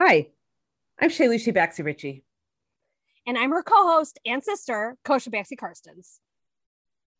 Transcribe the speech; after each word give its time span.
Hi, 0.00 0.26
I'm 1.00 1.08
Shailushi 1.08 1.54
Baxi 1.54 1.84
Ritchie. 1.84 2.24
And 3.28 3.38
I'm 3.38 3.52
her 3.52 3.62
co 3.62 3.86
host 3.86 4.18
and 4.26 4.42
sister, 4.42 4.96
Kosha 5.04 5.28
Baxi 5.28 5.56
Karstens. 5.56 6.18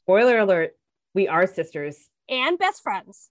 Spoiler 0.02 0.38
alert, 0.38 0.76
we 1.14 1.28
are 1.28 1.46
sisters 1.46 2.10
and 2.28 2.58
best 2.58 2.82
friends. 2.82 3.30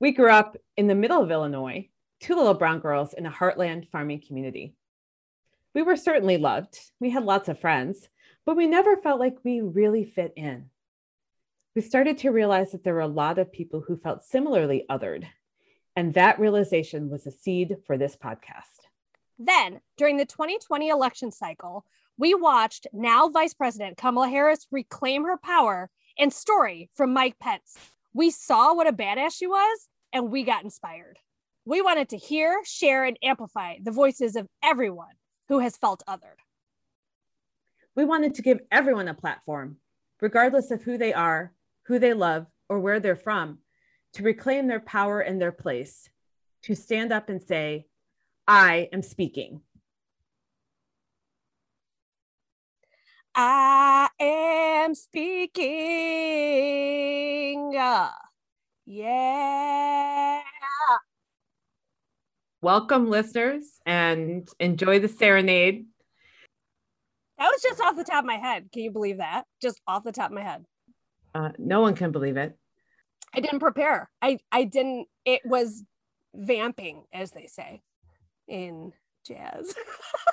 We 0.00 0.12
grew 0.12 0.30
up 0.30 0.56
in 0.78 0.86
the 0.86 0.94
middle 0.94 1.22
of 1.22 1.30
Illinois, 1.30 1.90
two 2.18 2.34
little 2.34 2.54
brown 2.54 2.80
girls 2.80 3.12
in 3.12 3.26
a 3.26 3.30
heartland 3.30 3.90
farming 3.90 4.22
community. 4.26 4.74
We 5.74 5.82
were 5.82 5.96
certainly 5.96 6.38
loved. 6.38 6.80
We 6.98 7.10
had 7.10 7.24
lots 7.24 7.50
of 7.50 7.60
friends, 7.60 8.08
but 8.46 8.56
we 8.56 8.66
never 8.66 8.96
felt 8.96 9.20
like 9.20 9.36
we 9.44 9.60
really 9.60 10.06
fit 10.06 10.32
in. 10.34 10.70
We 11.76 11.82
started 11.82 12.16
to 12.18 12.30
realize 12.30 12.72
that 12.72 12.84
there 12.84 12.94
were 12.94 13.00
a 13.00 13.06
lot 13.06 13.38
of 13.38 13.52
people 13.52 13.84
who 13.86 13.98
felt 13.98 14.24
similarly 14.24 14.86
othered 14.90 15.26
and 15.96 16.14
that 16.14 16.38
realization 16.38 17.10
was 17.10 17.26
a 17.26 17.30
seed 17.30 17.76
for 17.86 17.98
this 17.98 18.16
podcast. 18.16 18.86
Then, 19.38 19.80
during 19.96 20.16
the 20.16 20.26
2020 20.26 20.88
election 20.88 21.32
cycle, 21.32 21.84
we 22.18 22.34
watched 22.34 22.86
now 22.92 23.28
Vice 23.28 23.54
President 23.54 23.96
Kamala 23.96 24.28
Harris 24.28 24.66
reclaim 24.70 25.24
her 25.24 25.38
power 25.38 25.88
and 26.18 26.32
story 26.32 26.90
from 26.94 27.14
Mike 27.14 27.38
Pence. 27.38 27.76
We 28.12 28.30
saw 28.30 28.74
what 28.74 28.86
a 28.86 28.92
badass 28.92 29.34
she 29.34 29.46
was, 29.46 29.88
and 30.12 30.30
we 30.30 30.42
got 30.42 30.64
inspired. 30.64 31.18
We 31.64 31.80
wanted 31.80 32.10
to 32.10 32.18
hear, 32.18 32.60
share, 32.64 33.04
and 33.04 33.18
amplify 33.22 33.76
the 33.82 33.92
voices 33.92 34.36
of 34.36 34.48
everyone 34.62 35.14
who 35.48 35.60
has 35.60 35.76
felt 35.76 36.02
othered. 36.06 36.40
We 37.94 38.04
wanted 38.04 38.34
to 38.34 38.42
give 38.42 38.60
everyone 38.70 39.08
a 39.08 39.14
platform, 39.14 39.76
regardless 40.20 40.70
of 40.70 40.82
who 40.82 40.98
they 40.98 41.12
are, 41.12 41.52
who 41.84 41.98
they 41.98 42.12
love, 42.12 42.46
or 42.68 42.78
where 42.78 43.00
they're 43.00 43.16
from, 43.16 43.58
to 44.14 44.22
reclaim 44.22 44.66
their 44.66 44.80
power 44.80 45.20
and 45.20 45.40
their 45.40 45.52
place, 45.52 46.08
to 46.62 46.74
stand 46.74 47.12
up 47.12 47.28
and 47.28 47.42
say, 47.42 47.86
I 48.46 48.88
am 48.92 49.02
speaking. 49.02 49.60
I 53.34 54.08
am 54.18 54.94
speaking. 54.94 55.70
Yeah. 58.86 60.40
Welcome, 62.60 63.08
listeners, 63.08 63.80
and 63.86 64.48
enjoy 64.58 64.98
the 64.98 65.08
serenade. 65.08 65.86
That 67.38 67.48
was 67.50 67.62
just 67.62 67.80
off 67.80 67.96
the 67.96 68.04
top 68.04 68.24
of 68.24 68.26
my 68.26 68.36
head. 68.36 68.68
Can 68.72 68.82
you 68.82 68.90
believe 68.90 69.16
that? 69.18 69.44
Just 69.62 69.80
off 69.86 70.04
the 70.04 70.12
top 70.12 70.30
of 70.30 70.34
my 70.34 70.42
head. 70.42 70.66
Uh, 71.34 71.50
no 71.56 71.80
one 71.80 71.94
can 71.94 72.10
believe 72.10 72.36
it. 72.36 72.58
I 73.34 73.40
didn't 73.40 73.60
prepare. 73.60 74.10
I 74.20 74.38
I 74.50 74.64
didn't. 74.64 75.06
It 75.24 75.42
was 75.44 75.84
vamping, 76.34 77.04
as 77.12 77.30
they 77.32 77.46
say 77.46 77.82
in 78.48 78.92
jazz. 79.26 79.74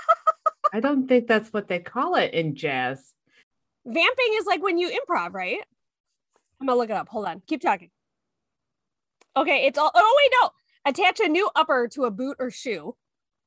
I 0.74 0.80
don't 0.80 1.08
think 1.08 1.28
that's 1.28 1.54
what 1.54 1.68
they 1.68 1.80
call 1.80 2.16
it 2.16 2.34
in 2.34 2.56
jazz. 2.56 3.14
Vamping 3.86 4.34
is 4.34 4.46
like 4.46 4.62
when 4.62 4.78
you 4.78 4.90
improv, 4.90 5.34
right? 5.34 5.60
I'm 6.60 6.68
gonna 6.68 6.78
look 6.78 6.90
it 6.90 6.96
up. 6.96 7.08
Hold 7.10 7.26
on. 7.26 7.42
Keep 7.48 7.62
talking. 7.62 7.90
Okay, 9.36 9.66
it's 9.68 9.78
all. 9.78 9.92
Oh 9.94 10.18
wait, 10.18 10.32
no. 10.42 10.50
Attach 10.86 11.20
a 11.20 11.28
new 11.28 11.50
upper 11.56 11.88
to 11.90 12.06
a 12.06 12.12
boot 12.12 12.38
or 12.40 12.50
shoe, 12.50 12.96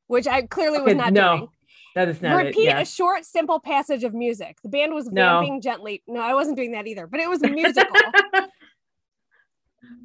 which 0.06 0.26
I 0.26 0.42
clearly 0.42 0.78
okay, 0.78 0.84
was 0.84 0.94
not 0.94 1.12
no. 1.12 1.36
doing. 1.36 1.48
That 1.96 2.08
is 2.08 2.22
not 2.22 2.36
Repeat 2.36 2.60
it, 2.60 2.64
yes. 2.64 2.92
a 2.92 2.94
short, 2.94 3.24
simple 3.24 3.58
passage 3.58 4.04
of 4.04 4.14
music. 4.14 4.58
The 4.62 4.68
band 4.68 4.94
was 4.94 5.08
vamping 5.12 5.54
no. 5.54 5.60
gently. 5.60 6.02
No, 6.06 6.20
I 6.20 6.34
wasn't 6.34 6.56
doing 6.56 6.72
that 6.72 6.86
either, 6.86 7.08
but 7.08 7.18
it 7.18 7.28
was 7.28 7.40
musical. 7.42 7.96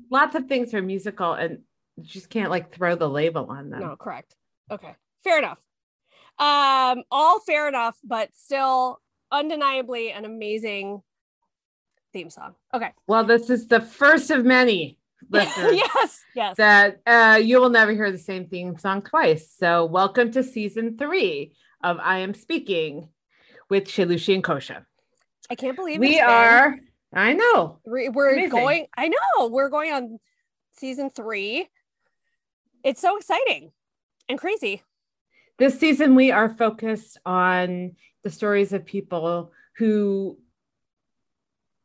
lots 0.09 0.35
of 0.35 0.47
things 0.47 0.73
are 0.73 0.81
musical 0.81 1.33
and 1.33 1.59
you 1.97 2.03
just 2.03 2.29
can't 2.29 2.49
like 2.49 2.73
throw 2.73 2.95
the 2.95 3.09
label 3.09 3.47
on 3.49 3.69
them. 3.69 3.81
No, 3.81 3.95
correct. 3.95 4.35
Okay. 4.69 4.95
Fair 5.23 5.39
enough. 5.39 5.59
Um, 6.37 7.03
all 7.11 7.39
fair 7.39 7.67
enough, 7.67 7.97
but 8.03 8.29
still 8.35 8.99
undeniably 9.31 10.11
an 10.11 10.25
amazing 10.25 11.01
theme 12.11 12.29
song. 12.29 12.55
Okay. 12.73 12.91
Well, 13.07 13.23
this 13.23 13.49
is 13.49 13.67
the 13.67 13.81
first 13.81 14.29
of 14.31 14.45
many 14.45 14.99
yes, 15.33 16.23
yes. 16.35 16.57
That 16.57 17.01
uh, 17.05 17.39
you 17.41 17.59
will 17.59 17.69
never 17.69 17.91
hear 17.91 18.11
the 18.11 18.17
same 18.17 18.47
theme 18.47 18.77
song 18.77 19.01
twice. 19.01 19.49
So, 19.57 19.85
welcome 19.85 20.31
to 20.31 20.43
season 20.43 20.97
three 20.97 21.53
of 21.83 21.97
I 21.99 22.19
Am 22.19 22.33
Speaking 22.33 23.09
with 23.69 23.85
Shailushi 23.85 24.35
and 24.35 24.43
Kosha. 24.43 24.85
I 25.49 25.55
can't 25.55 25.75
believe 25.75 25.99
we 25.99 26.19
are 26.19 26.77
I 27.15 27.33
know. 27.33 27.79
We're, 27.85 28.11
we're 28.11 28.49
going, 28.49 28.87
I 28.97 29.07
know, 29.07 29.47
we're 29.47 29.69
going 29.69 29.93
on 29.93 30.19
season 30.77 31.09
three. 31.09 31.69
It's 32.83 33.01
so 33.01 33.17
exciting 33.17 33.71
and 34.27 34.37
crazy. 34.37 34.83
This 35.57 35.79
season, 35.79 36.15
we 36.15 36.31
are 36.31 36.49
focused 36.49 37.17
on 37.25 37.95
the 38.23 38.29
stories 38.29 38.73
of 38.73 38.85
people 38.85 39.53
who 39.77 40.37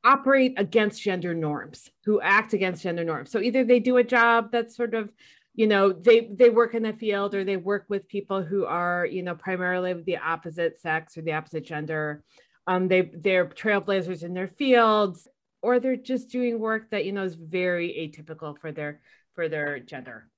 operate 0.02 0.54
against 0.56 1.00
gender 1.00 1.34
norms, 1.34 1.90
who 2.04 2.20
act 2.20 2.52
against 2.52 2.82
gender 2.82 3.04
norms. 3.04 3.30
So 3.30 3.40
either 3.40 3.64
they 3.64 3.78
do 3.78 3.98
a 3.98 4.04
job 4.04 4.50
that's 4.50 4.76
sort 4.76 4.94
of 4.94 5.12
you 5.54 5.66
know 5.66 5.92
they 5.92 6.30
they 6.32 6.48
work 6.48 6.74
in 6.74 6.84
the 6.84 6.92
field 6.92 7.34
or 7.34 7.44
they 7.44 7.56
work 7.56 7.84
with 7.88 8.08
people 8.08 8.42
who 8.42 8.64
are 8.64 9.04
you 9.04 9.22
know 9.22 9.34
primarily 9.34 9.90
of 9.90 10.04
the 10.04 10.16
opposite 10.16 10.80
sex 10.80 11.18
or 11.18 11.22
the 11.22 11.32
opposite 11.32 11.64
gender 11.64 12.22
um, 12.66 12.88
they 12.88 13.10
they're 13.14 13.46
trailblazers 13.46 14.22
in 14.22 14.34
their 14.34 14.48
fields, 14.48 15.28
or 15.62 15.80
they're 15.80 15.96
just 15.96 16.30
doing 16.30 16.58
work 16.58 16.90
that 16.90 17.04
you 17.04 17.12
know 17.12 17.24
is 17.24 17.34
very 17.34 17.88
atypical 17.88 18.58
for 18.58 18.72
their 18.72 19.00
for 19.34 19.48
their 19.48 19.78
gender. 19.78 20.28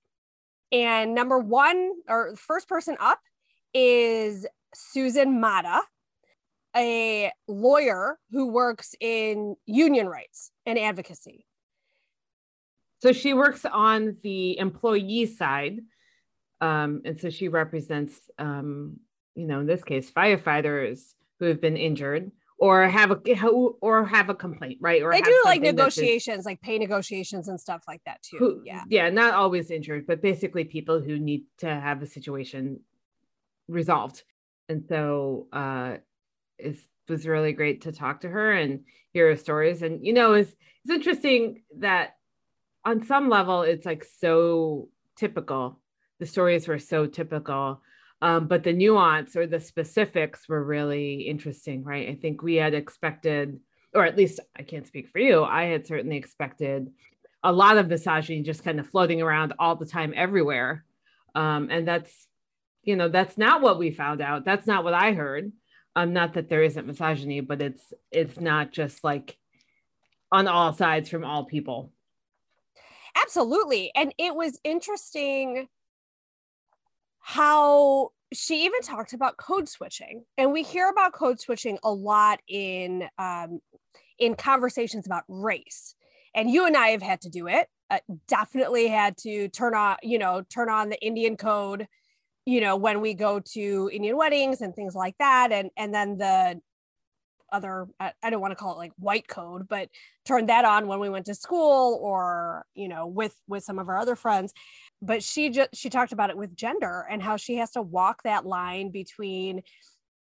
And 0.70 1.14
number 1.14 1.38
one 1.38 1.92
or 2.08 2.34
first 2.36 2.68
person 2.68 2.96
up 2.98 3.20
is 3.74 4.46
Susan 4.74 5.40
Mata, 5.40 5.82
a 6.74 7.30
lawyer 7.46 8.18
who 8.30 8.50
works 8.50 8.94
in 9.00 9.56
union 9.66 10.06
rights 10.06 10.50
and 10.64 10.78
advocacy. 10.78 11.46
So 13.02 13.12
she 13.12 13.34
works 13.34 13.64
on 13.64 14.16
the 14.22 14.58
employee 14.58 15.26
side. 15.26 15.80
Um, 16.60 17.02
and 17.04 17.18
so 17.18 17.30
she 17.30 17.48
represents, 17.48 18.14
um, 18.38 19.00
you 19.34 19.46
know, 19.46 19.60
in 19.60 19.66
this 19.66 19.82
case, 19.82 20.10
firefighters, 20.10 21.00
who 21.42 21.48
have 21.48 21.60
been 21.60 21.76
injured 21.76 22.30
or 22.56 22.86
have 22.86 23.10
a 23.10 23.16
or 23.80 24.06
have 24.06 24.28
a 24.30 24.34
complaint, 24.34 24.78
right? 24.80 25.02
Or 25.02 25.10
they 25.10 25.20
do 25.20 25.42
like 25.44 25.60
negotiations, 25.60 26.38
is, 26.38 26.46
like 26.46 26.60
pay 26.60 26.78
negotiations 26.78 27.48
and 27.48 27.60
stuff 27.60 27.82
like 27.88 28.00
that 28.06 28.22
too. 28.22 28.36
Who, 28.38 28.62
yeah, 28.64 28.84
yeah, 28.88 29.10
not 29.10 29.34
always 29.34 29.72
injured, 29.72 30.06
but 30.06 30.22
basically 30.22 30.62
people 30.62 31.00
who 31.00 31.18
need 31.18 31.42
to 31.58 31.66
have 31.66 32.00
a 32.00 32.06
situation 32.06 32.78
resolved. 33.66 34.22
And 34.68 34.84
so 34.88 35.48
uh, 35.52 35.96
it 36.58 36.76
was 37.08 37.26
really 37.26 37.52
great 37.52 37.82
to 37.82 37.92
talk 37.92 38.20
to 38.20 38.28
her 38.28 38.52
and 38.52 38.84
hear 39.12 39.30
her 39.30 39.36
stories. 39.36 39.82
And 39.82 40.06
you 40.06 40.12
know, 40.12 40.34
it's 40.34 40.54
it's 40.84 40.94
interesting 40.94 41.62
that 41.80 42.10
on 42.84 43.04
some 43.04 43.28
level 43.28 43.62
it's 43.62 43.84
like 43.84 44.04
so 44.04 44.90
typical. 45.16 45.80
The 46.20 46.26
stories 46.26 46.68
were 46.68 46.78
so 46.78 47.06
typical 47.06 47.82
um, 48.22 48.46
but 48.46 48.62
the 48.62 48.72
nuance 48.72 49.34
or 49.34 49.48
the 49.48 49.58
specifics 49.58 50.48
were 50.48 50.62
really 50.62 51.22
interesting, 51.22 51.82
right? 51.82 52.08
I 52.08 52.14
think 52.14 52.40
we 52.40 52.54
had 52.54 52.72
expected, 52.72 53.58
or 53.92 54.06
at 54.06 54.16
least 54.16 54.38
I 54.56 54.62
can't 54.62 54.86
speak 54.86 55.08
for 55.08 55.18
you, 55.18 55.42
I 55.42 55.64
had 55.64 55.88
certainly 55.88 56.16
expected 56.16 56.92
a 57.42 57.50
lot 57.50 57.78
of 57.78 57.88
misogyny 57.88 58.42
just 58.42 58.62
kind 58.62 58.78
of 58.78 58.88
floating 58.88 59.20
around 59.20 59.54
all 59.58 59.74
the 59.74 59.86
time 59.86 60.14
everywhere. 60.16 60.84
Um, 61.34 61.68
and 61.68 61.86
that's, 61.86 62.28
you 62.84 62.94
know, 62.94 63.08
that's 63.08 63.36
not 63.36 63.60
what 63.60 63.80
we 63.80 63.90
found 63.90 64.20
out. 64.20 64.44
That's 64.44 64.68
not 64.68 64.84
what 64.84 64.94
I 64.94 65.12
heard. 65.12 65.50
Um, 65.96 66.12
not 66.12 66.34
that 66.34 66.48
there 66.48 66.62
isn't 66.62 66.86
misogyny, 66.86 67.40
but 67.40 67.60
it's 67.60 67.92
it's 68.12 68.38
not 68.38 68.70
just 68.70 69.02
like 69.02 69.36
on 70.30 70.46
all 70.46 70.72
sides 70.72 71.08
from 71.10 71.24
all 71.24 71.44
people. 71.44 71.90
Absolutely. 73.20 73.90
And 73.96 74.14
it 74.16 74.34
was 74.34 74.60
interesting 74.64 75.68
how 77.22 78.10
she 78.32 78.64
even 78.64 78.80
talked 78.82 79.12
about 79.12 79.36
code 79.36 79.68
switching 79.68 80.24
and 80.38 80.52
we 80.52 80.62
hear 80.62 80.88
about 80.88 81.12
code 81.12 81.40
switching 81.40 81.78
a 81.82 81.90
lot 81.90 82.40
in 82.48 83.08
um, 83.18 83.60
in 84.18 84.34
conversations 84.34 85.06
about 85.06 85.24
race. 85.28 85.94
And 86.34 86.50
you 86.50 86.64
and 86.64 86.76
i 86.76 86.88
have 86.88 87.02
had 87.02 87.20
to 87.22 87.28
do 87.28 87.46
it 87.46 87.68
uh, 87.90 87.98
definitely 88.26 88.88
had 88.88 89.18
to 89.18 89.48
turn 89.48 89.74
on 89.74 89.96
you 90.02 90.18
know 90.18 90.42
turn 90.48 90.70
on 90.70 90.88
the 90.88 90.98
indian 91.04 91.36
code 91.36 91.86
you 92.46 92.60
know 92.62 92.74
when 92.74 93.02
we 93.02 93.12
go 93.12 93.38
to 93.38 93.90
indian 93.92 94.16
weddings 94.16 94.62
and 94.62 94.74
things 94.74 94.94
like 94.94 95.14
that 95.18 95.52
and 95.52 95.68
and 95.76 95.94
then 95.94 96.16
the 96.16 96.58
other 97.52 97.86
i 98.00 98.30
don't 98.30 98.40
want 98.40 98.50
to 98.50 98.56
call 98.56 98.72
it 98.72 98.78
like 98.78 98.92
white 98.98 99.28
code 99.28 99.68
but 99.68 99.90
turn 100.24 100.46
that 100.46 100.64
on 100.64 100.88
when 100.88 101.00
we 101.00 101.10
went 101.10 101.26
to 101.26 101.34
school 101.34 101.98
or 102.00 102.64
you 102.74 102.88
know 102.88 103.06
with 103.06 103.36
with 103.46 103.62
some 103.62 103.78
of 103.78 103.90
our 103.90 103.98
other 103.98 104.16
friends 104.16 104.54
but 105.02 105.22
she 105.22 105.50
just 105.50 105.70
she 105.74 105.90
talked 105.90 106.12
about 106.12 106.30
it 106.30 106.36
with 106.36 106.56
gender 106.56 107.06
and 107.10 107.22
how 107.22 107.36
she 107.36 107.56
has 107.56 107.72
to 107.72 107.82
walk 107.82 108.22
that 108.22 108.46
line 108.46 108.90
between 108.90 109.62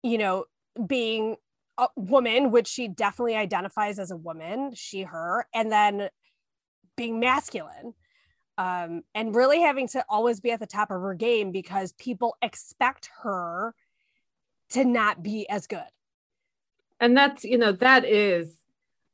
you 0.02 0.18
know 0.18 0.46
being 0.86 1.36
a 1.78 1.86
woman 1.96 2.50
which 2.50 2.66
she 2.66 2.88
definitely 2.88 3.36
identifies 3.36 3.98
as 3.98 4.10
a 4.10 4.16
woman 4.16 4.72
she 4.74 5.02
her 5.02 5.46
and 5.54 5.70
then 5.70 6.08
being 6.96 7.20
masculine 7.20 7.94
um, 8.58 9.02
and 9.14 9.34
really 9.34 9.60
having 9.60 9.88
to 9.88 10.04
always 10.08 10.40
be 10.40 10.50
at 10.50 10.60
the 10.60 10.66
top 10.66 10.90
of 10.90 11.00
her 11.00 11.14
game 11.14 11.52
because 11.52 11.92
people 11.92 12.36
expect 12.42 13.10
her 13.22 13.74
to 14.70 14.84
not 14.84 15.22
be 15.22 15.48
as 15.48 15.66
good. 15.66 15.80
And 17.00 17.16
that's, 17.16 17.44
you 17.44 17.58
know, 17.58 17.72
that 17.72 18.04
is 18.04 18.61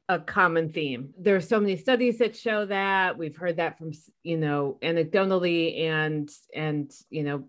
a 0.09 0.19
common 0.19 0.71
theme. 0.71 1.13
There 1.19 1.37
are 1.37 1.41
so 1.41 1.61
many 1.61 1.77
studies 1.77 2.19
that 2.19 2.37
show 2.37 2.65
that. 2.67 3.19
We've 3.19 3.37
heard 3.37 3.57
that 3.57 3.79
from, 3.79 3.93
you 4.23 4.39
know, 4.39 4.79
anecdotally 4.83 5.83
and 5.83 6.31
and 6.55 6.91
you 7.11 7.23
know, 7.23 7.45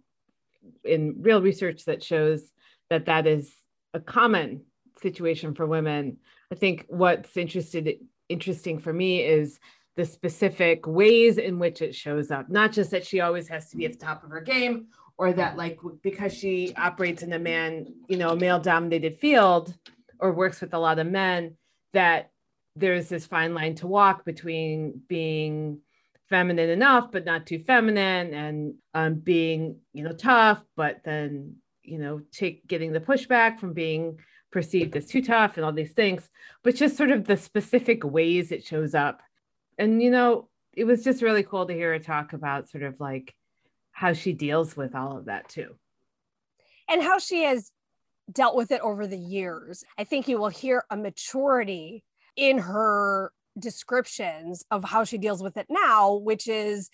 in 0.84 1.16
real 1.22 1.42
research 1.42 1.86
that 1.86 2.04
shows 2.04 2.52
that 2.90 3.06
that 3.06 3.28
is 3.28 3.54
a 3.94 4.00
common 4.00 4.64
situation 5.02 5.56
for 5.56 5.66
women. 5.66 6.18
I 6.52 6.56
think 6.56 6.86
what's 6.90 7.38
interested 7.38 8.00
interesting 8.28 8.80
for 8.80 8.94
me 8.94 9.24
is 9.24 9.60
the 9.96 10.06
specific 10.06 10.86
ways 10.86 11.38
in 11.38 11.60
which 11.60 11.82
it 11.82 11.96
shows 11.96 12.32
up. 12.32 12.50
Not 12.50 12.72
just 12.72 12.92
that 12.92 13.06
she 13.06 13.22
always 13.22 13.48
has 13.48 13.70
to 13.70 13.78
be 13.78 13.86
at 13.86 13.94
the 13.94 14.06
top 14.06 14.24
of 14.24 14.30
her 14.30 14.42
game 14.42 14.88
or 15.18 15.34
that 15.34 15.58
like 15.58 15.80
because 16.02 16.34
she 16.34 16.74
operates 16.78 17.24
in 17.24 17.34
a 17.34 17.40
man, 17.40 17.94
you 18.08 18.18
know, 18.18 18.30
a 18.30 18.36
male 18.36 18.60
dominated 18.60 19.18
field 19.18 19.74
or 20.20 20.32
works 20.32 20.62
with 20.62 20.74
a 20.74 20.80
lot 20.80 21.00
of 21.00 21.08
men 21.08 21.58
that 21.94 22.32
there's 22.80 23.10
this 23.10 23.26
fine 23.26 23.54
line 23.54 23.76
to 23.76 23.88
walk 23.88 24.26
between 24.26 25.02
being 25.08 25.80
feminine 26.30 26.70
enough 26.70 27.12
but 27.12 27.26
not 27.26 27.46
too 27.46 27.60
feminine 27.60 28.34
and 28.34 28.76
um, 28.94 29.16
being 29.16 29.78
you 29.94 30.04
know 30.04 30.12
tough 30.12 30.62
but 30.76 31.02
then 31.04 31.56
you 31.84 31.98
know 31.98 32.22
take 32.32 32.68
getting 32.68 32.92
the 32.92 33.00
pushback 33.00 33.60
from 33.60 33.74
being 33.74 34.20
perceived 34.52 34.96
as 34.96 35.08
too 35.08 35.22
tough 35.22 35.58
and 35.58 35.66
all 35.66 35.72
these 35.72 35.94
things 35.94 36.30
but 36.64 36.76
just 36.76 36.98
sort 36.98 37.12
of 37.12 37.26
the 37.26 37.38
specific 37.38 38.04
ways 38.04 38.52
it 38.52 38.66
shows 38.66 38.94
up. 38.96 39.22
And 39.78 40.02
you 40.02 40.12
know 40.12 40.50
it 40.74 40.86
was 40.86 41.04
just 41.04 41.22
really 41.22 41.44
cool 41.44 41.66
to 41.66 41.74
hear 41.74 41.94
her 41.94 42.00
talk 42.00 42.34
about 42.34 42.70
sort 42.70 42.84
of 42.84 43.00
like 43.00 43.36
how 43.92 44.14
she 44.14 44.34
deals 44.34 44.78
with 44.78 44.96
all 44.96 45.18
of 45.18 45.26
that 45.26 45.50
too. 45.50 45.76
And 46.88 47.02
how 47.02 47.20
she 47.20 47.44
has 47.44 47.72
dealt 48.32 48.56
with 48.56 48.72
it 48.72 48.82
over 48.82 49.08
the 49.08 49.18
years. 49.18 49.84
I 49.98 50.04
think 50.04 50.28
you 50.28 50.38
will 50.38 50.50
hear 50.50 50.86
a 50.90 50.96
maturity 50.96 52.04
in 52.40 52.58
her 52.58 53.32
descriptions 53.58 54.64
of 54.72 54.86
how 54.86 55.04
she 55.04 55.18
deals 55.18 55.44
with 55.44 55.58
it 55.58 55.68
now, 55.70 56.14
which 56.14 56.48
is 56.48 56.90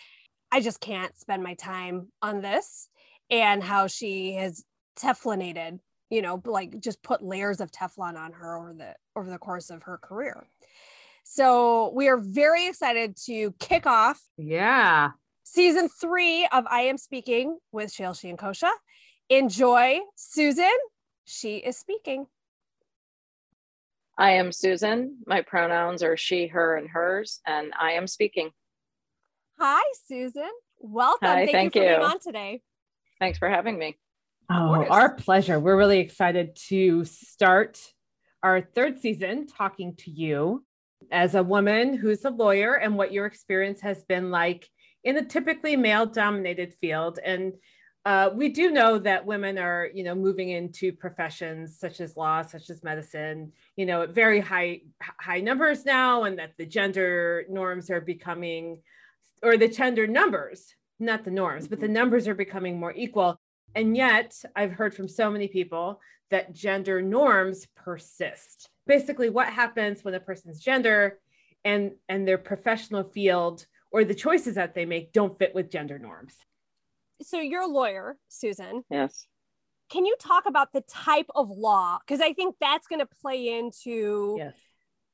I 0.52 0.60
just 0.60 0.80
can't 0.80 1.16
spend 1.18 1.44
my 1.44 1.54
time 1.54 2.12
on 2.22 2.42
this, 2.42 2.90
and 3.30 3.64
how 3.64 3.88
she 3.88 4.34
has 4.34 4.64
teflonated, 4.98 5.80
you 6.10 6.22
know, 6.22 6.42
like 6.46 6.80
just 6.80 7.04
put 7.04 7.22
layers 7.22 7.62
of 7.62 7.72
Teflon 7.72 8.18
on 8.18 8.34
her 8.34 8.58
over 8.58 8.74
the 8.74 8.96
over 9.16 9.30
the 9.30 9.38
course 9.38 9.70
of 9.70 9.84
her 9.84 9.98
career. 9.98 10.48
So 11.24 11.92
we 11.94 12.08
are 12.08 12.18
very 12.18 12.68
excited 12.68 13.18
to 13.26 13.52
kick 13.60 13.86
off. 13.86 14.22
Yeah. 14.38 15.12
Season 15.44 15.90
three 15.90 16.48
of 16.52 16.66
I 16.68 16.82
Am 16.82 16.98
Speaking 16.98 17.58
with 17.72 17.94
Shailshi 17.94 18.30
and 18.30 18.38
Kosha. 18.38 18.72
Enjoy, 19.30 20.00
Susan. 20.16 20.78
She 21.26 21.58
is 21.58 21.78
speaking. 21.78 22.28
I 24.18 24.32
am 24.32 24.52
Susan. 24.52 25.18
My 25.28 25.42
pronouns 25.42 26.02
are 26.02 26.16
she, 26.16 26.48
her, 26.48 26.78
and 26.78 26.90
hers, 26.90 27.42
and 27.46 27.74
I 27.78 27.94
am 27.94 28.08
speaking. 28.08 28.52
Hi, 29.60 29.84
Susan. 30.08 30.50
Welcome. 30.80 31.28
Hi, 31.28 31.46
thank, 31.46 31.52
thank 31.52 31.76
you 31.76 31.82
for 31.82 31.88
you. 31.88 31.96
being 31.98 32.10
on 32.10 32.20
today. 32.20 32.62
Thanks 33.20 33.38
for 33.38 33.50
having 33.50 33.78
me. 33.78 33.98
Oh, 34.50 34.86
our 34.86 35.14
pleasure. 35.16 35.60
We're 35.60 35.78
really 35.78 36.00
excited 36.00 36.56
to 36.68 37.04
start 37.04 37.82
our 38.44 38.62
third 38.62 39.00
season 39.00 39.48
talking 39.48 39.96
to 39.98 40.12
you 40.12 40.64
as 41.12 41.36
a 41.36 41.44
woman 41.44 41.96
who's 41.96 42.24
a 42.26 42.30
lawyer 42.30 42.76
and 42.76 42.96
what 42.96 43.12
your 43.12 43.26
experience 43.26 43.82
has 43.82 44.04
been 44.04 44.32
like 44.32 44.70
in 45.04 45.18
a 45.18 45.26
typically 45.26 45.76
male 45.76 46.06
dominated 46.06 46.74
field. 46.74 47.20
And 47.24 47.54
uh, 48.06 48.30
we 48.36 48.50
do 48.50 48.70
know 48.70 49.00
that 49.00 49.26
women 49.26 49.58
are, 49.58 49.90
you 49.92 50.04
know, 50.04 50.14
moving 50.14 50.50
into 50.52 50.94
professions 50.94 51.80
such 51.80 52.00
as 52.00 52.16
law, 52.16 52.44
such 52.44 52.70
as 52.70 52.84
medicine, 52.84 53.52
you 53.76 53.88
know, 53.88 54.04
at 54.04 54.12
very 54.12 54.40
high 54.40 54.82
high 55.02 55.40
numbers 55.40 55.86
now, 55.86 56.24
and 56.24 56.38
that 56.38 56.52
the 56.60 56.68
gender 56.68 57.46
norms 57.50 57.90
are 57.90 58.02
becoming, 58.02 58.80
or 59.42 59.58
the 59.58 59.68
gender 59.68 60.06
numbers, 60.06 60.76
not 61.00 61.26
the 61.26 61.32
norms, 61.32 61.68
but 61.68 61.80
the 61.80 61.88
numbers 61.88 62.28
are 62.28 62.36
becoming 62.36 62.80
more 62.80 62.94
equal. 62.96 63.40
And 63.74 63.98
yet, 63.98 64.40
I've 64.56 64.74
heard 64.74 64.94
from 64.94 65.08
so 65.08 65.32
many 65.32 65.48
people 65.48 66.00
that 66.30 66.54
gender 66.54 67.02
norms 67.02 67.66
persist. 67.76 68.70
Basically, 68.86 69.32
what 69.32 69.48
happens 69.48 70.04
when 70.04 70.14
a 70.14 70.20
person's 70.20 70.60
gender 70.60 71.18
and 71.64 71.94
and 72.08 72.28
their 72.28 72.38
professional 72.38 73.04
field 73.04 73.66
or 73.92 74.06
the 74.06 74.14
choices 74.14 74.56
that 74.56 74.76
they 74.76 74.86
make 74.86 75.12
don't 75.12 75.40
fit 75.40 75.56
with 75.56 75.72
gender 75.72 75.98
norms 75.98 76.36
so 77.22 77.40
you're 77.40 77.64
a 77.64 77.68
lawyer, 77.68 78.18
Susan. 78.30 78.84
Yes. 78.90 79.28
Can 79.92 80.06
you 80.06 80.16
talk 80.20 80.46
about 80.48 80.74
the 80.74 80.82
type 80.82 81.28
of 81.36 81.50
law? 81.50 82.00
Because 82.00 82.22
I 82.22 82.34
think 82.34 82.56
that's 82.60 82.88
going 82.88 83.00
to 83.00 83.10
play 83.22 83.58
into 83.58 84.36
yes. 84.38 84.54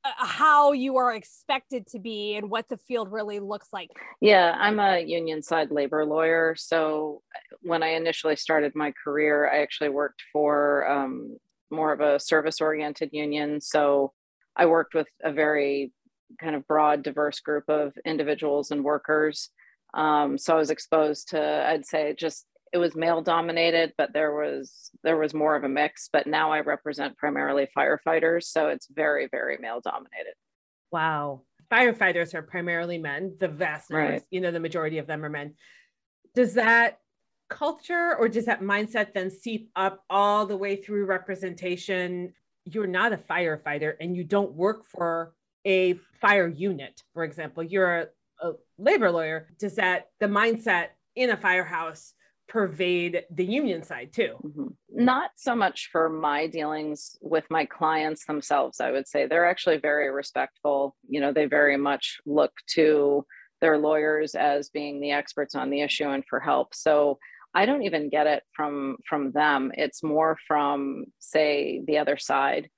Uh, 0.04 0.10
how 0.16 0.72
you 0.72 0.96
are 0.96 1.14
expected 1.14 1.86
to 1.86 2.00
be 2.00 2.34
and 2.34 2.50
what 2.50 2.68
the 2.68 2.76
field 2.76 3.12
really 3.12 3.38
looks 3.38 3.68
like. 3.72 3.88
Yeah, 4.20 4.52
I'm 4.58 4.80
a 4.80 4.98
union 4.98 5.42
side 5.42 5.70
labor 5.70 6.04
lawyer. 6.04 6.56
So 6.56 7.22
when 7.60 7.84
I 7.84 7.90
initially 7.90 8.34
started 8.34 8.74
my 8.74 8.92
career, 9.04 9.48
I 9.48 9.62
actually 9.62 9.90
worked 9.90 10.24
for 10.32 10.90
um, 10.90 11.36
more 11.70 11.92
of 11.92 12.00
a 12.00 12.18
service 12.18 12.60
oriented 12.60 13.10
union. 13.12 13.60
So 13.60 14.12
I 14.56 14.66
worked 14.66 14.92
with 14.94 15.06
a 15.22 15.32
very 15.32 15.92
kind 16.40 16.56
of 16.56 16.66
broad, 16.66 17.04
diverse 17.04 17.38
group 17.38 17.68
of 17.68 17.92
individuals 18.04 18.72
and 18.72 18.82
workers. 18.82 19.50
Um, 19.94 20.38
so 20.38 20.54
I 20.54 20.58
was 20.58 20.70
exposed 20.70 21.30
to, 21.30 21.68
I'd 21.68 21.86
say, 21.86 22.14
just 22.14 22.46
it 22.72 22.78
was 22.78 22.96
male 22.96 23.20
dominated, 23.20 23.92
but 23.98 24.12
there 24.14 24.34
was 24.34 24.90
there 25.02 25.18
was 25.18 25.34
more 25.34 25.54
of 25.54 25.64
a 25.64 25.68
mix. 25.68 26.08
But 26.12 26.26
now 26.26 26.50
I 26.52 26.60
represent 26.60 27.18
primarily 27.18 27.68
firefighters, 27.76 28.44
so 28.44 28.68
it's 28.68 28.88
very 28.88 29.28
very 29.30 29.58
male 29.58 29.80
dominated. 29.80 30.34
Wow, 30.90 31.42
firefighters 31.70 32.34
are 32.34 32.42
primarily 32.42 32.98
men. 32.98 33.36
The 33.38 33.48
vast 33.48 33.90
right. 33.90 34.22
you 34.30 34.40
know, 34.40 34.50
the 34.50 34.60
majority 34.60 34.98
of 34.98 35.06
them 35.06 35.24
are 35.24 35.30
men. 35.30 35.54
Does 36.34 36.54
that 36.54 36.98
culture 37.50 38.16
or 38.18 38.28
does 38.28 38.46
that 38.46 38.62
mindset 38.62 39.12
then 39.12 39.30
seep 39.30 39.70
up 39.76 40.02
all 40.08 40.46
the 40.46 40.56
way 40.56 40.76
through 40.76 41.04
representation? 41.04 42.32
You're 42.64 42.86
not 42.86 43.12
a 43.12 43.18
firefighter 43.18 43.94
and 44.00 44.16
you 44.16 44.24
don't 44.24 44.52
work 44.52 44.86
for 44.86 45.34
a 45.66 45.94
fire 46.20 46.48
unit, 46.48 47.02
for 47.12 47.24
example. 47.24 47.62
You're 47.62 48.12
a 48.42 48.52
labor 48.78 49.10
lawyer, 49.10 49.48
does 49.58 49.76
that 49.76 50.06
the 50.20 50.26
mindset 50.26 50.88
in 51.14 51.30
a 51.30 51.36
firehouse 51.36 52.14
pervade 52.48 53.24
the 53.30 53.44
union 53.44 53.82
side 53.82 54.12
too? 54.12 54.34
Mm-hmm. 54.44 54.66
Not 55.04 55.30
so 55.36 55.54
much 55.54 55.88
for 55.90 56.08
my 56.08 56.46
dealings 56.46 57.16
with 57.20 57.44
my 57.50 57.64
clients 57.64 58.26
themselves, 58.26 58.80
I 58.80 58.90
would 58.90 59.08
say. 59.08 59.26
They're 59.26 59.48
actually 59.48 59.78
very 59.78 60.10
respectful. 60.10 60.96
You 61.08 61.20
know, 61.20 61.32
they 61.32 61.46
very 61.46 61.76
much 61.76 62.18
look 62.26 62.52
to 62.74 63.24
their 63.60 63.78
lawyers 63.78 64.34
as 64.34 64.68
being 64.68 65.00
the 65.00 65.12
experts 65.12 65.54
on 65.54 65.70
the 65.70 65.80
issue 65.80 66.08
and 66.08 66.24
for 66.28 66.40
help. 66.40 66.74
So 66.74 67.18
I 67.54 67.64
don't 67.64 67.82
even 67.82 68.08
get 68.08 68.26
it 68.26 68.42
from 68.52 68.96
from 69.08 69.32
them. 69.32 69.72
It's 69.74 70.02
more 70.02 70.36
from 70.46 71.04
say 71.18 71.82
the 71.86 71.98
other 71.98 72.16
side 72.18 72.68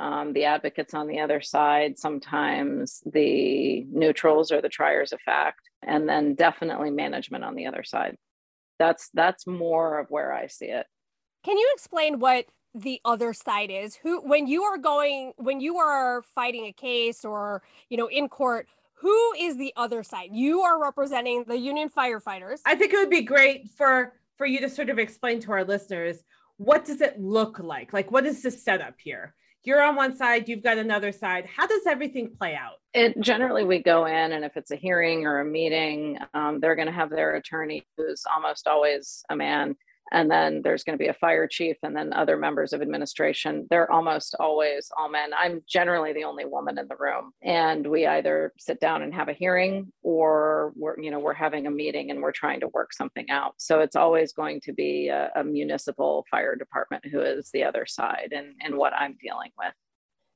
um, 0.00 0.32
the 0.32 0.46
advocates 0.46 0.94
on 0.94 1.06
the 1.06 1.20
other 1.20 1.42
side, 1.42 1.98
sometimes 1.98 3.02
the 3.04 3.84
neutrals 3.90 4.50
or 4.50 4.62
the 4.62 4.68
triers 4.70 5.12
of 5.12 5.20
fact, 5.20 5.68
and 5.82 6.08
then 6.08 6.34
definitely 6.34 6.90
management 6.90 7.44
on 7.44 7.54
the 7.54 7.66
other 7.66 7.84
side. 7.84 8.16
That's 8.78 9.10
that's 9.12 9.46
more 9.46 9.98
of 9.98 10.06
where 10.08 10.32
I 10.32 10.46
see 10.46 10.66
it. 10.66 10.86
Can 11.44 11.58
you 11.58 11.70
explain 11.74 12.18
what 12.18 12.46
the 12.74 13.00
other 13.04 13.34
side 13.34 13.70
is? 13.70 13.94
Who 13.96 14.22
when 14.22 14.46
you 14.46 14.62
are 14.62 14.78
going 14.78 15.34
when 15.36 15.60
you 15.60 15.76
are 15.76 16.22
fighting 16.34 16.64
a 16.64 16.72
case 16.72 17.22
or 17.22 17.62
you 17.90 17.98
know 17.98 18.08
in 18.08 18.30
court, 18.30 18.68
who 18.94 19.32
is 19.38 19.58
the 19.58 19.74
other 19.76 20.02
side? 20.02 20.30
You 20.32 20.62
are 20.62 20.80
representing 20.80 21.44
the 21.46 21.58
union 21.58 21.90
firefighters. 21.90 22.60
I 22.64 22.74
think 22.74 22.94
it 22.94 22.96
would 22.96 23.10
be 23.10 23.22
great 23.22 23.68
for 23.76 24.14
for 24.38 24.46
you 24.46 24.60
to 24.60 24.70
sort 24.70 24.88
of 24.88 24.98
explain 24.98 25.40
to 25.40 25.52
our 25.52 25.64
listeners 25.64 26.22
what 26.56 26.84
does 26.86 27.00
it 27.02 27.20
look 27.20 27.58
like? 27.58 27.92
Like 27.92 28.10
what 28.10 28.24
is 28.24 28.42
the 28.42 28.50
setup 28.50 28.94
here? 28.98 29.34
You're 29.64 29.82
on 29.82 29.96
one 29.96 30.16
side, 30.16 30.48
you've 30.48 30.62
got 30.62 30.78
another 30.78 31.12
side. 31.12 31.46
How 31.46 31.66
does 31.66 31.86
everything 31.86 32.30
play 32.38 32.54
out? 32.54 32.76
It 32.94 33.20
generally 33.20 33.64
we 33.64 33.82
go 33.82 34.06
in, 34.06 34.32
and 34.32 34.44
if 34.44 34.56
it's 34.56 34.70
a 34.70 34.76
hearing 34.76 35.26
or 35.26 35.40
a 35.40 35.44
meeting, 35.44 36.18
um, 36.34 36.60
they're 36.60 36.76
going 36.76 36.86
to 36.86 36.92
have 36.92 37.10
their 37.10 37.36
attorney, 37.36 37.86
who's 37.96 38.24
almost 38.32 38.66
always 38.66 39.22
a 39.30 39.36
man, 39.36 39.76
and 40.12 40.30
then 40.30 40.62
there's 40.62 40.82
going 40.82 40.98
to 40.98 41.02
be 41.02 41.08
a 41.08 41.14
fire 41.14 41.46
chief 41.46 41.76
and 41.82 41.94
then 41.94 42.12
other 42.12 42.36
members 42.36 42.72
of 42.72 42.82
administration. 42.82 43.66
They're 43.70 43.90
almost 43.90 44.34
always 44.38 44.90
all 44.96 45.08
men. 45.08 45.30
I'm 45.36 45.62
generally 45.68 46.12
the 46.12 46.24
only 46.24 46.44
woman 46.44 46.78
in 46.78 46.88
the 46.88 46.96
room 46.96 47.32
and 47.42 47.86
we 47.86 48.06
either 48.06 48.52
sit 48.58 48.80
down 48.80 49.02
and 49.02 49.14
have 49.14 49.28
a 49.28 49.32
hearing 49.32 49.92
or 50.02 50.72
we're 50.76 51.00
you 51.00 51.10
know 51.10 51.18
we're 51.18 51.32
having 51.32 51.66
a 51.66 51.70
meeting 51.70 52.10
and 52.10 52.20
we're 52.20 52.32
trying 52.32 52.60
to 52.60 52.68
work 52.68 52.92
something 52.92 53.30
out. 53.30 53.54
So 53.58 53.80
it's 53.80 53.96
always 53.96 54.32
going 54.32 54.60
to 54.62 54.72
be 54.72 55.08
a, 55.08 55.30
a 55.36 55.44
municipal 55.44 56.26
fire 56.30 56.56
department 56.56 57.04
who 57.06 57.20
is 57.20 57.50
the 57.52 57.64
other 57.64 57.86
side 57.86 58.32
and 58.34 58.54
and 58.60 58.76
what 58.76 58.92
i'm 58.94 59.16
dealing 59.22 59.50
with. 59.58 59.72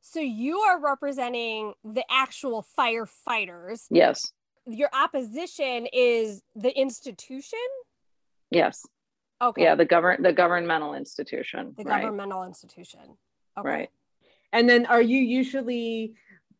So 0.00 0.20
you 0.20 0.58
are 0.58 0.80
representing 0.80 1.74
the 1.82 2.04
actual 2.10 2.66
firefighters. 2.78 3.86
Yes. 3.90 4.32
Your 4.66 4.90
opposition 4.92 5.86
is 5.92 6.42
the 6.54 6.78
institution? 6.78 7.58
Yes 8.50 8.84
okay. 9.48 9.62
Yeah 9.62 9.74
the 9.74 9.84
govern 9.84 10.22
the 10.22 10.32
governmental 10.32 10.94
institution 10.94 11.74
the 11.76 11.84
right. 11.84 12.02
governmental 12.02 12.44
institution. 12.44 13.00
Okay. 13.58 13.68
right. 13.68 13.88
And 14.52 14.68
then 14.68 14.86
are 14.86 15.02
you 15.02 15.18
usually 15.18 16.14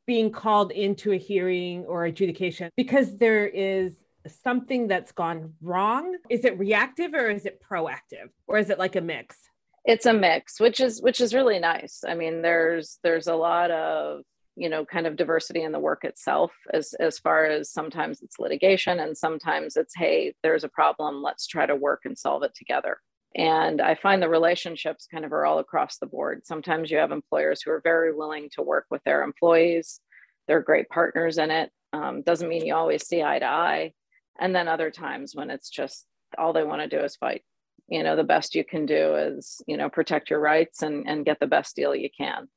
being 0.07 0.31
called 0.31 0.71
into 0.73 1.13
a 1.13 1.17
hearing 1.17 1.85
or 1.87 2.05
adjudication 2.05 2.71
because 2.77 3.17
there 3.17 3.47
is 3.47 3.95
something 4.43 4.89
that's 4.89 5.13
gone 5.13 5.55
wrong? 5.63 6.17
Is 6.29 6.45
it 6.45 6.59
reactive 6.59 7.15
or 7.15 7.31
is 7.31 7.47
it 7.47 7.63
proactive? 7.63 8.29
Or 8.47 8.59
is 8.59 8.71
it 8.71 8.79
like 8.79 8.97
a 8.97 9.01
mix? 9.01 9.37
It's 9.85 10.07
a 10.07 10.15
mix 10.15 10.61
which 10.61 10.81
is 10.81 11.01
which 11.03 11.21
is 11.21 11.35
really 11.35 11.59
nice. 11.59 12.05
I 12.07 12.15
mean 12.15 12.43
there's 12.43 12.99
there's 13.03 13.27
a 13.27 13.35
lot 13.35 13.71
of 13.71 14.23
you 14.57 14.69
know 14.69 14.85
kind 14.85 15.07
of 15.07 15.17
diversity 15.17 15.63
in 15.63 15.73
the 15.73 15.79
work 15.79 16.05
itself 16.05 16.53
as 16.73 16.95
as 17.01 17.19
far 17.19 17.45
as 17.47 17.71
sometimes 17.71 18.23
it's 18.23 18.39
litigation 18.39 19.01
and 19.01 19.17
sometimes 19.17 19.77
it's 19.77 19.95
hey 19.97 20.35
there's 20.43 20.65
a 20.65 20.69
problem 20.69 21.23
let's 21.23 21.47
try 21.47 21.67
to 21.67 21.75
work 21.77 22.03
and 22.05 22.19
solve 22.19 22.43
it 22.43 22.55
together. 22.55 22.99
And 23.37 23.81
i 23.81 23.97
find 23.97 24.23
the 24.23 24.29
relationships 24.29 25.09
kind 25.11 25.25
of 25.25 25.33
are 25.33 25.45
all 25.45 25.59
across 25.59 25.99
the 25.99 26.07
board. 26.07 26.47
Sometimes 26.47 26.91
you 26.91 26.99
have 26.99 27.11
employers 27.11 27.63
who 27.63 27.73
are 27.73 27.81
very 27.83 28.15
willing 28.15 28.49
to 28.53 28.63
work 28.63 28.87
with 28.91 29.03
their 29.05 29.23
employees. 29.23 30.01
They're 30.47 30.63
great 30.63 30.89
partners 30.89 31.39
in 31.39 31.51
it. 31.51 31.71
Um, 31.93 32.23
doesn't 32.23 32.49
mean 32.49 32.65
you 32.65 32.75
always 32.75 33.07
see 33.07 33.23
eye 33.23 33.41
to 33.41 33.47
eye. 33.47 33.93
And 34.39 34.55
then 34.55 34.69
other 34.69 34.91
times 34.91 35.33
when 35.35 35.51
it's 35.51 35.71
just 35.71 36.07
all 36.39 36.53
they 36.53 36.65
want 36.65 36.83
to 36.83 36.89
do 36.89 37.05
is 37.05 37.17
fight. 37.17 37.43
You 37.89 38.03
know 38.03 38.17
the 38.17 38.25
best 38.25 38.55
you 38.55 38.65
can 38.65 38.87
do 38.87 39.15
is 39.17 39.61
you 39.67 39.77
know 39.77 39.91
protect 39.91 40.31
your 40.31 40.41
rights 40.41 40.83
and 40.83 41.09
and 41.09 41.25
get 41.25 41.39
the 41.41 41.47
best 41.47 41.77
deal 41.77 41.95
you 41.95 42.09
can 42.17 42.49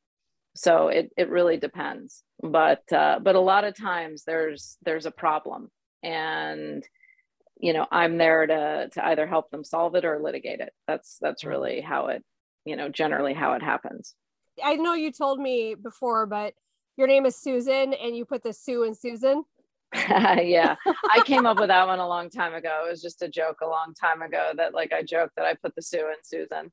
so 0.57 0.87
it, 0.89 1.11
it 1.15 1.29
really 1.29 1.57
depends. 1.57 2.23
But 2.41 2.91
uh, 2.91 3.19
but 3.21 3.35
a 3.35 3.39
lot 3.39 3.63
of 3.63 3.77
times 3.77 4.23
there's 4.25 4.77
there's 4.83 5.05
a 5.05 5.11
problem. 5.11 5.69
And 6.03 6.87
you 7.59 7.73
know 7.73 7.85
i'm 7.91 8.17
there 8.17 8.45
to 8.45 8.89
to 8.93 9.05
either 9.07 9.25
help 9.25 9.49
them 9.49 9.63
solve 9.63 9.95
it 9.95 10.05
or 10.05 10.19
litigate 10.19 10.59
it. 10.59 10.73
That's 10.87 11.17
that's 11.19 11.41
mm-hmm. 11.41 11.49
really 11.49 11.81
how 11.81 12.07
it 12.07 12.23
you 12.65 12.75
know 12.75 12.89
generally 12.89 13.33
how 13.33 13.53
it 13.53 13.63
happens. 13.63 14.13
I 14.63 14.75
know 14.75 14.93
you 14.93 15.11
told 15.11 15.39
me 15.39 15.75
before 15.75 16.25
but 16.25 16.53
your 16.97 17.07
name 17.07 17.25
is 17.25 17.35
susan 17.35 17.93
and 17.93 18.15
you 18.15 18.25
put 18.25 18.43
the 18.43 18.53
sue 18.53 18.83
and 18.83 18.97
susan 18.97 19.43
yeah, 19.93 20.75
I 20.85 21.21
came 21.25 21.45
up 21.45 21.59
with 21.59 21.69
that 21.69 21.87
one 21.87 21.99
a 21.99 22.07
long 22.07 22.29
time 22.29 22.53
ago. 22.53 22.83
It 22.85 22.89
was 22.89 23.01
just 23.01 23.21
a 23.21 23.29
joke 23.29 23.57
a 23.61 23.67
long 23.67 23.93
time 23.93 24.21
ago 24.21 24.51
that 24.57 24.73
like 24.73 24.91
I 24.91 25.01
joked 25.01 25.35
that 25.37 25.45
I 25.45 25.53
put 25.53 25.75
the 25.75 25.81
Sue 25.81 26.07
in 26.07 26.15
Susan. 26.23 26.71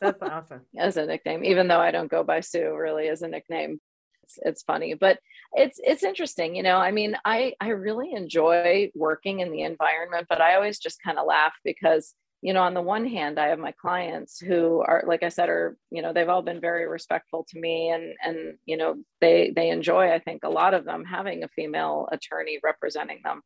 That's 0.00 0.22
awesome. 0.22 0.60
As 0.78 0.96
a 0.96 1.06
nickname, 1.06 1.44
even 1.44 1.66
though 1.66 1.80
I 1.80 1.90
don't 1.90 2.10
go 2.10 2.22
by 2.22 2.40
Sue 2.40 2.74
really 2.74 3.08
as 3.08 3.22
a 3.22 3.28
nickname. 3.28 3.80
It's, 4.22 4.38
it's 4.42 4.62
funny, 4.62 4.94
but 4.94 5.18
it's 5.52 5.80
it's 5.82 6.04
interesting, 6.04 6.54
you 6.54 6.62
know. 6.62 6.76
I 6.76 6.92
mean, 6.92 7.16
I 7.24 7.54
I 7.60 7.70
really 7.70 8.12
enjoy 8.12 8.90
working 8.94 9.40
in 9.40 9.50
the 9.50 9.62
environment, 9.62 10.26
but 10.28 10.40
I 10.40 10.54
always 10.54 10.78
just 10.78 11.02
kind 11.02 11.18
of 11.18 11.26
laugh 11.26 11.54
because 11.64 12.14
you 12.42 12.52
know 12.52 12.62
on 12.62 12.74
the 12.74 12.82
one 12.82 13.06
hand 13.06 13.38
i 13.38 13.46
have 13.46 13.58
my 13.58 13.72
clients 13.72 14.38
who 14.38 14.80
are 14.80 15.04
like 15.06 15.22
i 15.22 15.28
said 15.28 15.48
are 15.48 15.76
you 15.90 16.02
know 16.02 16.12
they've 16.12 16.28
all 16.28 16.42
been 16.42 16.60
very 16.60 16.86
respectful 16.86 17.46
to 17.48 17.58
me 17.58 17.88
and 17.88 18.14
and 18.22 18.58
you 18.66 18.76
know 18.76 18.96
they 19.20 19.52
they 19.54 19.70
enjoy 19.70 20.12
i 20.12 20.18
think 20.18 20.42
a 20.42 20.50
lot 20.50 20.74
of 20.74 20.84
them 20.84 21.04
having 21.04 21.44
a 21.44 21.48
female 21.48 22.08
attorney 22.12 22.58
representing 22.62 23.20
them. 23.24 23.40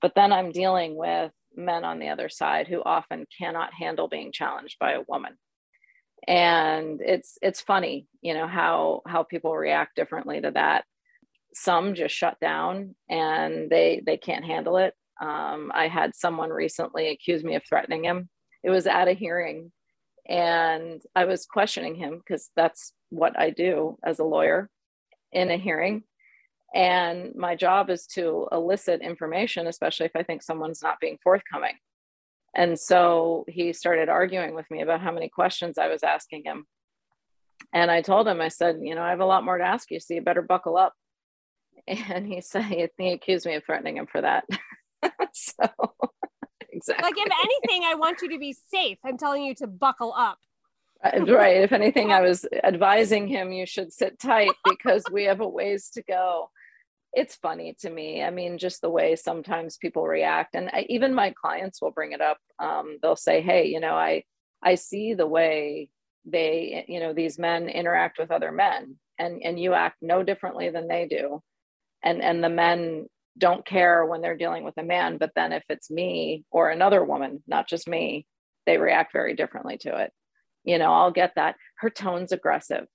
But 0.00 0.14
then 0.14 0.32
i'm 0.32 0.52
dealing 0.52 0.96
with 0.96 1.32
men 1.54 1.84
on 1.84 1.98
the 1.98 2.08
other 2.08 2.28
side 2.28 2.68
who 2.68 2.82
often 2.82 3.26
cannot 3.36 3.74
handle 3.74 4.08
being 4.08 4.32
challenged 4.32 4.78
by 4.78 4.92
a 4.92 5.02
woman. 5.08 5.36
And 6.26 7.00
it's 7.00 7.36
it's 7.42 7.60
funny 7.60 8.06
you 8.22 8.34
know 8.34 8.46
how 8.46 9.02
how 9.06 9.24
people 9.24 9.56
react 9.56 9.96
differently 9.96 10.40
to 10.40 10.52
that. 10.52 10.84
Some 11.52 11.94
just 11.94 12.14
shut 12.14 12.38
down 12.40 12.94
and 13.08 13.68
they 13.68 14.02
they 14.06 14.16
can't 14.16 14.44
handle 14.44 14.76
it 14.76 14.94
um, 15.20 15.70
I 15.74 15.88
had 15.88 16.14
someone 16.14 16.50
recently 16.50 17.08
accuse 17.08 17.44
me 17.44 17.54
of 17.54 17.62
threatening 17.68 18.04
him. 18.04 18.28
It 18.62 18.70
was 18.70 18.86
at 18.86 19.08
a 19.08 19.12
hearing, 19.12 19.72
and 20.28 21.02
I 21.14 21.24
was 21.24 21.46
questioning 21.46 21.94
him 21.94 22.18
because 22.18 22.50
that's 22.56 22.92
what 23.10 23.38
I 23.38 23.50
do 23.50 23.98
as 24.04 24.18
a 24.18 24.24
lawyer 24.24 24.70
in 25.32 25.50
a 25.50 25.56
hearing. 25.56 26.04
And 26.74 27.34
my 27.34 27.56
job 27.56 27.90
is 27.90 28.06
to 28.14 28.46
elicit 28.52 29.02
information, 29.02 29.66
especially 29.66 30.06
if 30.06 30.14
I 30.14 30.22
think 30.22 30.42
someone's 30.42 30.82
not 30.82 31.00
being 31.00 31.18
forthcoming. 31.22 31.74
And 32.54 32.78
so 32.78 33.44
he 33.48 33.72
started 33.72 34.08
arguing 34.08 34.54
with 34.54 34.70
me 34.70 34.82
about 34.82 35.00
how 35.00 35.12
many 35.12 35.28
questions 35.28 35.78
I 35.78 35.88
was 35.88 36.02
asking 36.02 36.44
him. 36.44 36.66
And 37.72 37.90
I 37.90 38.02
told 38.02 38.26
him, 38.26 38.40
I 38.40 38.48
said, 38.48 38.78
you 38.82 38.94
know, 38.94 39.02
I 39.02 39.10
have 39.10 39.20
a 39.20 39.26
lot 39.26 39.44
more 39.44 39.58
to 39.58 39.64
ask 39.64 39.90
you, 39.90 40.00
so 40.00 40.14
you 40.14 40.22
better 40.22 40.42
buckle 40.42 40.76
up. 40.76 40.94
And 41.88 42.26
he 42.26 42.40
said, 42.40 42.64
he 42.98 43.12
accused 43.12 43.46
me 43.46 43.54
of 43.54 43.64
threatening 43.64 43.96
him 43.96 44.06
for 44.06 44.20
that. 44.20 44.44
so 45.32 45.66
exactly. 46.70 47.02
Like 47.10 47.14
if 47.16 47.32
anything, 47.44 47.84
I 47.84 47.94
want 47.94 48.22
you 48.22 48.28
to 48.30 48.38
be 48.38 48.52
safe. 48.52 48.98
I'm 49.04 49.18
telling 49.18 49.44
you 49.44 49.54
to 49.56 49.66
buckle 49.66 50.14
up. 50.16 50.38
Uh, 51.02 51.24
right. 51.24 51.58
If 51.58 51.72
anything, 51.72 52.12
I 52.12 52.20
was 52.28 52.46
advising 52.62 53.26
him 53.28 53.52
you 53.52 53.66
should 53.66 53.92
sit 53.92 54.18
tight 54.18 54.52
because 54.64 55.04
we 55.10 55.24
have 55.24 55.40
a 55.40 55.48
ways 55.48 55.90
to 55.94 56.02
go. 56.02 56.50
It's 57.12 57.34
funny 57.34 57.74
to 57.80 57.90
me. 57.90 58.22
I 58.22 58.30
mean, 58.30 58.58
just 58.58 58.80
the 58.80 58.90
way 58.90 59.16
sometimes 59.16 59.76
people 59.78 60.06
react, 60.06 60.54
and 60.54 60.70
I, 60.72 60.86
even 60.88 61.12
my 61.12 61.30
clients 61.30 61.82
will 61.82 61.90
bring 61.90 62.12
it 62.12 62.20
up. 62.20 62.38
Um, 62.60 62.98
they'll 63.02 63.16
say, 63.16 63.40
"Hey, 63.40 63.66
you 63.66 63.80
know, 63.80 63.94
I 63.94 64.24
I 64.62 64.76
see 64.76 65.14
the 65.14 65.26
way 65.26 65.90
they, 66.24 66.84
you 66.86 67.00
know, 67.00 67.12
these 67.12 67.38
men 67.38 67.68
interact 67.68 68.18
with 68.18 68.30
other 68.30 68.52
men, 68.52 68.96
and 69.18 69.42
and 69.42 69.58
you 69.58 69.74
act 69.74 69.96
no 70.02 70.22
differently 70.22 70.70
than 70.70 70.86
they 70.86 71.06
do." 71.06 71.42
and 72.02 72.22
and 72.22 72.42
the 72.42 72.48
men 72.48 73.06
don't 73.40 73.66
care 73.66 74.04
when 74.04 74.20
they're 74.20 74.36
dealing 74.36 74.62
with 74.62 74.76
a 74.76 74.82
man 74.82 75.16
but 75.18 75.32
then 75.34 75.52
if 75.52 75.64
it's 75.68 75.90
me 75.90 76.44
or 76.50 76.70
another 76.70 77.02
woman 77.04 77.42
not 77.48 77.68
just 77.68 77.88
me 77.88 78.26
they 78.66 78.78
react 78.78 79.12
very 79.12 79.34
differently 79.34 79.78
to 79.78 79.96
it. 80.02 80.12
You 80.64 80.78
know 80.78 80.92
i'll 80.92 81.10
get 81.10 81.32
that. 81.36 81.56
Her 81.78 81.90
tone's 81.90 82.32
aggressive. 82.32 82.86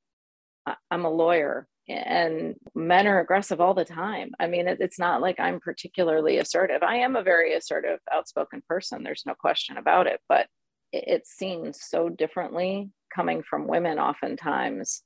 I'm 0.89 1.05
a 1.05 1.09
lawyer 1.09 1.67
and 1.87 2.55
men 2.73 3.05
are 3.05 3.19
aggressive 3.19 3.59
all 3.61 3.73
the 3.73 3.85
time. 3.85 4.31
I 4.39 4.47
mean 4.47 4.67
it's 4.67 4.99
not 4.99 5.21
like 5.21 5.39
i'm 5.39 5.59
particularly 5.59 6.37
assertive. 6.37 6.83
I 6.83 6.97
am 6.97 7.15
a 7.15 7.23
very 7.23 7.53
assertive 7.53 7.99
outspoken 8.11 8.61
person 8.69 9.03
there's 9.03 9.25
no 9.25 9.33
question 9.33 9.77
about 9.77 10.07
it 10.07 10.19
but 10.29 10.47
it, 10.91 11.03
it's 11.07 11.31
seen 11.31 11.73
so 11.73 12.09
differently 12.09 12.89
coming 13.13 13.43
from 13.43 13.67
women 13.67 13.99
oftentimes. 13.99 15.03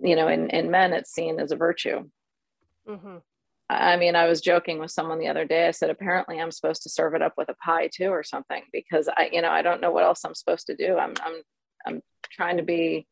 You 0.00 0.16
know 0.16 0.28
in, 0.28 0.50
in 0.50 0.70
men 0.70 0.92
it's 0.92 1.12
seen 1.12 1.38
as 1.38 1.52
a 1.52 1.56
virtue. 1.56 2.08
Mm-hmm. 2.88 3.18
I 3.70 3.96
mean, 3.96 4.14
I 4.14 4.26
was 4.26 4.42
joking 4.42 4.78
with 4.78 4.90
someone 4.90 5.18
the 5.18 5.28
other 5.28 5.46
day. 5.46 5.66
I 5.66 5.70
said, 5.70 5.88
apparently 5.88 6.38
I'm 6.38 6.50
supposed 6.50 6.82
to 6.82 6.90
serve 6.90 7.14
it 7.14 7.22
up 7.22 7.34
with 7.38 7.48
a 7.48 7.54
pie 7.54 7.88
too 7.92 8.08
or 8.08 8.22
something 8.22 8.62
because 8.72 9.08
I, 9.08 9.30
you 9.32 9.40
know, 9.40 9.50
I 9.50 9.62
don't 9.62 9.80
know 9.80 9.90
what 9.90 10.04
else 10.04 10.24
I'm 10.24 10.34
supposed 10.34 10.66
to 10.66 10.76
do. 10.76 10.98
I'm, 10.98 11.14
I'm, 11.22 11.42
I'm 11.86 12.02
trying 12.30 12.58
to 12.58 12.62
be, 12.62 13.06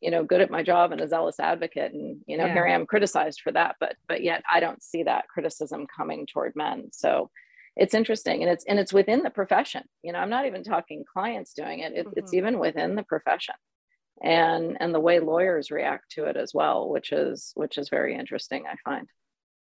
you 0.00 0.10
know, 0.10 0.24
good 0.24 0.40
at 0.40 0.50
my 0.50 0.62
job 0.62 0.92
and 0.92 1.00
a 1.00 1.08
zealous 1.08 1.38
advocate. 1.38 1.92
And, 1.92 2.22
you 2.26 2.38
know, 2.38 2.46
yeah. 2.46 2.54
here 2.54 2.66
I 2.66 2.72
am 2.72 2.86
criticized 2.86 3.42
for 3.42 3.52
that, 3.52 3.76
but, 3.80 3.96
but 4.08 4.22
yet 4.22 4.42
I 4.50 4.60
don't 4.60 4.82
see 4.82 5.02
that 5.02 5.28
criticism 5.28 5.86
coming 5.94 6.26
toward 6.26 6.56
men. 6.56 6.88
So 6.92 7.30
it's 7.76 7.94
interesting. 7.94 8.42
And 8.42 8.50
it's, 8.50 8.64
and 8.64 8.78
it's 8.78 8.94
within 8.94 9.22
the 9.22 9.30
profession, 9.30 9.82
you 10.02 10.12
know, 10.12 10.20
I'm 10.20 10.30
not 10.30 10.46
even 10.46 10.64
talking 10.64 11.04
clients 11.12 11.52
doing 11.52 11.80
it. 11.80 11.92
it 11.92 12.06
mm-hmm. 12.06 12.18
It's 12.18 12.32
even 12.32 12.58
within 12.58 12.94
the 12.94 13.02
profession 13.02 13.56
and, 14.22 14.78
and 14.80 14.94
the 14.94 15.00
way 15.00 15.20
lawyers 15.20 15.70
react 15.70 16.12
to 16.12 16.24
it 16.24 16.36
as 16.36 16.54
well, 16.54 16.88
which 16.88 17.12
is, 17.12 17.52
which 17.56 17.76
is 17.76 17.90
very 17.90 18.16
interesting. 18.16 18.64
I 18.66 18.76
find. 18.88 19.06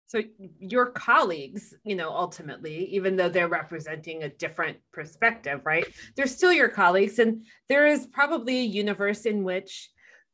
So 0.09 0.23
your 0.59 0.87
colleagues, 0.87 1.75
you 1.85 1.95
know, 1.95 2.11
ultimately, 2.11 2.87
even 2.95 3.15
though 3.15 3.29
they're 3.29 3.47
representing 3.47 4.23
a 4.23 4.31
different 4.31 4.79
perspective, 4.91 5.61
right? 5.67 5.87
They're 6.17 6.27
still 6.27 6.53
your 6.53 6.71
colleagues. 6.71 7.19
And 7.19 7.45
there 7.69 7.87
is 7.87 8.07
probably 8.07 8.61
a 8.61 8.65
universe 8.65 9.27
in 9.27 9.45
which, 9.45 9.91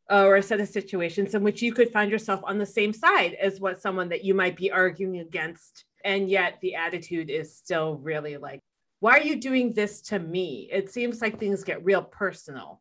uh, 0.09 0.26
or 0.26 0.37
a 0.37 0.43
set 0.43 0.61
of 0.61 0.69
situations 0.69 1.35
in 1.35 1.43
which 1.43 1.61
you 1.61 1.73
could 1.73 1.90
find 1.90 2.09
yourself 2.09 2.40
on 2.45 2.59
the 2.59 2.66
same 2.66 2.93
side 2.93 3.35
as 3.35 3.59
what 3.59 3.83
someone 3.83 4.11
that 4.11 4.25
you 4.25 4.33
might 4.33 4.57
be 4.57 4.71
arguing 4.71 5.19
against. 5.19 5.87
And 6.04 6.31
yet 6.31 6.59
the 6.62 6.76
attitude 6.76 7.28
is 7.28 7.57
still 7.57 7.97
really 7.97 8.37
like, 8.37 8.61
why 9.00 9.19
are 9.19 9.25
you 9.25 9.40
doing 9.40 9.73
this 9.73 10.02
to 10.02 10.21
me? 10.21 10.69
It 10.71 10.88
seems 10.93 11.21
like 11.21 11.40
things 11.40 11.64
get 11.64 11.85
real 11.85 12.02
personal. 12.02 12.81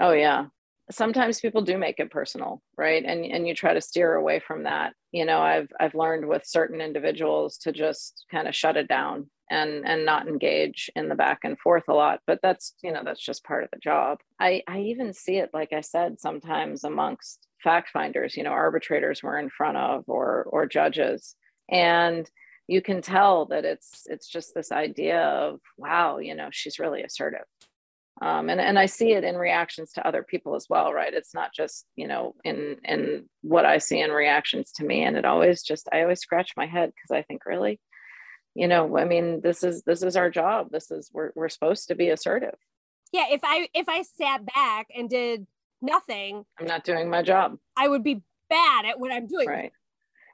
Oh, 0.00 0.10
yeah 0.10 0.46
sometimes 0.90 1.40
people 1.40 1.62
do 1.62 1.78
make 1.78 1.98
it 1.98 2.10
personal 2.10 2.62
right? 2.76 3.04
And 3.04 3.24
and 3.24 3.46
you 3.46 3.54
try 3.54 3.74
to 3.74 3.80
steer 3.80 4.14
away 4.14 4.40
from 4.40 4.64
that. 4.64 4.94
You 5.12 5.24
know 5.24 5.40
i've 5.40 5.70
i've 5.80 5.94
learned 5.94 6.26
with 6.26 6.46
certain 6.46 6.80
individuals 6.80 7.58
to 7.58 7.72
just 7.72 8.24
kind 8.30 8.46
of 8.48 8.54
shut 8.54 8.76
it 8.76 8.88
down 8.88 9.28
and 9.50 9.84
and 9.84 10.06
not 10.06 10.28
engage 10.28 10.90
in 10.94 11.08
the 11.08 11.14
back 11.14 11.40
and 11.44 11.58
forth 11.58 11.84
a 11.88 11.92
lot. 11.94 12.20
But 12.26 12.40
that's 12.42 12.74
you 12.82 12.92
know 12.92 13.02
that's 13.04 13.24
just 13.24 13.44
part 13.44 13.64
of 13.64 13.70
the 13.72 13.78
job. 13.78 14.18
I 14.38 14.62
i 14.68 14.80
even 14.80 15.12
see 15.12 15.36
it 15.36 15.50
like 15.52 15.72
i 15.72 15.80
said 15.80 16.20
sometimes 16.20 16.84
amongst 16.84 17.46
fact 17.62 17.90
finders 17.90 18.36
you 18.36 18.42
know 18.42 18.50
arbitrators 18.50 19.22
we're 19.22 19.38
in 19.38 19.50
front 19.50 19.76
of 19.76 20.04
or 20.06 20.44
or 20.44 20.66
judges. 20.66 21.34
And 21.70 22.28
you 22.68 22.80
can 22.80 23.02
tell 23.02 23.46
that 23.46 23.64
it's 23.64 24.06
it's 24.06 24.28
just 24.28 24.54
this 24.54 24.70
idea 24.70 25.20
of 25.22 25.60
wow 25.76 26.18
you 26.18 26.34
know 26.36 26.48
she's 26.52 26.78
really 26.78 27.02
assertive 27.02 27.46
um, 28.22 28.50
and 28.50 28.60
and 28.60 28.78
I 28.78 28.86
see 28.86 29.12
it 29.12 29.24
in 29.24 29.36
reactions 29.36 29.92
to 29.92 30.06
other 30.06 30.22
people 30.22 30.54
as 30.54 30.66
well, 30.68 30.92
right? 30.92 31.12
It's 31.12 31.34
not 31.34 31.54
just 31.54 31.86
you 31.96 32.06
know 32.06 32.34
in 32.44 32.76
in 32.84 33.28
what 33.42 33.64
I 33.64 33.78
see 33.78 34.00
in 34.00 34.10
reactions 34.10 34.72
to 34.72 34.84
me, 34.84 35.02
and 35.04 35.16
it 35.16 35.24
always 35.24 35.62
just 35.62 35.88
I 35.92 36.02
always 36.02 36.20
scratch 36.20 36.52
my 36.56 36.66
head 36.66 36.92
because 36.94 37.16
I 37.16 37.22
think 37.22 37.46
really, 37.46 37.80
you 38.54 38.68
know, 38.68 38.98
I 38.98 39.06
mean, 39.06 39.40
this 39.40 39.64
is 39.64 39.82
this 39.84 40.02
is 40.02 40.16
our 40.16 40.28
job. 40.28 40.68
This 40.70 40.90
is 40.90 41.10
we're 41.12 41.32
we're 41.34 41.48
supposed 41.48 41.88
to 41.88 41.94
be 41.94 42.10
assertive. 42.10 42.56
Yeah, 43.12 43.26
if 43.30 43.40
I 43.42 43.68
if 43.72 43.88
I 43.88 44.02
sat 44.02 44.44
back 44.44 44.88
and 44.94 45.08
did 45.08 45.46
nothing, 45.80 46.44
I'm 46.58 46.66
not 46.66 46.84
doing 46.84 47.08
my 47.08 47.22
job. 47.22 47.56
I 47.76 47.88
would 47.88 48.04
be 48.04 48.22
bad 48.50 48.84
at 48.84 49.00
what 49.00 49.12
I'm 49.12 49.28
doing. 49.28 49.48
Right. 49.48 49.72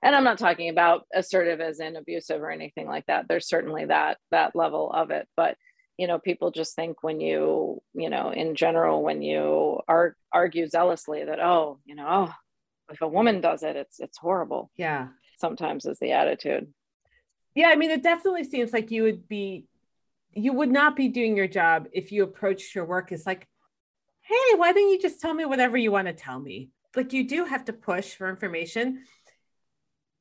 And 0.02 0.14
I'm 0.14 0.24
not 0.24 0.38
talking 0.38 0.68
about 0.68 1.06
assertive 1.14 1.60
as 1.60 1.80
in 1.80 1.96
abusive 1.96 2.42
or 2.42 2.50
anything 2.50 2.86
like 2.86 3.06
that. 3.06 3.26
There's 3.28 3.48
certainly 3.48 3.86
that 3.86 4.18
that 4.30 4.56
level 4.56 4.90
of 4.92 5.10
it, 5.10 5.28
but 5.36 5.56
you 5.96 6.06
know 6.06 6.18
people 6.18 6.50
just 6.50 6.74
think 6.74 7.02
when 7.02 7.20
you 7.20 7.82
you 7.94 8.10
know 8.10 8.30
in 8.30 8.54
general 8.54 9.02
when 9.02 9.22
you 9.22 9.80
ar- 9.88 10.16
argue 10.32 10.66
zealously 10.68 11.24
that 11.24 11.40
oh 11.40 11.78
you 11.84 11.94
know 11.94 12.06
oh 12.08 12.32
if 12.92 13.00
a 13.00 13.08
woman 13.08 13.40
does 13.40 13.62
it 13.62 13.76
it's 13.76 13.98
it's 14.00 14.18
horrible. 14.18 14.70
Yeah. 14.76 15.08
Sometimes 15.38 15.84
is 15.84 15.98
the 15.98 16.12
attitude. 16.12 16.72
Yeah 17.54 17.68
i 17.68 17.76
mean 17.76 17.90
it 17.90 18.02
definitely 18.02 18.44
seems 18.44 18.72
like 18.72 18.90
you 18.90 19.02
would 19.04 19.28
be 19.28 19.66
you 20.32 20.52
would 20.52 20.70
not 20.70 20.96
be 20.96 21.08
doing 21.08 21.36
your 21.36 21.48
job 21.48 21.88
if 21.92 22.12
you 22.12 22.22
approached 22.22 22.74
your 22.74 22.84
work 22.84 23.10
as 23.12 23.24
like 23.26 23.48
hey 24.20 24.56
why 24.56 24.72
don't 24.72 24.90
you 24.90 25.00
just 25.00 25.20
tell 25.20 25.32
me 25.32 25.44
whatever 25.44 25.76
you 25.76 25.92
want 25.92 26.08
to 26.08 26.12
tell 26.12 26.38
me? 26.38 26.70
Like 26.94 27.12
you 27.12 27.28
do 27.28 27.44
have 27.44 27.66
to 27.66 27.72
push 27.72 28.14
for 28.14 28.28
information 28.28 29.04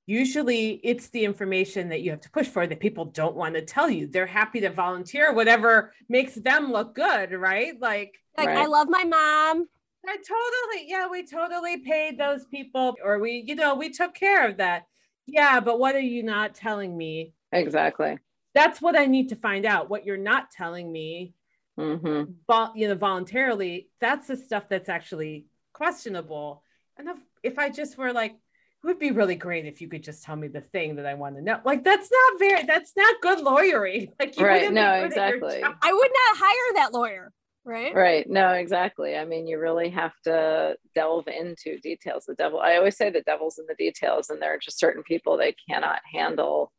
usually 0.06 0.80
it's 0.84 1.10
the 1.10 1.26
information 1.26 1.90
that 1.90 2.02
you 2.02 2.12
have 2.12 2.22
to 2.22 2.30
push 2.30 2.48
for 2.48 2.68
that 2.68 2.80
people 2.80 3.06
don't 3.06 3.36
want 3.36 3.56
to 3.56 3.62
tell 3.62 3.90
you. 3.90 4.08
They're 4.08 4.26
happy 4.26 4.62
to 4.62 4.70
volunteer 4.70 5.34
whatever 5.34 5.94
makes 6.10 6.36
them 6.36 6.72
look 6.72 6.96
good, 6.96 7.32
right? 7.32 7.80
Like, 7.80 8.16
like 8.38 8.48
right. 8.48 8.58
I 8.58 8.66
love 8.66 8.88
my 8.90 9.04
mom. 9.04 9.68
I 10.08 10.18
totally, 10.18 10.88
yeah, 10.88 11.08
we 11.08 11.26
totally 11.26 11.78
paid 11.78 12.20
those 12.20 12.46
people, 12.46 12.96
or 13.04 13.18
we, 13.20 13.44
you 13.48 13.56
know, 13.56 13.74
we 13.74 13.90
took 13.90 14.14
care 14.14 14.48
of 14.48 14.58
that. 14.58 14.84
Yeah, 15.26 15.60
but 15.60 15.80
what 15.80 15.96
are 15.96 16.00
you 16.00 16.22
not 16.22 16.54
telling 16.54 16.96
me? 16.96 17.34
Exactly. 17.52 18.20
That's 18.54 18.82
what 18.82 18.96
I 18.96 19.08
need 19.08 19.30
to 19.30 19.36
find 19.36 19.66
out. 19.66 19.90
What 19.90 20.06
you're 20.06 20.18
not 20.18 20.52
telling 20.52 20.92
me, 20.92 21.34
mm-hmm. 21.80 22.34
but 22.48 22.78
you 22.78 22.88
know, 22.88 22.96
voluntarily, 22.96 23.90
that's 24.00 24.28
the 24.28 24.38
stuff 24.38 24.70
that's 24.70 24.90
actually 24.90 25.48
questionable. 25.74 26.62
And 26.98 27.10
if, 27.10 27.18
if 27.42 27.60
I 27.60 27.70
just 27.70 27.98
were 27.98 28.14
like, 28.14 28.36
it 28.86 28.90
would 28.90 29.00
be 29.00 29.10
really 29.10 29.34
great 29.34 29.66
if 29.66 29.82
you 29.82 29.88
could 29.88 30.04
just 30.04 30.24
tell 30.24 30.36
me 30.36 30.48
the 30.48 30.62
thing 30.62 30.96
that 30.98 31.08
I 31.08 31.16
want 31.16 31.38
to 31.38 31.42
know. 31.42 31.60
Like 31.66 31.84
that's 31.84 32.08
not 32.12 32.40
very 32.40 32.64
that's 32.66 32.92
not 32.96 33.20
good 33.20 33.40
lawyering. 33.42 34.14
Like 34.20 34.36
right, 34.40 34.72
no, 34.72 34.94
exactly. 35.04 35.64
I 35.64 35.94
would 35.94 36.12
not 36.12 36.38
hire 36.38 36.76
that 36.76 36.94
lawyer. 36.94 37.32
Right. 37.66 37.96
Right. 37.96 38.30
No, 38.30 38.52
exactly. 38.52 39.18
I 39.18 39.26
mean, 39.26 39.48
you 39.48 39.58
really 39.58 39.90
have 39.90 40.14
to 40.26 40.76
delve 40.94 41.28
into 41.28 41.80
details. 41.80 42.26
The 42.26 42.36
devil, 42.36 42.60
I 42.60 42.76
always 42.76 42.96
say 42.96 43.10
the 43.10 43.22
devil's 43.22 43.58
in 43.58 43.66
the 43.68 43.74
details, 43.74 44.30
and 44.30 44.40
there 44.40 44.54
are 44.54 44.60
just 44.60 44.80
certain 44.80 45.02
people 45.02 45.36
they 45.36 45.56
cannot 45.68 46.00
handle 46.14 46.72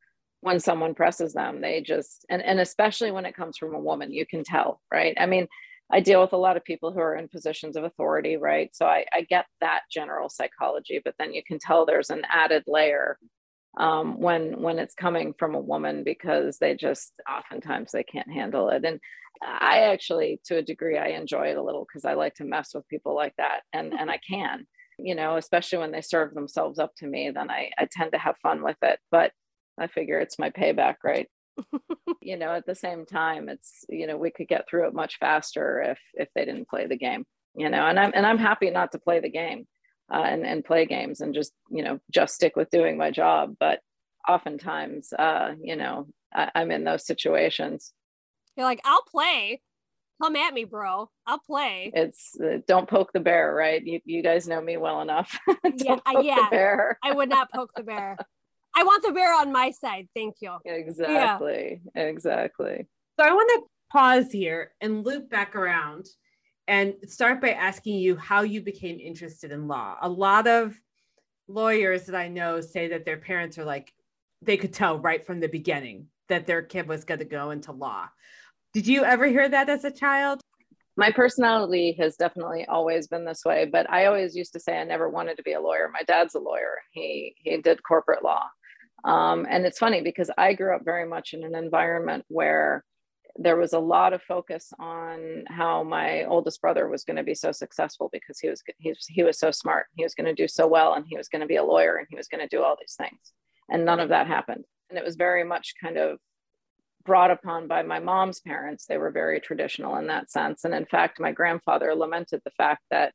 when 0.42 0.60
someone 0.60 0.94
presses 0.94 1.32
them. 1.32 1.60
They 1.60 1.80
just, 1.80 2.24
and, 2.30 2.40
and 2.40 2.60
especially 2.60 3.10
when 3.10 3.26
it 3.26 3.34
comes 3.34 3.58
from 3.58 3.74
a 3.74 3.80
woman, 3.80 4.12
you 4.12 4.24
can 4.26 4.44
tell, 4.44 4.80
right? 4.92 5.16
I 5.18 5.26
mean, 5.26 5.48
I 5.90 6.00
deal 6.00 6.20
with 6.20 6.32
a 6.32 6.36
lot 6.38 6.56
of 6.56 6.64
people 6.64 6.92
who 6.92 6.98
are 7.00 7.14
in 7.14 7.28
positions 7.28 7.76
of 7.76 7.84
authority, 7.84 8.36
right? 8.36 8.74
So 8.74 8.86
I, 8.86 9.04
I 9.12 9.22
get 9.22 9.46
that 9.60 9.82
general 9.90 10.28
psychology, 10.28 11.00
but 11.04 11.14
then 11.18 11.32
you 11.32 11.42
can 11.46 11.58
tell 11.60 11.86
there's 11.86 12.10
an 12.10 12.22
added 12.28 12.64
layer 12.66 13.18
um, 13.78 14.18
when 14.20 14.60
when 14.62 14.78
it's 14.78 14.94
coming 14.94 15.34
from 15.38 15.54
a 15.54 15.60
woman 15.60 16.02
because 16.02 16.58
they 16.58 16.74
just 16.74 17.12
oftentimes 17.30 17.92
they 17.92 18.02
can't 18.02 18.32
handle 18.32 18.70
it. 18.70 18.84
And 18.84 19.00
I 19.42 19.80
actually, 19.92 20.40
to 20.46 20.56
a 20.56 20.62
degree, 20.62 20.96
I 20.98 21.08
enjoy 21.08 21.48
it 21.48 21.58
a 21.58 21.62
little 21.62 21.86
because 21.86 22.04
I 22.06 22.14
like 22.14 22.34
to 22.36 22.44
mess 22.44 22.70
with 22.74 22.88
people 22.88 23.14
like 23.14 23.34
that, 23.36 23.60
and 23.72 23.92
and 23.92 24.10
I 24.10 24.18
can, 24.28 24.66
you 24.98 25.14
know, 25.14 25.36
especially 25.36 25.78
when 25.78 25.92
they 25.92 26.00
serve 26.00 26.34
themselves 26.34 26.78
up 26.78 26.94
to 26.96 27.06
me, 27.06 27.30
then 27.30 27.50
I 27.50 27.70
I 27.78 27.86
tend 27.90 28.12
to 28.12 28.18
have 28.18 28.36
fun 28.42 28.62
with 28.62 28.78
it. 28.82 28.98
But 29.10 29.32
I 29.78 29.88
figure 29.88 30.18
it's 30.20 30.38
my 30.38 30.50
payback, 30.50 30.96
right? 31.04 31.28
You 32.20 32.36
know, 32.36 32.54
at 32.54 32.66
the 32.66 32.74
same 32.74 33.06
time, 33.06 33.48
it's 33.48 33.84
you 33.88 34.06
know 34.06 34.16
we 34.16 34.30
could 34.30 34.48
get 34.48 34.68
through 34.68 34.88
it 34.88 34.94
much 34.94 35.18
faster 35.18 35.82
if 35.82 35.98
if 36.14 36.28
they 36.34 36.44
didn't 36.44 36.68
play 36.68 36.86
the 36.86 36.96
game. 36.96 37.24
You 37.54 37.70
know, 37.70 37.86
and 37.86 37.98
I'm 37.98 38.12
and 38.14 38.26
I'm 38.26 38.38
happy 38.38 38.70
not 38.70 38.92
to 38.92 38.98
play 38.98 39.20
the 39.20 39.30
game 39.30 39.66
uh, 40.12 40.22
and 40.22 40.46
and 40.46 40.64
play 40.64 40.86
games 40.86 41.20
and 41.20 41.34
just 41.34 41.52
you 41.70 41.82
know 41.82 41.98
just 42.10 42.34
stick 42.34 42.56
with 42.56 42.70
doing 42.70 42.96
my 42.96 43.10
job. 43.10 43.56
But 43.58 43.80
oftentimes, 44.28 45.12
uh, 45.12 45.54
you 45.62 45.76
know, 45.76 46.08
I, 46.34 46.50
I'm 46.54 46.70
in 46.70 46.84
those 46.84 47.06
situations. 47.06 47.92
You're 48.56 48.66
like, 48.66 48.80
I'll 48.84 49.02
play. 49.02 49.60
Come 50.22 50.36
at 50.36 50.54
me, 50.54 50.64
bro. 50.64 51.10
I'll 51.26 51.38
play. 51.38 51.90
It's 51.94 52.32
uh, 52.40 52.58
don't 52.66 52.88
poke 52.88 53.12
the 53.12 53.20
bear, 53.20 53.54
right? 53.54 53.84
You, 53.84 54.00
you 54.06 54.22
guys 54.22 54.48
know 54.48 54.62
me 54.62 54.78
well 54.78 55.02
enough. 55.02 55.38
yeah, 55.76 55.98
yeah. 56.22 56.92
I 57.02 57.12
would 57.12 57.28
not 57.28 57.52
poke 57.52 57.72
the 57.76 57.82
bear. 57.82 58.16
I 58.76 58.84
want 58.84 59.02
the 59.02 59.12
bear 59.12 59.34
on 59.34 59.52
my 59.52 59.70
side. 59.70 60.06
Thank 60.14 60.36
you. 60.40 60.58
Exactly. 60.66 61.80
Yeah. 61.94 62.02
Exactly. 62.02 62.86
So 63.18 63.26
I 63.26 63.32
want 63.32 63.50
to 63.54 63.62
pause 63.90 64.30
here 64.30 64.72
and 64.82 65.02
loop 65.02 65.30
back 65.30 65.56
around 65.56 66.06
and 66.68 66.94
start 67.06 67.40
by 67.40 67.52
asking 67.52 67.98
you 67.98 68.16
how 68.16 68.42
you 68.42 68.60
became 68.60 69.00
interested 69.00 69.50
in 69.50 69.66
law. 69.66 69.96
A 70.02 70.08
lot 70.08 70.46
of 70.46 70.78
lawyers 71.48 72.04
that 72.04 72.14
I 72.14 72.28
know 72.28 72.60
say 72.60 72.88
that 72.88 73.06
their 73.06 73.16
parents 73.16 73.56
are 73.56 73.64
like, 73.64 73.94
they 74.42 74.58
could 74.58 74.74
tell 74.74 74.98
right 74.98 75.24
from 75.24 75.40
the 75.40 75.48
beginning 75.48 76.08
that 76.28 76.46
their 76.46 76.60
kid 76.60 76.86
was 76.86 77.04
going 77.04 77.20
to 77.20 77.24
go 77.24 77.50
into 77.50 77.72
law. 77.72 78.08
Did 78.74 78.86
you 78.86 79.04
ever 79.04 79.26
hear 79.26 79.48
that 79.48 79.70
as 79.70 79.84
a 79.84 79.90
child? 79.90 80.42
my 80.98 81.10
personality 81.10 81.94
has 81.98 82.16
definitely 82.16 82.64
always 82.66 83.06
been 83.06 83.24
this 83.24 83.44
way 83.44 83.66
but 83.66 83.88
i 83.90 84.06
always 84.06 84.34
used 84.34 84.52
to 84.52 84.60
say 84.60 84.78
i 84.78 84.84
never 84.84 85.08
wanted 85.08 85.36
to 85.36 85.42
be 85.42 85.52
a 85.52 85.60
lawyer 85.60 85.90
my 85.92 86.02
dad's 86.06 86.34
a 86.34 86.38
lawyer 86.38 86.76
he 86.92 87.34
he 87.38 87.56
did 87.58 87.82
corporate 87.82 88.24
law 88.24 88.42
um, 89.06 89.46
and 89.48 89.64
it's 89.64 89.78
funny 89.78 90.02
because 90.02 90.30
I 90.36 90.52
grew 90.52 90.74
up 90.74 90.84
very 90.84 91.08
much 91.08 91.32
in 91.32 91.44
an 91.44 91.54
environment 91.54 92.24
where 92.28 92.84
there 93.38 93.56
was 93.56 93.72
a 93.72 93.78
lot 93.78 94.12
of 94.12 94.22
focus 94.22 94.72
on 94.78 95.44
how 95.48 95.82
my 95.82 96.24
oldest 96.24 96.60
brother 96.60 96.88
was 96.88 97.04
going 97.04 97.16
to 97.16 97.22
be 97.22 97.34
so 97.34 97.52
successful 97.52 98.08
because 98.12 98.38
he 98.40 98.48
was 98.48 98.62
he 98.78 98.90
was, 98.90 99.06
he 99.08 99.22
was 99.22 99.38
so 99.38 99.50
smart. 99.50 99.86
He 99.94 100.02
was 100.02 100.14
going 100.14 100.26
to 100.26 100.34
do 100.34 100.48
so 100.48 100.66
well 100.66 100.94
and 100.94 101.04
he 101.06 101.16
was 101.16 101.28
going 101.28 101.40
to 101.40 101.46
be 101.46 101.56
a 101.56 101.64
lawyer 101.64 101.96
and 101.96 102.06
he 102.10 102.16
was 102.16 102.28
going 102.28 102.40
to 102.40 102.56
do 102.56 102.62
all 102.62 102.76
these 102.80 102.94
things. 102.96 103.32
And 103.70 103.84
none 103.84 104.00
of 104.00 104.08
that 104.08 104.26
happened. 104.26 104.64
And 104.90 104.98
it 104.98 105.04
was 105.04 105.16
very 105.16 105.44
much 105.44 105.74
kind 105.80 105.98
of 105.98 106.18
brought 107.04 107.30
upon 107.30 107.68
by 107.68 107.82
my 107.82 108.00
mom's 108.00 108.40
parents. 108.40 108.86
They 108.86 108.98
were 108.98 109.10
very 109.10 109.40
traditional 109.40 109.96
in 109.96 110.08
that 110.08 110.30
sense. 110.30 110.64
And 110.64 110.74
in 110.74 110.86
fact, 110.86 111.20
my 111.20 111.30
grandfather 111.30 111.94
lamented 111.94 112.40
the 112.44 112.50
fact 112.52 112.82
that 112.90 113.12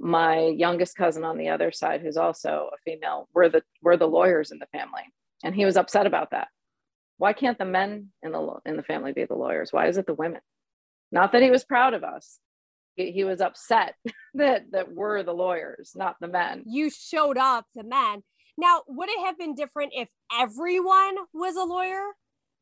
my 0.00 0.38
youngest 0.38 0.96
cousin 0.96 1.24
on 1.24 1.36
the 1.36 1.50
other 1.50 1.70
side, 1.70 2.00
who's 2.00 2.16
also 2.16 2.70
a 2.72 2.78
female, 2.90 3.28
were 3.34 3.50
the 3.50 3.62
were 3.82 3.98
the 3.98 4.08
lawyers 4.08 4.50
in 4.50 4.58
the 4.58 4.66
family, 4.66 5.02
and 5.44 5.54
he 5.54 5.66
was 5.66 5.76
upset 5.76 6.06
about 6.06 6.30
that. 6.30 6.48
Why 7.18 7.34
can't 7.34 7.58
the 7.58 7.66
men 7.66 8.08
in 8.22 8.32
the 8.32 8.54
in 8.64 8.76
the 8.76 8.82
family 8.82 9.12
be 9.12 9.26
the 9.26 9.34
lawyers? 9.34 9.72
Why 9.72 9.88
is 9.88 9.98
it 9.98 10.06
the 10.06 10.14
women? 10.14 10.40
Not 11.12 11.32
that 11.32 11.42
he 11.42 11.50
was 11.50 11.64
proud 11.64 11.92
of 11.92 12.02
us. 12.02 12.38
He, 12.96 13.24
was 13.24 13.40
upset 13.40 13.94
that 14.34 14.70
that 14.72 14.92
we're 14.92 15.22
the 15.22 15.32
lawyers, 15.32 15.92
not 15.94 16.16
the 16.20 16.28
men. 16.28 16.64
You 16.66 16.90
showed 16.90 17.36
up 17.36 17.66
the 17.74 17.84
men. 17.84 18.22
Now, 18.56 18.82
would 18.88 19.08
it 19.08 19.24
have 19.24 19.38
been 19.38 19.54
different 19.54 19.92
if 19.94 20.08
everyone 20.32 21.16
was 21.32 21.56
a 21.56 21.64
lawyer? 21.64 22.04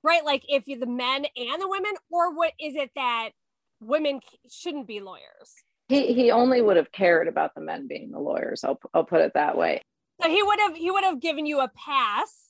Right? 0.02 0.24
Like 0.24 0.42
if 0.48 0.64
you 0.66 0.78
the 0.78 0.86
men 0.86 1.26
and 1.36 1.62
the 1.62 1.68
women, 1.68 1.92
or 2.10 2.34
what 2.34 2.52
is 2.60 2.74
it 2.76 2.90
that 2.96 3.30
women 3.80 4.20
shouldn't 4.50 4.86
be 4.86 5.00
lawyers? 5.00 5.54
He 5.88 6.12
he 6.12 6.30
only 6.30 6.60
would 6.60 6.76
have 6.76 6.92
cared 6.92 7.28
about 7.28 7.54
the 7.54 7.60
men 7.60 7.88
being 7.88 8.10
the 8.10 8.20
lawyers. 8.20 8.62
I'll 8.62 8.78
I'll 8.92 9.04
put 9.04 9.22
it 9.22 9.32
that 9.34 9.56
way. 9.56 9.82
So 10.22 10.28
he 10.28 10.42
would 10.42 10.60
have 10.60 10.76
he 10.76 10.90
would 10.90 11.04
have 11.04 11.20
given 11.20 11.46
you 11.46 11.60
a 11.60 11.68
pass 11.68 12.48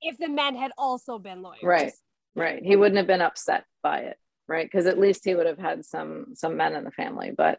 if 0.00 0.18
the 0.18 0.28
men 0.28 0.54
had 0.54 0.72
also 0.76 1.18
been 1.18 1.42
lawyers. 1.42 1.62
Right. 1.62 1.92
Right. 2.36 2.62
He 2.62 2.76
wouldn't 2.76 2.98
have 2.98 3.06
been 3.06 3.22
upset 3.22 3.64
by 3.82 4.00
it, 4.00 4.16
right? 4.46 4.66
Because 4.66 4.86
at 4.86 4.98
least 4.98 5.24
he 5.24 5.34
would 5.34 5.46
have 5.46 5.58
had 5.58 5.84
some 5.84 6.26
some 6.34 6.56
men 6.56 6.74
in 6.74 6.84
the 6.84 6.90
family. 6.90 7.32
But 7.36 7.58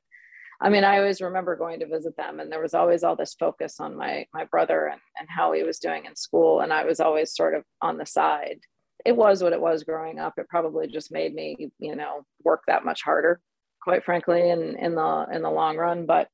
I 0.61 0.69
mean, 0.69 0.83
I 0.83 0.99
always 0.99 1.21
remember 1.21 1.55
going 1.55 1.79
to 1.79 1.87
visit 1.87 2.15
them 2.15 2.39
and 2.39 2.51
there 2.51 2.61
was 2.61 2.73
always 2.73 3.03
all 3.03 3.15
this 3.15 3.33
focus 3.33 3.79
on 3.79 3.97
my 3.97 4.27
my 4.33 4.45
brother 4.45 4.87
and, 4.87 5.01
and 5.19 5.27
how 5.29 5.53
he 5.53 5.63
was 5.63 5.79
doing 5.79 6.05
in 6.05 6.15
school. 6.15 6.59
And 6.59 6.71
I 6.71 6.85
was 6.85 6.99
always 6.99 7.33
sort 7.33 7.55
of 7.55 7.63
on 7.81 7.97
the 7.97 8.05
side. 8.05 8.59
It 9.05 9.15
was 9.15 9.41
what 9.41 9.53
it 9.53 9.61
was 9.61 9.83
growing 9.83 10.19
up. 10.19 10.33
It 10.37 10.49
probably 10.49 10.87
just 10.87 11.11
made 11.11 11.33
me, 11.33 11.71
you 11.79 11.95
know, 11.95 12.25
work 12.43 12.63
that 12.67 12.85
much 12.85 13.01
harder 13.01 13.41
quite 13.89 14.05
frankly, 14.05 14.51
in 14.51 14.75
in 14.75 14.93
the 14.93 15.25
in 15.33 15.41
the 15.41 15.49
long 15.49 15.75
run. 15.75 16.05
But 16.05 16.29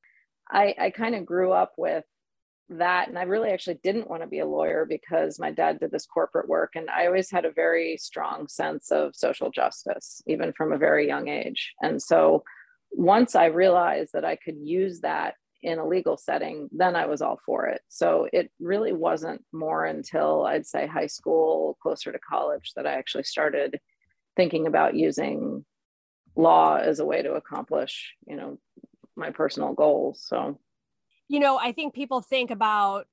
I 0.50 0.74
I 0.78 0.90
kind 0.90 1.14
of 1.14 1.24
grew 1.24 1.52
up 1.52 1.72
with 1.78 2.04
that 2.68 3.06
and 3.06 3.16
i 3.16 3.22
really 3.22 3.50
actually 3.50 3.78
didn't 3.84 4.10
want 4.10 4.22
to 4.22 4.28
be 4.28 4.40
a 4.40 4.44
lawyer 4.46 4.84
because 4.84 5.38
my 5.38 5.52
dad 5.52 5.78
did 5.78 5.92
this 5.92 6.04
corporate 6.04 6.48
work 6.48 6.72
and 6.74 6.90
i 6.90 7.06
always 7.06 7.30
had 7.30 7.44
a 7.44 7.52
very 7.52 7.96
strong 7.96 8.48
sense 8.48 8.90
of 8.90 9.14
social 9.14 9.52
justice 9.52 10.20
even 10.26 10.52
from 10.52 10.72
a 10.72 10.76
very 10.76 11.06
young 11.06 11.28
age 11.28 11.74
and 11.80 12.02
so 12.02 12.42
once 12.90 13.36
i 13.36 13.44
realized 13.44 14.12
that 14.12 14.24
i 14.24 14.34
could 14.34 14.56
use 14.58 14.98
that 14.98 15.34
in 15.62 15.78
a 15.78 15.86
legal 15.86 16.16
setting 16.16 16.68
then 16.72 16.96
i 16.96 17.06
was 17.06 17.22
all 17.22 17.38
for 17.46 17.66
it 17.66 17.82
so 17.88 18.28
it 18.32 18.50
really 18.58 18.92
wasn't 18.92 19.40
more 19.52 19.84
until 19.84 20.44
i'd 20.46 20.66
say 20.66 20.88
high 20.88 21.06
school 21.06 21.78
closer 21.80 22.10
to 22.10 22.18
college 22.18 22.72
that 22.74 22.84
i 22.84 22.94
actually 22.94 23.22
started 23.22 23.78
thinking 24.34 24.66
about 24.66 24.96
using 24.96 25.64
law 26.36 26.76
as 26.76 27.00
a 27.00 27.04
way 27.04 27.22
to 27.22 27.32
accomplish, 27.32 28.14
you 28.26 28.36
know, 28.36 28.58
my 29.16 29.30
personal 29.30 29.72
goals. 29.72 30.22
So, 30.26 30.58
you 31.28 31.40
know, 31.40 31.58
I 31.58 31.72
think 31.72 31.94
people 31.94 32.20
think 32.20 32.50
about 32.50 33.06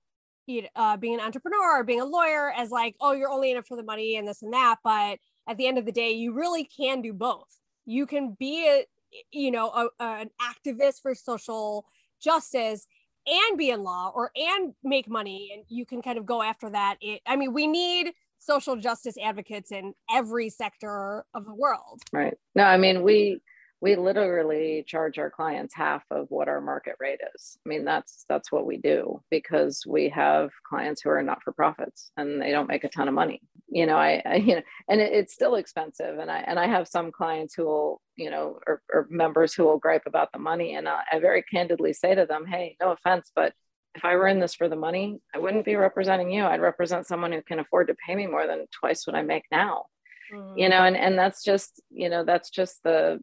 uh, 0.75 0.97
being 0.97 1.15
an 1.15 1.21
entrepreneur 1.21 1.79
or 1.79 1.83
being 1.83 2.01
a 2.01 2.05
lawyer 2.05 2.51
as 2.51 2.69
like, 2.69 2.95
oh, 2.99 3.13
you're 3.13 3.31
only 3.31 3.51
in 3.51 3.57
it 3.57 3.65
for 3.65 3.77
the 3.77 3.83
money 3.83 4.17
and 4.17 4.27
this 4.27 4.41
and 4.41 4.53
that. 4.53 4.77
But 4.83 5.19
at 5.47 5.57
the 5.57 5.67
end 5.67 5.77
of 5.77 5.85
the 5.85 5.91
day, 5.91 6.11
you 6.11 6.33
really 6.33 6.65
can 6.65 7.01
do 7.01 7.13
both. 7.13 7.59
You 7.85 8.05
can 8.05 8.35
be 8.37 8.67
a, 8.67 8.85
you 9.31 9.51
know, 9.51 9.69
a, 9.69 10.03
an 10.03 10.29
activist 10.41 11.01
for 11.01 11.15
social 11.15 11.85
justice 12.21 12.87
and 13.27 13.57
be 13.57 13.69
in 13.69 13.83
law 13.83 14.11
or 14.13 14.31
and 14.35 14.73
make 14.83 15.09
money 15.09 15.51
and 15.53 15.63
you 15.69 15.85
can 15.85 16.01
kind 16.01 16.17
of 16.17 16.25
go 16.25 16.41
after 16.41 16.69
that 16.69 16.97
it, 17.01 17.21
i 17.25 17.35
mean 17.35 17.53
we 17.53 17.67
need 17.67 18.11
social 18.43 18.75
justice 18.75 19.15
advocates 19.23 19.71
in 19.71 19.93
every 20.11 20.49
sector 20.49 21.25
of 21.33 21.45
the 21.45 21.53
world 21.53 22.01
right 22.11 22.35
no 22.55 22.63
i 22.63 22.77
mean 22.77 23.03
we 23.03 23.41
we 23.83 23.97
literally 23.97 24.85
charge 24.87 25.19
our 25.19 25.29
clients 25.29 25.75
half 25.75 26.03
of 26.09 26.27
what 26.29 26.47
our 26.47 26.61
market 26.61 26.95
rate 27.01 27.19
is. 27.35 27.57
I 27.65 27.69
mean, 27.69 27.83
that's 27.83 28.23
that's 28.29 28.49
what 28.49 28.65
we 28.65 28.77
do 28.77 29.21
because 29.29 29.83
we 29.85 30.07
have 30.07 30.51
clients 30.65 31.01
who 31.01 31.09
are 31.09 31.21
not 31.21 31.43
for 31.43 31.51
profits 31.51 32.09
and 32.15 32.41
they 32.41 32.51
don't 32.51 32.69
make 32.69 32.85
a 32.85 32.89
ton 32.89 33.09
of 33.09 33.13
money. 33.13 33.41
You 33.67 33.85
know, 33.85 33.97
I, 33.97 34.21
I 34.25 34.35
you 34.35 34.55
know, 34.55 34.61
and 34.87 35.01
it, 35.01 35.11
it's 35.11 35.33
still 35.33 35.55
expensive. 35.55 36.17
And 36.17 36.31
I 36.31 36.45
and 36.47 36.57
I 36.57 36.67
have 36.67 36.87
some 36.87 37.11
clients 37.11 37.55
who 37.55 37.65
will, 37.65 38.01
you 38.15 38.29
know, 38.31 38.57
or, 38.65 38.81
or 38.89 39.05
members 39.09 39.53
who 39.53 39.65
will 39.65 39.79
gripe 39.79 40.03
about 40.05 40.29
the 40.31 40.39
money, 40.39 40.75
and 40.75 40.87
I, 40.87 41.01
I 41.11 41.19
very 41.19 41.43
candidly 41.43 41.91
say 41.91 42.15
to 42.15 42.25
them, 42.25 42.45
"Hey, 42.45 42.77
no 42.79 42.91
offense, 42.91 43.33
but 43.35 43.51
if 43.95 44.03
I 44.03 44.15
were 44.15 44.27
in 44.27 44.39
this 44.39 44.55
for 44.55 44.69
the 44.69 44.75
money, 44.75 45.19
I 45.33 45.39
wouldn't 45.39 45.65
be 45.65 45.75
representing 45.75 46.31
you. 46.31 46.43
I'd 46.45 46.61
represent 46.61 47.07
someone 47.07 47.31
who 47.31 47.41
can 47.41 47.59
afford 47.59 47.87
to 47.87 47.95
pay 48.05 48.15
me 48.15 48.27
more 48.27 48.47
than 48.47 48.65
twice 48.71 49.05
what 49.05 49.15
I 49.15 49.21
make 49.21 49.45
now." 49.51 49.85
Mm-hmm. 50.33 50.57
you 50.57 50.69
know 50.69 50.83
and 50.83 50.95
and 50.95 51.17
that's 51.17 51.43
just 51.43 51.81
you 51.89 52.09
know 52.09 52.23
that's 52.23 52.49
just 52.49 52.81
the 52.83 53.19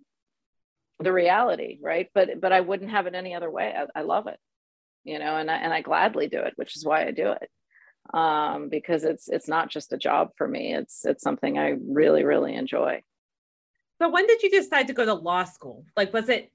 the 1.00 1.12
reality 1.12 1.78
right 1.82 2.08
but 2.14 2.40
but 2.40 2.52
i 2.52 2.60
wouldn't 2.60 2.90
have 2.90 3.06
it 3.06 3.14
any 3.14 3.34
other 3.34 3.50
way 3.50 3.74
i, 3.76 4.00
I 4.00 4.02
love 4.02 4.26
it 4.26 4.38
you 5.02 5.18
know 5.18 5.36
and 5.36 5.50
I, 5.50 5.56
and 5.56 5.72
I 5.72 5.80
gladly 5.80 6.28
do 6.28 6.40
it 6.40 6.52
which 6.56 6.76
is 6.76 6.84
why 6.84 7.06
i 7.06 7.10
do 7.10 7.32
it 7.32 7.48
um, 8.14 8.68
because 8.68 9.04
it's 9.04 9.28
it's 9.28 9.48
not 9.48 9.70
just 9.70 9.92
a 9.92 9.98
job 9.98 10.30
for 10.36 10.46
me 10.46 10.74
it's 10.74 11.04
it's 11.04 11.22
something 11.22 11.58
i 11.58 11.76
really 11.88 12.24
really 12.24 12.54
enjoy 12.54 13.02
so 14.00 14.08
when 14.08 14.26
did 14.26 14.42
you 14.42 14.50
decide 14.50 14.86
to 14.88 14.92
go 14.92 15.04
to 15.04 15.14
law 15.14 15.44
school 15.44 15.84
like 15.96 16.12
was 16.12 16.28
it 16.28 16.52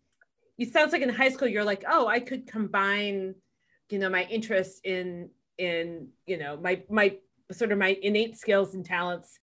it 0.58 0.72
sounds 0.72 0.94
like 0.94 1.02
in 1.02 1.10
high 1.10 1.30
school 1.30 1.48
you're 1.48 1.64
like 1.64 1.84
oh 1.90 2.08
i 2.08 2.20
could 2.20 2.48
combine 2.48 3.36
you 3.90 4.00
know 4.00 4.10
my 4.10 4.24
interest 4.24 4.82
in 4.84 5.30
in 5.58 6.10
you 6.26 6.38
know 6.38 6.58
my 6.58 6.82
my 6.90 7.18
sort 7.52 7.72
of 7.72 7.78
my 7.78 7.98
innate 8.02 8.38
skills 8.38 8.74
and 8.74 8.86
talents 8.86 9.40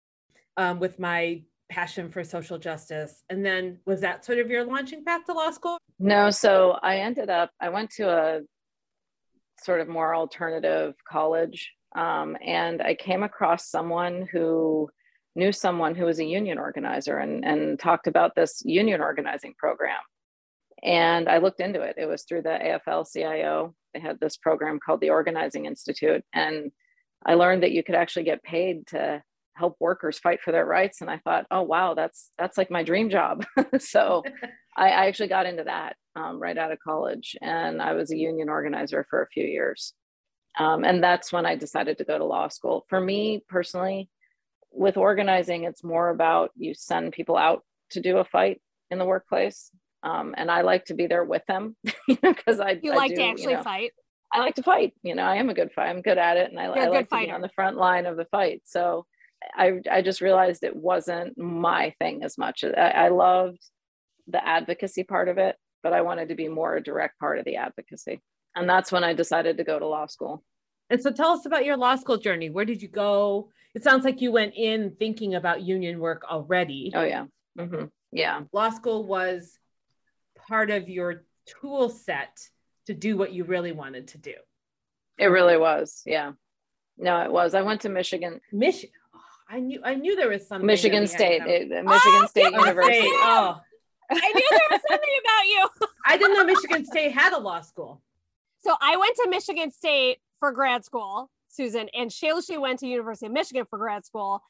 um, 0.58 0.80
with 0.80 0.99
my 0.99 1.41
passion 1.69 2.10
for 2.10 2.23
social 2.23 2.58
justice. 2.58 3.23
And 3.30 3.45
then 3.45 3.80
was 3.86 4.01
that 4.01 4.25
sort 4.25 4.39
of 4.39 4.49
your 4.49 4.63
launching 4.65 5.04
path 5.04 5.25
to 5.25 5.34
law 5.34 5.51
school? 5.51 5.77
No. 5.99 6.30
So 6.30 6.77
I 6.84 6.97
ended 6.97 7.30
up, 7.30 7.49
I 7.60 7.69
went 7.69 7.91
to 7.91 8.10
a 8.10 8.41
sort 9.63 9.80
of 9.82 9.88
more 9.88 10.13
alternative 10.13 10.93
college. 11.10 11.71
Um, 11.95 12.38
and 12.45 12.82
I 12.82 12.95
came 12.95 13.23
across 13.23 13.69
someone 13.69 14.27
who 14.32 14.89
knew 15.36 15.51
someone 15.51 15.95
who 15.95 16.06
was 16.06 16.19
a 16.19 16.25
union 16.25 16.58
organizer 16.58 17.17
and, 17.17 17.45
and 17.45 17.80
talked 17.80 18.08
about 18.08 18.36
this 18.36 18.62
union 18.65 19.01
organizing 19.01 19.54
program. 19.58 19.99
And 20.83 21.29
I 21.29 21.37
looked 21.37 21.59
into 21.59 21.81
it. 21.81 21.95
It 21.97 22.07
was 22.07 22.23
through 22.23 22.41
the 22.43 22.79
AFL 22.87 23.11
CIO. 23.11 23.75
They 23.93 23.99
had 23.99 24.19
this 24.19 24.37
program 24.37 24.79
called 24.83 25.01
the 25.01 25.11
Organizing 25.11 25.65
Institute. 25.65 26.23
And 26.33 26.71
I 27.25 27.35
learned 27.35 27.63
that 27.63 27.71
you 27.71 27.83
could 27.83 27.95
actually 27.95 28.23
get 28.23 28.43
paid 28.43 28.87
to 28.87 29.21
help 29.53 29.75
workers 29.79 30.17
fight 30.17 30.41
for 30.41 30.51
their 30.51 30.65
rights 30.65 31.01
and 31.01 31.09
i 31.09 31.17
thought 31.17 31.45
oh 31.51 31.61
wow 31.61 31.93
that's 31.93 32.31
that's 32.37 32.57
like 32.57 32.71
my 32.71 32.83
dream 32.83 33.09
job 33.09 33.45
so 33.79 34.23
I, 34.77 34.89
I, 34.89 35.07
actually 35.07 35.27
got 35.27 35.45
into 35.45 35.65
that 35.65 35.97
um, 36.15 36.39
right 36.39 36.57
out 36.57 36.71
of 36.71 36.79
college 36.79 37.35
and 37.41 37.81
i 37.81 37.93
was 37.93 38.11
a 38.11 38.17
union 38.17 38.49
organizer 38.49 39.05
for 39.09 39.21
a 39.21 39.27
few 39.27 39.43
years 39.43 39.93
um, 40.57 40.83
and 40.83 41.03
that's 41.03 41.31
when 41.33 41.45
i 41.45 41.55
decided 41.55 41.97
to 41.97 42.05
go 42.05 42.17
to 42.17 42.25
law 42.25 42.47
school 42.47 42.85
for 42.89 42.99
me 42.99 43.43
personally 43.49 44.09
with 44.71 44.97
organizing 44.97 45.65
it's 45.65 45.83
more 45.83 46.09
about 46.09 46.51
you 46.55 46.73
send 46.73 47.11
people 47.11 47.35
out 47.35 47.63
to 47.89 47.99
do 47.99 48.17
a 48.17 48.25
fight 48.25 48.61
in 48.89 48.99
the 48.99 49.05
workplace 49.05 49.69
um, 50.03 50.33
and 50.37 50.49
i 50.49 50.61
like 50.61 50.85
to 50.85 50.93
be 50.93 51.07
there 51.07 51.23
with 51.23 51.45
them 51.47 51.75
because 52.07 52.59
i 52.59 52.79
you 52.81 52.91
I 52.91 52.95
like 52.95 53.09
do, 53.11 53.15
to 53.17 53.23
actually 53.23 53.51
you 53.51 53.57
know, 53.57 53.63
fight 53.63 53.91
I 54.33 54.39
like 54.39 54.55
to 54.55 54.63
fight. 54.63 54.93
You 55.03 55.13
know, 55.13 55.23
I 55.23 55.35
am 55.35 55.49
a 55.49 55.53
good 55.53 55.73
fight. 55.73 55.89
I'm 55.89 56.01
good 56.01 56.17
at 56.17 56.37
it, 56.37 56.49
and 56.49 56.57
I, 56.57 56.67
I 56.67 56.87
like 56.87 57.09
to 57.09 57.17
be 57.17 57.29
on 57.29 57.41
the 57.41 57.49
front 57.49 57.75
line 57.75 58.05
of 58.05 58.15
the 58.15 58.23
fight. 58.23 58.61
So 58.63 59.05
I, 59.55 59.79
I 59.89 60.01
just 60.01 60.21
realized 60.21 60.63
it 60.63 60.75
wasn't 60.75 61.37
my 61.37 61.93
thing 61.99 62.23
as 62.23 62.37
much. 62.37 62.63
I, 62.63 62.69
I 62.69 63.07
loved 63.09 63.59
the 64.27 64.45
advocacy 64.45 65.03
part 65.03 65.27
of 65.27 65.37
it, 65.37 65.55
but 65.83 65.93
I 65.93 66.01
wanted 66.01 66.29
to 66.29 66.35
be 66.35 66.47
more 66.47 66.75
a 66.75 66.83
direct 66.83 67.19
part 67.19 67.39
of 67.39 67.45
the 67.45 67.57
advocacy. 67.57 68.21
And 68.55 68.69
that's 68.69 68.91
when 68.91 69.03
I 69.03 69.13
decided 69.13 69.57
to 69.57 69.63
go 69.63 69.79
to 69.79 69.87
law 69.87 70.05
school. 70.07 70.43
And 70.89 71.01
so 71.01 71.11
tell 71.11 71.31
us 71.31 71.45
about 71.45 71.65
your 71.65 71.77
law 71.77 71.95
school 71.95 72.17
journey. 72.17 72.49
Where 72.49 72.65
did 72.65 72.81
you 72.81 72.89
go? 72.89 73.49
It 73.73 73.83
sounds 73.83 74.03
like 74.03 74.21
you 74.21 74.31
went 74.31 74.53
in 74.55 74.95
thinking 74.99 75.35
about 75.35 75.61
union 75.61 75.99
work 75.99 76.23
already. 76.29 76.91
Oh, 76.93 77.03
yeah. 77.03 77.25
Mm-hmm. 77.57 77.85
Yeah. 78.11 78.41
Law 78.51 78.69
school 78.69 79.05
was 79.05 79.57
part 80.47 80.69
of 80.69 80.89
your 80.89 81.23
tool 81.45 81.89
set 81.89 82.47
to 82.88 82.93
do 82.93 83.17
what 83.17 83.32
you 83.32 83.43
really 83.43 83.71
wanted 83.71 84.10
to 84.10 84.17
do. 84.17 84.34
It 85.17 85.27
really 85.27 85.58
was. 85.58 86.01
Yeah. 86.06 86.34
No, 86.97 87.21
it 87.21 87.32
was. 87.32 87.54
I 87.54 87.62
went 87.62 87.82
to 87.82 87.89
Michigan. 87.89 88.41
Michigan. 88.51 88.95
I 89.49 89.60
knew 89.60 89.82
I 89.84 89.95
knew 89.95 90.15
there 90.15 90.30
was 90.30 90.47
something. 90.47 90.65
Michigan 90.65 91.08
State, 91.08 91.41
it, 91.41 91.67
Michigan 91.69 91.86
oh, 91.88 92.25
State 92.27 92.54
University. 92.54 93.01
Oh, 93.06 93.60
I 94.10 94.32
knew 94.34 94.47
there 94.49 94.60
was 94.71 94.82
something 94.89 95.15
about 95.23 95.45
you. 95.45 95.88
I 96.06 96.17
didn't 96.17 96.38
know 96.38 96.45
Michigan 96.45 96.86
State 96.86 97.12
had 97.12 97.34
a 97.34 97.39
law 97.39 97.62
school. 97.62 98.01
So 98.60 98.73
I 98.80 98.95
went 98.97 99.15
to 99.17 99.30
Michigan 99.30 99.71
State 99.71 100.19
for 100.39 100.51
grad 100.51 100.86
school, 100.86 101.30
Susan, 101.49 101.89
and 101.93 102.10
Shayla 102.10 102.62
went 102.62 102.80
to 102.80 102.88
University 102.88 103.25
of 103.25 103.34
Michigan 103.34 103.65
for 103.69 103.77
grad 103.77 104.06
school. 104.06 104.41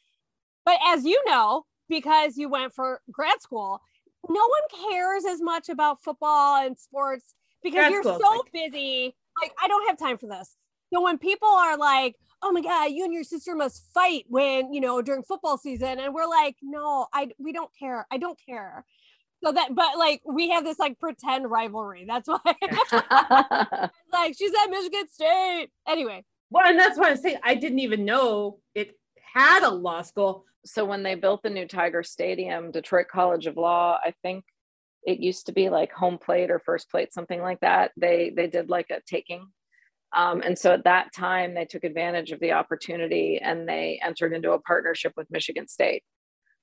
But 0.65 0.77
as 0.87 1.03
you 1.03 1.21
know, 1.25 1.65
because 1.89 2.37
you 2.37 2.49
went 2.49 2.73
for 2.73 3.01
grad 3.11 3.41
school, 3.41 3.81
no 4.29 4.41
one 4.41 4.91
cares 4.91 5.25
as 5.25 5.41
much 5.41 5.69
about 5.69 6.01
football 6.03 6.63
and 6.65 6.77
sports 6.77 7.33
because 7.63 7.77
grad 7.77 7.91
you're 7.91 8.03
so 8.03 8.17
like- 8.17 8.51
busy. 8.53 9.15
Like 9.41 9.53
I 9.61 9.67
don't 9.67 9.87
have 9.87 9.97
time 9.97 10.17
for 10.17 10.27
this. 10.27 10.55
So 10.93 11.01
when 11.01 11.17
people 11.17 11.47
are 11.47 11.77
like, 11.77 12.17
oh 12.43 12.51
my 12.51 12.61
god 12.61 12.85
you 12.85 13.03
and 13.05 13.13
your 13.13 13.23
sister 13.23 13.55
must 13.55 13.83
fight 13.93 14.25
when 14.27 14.73
you 14.73 14.81
know 14.81 15.01
during 15.01 15.21
football 15.23 15.57
season 15.59 15.99
and 15.99 16.11
we're 16.11 16.25
like 16.25 16.55
no 16.63 17.05
i 17.13 17.29
we 17.39 17.53
don't 17.53 17.69
care. 17.77 18.05
I 18.11 18.17
don't 18.17 18.37
care. 18.45 18.83
So 19.43 19.51
that 19.51 19.73
but 19.73 19.97
like 19.97 20.21
we 20.25 20.49
have 20.49 20.63
this 20.63 20.79
like 20.79 20.99
pretend 20.99 21.49
rivalry. 21.49 22.05
That's 22.07 22.27
why 22.27 22.39
like 24.11 24.35
she's 24.37 24.51
at 24.63 24.69
michigan 24.69 25.07
state. 25.09 25.69
Anyway. 25.87 26.25
Well 26.49 26.67
and 26.67 26.77
that's 26.77 26.97
why 26.99 27.09
i'm 27.09 27.17
saying 27.17 27.37
i 27.43 27.55
didn't 27.55 27.79
even 27.79 28.03
know 28.05 28.59
it 28.75 28.97
had 29.33 29.63
a 29.63 29.69
law 29.69 30.01
school 30.01 30.45
so 30.65 30.85
when 30.85 31.03
they 31.03 31.15
built 31.15 31.41
the 31.43 31.49
new 31.49 31.67
tiger 31.67 32.03
stadium 32.03 32.71
detroit 32.71 33.07
college 33.11 33.47
of 33.47 33.57
law 33.57 33.97
i 34.03 34.13
think 34.21 34.43
it 35.03 35.19
used 35.19 35.47
to 35.47 35.51
be 35.51 35.69
like 35.69 35.91
home 35.91 36.17
plate 36.17 36.51
or 36.51 36.59
first 36.59 36.89
plate 36.89 37.13
something 37.13 37.41
like 37.41 37.59
that 37.61 37.91
they 37.97 38.31
they 38.35 38.47
did 38.47 38.69
like 38.69 38.89
a 38.89 39.01
taking 39.07 39.47
um, 40.13 40.41
and 40.41 40.57
so 40.57 40.73
at 40.73 40.83
that 40.83 41.13
time, 41.13 41.53
they 41.53 41.65
took 41.65 41.83
advantage 41.83 42.31
of 42.31 42.39
the 42.39 42.51
opportunity 42.51 43.39
and 43.41 43.67
they 43.67 43.99
entered 44.03 44.33
into 44.33 44.51
a 44.51 44.59
partnership 44.59 45.13
with 45.15 45.31
Michigan 45.31 45.67
State. 45.67 46.03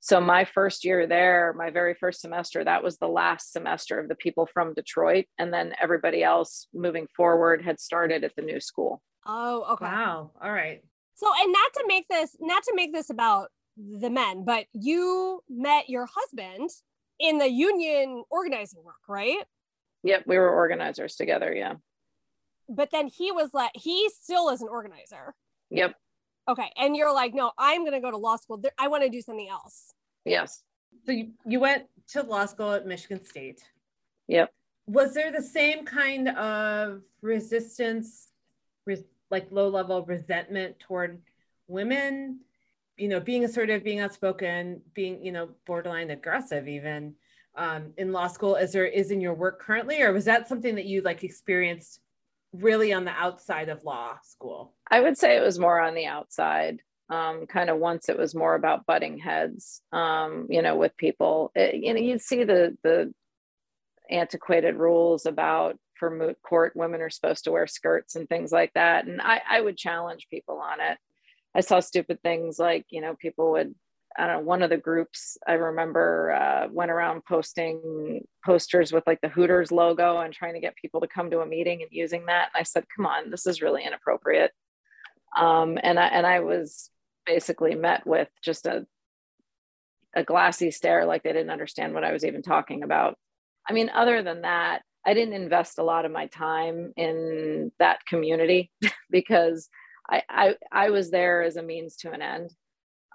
So 0.00 0.20
my 0.20 0.44
first 0.44 0.84
year 0.84 1.06
there, 1.06 1.54
my 1.56 1.70
very 1.70 1.94
first 1.94 2.20
semester, 2.20 2.62
that 2.62 2.84
was 2.84 2.98
the 2.98 3.08
last 3.08 3.52
semester 3.52 3.98
of 3.98 4.08
the 4.08 4.14
people 4.14 4.46
from 4.52 4.74
Detroit. 4.74 5.24
And 5.38 5.52
then 5.52 5.72
everybody 5.80 6.22
else 6.22 6.68
moving 6.72 7.08
forward 7.16 7.62
had 7.64 7.80
started 7.80 8.22
at 8.22 8.36
the 8.36 8.42
new 8.42 8.60
school. 8.60 9.02
Oh, 9.26 9.66
okay. 9.72 9.86
Wow. 9.86 10.30
All 10.40 10.52
right. 10.52 10.82
So, 11.18 11.30
and 11.40 11.52
not 11.52 11.72
to 11.74 11.84
make 11.86 12.06
this, 12.08 12.36
not 12.40 12.62
to 12.64 12.72
make 12.74 12.92
this 12.92 13.10
about 13.10 13.48
the 13.76 14.10
men, 14.10 14.44
but 14.44 14.66
you 14.72 15.40
met 15.48 15.88
your 15.88 16.06
husband 16.10 16.70
in 17.18 17.38
the 17.38 17.48
union 17.48 18.22
organizing 18.30 18.82
work, 18.84 19.08
right? 19.08 19.44
Yep. 20.04 20.24
We 20.26 20.38
were 20.38 20.50
organizers 20.50 21.16
together. 21.16 21.52
Yeah 21.54 21.74
but 22.68 22.90
then 22.90 23.08
he 23.08 23.32
was 23.32 23.50
like 23.54 23.70
he 23.74 24.08
still 24.10 24.50
is 24.50 24.60
an 24.60 24.68
organizer 24.68 25.34
yep 25.70 25.94
okay 26.48 26.70
and 26.76 26.96
you're 26.96 27.12
like 27.12 27.34
no 27.34 27.52
i'm 27.58 27.82
going 27.82 27.92
to 27.92 28.00
go 28.00 28.10
to 28.10 28.16
law 28.16 28.36
school 28.36 28.62
i 28.78 28.88
want 28.88 29.02
to 29.02 29.08
do 29.08 29.22
something 29.22 29.48
else 29.48 29.94
yes 30.24 30.62
so 31.04 31.12
you, 31.12 31.30
you 31.46 31.60
went 31.60 31.84
to 32.06 32.22
law 32.22 32.44
school 32.46 32.72
at 32.72 32.86
michigan 32.86 33.24
state 33.24 33.62
yep 34.26 34.52
was 34.86 35.14
there 35.14 35.32
the 35.32 35.42
same 35.42 35.84
kind 35.84 36.28
of 36.28 37.02
resistance 37.22 38.28
res, 38.86 39.02
like 39.30 39.46
low 39.50 39.68
level 39.68 40.04
resentment 40.04 40.78
toward 40.78 41.20
women 41.66 42.40
you 42.96 43.08
know 43.08 43.20
being 43.20 43.44
assertive 43.44 43.84
being 43.84 44.00
outspoken 44.00 44.80
being 44.94 45.22
you 45.24 45.32
know 45.32 45.50
borderline 45.66 46.10
aggressive 46.10 46.66
even 46.68 47.14
um, 47.56 47.92
in 47.96 48.12
law 48.12 48.28
school 48.28 48.54
is 48.54 48.72
there 48.72 48.86
is 48.86 49.10
in 49.10 49.20
your 49.20 49.34
work 49.34 49.60
currently 49.60 50.00
or 50.00 50.12
was 50.12 50.24
that 50.26 50.48
something 50.48 50.76
that 50.76 50.84
you 50.84 51.02
like 51.02 51.24
experienced 51.24 52.00
really 52.52 52.92
on 52.92 53.04
the 53.04 53.10
outside 53.10 53.68
of 53.68 53.84
law 53.84 54.18
school? 54.22 54.72
I 54.90 55.00
would 55.00 55.18
say 55.18 55.36
it 55.36 55.42
was 55.42 55.58
more 55.58 55.80
on 55.80 55.94
the 55.94 56.06
outside. 56.06 56.80
um, 57.10 57.46
kind 57.46 57.70
of 57.70 57.78
once 57.78 58.08
it 58.08 58.18
was 58.18 58.34
more 58.34 58.54
about 58.54 58.86
butting 58.86 59.18
heads, 59.18 59.80
um, 59.92 60.46
you 60.50 60.60
know, 60.60 60.76
with 60.76 60.96
people. 60.96 61.50
It, 61.54 61.76
you 61.76 61.94
know, 61.94 62.00
you'd 62.00 62.20
see 62.20 62.44
the 62.44 62.76
the 62.82 63.12
antiquated 64.10 64.76
rules 64.76 65.26
about 65.26 65.78
for 65.98 66.10
moot 66.10 66.36
court 66.42 66.72
women 66.74 67.00
are 67.00 67.10
supposed 67.10 67.44
to 67.44 67.52
wear 67.52 67.66
skirts 67.66 68.16
and 68.16 68.28
things 68.28 68.52
like 68.52 68.72
that, 68.74 69.06
and 69.06 69.20
I, 69.20 69.40
I 69.48 69.60
would 69.60 69.76
challenge 69.76 70.28
people 70.30 70.58
on 70.58 70.80
it. 70.80 70.98
I 71.54 71.60
saw 71.60 71.80
stupid 71.80 72.22
things 72.22 72.58
like 72.58 72.86
you 72.90 73.00
know 73.00 73.14
people 73.14 73.52
would 73.52 73.74
I 74.16 74.26
don't 74.26 74.36
know, 74.38 74.42
one 74.42 74.62
of 74.62 74.70
the 74.70 74.76
groups 74.76 75.38
I 75.46 75.52
remember 75.52 76.32
uh, 76.32 76.68
went 76.72 76.90
around 76.90 77.24
posting 77.24 78.26
posters 78.44 78.92
with 78.92 79.06
like 79.06 79.20
the 79.20 79.28
Hooters 79.28 79.70
logo 79.70 80.18
and 80.18 80.34
trying 80.34 80.54
to 80.54 80.60
get 80.60 80.74
people 80.76 81.00
to 81.00 81.06
come 81.06 81.30
to 81.30 81.40
a 81.40 81.46
meeting 81.46 81.82
and 81.82 81.90
using 81.92 82.26
that. 82.26 82.50
And 82.52 82.60
I 82.60 82.64
said, 82.64 82.86
come 82.94 83.06
on, 83.06 83.30
this 83.30 83.46
is 83.46 83.62
really 83.62 83.84
inappropriate. 83.84 84.50
Um, 85.36 85.78
and 85.82 86.00
I 86.00 86.06
and 86.06 86.26
I 86.26 86.40
was 86.40 86.90
basically 87.26 87.74
met 87.74 88.06
with 88.06 88.28
just 88.42 88.66
a 88.66 88.86
a 90.16 90.24
glassy 90.24 90.70
stare, 90.70 91.04
like 91.04 91.22
they 91.22 91.32
didn't 91.32 91.50
understand 91.50 91.94
what 91.94 92.02
I 92.02 92.12
was 92.12 92.24
even 92.24 92.42
talking 92.42 92.82
about. 92.82 93.16
I 93.68 93.72
mean, 93.72 93.90
other 93.90 94.22
than 94.22 94.40
that, 94.42 94.82
I 95.06 95.14
didn't 95.14 95.34
invest 95.34 95.78
a 95.78 95.84
lot 95.84 96.04
of 96.04 96.12
my 96.12 96.26
time 96.26 96.92
in 96.96 97.72
that 97.78 98.04
community 98.06 98.70
because 99.10 99.68
I, 100.10 100.22
I 100.28 100.54
I 100.72 100.90
was 100.90 101.10
there 101.10 101.42
as 101.42 101.56
a 101.56 101.62
means 101.62 101.96
to 101.96 102.12
an 102.12 102.22
end 102.22 102.50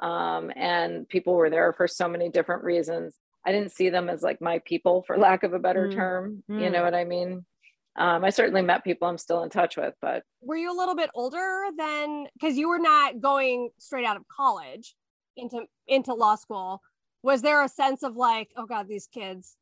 um, 0.01 0.51
and 0.55 1.07
people 1.07 1.35
were 1.35 1.49
there 1.49 1.73
for 1.73 1.87
so 1.87 2.07
many 2.07 2.29
different 2.29 2.63
reasons 2.63 3.15
i 3.45 3.51
didn't 3.51 3.71
see 3.71 3.89
them 3.89 4.09
as 4.09 4.21
like 4.21 4.41
my 4.41 4.59
people 4.65 5.03
for 5.05 5.17
lack 5.17 5.43
of 5.43 5.53
a 5.53 5.59
better 5.59 5.87
mm. 5.87 5.93
term 5.93 6.43
mm. 6.49 6.61
you 6.61 6.69
know 6.69 6.83
what 6.83 6.95
i 6.95 7.03
mean 7.03 7.45
um, 7.95 8.23
i 8.23 8.29
certainly 8.29 8.61
met 8.61 8.83
people 8.83 9.07
i'm 9.07 9.17
still 9.17 9.43
in 9.43 9.49
touch 9.49 9.77
with 9.77 9.93
but 10.01 10.23
were 10.41 10.57
you 10.57 10.71
a 10.71 10.77
little 10.77 10.95
bit 10.95 11.09
older 11.13 11.65
than 11.77 12.25
because 12.33 12.57
you 12.57 12.67
were 12.67 12.79
not 12.79 13.19
going 13.19 13.69
straight 13.77 14.05
out 14.05 14.17
of 14.17 14.23
college 14.27 14.95
into 15.37 15.61
into 15.87 16.13
law 16.13 16.35
school 16.35 16.81
was 17.21 17.41
there 17.41 17.63
a 17.63 17.69
sense 17.69 18.03
of 18.03 18.15
like 18.15 18.49
oh 18.57 18.65
god 18.65 18.87
these 18.87 19.07
kids 19.07 19.57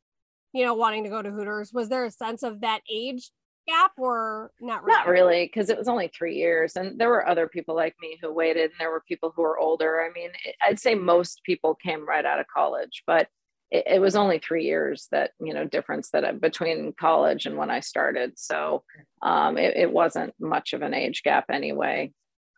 you 0.54 0.66
know 0.66 0.74
wanting 0.74 1.04
to 1.04 1.10
go 1.10 1.22
to 1.22 1.32
hooters 1.32 1.72
was 1.74 1.90
there 1.90 2.06
a 2.06 2.12
sense 2.12 2.44
of 2.44 2.62
that 2.62 2.82
age 2.92 3.32
gap 3.68 3.92
or 3.98 4.52
not 4.60 4.84
really? 4.84 4.98
Not 4.98 5.08
really, 5.08 5.46
because 5.46 5.70
it 5.70 5.78
was 5.78 5.88
only 5.88 6.10
three 6.10 6.36
years. 6.36 6.76
And 6.76 7.00
there 7.00 7.10
were 7.10 7.28
other 7.28 7.48
people 7.48 7.76
like 7.76 7.96
me 8.02 8.18
who 8.22 8.34
waited, 8.34 8.72
and 8.72 8.80
there 8.80 8.92
were 8.92 9.04
people 9.08 9.34
who 9.36 9.42
were 9.42 9.60
older. 9.60 10.02
I 10.02 10.12
mean, 10.12 10.32
I'd 10.66 10.80
say 10.80 10.96
most 10.96 11.42
people 11.44 11.76
came 11.76 12.08
right 12.08 12.26
out 12.26 12.40
of 12.40 12.48
college, 12.48 13.04
but 13.06 13.28
it, 13.70 13.84
it 13.88 14.02
was 14.02 14.16
only 14.16 14.40
three 14.40 14.66
years 14.66 15.08
that, 15.12 15.32
you 15.40 15.54
know, 15.54 15.66
difference 15.66 16.10
that 16.12 16.26
I, 16.26 16.32
between 16.32 16.94
college 17.00 17.46
and 17.46 17.58
when 17.58 17.70
I 17.70 17.80
started. 17.80 18.34
So 18.38 18.84
um, 19.22 19.58
it, 19.58 19.78
it 19.78 19.92
wasn't 19.92 20.34
much 20.40 20.74
of 20.74 20.82
an 20.82 20.94
age 20.94 21.24
gap 21.24 21.46
anyway. 21.50 22.12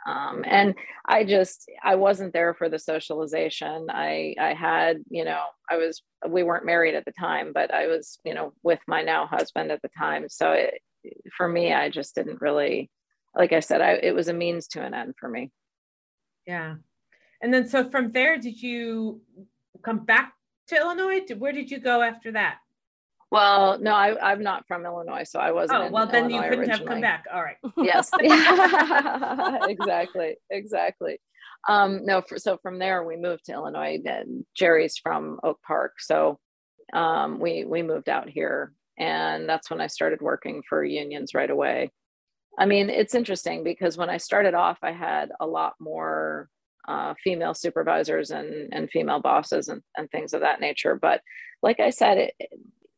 Um, 0.05 0.43
and 0.45 0.75
I 1.05 1.23
just 1.23 1.69
I 1.83 1.95
wasn't 1.95 2.33
there 2.33 2.53
for 2.53 2.67
the 2.69 2.79
socialization. 2.79 3.87
I 3.89 4.35
I 4.39 4.53
had 4.53 5.03
you 5.09 5.23
know 5.23 5.41
I 5.69 5.77
was 5.77 6.01
we 6.27 6.43
weren't 6.43 6.65
married 6.65 6.95
at 6.95 7.05
the 7.05 7.13
time, 7.13 7.51
but 7.53 7.73
I 7.73 7.87
was 7.87 8.19
you 8.25 8.33
know 8.33 8.53
with 8.63 8.79
my 8.87 9.01
now 9.01 9.25
husband 9.27 9.71
at 9.71 9.81
the 9.81 9.89
time. 9.97 10.27
So 10.29 10.51
it, 10.51 10.81
for 11.35 11.47
me, 11.47 11.73
I 11.73 11.89
just 11.89 12.15
didn't 12.15 12.41
really, 12.41 12.89
like 13.35 13.53
I 13.53 13.59
said, 13.59 13.81
I, 13.81 13.93
it 13.93 14.15
was 14.15 14.27
a 14.27 14.33
means 14.33 14.67
to 14.69 14.81
an 14.81 14.93
end 14.93 15.15
for 15.19 15.29
me. 15.29 15.51
Yeah. 16.45 16.75
And 17.41 17.53
then, 17.53 17.67
so 17.67 17.89
from 17.89 18.11
there, 18.11 18.37
did 18.37 18.61
you 18.61 19.21
come 19.83 20.05
back 20.05 20.33
to 20.67 20.77
Illinois? 20.77 21.21
Where 21.37 21.51
did 21.51 21.71
you 21.71 21.79
go 21.79 22.01
after 22.01 22.31
that? 22.33 22.57
Well, 23.33 23.79
no, 23.79 23.95
I, 23.95 24.31
am 24.31 24.43
not 24.43 24.67
from 24.67 24.85
Illinois, 24.85 25.23
so 25.23 25.39
I 25.39 25.51
wasn't. 25.51 25.85
Oh, 25.85 25.89
well, 25.89 26.05
then 26.05 26.25
Illinois 26.25 26.35
you 26.35 26.49
couldn't 26.51 26.59
originally. 26.59 26.79
have 26.79 26.87
come 26.87 27.01
back. 27.01 27.25
All 27.33 27.41
right. 27.41 27.57
Yes. 27.77 28.11
exactly. 29.69 30.35
Exactly. 30.51 31.19
Um, 31.67 32.05
no, 32.05 32.21
for, 32.21 32.37
so 32.37 32.59
from 32.61 32.77
there 32.77 33.03
we 33.03 33.17
moved 33.17 33.45
to 33.45 33.53
Illinois. 33.53 33.99
And 34.05 34.45
Jerry's 34.55 34.99
from 34.99 35.39
Oak 35.43 35.59
Park, 35.65 35.93
so 35.97 36.37
um, 36.93 37.39
we 37.39 37.65
we 37.65 37.81
moved 37.81 38.07
out 38.07 38.29
here 38.29 38.71
and 38.99 39.49
that's 39.49 39.71
when 39.71 39.81
I 39.81 39.87
started 39.87 40.21
working 40.21 40.61
for 40.69 40.83
unions 40.83 41.33
right 41.33 41.49
away. 41.49 41.89
I 42.59 42.67
mean, 42.67 42.91
it's 42.91 43.15
interesting 43.15 43.63
because 43.63 43.97
when 43.97 44.11
I 44.11 44.17
started 44.17 44.53
off, 44.53 44.77
I 44.83 44.91
had 44.91 45.31
a 45.39 45.47
lot 45.47 45.73
more 45.79 46.49
uh, 46.87 47.15
female 47.23 47.55
supervisors 47.55 48.29
and, 48.29 48.71
and 48.71 48.91
female 48.91 49.21
bosses 49.21 49.69
and, 49.69 49.81
and 49.97 50.11
things 50.11 50.33
of 50.33 50.41
that 50.41 50.61
nature. 50.61 50.95
But 50.95 51.21
like 51.63 51.79
I 51.79 51.89
said, 51.89 52.17
it, 52.19 52.33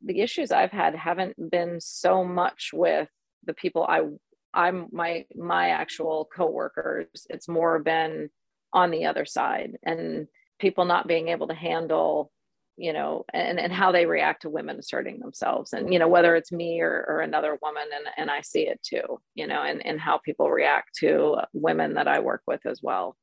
the 0.05 0.21
issues 0.21 0.51
I've 0.51 0.71
had 0.71 0.95
haven't 0.95 1.49
been 1.51 1.81
so 1.81 2.23
much 2.23 2.69
with 2.73 3.09
the 3.45 3.53
people 3.53 3.85
I 3.87 4.03
I'm 4.53 4.87
my 4.91 5.25
my 5.35 5.69
actual 5.69 6.29
coworkers. 6.33 7.07
It's 7.29 7.49
more 7.49 7.79
been 7.79 8.29
on 8.71 8.91
the 8.91 9.05
other 9.05 9.25
side 9.25 9.77
and 9.83 10.27
people 10.59 10.85
not 10.85 11.07
being 11.07 11.29
able 11.29 11.47
to 11.47 11.53
handle 11.53 12.31
you 12.77 12.91
know 12.91 13.25
and, 13.33 13.59
and 13.59 13.71
how 13.71 13.91
they 13.91 14.05
react 14.05 14.41
to 14.41 14.49
women 14.49 14.77
asserting 14.77 15.19
themselves 15.19 15.71
and 15.73 15.93
you 15.93 15.99
know 15.99 16.09
whether 16.09 16.35
it's 16.35 16.51
me 16.51 16.81
or, 16.81 17.05
or 17.07 17.21
another 17.21 17.57
woman 17.61 17.83
and, 17.95 18.05
and 18.17 18.29
i 18.29 18.41
see 18.41 18.67
it 18.67 18.81
too 18.83 19.19
you 19.33 19.47
know 19.47 19.61
and, 19.61 19.85
and 19.85 19.99
how 19.99 20.17
people 20.17 20.51
react 20.51 20.89
to 20.93 21.37
women 21.53 21.93
that 21.93 22.07
i 22.07 22.19
work 22.19 22.41
with 22.45 22.65
as 22.65 22.81
well 22.83 23.15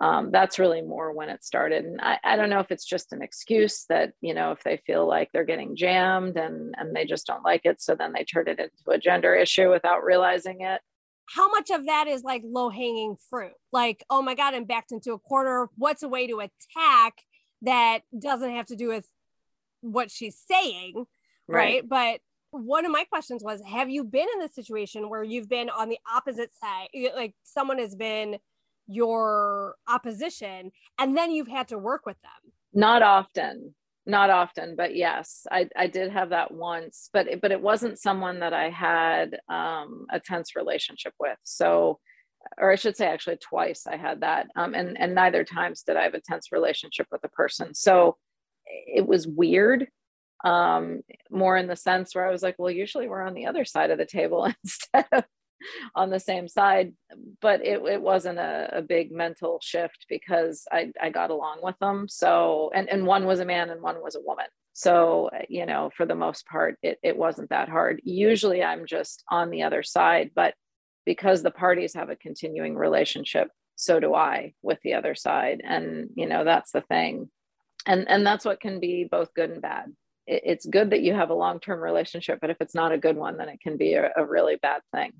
um, 0.00 0.30
that's 0.30 0.58
really 0.58 0.82
more 0.82 1.12
when 1.12 1.28
it 1.28 1.44
started 1.44 1.84
and 1.84 2.00
I, 2.00 2.18
I 2.24 2.36
don't 2.36 2.50
know 2.50 2.60
if 2.60 2.70
it's 2.70 2.84
just 2.84 3.12
an 3.12 3.22
excuse 3.22 3.84
that 3.88 4.12
you 4.20 4.34
know 4.34 4.52
if 4.52 4.62
they 4.62 4.78
feel 4.86 5.06
like 5.06 5.30
they're 5.32 5.44
getting 5.44 5.76
jammed 5.76 6.36
and 6.36 6.74
and 6.78 6.94
they 6.94 7.04
just 7.04 7.26
don't 7.26 7.44
like 7.44 7.62
it 7.64 7.80
so 7.80 7.94
then 7.94 8.12
they 8.12 8.24
turn 8.24 8.48
it 8.48 8.58
into 8.58 8.90
a 8.90 8.98
gender 8.98 9.34
issue 9.34 9.70
without 9.70 10.04
realizing 10.04 10.60
it 10.60 10.80
how 11.26 11.50
much 11.50 11.70
of 11.70 11.86
that 11.86 12.08
is 12.08 12.22
like 12.22 12.42
low 12.44 12.68
hanging 12.70 13.16
fruit 13.30 13.52
like 13.72 14.04
oh 14.10 14.22
my 14.22 14.34
god 14.34 14.54
i'm 14.54 14.64
backed 14.64 14.92
into 14.92 15.12
a 15.12 15.18
corner 15.18 15.68
what's 15.76 16.02
a 16.02 16.08
way 16.08 16.26
to 16.26 16.40
attack 16.40 17.14
that 17.62 18.00
doesn't 18.18 18.50
have 18.50 18.66
to 18.66 18.76
do 18.76 18.88
with 18.88 19.08
what 19.82 20.10
she's 20.10 20.36
saying, 20.36 21.06
right? 21.48 21.82
right? 21.82 21.88
But 21.88 22.20
one 22.50 22.84
of 22.84 22.92
my 22.92 23.04
questions 23.04 23.42
was 23.42 23.60
Have 23.66 23.90
you 23.90 24.04
been 24.04 24.26
in 24.34 24.40
the 24.40 24.48
situation 24.48 25.08
where 25.08 25.22
you've 25.22 25.48
been 25.48 25.70
on 25.70 25.88
the 25.88 25.98
opposite 26.12 26.50
side? 26.54 26.88
Like 27.14 27.34
someone 27.44 27.78
has 27.78 27.94
been 27.94 28.38
your 28.86 29.76
opposition 29.88 30.70
and 30.98 31.16
then 31.16 31.30
you've 31.30 31.48
had 31.48 31.68
to 31.68 31.78
work 31.78 32.06
with 32.06 32.20
them? 32.22 32.52
Not 32.72 33.02
often. 33.02 33.74
Not 34.04 34.30
often, 34.30 34.74
but 34.76 34.96
yes, 34.96 35.46
I, 35.50 35.68
I 35.76 35.86
did 35.86 36.10
have 36.10 36.30
that 36.30 36.52
once, 36.52 37.08
but 37.12 37.28
it, 37.28 37.40
but 37.40 37.52
it 37.52 37.60
wasn't 37.60 38.00
someone 38.00 38.40
that 38.40 38.52
I 38.52 38.68
had 38.68 39.38
um, 39.48 40.06
a 40.10 40.18
tense 40.18 40.56
relationship 40.56 41.14
with. 41.20 41.38
So 41.44 42.00
or 42.58 42.70
I 42.70 42.76
should 42.76 42.96
say 42.96 43.06
actually 43.06 43.36
twice 43.36 43.86
I 43.86 43.96
had 43.96 44.20
that. 44.20 44.48
Um, 44.56 44.74
and, 44.74 44.98
and 45.00 45.14
neither 45.14 45.44
times 45.44 45.82
did 45.82 45.96
I 45.96 46.04
have 46.04 46.14
a 46.14 46.20
tense 46.20 46.52
relationship 46.52 47.06
with 47.10 47.22
a 47.24 47.28
person. 47.28 47.74
So 47.74 48.16
it 48.66 49.06
was 49.06 49.26
weird, 49.26 49.88
um, 50.44 51.02
more 51.30 51.56
in 51.56 51.66
the 51.66 51.76
sense 51.76 52.14
where 52.14 52.26
I 52.26 52.30
was 52.32 52.42
like, 52.42 52.56
well, 52.58 52.70
usually 52.70 53.08
we're 53.08 53.22
on 53.22 53.34
the 53.34 53.46
other 53.46 53.64
side 53.64 53.90
of 53.90 53.98
the 53.98 54.06
table 54.06 54.44
instead 54.64 55.06
of 55.12 55.24
on 55.94 56.10
the 56.10 56.20
same 56.20 56.48
side. 56.48 56.92
But 57.40 57.64
it, 57.64 57.82
it 57.82 58.00
wasn't 58.00 58.38
a, 58.38 58.78
a 58.78 58.82
big 58.82 59.12
mental 59.12 59.60
shift 59.62 60.06
because 60.08 60.66
I, 60.70 60.92
I 61.00 61.10
got 61.10 61.30
along 61.30 61.58
with 61.62 61.78
them. 61.78 62.06
So, 62.08 62.70
and, 62.74 62.88
and 62.88 63.06
one 63.06 63.26
was 63.26 63.40
a 63.40 63.44
man 63.44 63.70
and 63.70 63.82
one 63.82 64.02
was 64.02 64.16
a 64.16 64.20
woman. 64.20 64.46
So, 64.74 65.28
you 65.48 65.66
know, 65.66 65.90
for 65.96 66.06
the 66.06 66.14
most 66.14 66.46
part, 66.46 66.78
it, 66.82 66.98
it 67.02 67.16
wasn't 67.16 67.50
that 67.50 67.68
hard. 67.68 68.00
Usually 68.04 68.62
I'm 68.62 68.86
just 68.86 69.22
on 69.30 69.50
the 69.50 69.64
other 69.64 69.82
side, 69.82 70.30
but 70.34 70.54
because 71.04 71.42
the 71.42 71.50
parties 71.50 71.94
have 71.94 72.10
a 72.10 72.16
continuing 72.16 72.76
relationship 72.76 73.48
so 73.76 73.98
do 73.98 74.14
i 74.14 74.52
with 74.62 74.78
the 74.82 74.94
other 74.94 75.14
side 75.14 75.60
and 75.64 76.10
you 76.14 76.26
know 76.26 76.44
that's 76.44 76.72
the 76.72 76.82
thing 76.82 77.28
and 77.86 78.08
and 78.08 78.26
that's 78.26 78.44
what 78.44 78.60
can 78.60 78.80
be 78.80 79.04
both 79.10 79.34
good 79.34 79.50
and 79.50 79.62
bad 79.62 79.92
it, 80.26 80.42
it's 80.44 80.66
good 80.66 80.90
that 80.90 81.02
you 81.02 81.14
have 81.14 81.30
a 81.30 81.34
long-term 81.34 81.80
relationship 81.80 82.38
but 82.40 82.50
if 82.50 82.56
it's 82.60 82.74
not 82.74 82.92
a 82.92 82.98
good 82.98 83.16
one 83.16 83.36
then 83.36 83.48
it 83.48 83.60
can 83.60 83.76
be 83.76 83.94
a, 83.94 84.10
a 84.16 84.24
really 84.24 84.56
bad 84.56 84.82
thing 84.94 85.12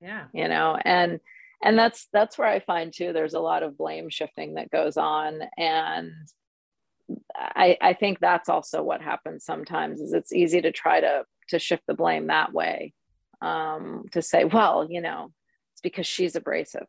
yeah 0.00 0.24
you 0.32 0.48
know 0.48 0.78
and 0.84 1.20
and 1.62 1.78
that's 1.78 2.08
that's 2.12 2.38
where 2.38 2.48
i 2.48 2.60
find 2.60 2.92
too 2.92 3.12
there's 3.12 3.34
a 3.34 3.40
lot 3.40 3.62
of 3.62 3.76
blame 3.76 4.08
shifting 4.08 4.54
that 4.54 4.70
goes 4.70 4.96
on 4.96 5.40
and 5.58 6.12
I, 7.34 7.76
I 7.80 7.94
think 7.94 8.20
that's 8.20 8.48
also 8.48 8.84
what 8.84 9.02
happens 9.02 9.44
sometimes 9.44 10.00
is 10.00 10.12
it's 10.12 10.32
easy 10.32 10.60
to 10.62 10.70
try 10.70 11.00
to 11.00 11.24
to 11.48 11.58
shift 11.58 11.82
the 11.88 11.94
blame 11.94 12.28
that 12.28 12.52
way 12.52 12.92
um, 13.42 14.04
to 14.12 14.22
say, 14.22 14.44
well, 14.44 14.86
you 14.88 15.00
know, 15.00 15.32
it's 15.72 15.80
because 15.80 16.06
she's 16.06 16.36
abrasive. 16.36 16.86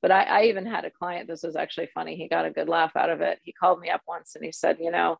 But 0.00 0.10
I, 0.10 0.22
I 0.22 0.42
even 0.44 0.66
had 0.66 0.84
a 0.84 0.90
client, 0.90 1.28
this 1.28 1.42
was 1.42 1.56
actually 1.56 1.88
funny. 1.94 2.16
He 2.16 2.28
got 2.28 2.46
a 2.46 2.50
good 2.50 2.68
laugh 2.68 2.96
out 2.96 3.10
of 3.10 3.20
it. 3.20 3.38
He 3.44 3.52
called 3.52 3.80
me 3.80 3.90
up 3.90 4.02
once 4.06 4.34
and 4.34 4.44
he 4.44 4.52
said, 4.52 4.78
you 4.80 4.90
know, 4.90 5.18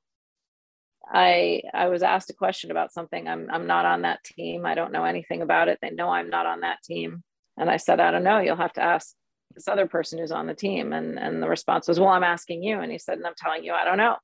I 1.07 1.63
I 1.75 1.89
was 1.89 2.03
asked 2.03 2.31
a 2.31 2.35
question 2.35 2.71
about 2.71 2.93
something. 2.93 3.29
I'm 3.29 3.49
I'm 3.51 3.67
not 3.67 3.85
on 3.85 4.03
that 4.03 4.25
team. 4.25 4.67
I 4.67 4.75
don't 4.75 4.93
know 4.93 5.05
anything 5.05 5.43
about 5.43 5.69
it. 5.69 5.79
They 5.83 5.91
know 5.91 6.11
I'm 6.11 6.31
not 6.31 6.47
on 6.47 6.61
that 6.61 6.83
team. 6.83 7.23
And 7.57 7.71
I 7.71 7.77
said, 7.77 8.01
I 8.01 8.11
don't 8.11 8.25
know. 8.25 8.39
You'll 8.39 8.57
have 8.57 8.73
to 8.75 8.83
ask 8.83 9.15
this 9.55 9.69
other 9.69 9.87
person 9.87 10.19
who's 10.19 10.33
on 10.33 10.47
the 10.47 10.55
team. 10.55 10.93
And 10.93 11.19
and 11.19 11.43
the 11.43 11.49
response 11.49 11.89
was, 11.89 12.01
Well, 12.01 12.09
I'm 12.09 12.25
asking 12.25 12.63
you. 12.63 12.81
And 12.81 12.91
he 12.91 12.99
said, 12.99 13.19
and 13.19 13.27
I'm 13.27 13.35
telling 13.37 13.65
you, 13.65 13.73
I 13.73 13.85
don't 13.85 13.99
know. 13.99 14.17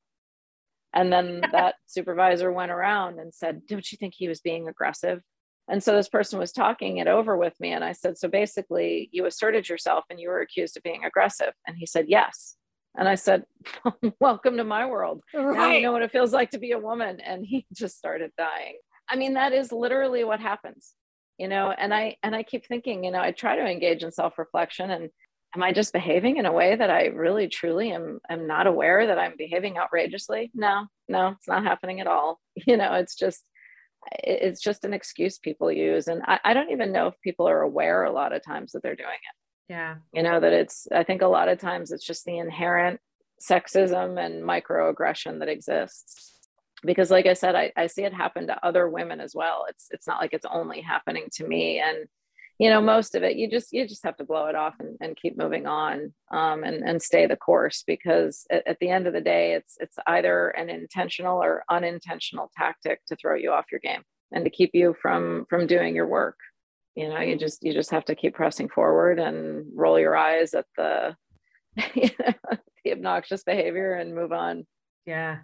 And 0.95 1.12
then 1.12 1.43
that 1.53 1.77
supervisor 1.87 2.53
went 2.53 2.73
around 2.73 3.19
and 3.19 3.35
said, 3.35 3.67
Don't 3.67 3.91
you 3.91 3.99
think 3.99 4.14
he 4.17 4.29
was 4.29 4.41
being 4.41 4.69
aggressive? 4.69 5.21
And 5.71 5.83
so 5.85 5.95
this 5.95 6.09
person 6.09 6.38
was 6.38 6.51
talking 6.51 6.97
it 6.97 7.09
over 7.09 7.37
with 7.37 7.53
me. 7.61 7.73
And 7.73 7.85
I 7.85 7.93
said, 7.93 8.17
So 8.17 8.29
basically, 8.29 9.09
you 9.12 9.27
asserted 9.27 9.69
yourself 9.69 10.05
and 10.11 10.19
you 10.19 10.29
were 10.29 10.41
accused 10.41 10.77
of 10.77 10.83
being 10.83 11.05
aggressive. 11.05 11.53
And 11.67 11.77
he 11.77 11.87
said, 11.87 12.07
Yes. 12.09 12.57
And 12.99 13.09
I 13.09 13.15
said, 13.15 13.45
Welcome 14.21 14.57
to 14.57 14.65
my 14.65 14.87
world. 14.87 15.23
Right. 15.33 15.57
Now 15.57 15.73
you 15.73 15.83
know 15.83 15.93
what 15.93 16.03
it 16.03 16.11
feels 16.11 16.33
like 16.33 16.51
to 16.51 16.59
be 16.59 16.73
a 16.73 16.79
woman. 16.79 17.21
And 17.21 17.47
he 17.47 17.65
just 17.73 17.97
started 17.97 18.33
dying. 18.37 18.77
I 19.09 19.17
mean, 19.17 19.35
that 19.35 19.53
is 19.53 19.73
literally 19.73 20.25
what 20.25 20.41
happens, 20.41 20.93
you 21.39 21.49
know. 21.49 21.71
And 21.71 21.95
I 21.95 22.17
and 22.23 22.35
I 22.35 22.43
keep 22.43 22.67
thinking, 22.67 23.05
you 23.05 23.11
know, 23.11 23.21
I 23.21 23.31
try 23.31 23.57
to 23.57 23.65
engage 23.65 24.03
in 24.03 24.13
self-reflection 24.13 24.91
and 24.91 25.09
am 25.57 25.63
I 25.63 25.73
just 25.73 25.93
behaving 25.93 26.37
in 26.37 26.45
a 26.45 26.53
way 26.53 26.77
that 26.77 26.91
I 26.91 27.07
really 27.07 27.49
truly 27.49 27.93
am 27.93 28.19
am 28.29 28.47
not 28.47 28.67
aware 28.67 29.07
that 29.07 29.19
I'm 29.19 29.37
behaving 29.39 29.79
outrageously? 29.79 30.51
No, 30.53 30.87
no, 31.09 31.29
it's 31.29 31.49
not 31.49 31.65
happening 31.65 32.01
at 32.01 32.07
all. 32.07 32.41
You 32.67 32.77
know, 32.77 32.95
it's 32.95 33.15
just 33.15 33.45
it's 34.13 34.61
just 34.61 34.85
an 34.85 34.93
excuse 34.93 35.39
people 35.39 35.71
use. 35.71 36.09
And 36.09 36.23
I, 36.27 36.41
I 36.45 36.55
don't 36.55 36.71
even 36.71 36.93
know 36.93 37.09
if 37.09 37.15
people 37.23 37.49
are 37.49 37.63
aware 37.63 38.05
a 38.05 38.13
lot 38.13 38.33
of 38.33 38.45
times 38.45 38.73
that 38.73 38.83
they're 38.83 38.97
doing 38.97 39.09
it. 39.09 39.38
Yeah. 39.68 39.96
You 40.12 40.22
know, 40.22 40.40
that 40.40 40.52
it's 40.52 40.88
I 40.92 41.04
think 41.04 41.22
a 41.22 41.28
lot 41.28 41.48
of 41.48 41.59
times 41.59 41.92
it's 41.92 42.04
just 42.04 42.24
the 42.24 42.38
inherent 42.38 43.00
sexism 43.40 44.24
and 44.24 44.42
microaggression 44.42 45.40
that 45.40 45.48
exists. 45.48 46.35
Because 46.85 47.11
like 47.11 47.26
i 47.26 47.33
said 47.33 47.57
I, 47.57 47.72
I 47.76 47.88
see 47.88 48.04
it 48.04 48.14
happen 48.14 48.46
to 48.46 48.64
other 48.64 48.88
women 48.88 49.20
as 49.20 49.35
well. 49.35 49.66
It's 49.68 49.88
it's 49.90 50.07
not 50.07 50.20
like 50.20 50.33
it's 50.33 50.46
only 50.50 50.81
happening 50.81 51.26
to 51.35 51.46
me. 51.46 51.81
And 51.81 52.07
you 52.59 52.70
know 52.70 52.81
most 52.81 53.14
of 53.14 53.22
it 53.22 53.37
you 53.37 53.48
just 53.48 53.72
you 53.72 53.87
just 53.87 54.02
have 54.04 54.16
to 54.16 54.24
blow 54.24 54.46
it 54.46 54.57
off 54.57 54.74
and, 54.81 54.96
and 55.00 55.16
keep 55.16 55.38
moving 55.38 55.66
on 55.66 56.12
um, 56.33 56.64
and 56.64 56.83
and 56.88 57.02
stay 57.02 57.26
the 57.26 57.37
course. 57.37 57.83
Because 57.87 58.46
at, 58.50 58.66
at, 58.66 58.78
the 58.81 58.90
end 58.90 59.07
of 59.07 59.12
the 59.12 59.20
day 59.20 59.54
it's 59.54 59.76
it's 59.81 59.98
either 60.07 60.48
an 60.50 60.70
intentional 60.70 61.42
or 61.42 61.64
unintentional 61.68 62.50
tactic 62.57 63.04
to 63.07 63.16
throw 63.16 63.35
you 63.35 63.52
off 63.52 63.66
your 63.70 63.81
game 63.81 64.02
and 64.33 64.44
to 64.44 64.50
keep 64.50 64.70
you 64.72 64.94
from 65.02 65.46
from 65.50 65.66
doing 65.66 65.94
your 65.94 66.07
work 66.07 66.37
you 66.99 67.09
know 67.09 67.21
you 67.21 67.37
just 67.37 67.63
you 67.63 67.73
just 67.73 67.91
have 67.91 68.05
to 68.05 68.15
keep 68.15 68.35
pressing 68.35 68.69
forward 68.69 69.19
and 69.19 69.67
roll 69.75 69.99
your 69.99 70.17
eyes 70.17 70.55
at 70.55 70.67
the 70.77 71.17
you 71.95 72.11
know, 72.19 72.35
the 72.85 72.93
obnoxious 72.93 73.43
behavior 73.45 73.93
and 73.95 74.15
move 74.15 74.33
on 74.33 74.67
yeah 75.07 75.39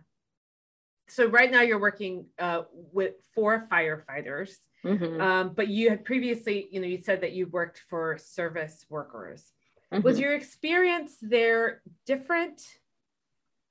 so 1.09 1.27
right 1.27 1.51
now 1.51 1.61
you're 1.61 1.81
working 1.81 2.27
uh, 2.39 2.63
with 2.93 3.15
four 3.35 3.67
firefighters 3.71 4.57
Mm-hmm. 4.85 5.21
Um, 5.21 5.53
but 5.55 5.69
you 5.69 5.89
had 5.89 6.05
previously, 6.05 6.69
you 6.71 6.81
know, 6.81 6.87
you 6.87 7.01
said 7.01 7.23
that 7.23 7.33
you 7.33 7.47
worked 7.47 7.81
for 7.89 8.19
service 8.19 8.85
workers. 8.91 9.53
Mm-hmm. 9.93 10.03
Was 10.03 10.19
your 10.19 10.35
experience 10.35 11.17
there 11.23 11.83
different 12.07 12.61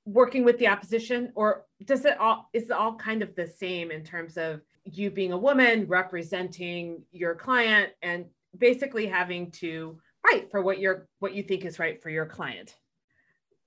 working 0.04 0.44
with 0.44 0.58
the 0.58 0.68
opposition, 0.68 1.32
or 1.34 1.64
does 1.84 2.04
it 2.04 2.18
all 2.18 2.50
is 2.52 2.64
it 2.64 2.72
all 2.72 2.96
kind 2.96 3.22
of 3.22 3.34
the 3.36 3.46
same 3.46 3.90
in 3.90 4.02
terms 4.02 4.36
of 4.36 4.60
you 4.84 5.10
being 5.10 5.32
a 5.32 5.38
woman 5.38 5.86
representing 5.86 7.02
your 7.10 7.34
client 7.34 7.92
and 8.02 8.26
basically 8.56 9.06
having 9.06 9.50
to 9.50 9.98
fight 10.28 10.50
for 10.50 10.62
what 10.62 10.78
you're 10.78 11.08
what 11.18 11.34
you 11.34 11.42
think 11.42 11.64
is 11.64 11.78
right 11.78 12.02
for 12.02 12.10
your 12.10 12.26
client? 12.26 12.76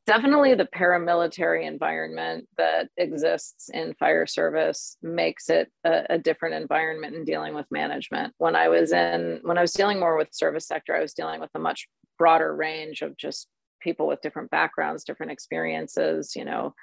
definitely 0.07 0.55
the 0.55 0.65
paramilitary 0.65 1.67
environment 1.67 2.47
that 2.57 2.87
exists 2.95 3.69
in 3.69 3.93
fire 3.95 4.25
service 4.25 4.97
makes 5.03 5.49
it 5.49 5.69
a, 5.83 6.05
a, 6.11 6.17
different 6.17 6.55
environment 6.55 7.13
in 7.13 7.25
dealing 7.25 7.53
with 7.53 7.65
management 7.69 8.33
when 8.37 8.55
i 8.55 8.69
was 8.69 8.91
in 8.93 9.39
when 9.43 9.57
i 9.57 9.61
was 9.61 9.73
dealing 9.73 9.99
more 9.99 10.17
with 10.17 10.29
service 10.31 10.65
sector 10.65 10.95
i 10.95 11.01
was 11.01 11.13
dealing 11.13 11.39
with 11.39 11.51
a 11.53 11.59
much 11.59 11.87
broader 12.17 12.55
range 12.55 13.01
of 13.01 13.15
just 13.17 13.47
people 13.81 14.07
with 14.07 14.21
different 14.21 14.49
backgrounds 14.49 15.03
different 15.03 15.31
experiences 15.31 16.35
you 16.35 16.45
know 16.45 16.73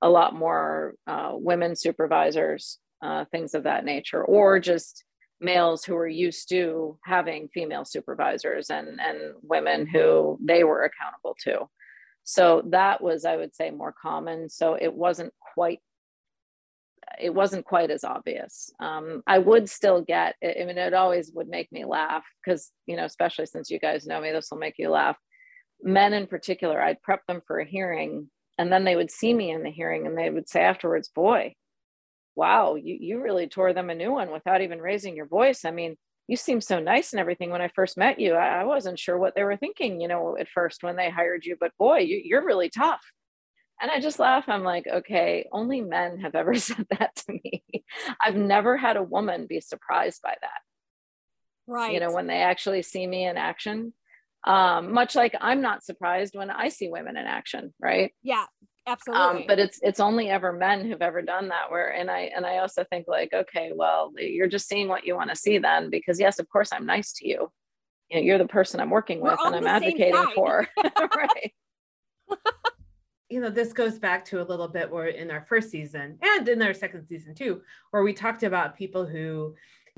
a 0.00 0.08
lot 0.08 0.34
more 0.34 0.94
uh, 1.06 1.30
women 1.34 1.76
supervisors 1.76 2.78
uh, 3.02 3.24
things 3.26 3.54
of 3.54 3.64
that 3.64 3.84
nature 3.84 4.24
or 4.24 4.60
just 4.60 5.04
males 5.42 5.84
who 5.84 5.94
were 5.94 6.08
used 6.08 6.48
to 6.48 6.98
having 7.04 7.48
female 7.52 7.84
supervisors 7.84 8.70
and 8.70 9.00
and 9.00 9.34
women 9.42 9.86
who 9.86 10.38
they 10.42 10.64
were 10.64 10.84
accountable 10.84 11.36
to. 11.42 11.68
So 12.24 12.62
that 12.70 13.02
was 13.02 13.24
i 13.24 13.36
would 13.36 13.54
say 13.54 13.70
more 13.70 13.94
common. 14.00 14.48
So 14.48 14.74
it 14.74 14.94
wasn't 14.94 15.34
quite 15.54 15.80
it 17.20 17.34
wasn't 17.34 17.66
quite 17.66 17.90
as 17.90 18.04
obvious. 18.04 18.70
Um, 18.80 19.22
i 19.26 19.38
would 19.38 19.68
still 19.68 20.00
get 20.00 20.36
i 20.42 20.64
mean 20.64 20.78
it 20.78 20.94
always 20.94 21.32
would 21.34 21.48
make 21.48 21.70
me 21.72 21.84
laugh 21.84 22.24
because 22.44 22.70
you 22.86 22.96
know 22.96 23.04
especially 23.04 23.46
since 23.46 23.70
you 23.70 23.80
guys 23.80 24.06
know 24.06 24.20
me 24.20 24.30
this 24.30 24.48
will 24.50 24.58
make 24.58 24.78
you 24.78 24.90
laugh. 24.90 25.16
Men 25.82 26.12
in 26.12 26.28
particular 26.28 26.80
i'd 26.80 27.02
prep 27.02 27.26
them 27.26 27.42
for 27.46 27.58
a 27.58 27.66
hearing 27.66 28.30
and 28.58 28.72
then 28.72 28.84
they 28.84 28.94
would 28.94 29.10
see 29.10 29.34
me 29.34 29.50
in 29.50 29.64
the 29.64 29.70
hearing 29.70 30.06
and 30.06 30.16
they 30.16 30.30
would 30.30 30.48
say 30.48 30.60
afterwards 30.60 31.08
boy 31.08 31.54
wow 32.36 32.74
you, 32.74 32.96
you 33.00 33.22
really 33.22 33.46
tore 33.46 33.72
them 33.72 33.90
a 33.90 33.94
new 33.94 34.12
one 34.12 34.32
without 34.32 34.62
even 34.62 34.80
raising 34.80 35.16
your 35.16 35.26
voice 35.26 35.64
i 35.64 35.70
mean 35.70 35.96
you 36.28 36.36
seem 36.36 36.60
so 36.60 36.78
nice 36.78 37.12
and 37.12 37.20
everything 37.20 37.50
when 37.50 37.60
I 37.60 37.68
first 37.68 37.98
met 37.98 38.18
you. 38.18 38.34
I, 38.34 38.60
I, 38.60 38.64
wasn't 38.64 38.98
sure 38.98 39.18
what 39.18 39.34
they 39.34 39.42
were 39.42 39.56
thinking, 39.56 40.00
you 40.00 40.08
know, 40.08 40.36
at 40.38 40.48
first 40.48 40.82
when 40.82 40.96
they 40.96 41.10
hired 41.10 41.44
you, 41.44 41.56
but 41.58 41.76
boy, 41.78 41.98
you, 41.98 42.20
you're 42.24 42.44
really 42.44 42.70
tough. 42.70 43.02
And 43.80 43.90
I 43.90 44.00
just 44.00 44.20
laugh. 44.20 44.44
I'm 44.48 44.62
like, 44.62 44.86
okay, 44.86 45.48
only 45.50 45.80
men 45.80 46.20
have 46.20 46.36
ever 46.36 46.54
said 46.58 46.86
that 46.98 47.16
to 47.16 47.32
me. 47.32 47.64
I've 48.24 48.36
never 48.36 48.76
had 48.76 48.96
a 48.96 49.02
woman 49.02 49.46
be 49.48 49.60
surprised 49.60 50.22
by 50.22 50.36
that. 50.40 50.60
Right. 51.66 51.92
You 51.92 52.00
know, 52.00 52.12
when 52.12 52.28
they 52.28 52.42
actually 52.42 52.82
see 52.82 53.06
me 53.06 53.26
in 53.26 53.36
action. 53.36 53.92
Um, 54.44 54.92
much 54.92 55.14
like 55.14 55.36
I'm 55.40 55.60
not 55.60 55.84
surprised 55.84 56.34
when 56.34 56.50
I 56.50 56.68
see 56.68 56.88
women 56.88 57.16
in 57.16 57.26
action, 57.26 57.72
right? 57.80 58.12
Yeah. 58.22 58.46
Absolutely. 58.86 59.24
Um, 59.24 59.44
but 59.46 59.58
it's 59.58 59.78
it's 59.82 60.00
only 60.00 60.28
ever 60.28 60.52
men 60.52 60.84
who've 60.84 61.02
ever 61.02 61.22
done 61.22 61.48
that. 61.48 61.70
Where 61.70 61.92
and 61.92 62.10
I 62.10 62.30
and 62.34 62.44
I 62.44 62.58
also 62.58 62.84
think 62.84 63.06
like, 63.06 63.32
okay, 63.32 63.70
well, 63.74 64.12
you're 64.16 64.48
just 64.48 64.68
seeing 64.68 64.88
what 64.88 65.06
you 65.06 65.14
want 65.14 65.30
to 65.30 65.36
see 65.36 65.58
then, 65.58 65.88
because 65.88 66.18
yes, 66.18 66.38
of 66.38 66.48
course, 66.48 66.70
I'm 66.72 66.86
nice 66.86 67.12
to 67.14 67.28
you. 67.28 67.50
You 68.10 68.16
know, 68.16 68.22
you're 68.22 68.38
the 68.38 68.46
person 68.46 68.80
I'm 68.80 68.90
working 68.90 69.20
with 69.20 69.38
and 69.44 69.54
I'm 69.54 69.66
advocating 69.66 70.26
for. 70.34 70.68
right. 71.16 71.52
you 73.30 73.40
know, 73.40 73.50
this 73.50 73.72
goes 73.72 73.98
back 73.98 74.24
to 74.26 74.42
a 74.42 74.44
little 74.44 74.68
bit 74.68 74.90
where 74.90 75.06
in 75.06 75.30
our 75.30 75.42
first 75.42 75.70
season 75.70 76.18
and 76.20 76.48
in 76.48 76.60
our 76.60 76.74
second 76.74 77.06
season 77.06 77.34
too, 77.34 77.62
where 77.92 78.02
we 78.02 78.12
talked 78.12 78.42
about 78.42 78.76
people 78.76 79.06
who 79.06 79.54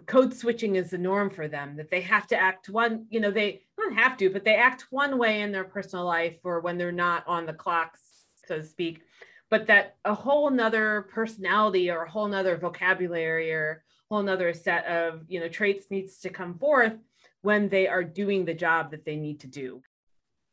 code 0.07 0.35
switching 0.35 0.77
is 0.77 0.91
the 0.91 0.99
norm 0.99 1.31
for 1.31 1.49
them 1.49 1.77
that 1.77 1.91
they 1.91 2.01
have 2.01 2.27
to 2.27 2.37
act 2.37 2.69
one 2.69 3.07
you 3.11 3.21
know 3.21 3.31
they 3.31 3.63
don't 3.79 3.95
have 3.95 4.17
to 4.17 4.29
but 4.29 4.45
they 4.45 4.57
act 4.57 4.87
one 4.91 5.19
way 5.19 5.41
in 5.41 5.53
their 5.53 5.65
personal 5.65 6.05
life 6.05 6.37
or 6.43 6.61
when 6.61 6.77
they're 6.77 6.91
not 6.91 7.27
on 7.29 7.47
the 7.47 7.53
clocks 7.53 8.04
so 8.47 8.59
to 8.59 8.65
speak, 8.65 9.03
but 9.51 9.67
that 9.67 9.97
a 10.05 10.15
whole 10.15 10.51
nother 10.51 11.09
personality 11.13 11.91
or 11.91 12.03
a 12.03 12.11
whole 12.11 12.29
nother 12.29 12.57
vocabulary 12.57 13.53
or 13.53 13.85
whole 14.11 14.23
nother 14.23 14.53
set 14.53 14.85
of 14.87 15.23
you 15.29 15.41
know 15.41 15.49
traits 15.49 15.87
needs 15.91 16.19
to 16.21 16.31
come 16.31 16.59
forth 16.59 16.95
when 17.43 17.69
they 17.69 17.87
are 17.87 18.03
doing 18.03 18.45
the 18.45 18.55
job 18.55 18.91
that 18.91 19.05
they 19.05 19.17
need 19.17 19.41
to 19.41 19.47
do. 19.47 19.83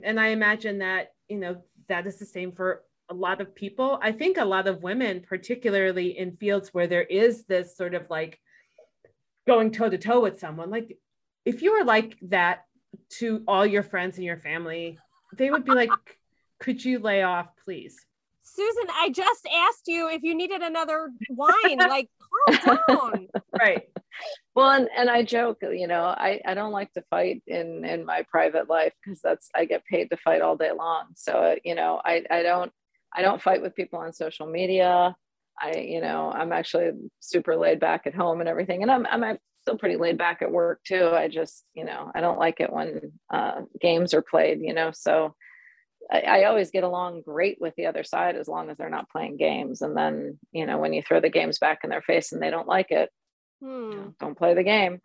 And 0.04 0.19
I 0.19 0.27
imagine 0.27 0.80
that, 0.80 1.13
you 1.30 1.38
know, 1.38 1.62
that 1.88 2.06
is 2.06 2.19
the 2.19 2.25
same 2.25 2.51
for 2.51 2.84
a 3.10 3.13
lot 3.13 3.39
of 3.39 3.56
people. 3.56 3.97
I 4.01 4.12
think 4.12 4.38
a 4.38 4.45
lot 4.45 4.67
of 4.67 4.84
women, 4.84 5.23
particularly 5.27 6.17
in 6.17 6.36
fields 6.36 6.73
where 6.73 6.88
there 6.88 7.04
is 7.04 7.45
this 7.45 7.77
sort 7.77 7.93
of 7.93 8.10
like 8.10 8.39
going 9.47 9.71
toe 9.71 9.89
to 9.89 9.97
toe 9.97 10.19
with 10.19 10.39
someone, 10.39 10.69
like 10.69 10.97
if 11.45 11.62
you 11.62 11.71
were 11.71 11.86
like 11.86 12.17
that 12.23 12.65
to 13.19 13.43
all 13.47 13.65
your 13.65 13.84
friends 13.84 14.17
and 14.17 14.25
your 14.25 14.38
family, 14.38 14.97
they 15.38 15.49
would 15.49 15.63
be 15.63 15.71
like, 15.71 15.91
could 16.62 16.84
you 16.84 17.00
lay 17.00 17.24
off, 17.24 17.47
please? 17.63 17.97
Susan, 18.43 18.88
I 18.93 19.10
just 19.10 19.47
asked 19.54 19.88
you 19.88 20.10
if 20.10 20.24
you 20.24 20.36
needed 20.36 20.62
another 20.62 21.12
wine. 21.30 21.78
like, 21.78 22.10
calm 22.50 22.80
down. 22.88 23.28
Right. 23.58 23.84
Well, 24.56 24.69
and, 24.71 24.89
and 24.95 25.10
I 25.10 25.24
joke, 25.24 25.60
you 25.62 25.88
know, 25.88 26.04
I, 26.04 26.41
I 26.45 26.54
don't 26.54 26.71
like 26.71 26.91
to 26.93 27.04
fight 27.10 27.41
in 27.47 27.86
in 27.86 28.06
my 28.06 28.26
private 28.30 28.69
life 28.69 28.93
because 29.04 29.21
that's 29.21 29.50
I 29.56 29.65
get 29.65 29.86
paid 29.86 30.10
to 30.10 30.17
fight 30.17 30.41
all 30.41 30.58
day 30.58 30.71
long. 30.71 31.08
So 31.15 31.56
you 31.63 31.76
know, 31.76 32.02
I 32.04 32.24
I 32.30 32.43
don't 32.43 32.71
I 33.15 33.21
don't 33.21 33.41
fight 33.41 33.62
with 33.62 33.76
people 33.76 34.00
on 34.00 34.13
social 34.13 34.47
media. 34.47 35.15
I 35.60 35.78
you 35.78 36.02
know 36.02 36.32
I'm 36.32 36.52
actually 36.52 36.91
super 37.19 37.56
laid 37.56 37.80
back 37.80 38.06
at 38.06 38.15
home 38.15 38.41
and 38.41 38.50
everything, 38.50 38.82
and 38.82 38.91
I'm 38.91 39.06
I'm 39.06 39.38
still 39.62 39.78
pretty 39.78 39.95
laid 39.95 40.17
back 40.17 40.41
at 40.41 40.52
work 40.52 40.82
too. 40.84 41.08
I 41.08 41.28
just 41.28 41.63
you 41.74 41.86
know 41.86 42.12
I 42.13 42.21
don't 42.21 42.39
like 42.39 42.60
it 42.60 42.74
when 42.74 43.13
uh, 43.30 43.62
games 43.80 44.13
are 44.13 44.24
played. 44.24 44.60
You 44.62 44.74
know, 44.74 44.91
so 44.93 45.36
I, 46.09 46.21
I, 46.21 46.43
always 46.45 46.71
get 46.71 46.83
along 46.83 47.21
great 47.21 47.59
with 47.59 47.75
the 47.75 47.85
other 47.85 48.03
side 48.03 48.35
as 48.35 48.47
long 48.47 48.69
as 48.69 48.77
they're 48.77 48.89
not 48.89 49.09
playing 49.09 49.37
games. 49.37 49.81
And 49.81 49.95
then, 49.95 50.39
you 50.51 50.65
know, 50.65 50.77
when 50.77 50.93
you 50.93 51.01
throw 51.01 51.19
the 51.19 51.29
games 51.29 51.59
back 51.59 51.79
in 51.83 51.89
their 51.89 52.01
face 52.01 52.31
and 52.31 52.41
they 52.41 52.49
don't 52.49 52.67
like 52.67 52.91
it, 52.91 53.09
hmm. 53.61 54.09
don't 54.19 54.37
play 54.37 54.53
the 54.53 54.63
game. 54.63 54.99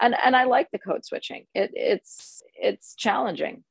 And 0.00 0.14
and 0.14 0.34
I 0.34 0.44
like 0.44 0.70
the 0.72 0.78
code 0.78 1.04
switching. 1.04 1.46
It 1.54 1.70
it's 1.74 2.42
it's 2.54 2.94
challenging, 2.94 3.62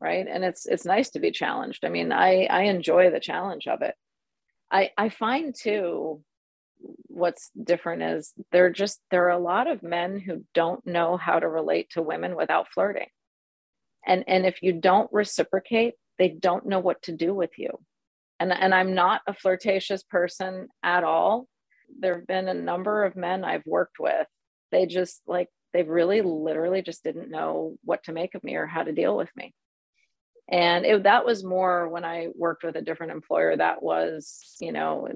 right? 0.00 0.26
And 0.28 0.44
it's 0.44 0.66
it's 0.66 0.84
nice 0.84 1.10
to 1.10 1.20
be 1.20 1.30
challenged. 1.30 1.84
I 1.84 1.88
mean, 1.88 2.12
I 2.12 2.44
I 2.44 2.62
enjoy 2.64 3.10
the 3.10 3.20
challenge 3.20 3.66
of 3.66 3.82
it. 3.82 3.94
I 4.70 4.90
I 4.98 5.08
find 5.08 5.54
too 5.54 6.22
what's 7.08 7.50
different 7.60 8.02
is 8.02 8.32
there 8.52 8.70
just 8.70 9.00
there 9.10 9.26
are 9.26 9.30
a 9.30 9.38
lot 9.38 9.66
of 9.66 9.82
men 9.82 10.20
who 10.20 10.44
don't 10.54 10.86
know 10.86 11.16
how 11.16 11.40
to 11.40 11.48
relate 11.48 11.90
to 11.90 12.02
women 12.02 12.36
without 12.36 12.68
flirting 12.72 13.08
and 14.06 14.24
and 14.26 14.46
if 14.46 14.62
you 14.62 14.72
don't 14.72 15.12
reciprocate 15.12 15.94
they 16.18 16.28
don't 16.28 16.66
know 16.66 16.80
what 16.80 17.00
to 17.02 17.12
do 17.12 17.32
with 17.32 17.52
you. 17.58 17.70
And 18.40 18.52
and 18.52 18.74
i'm 18.74 18.94
not 18.94 19.22
a 19.26 19.34
flirtatious 19.34 20.02
person 20.02 20.68
at 20.82 21.04
all. 21.04 21.48
There 22.00 22.16
have 22.16 22.26
been 22.26 22.48
a 22.48 22.54
number 22.54 23.04
of 23.04 23.16
men 23.16 23.44
i've 23.44 23.66
worked 23.66 23.98
with. 23.98 24.26
They 24.70 24.86
just 24.86 25.22
like 25.26 25.48
they 25.72 25.82
really 25.82 26.22
literally 26.22 26.82
just 26.82 27.04
didn't 27.04 27.30
know 27.30 27.76
what 27.84 28.04
to 28.04 28.12
make 28.12 28.34
of 28.34 28.44
me 28.44 28.56
or 28.56 28.66
how 28.66 28.82
to 28.82 28.92
deal 28.92 29.16
with 29.16 29.30
me. 29.36 29.54
And 30.50 30.86
it, 30.86 31.02
that 31.02 31.26
was 31.26 31.44
more 31.44 31.88
when 31.88 32.04
i 32.04 32.28
worked 32.34 32.64
with 32.64 32.76
a 32.76 32.82
different 32.82 33.12
employer. 33.12 33.56
That 33.56 33.82
was 33.82 34.56
you 34.60 34.72
know 34.72 35.08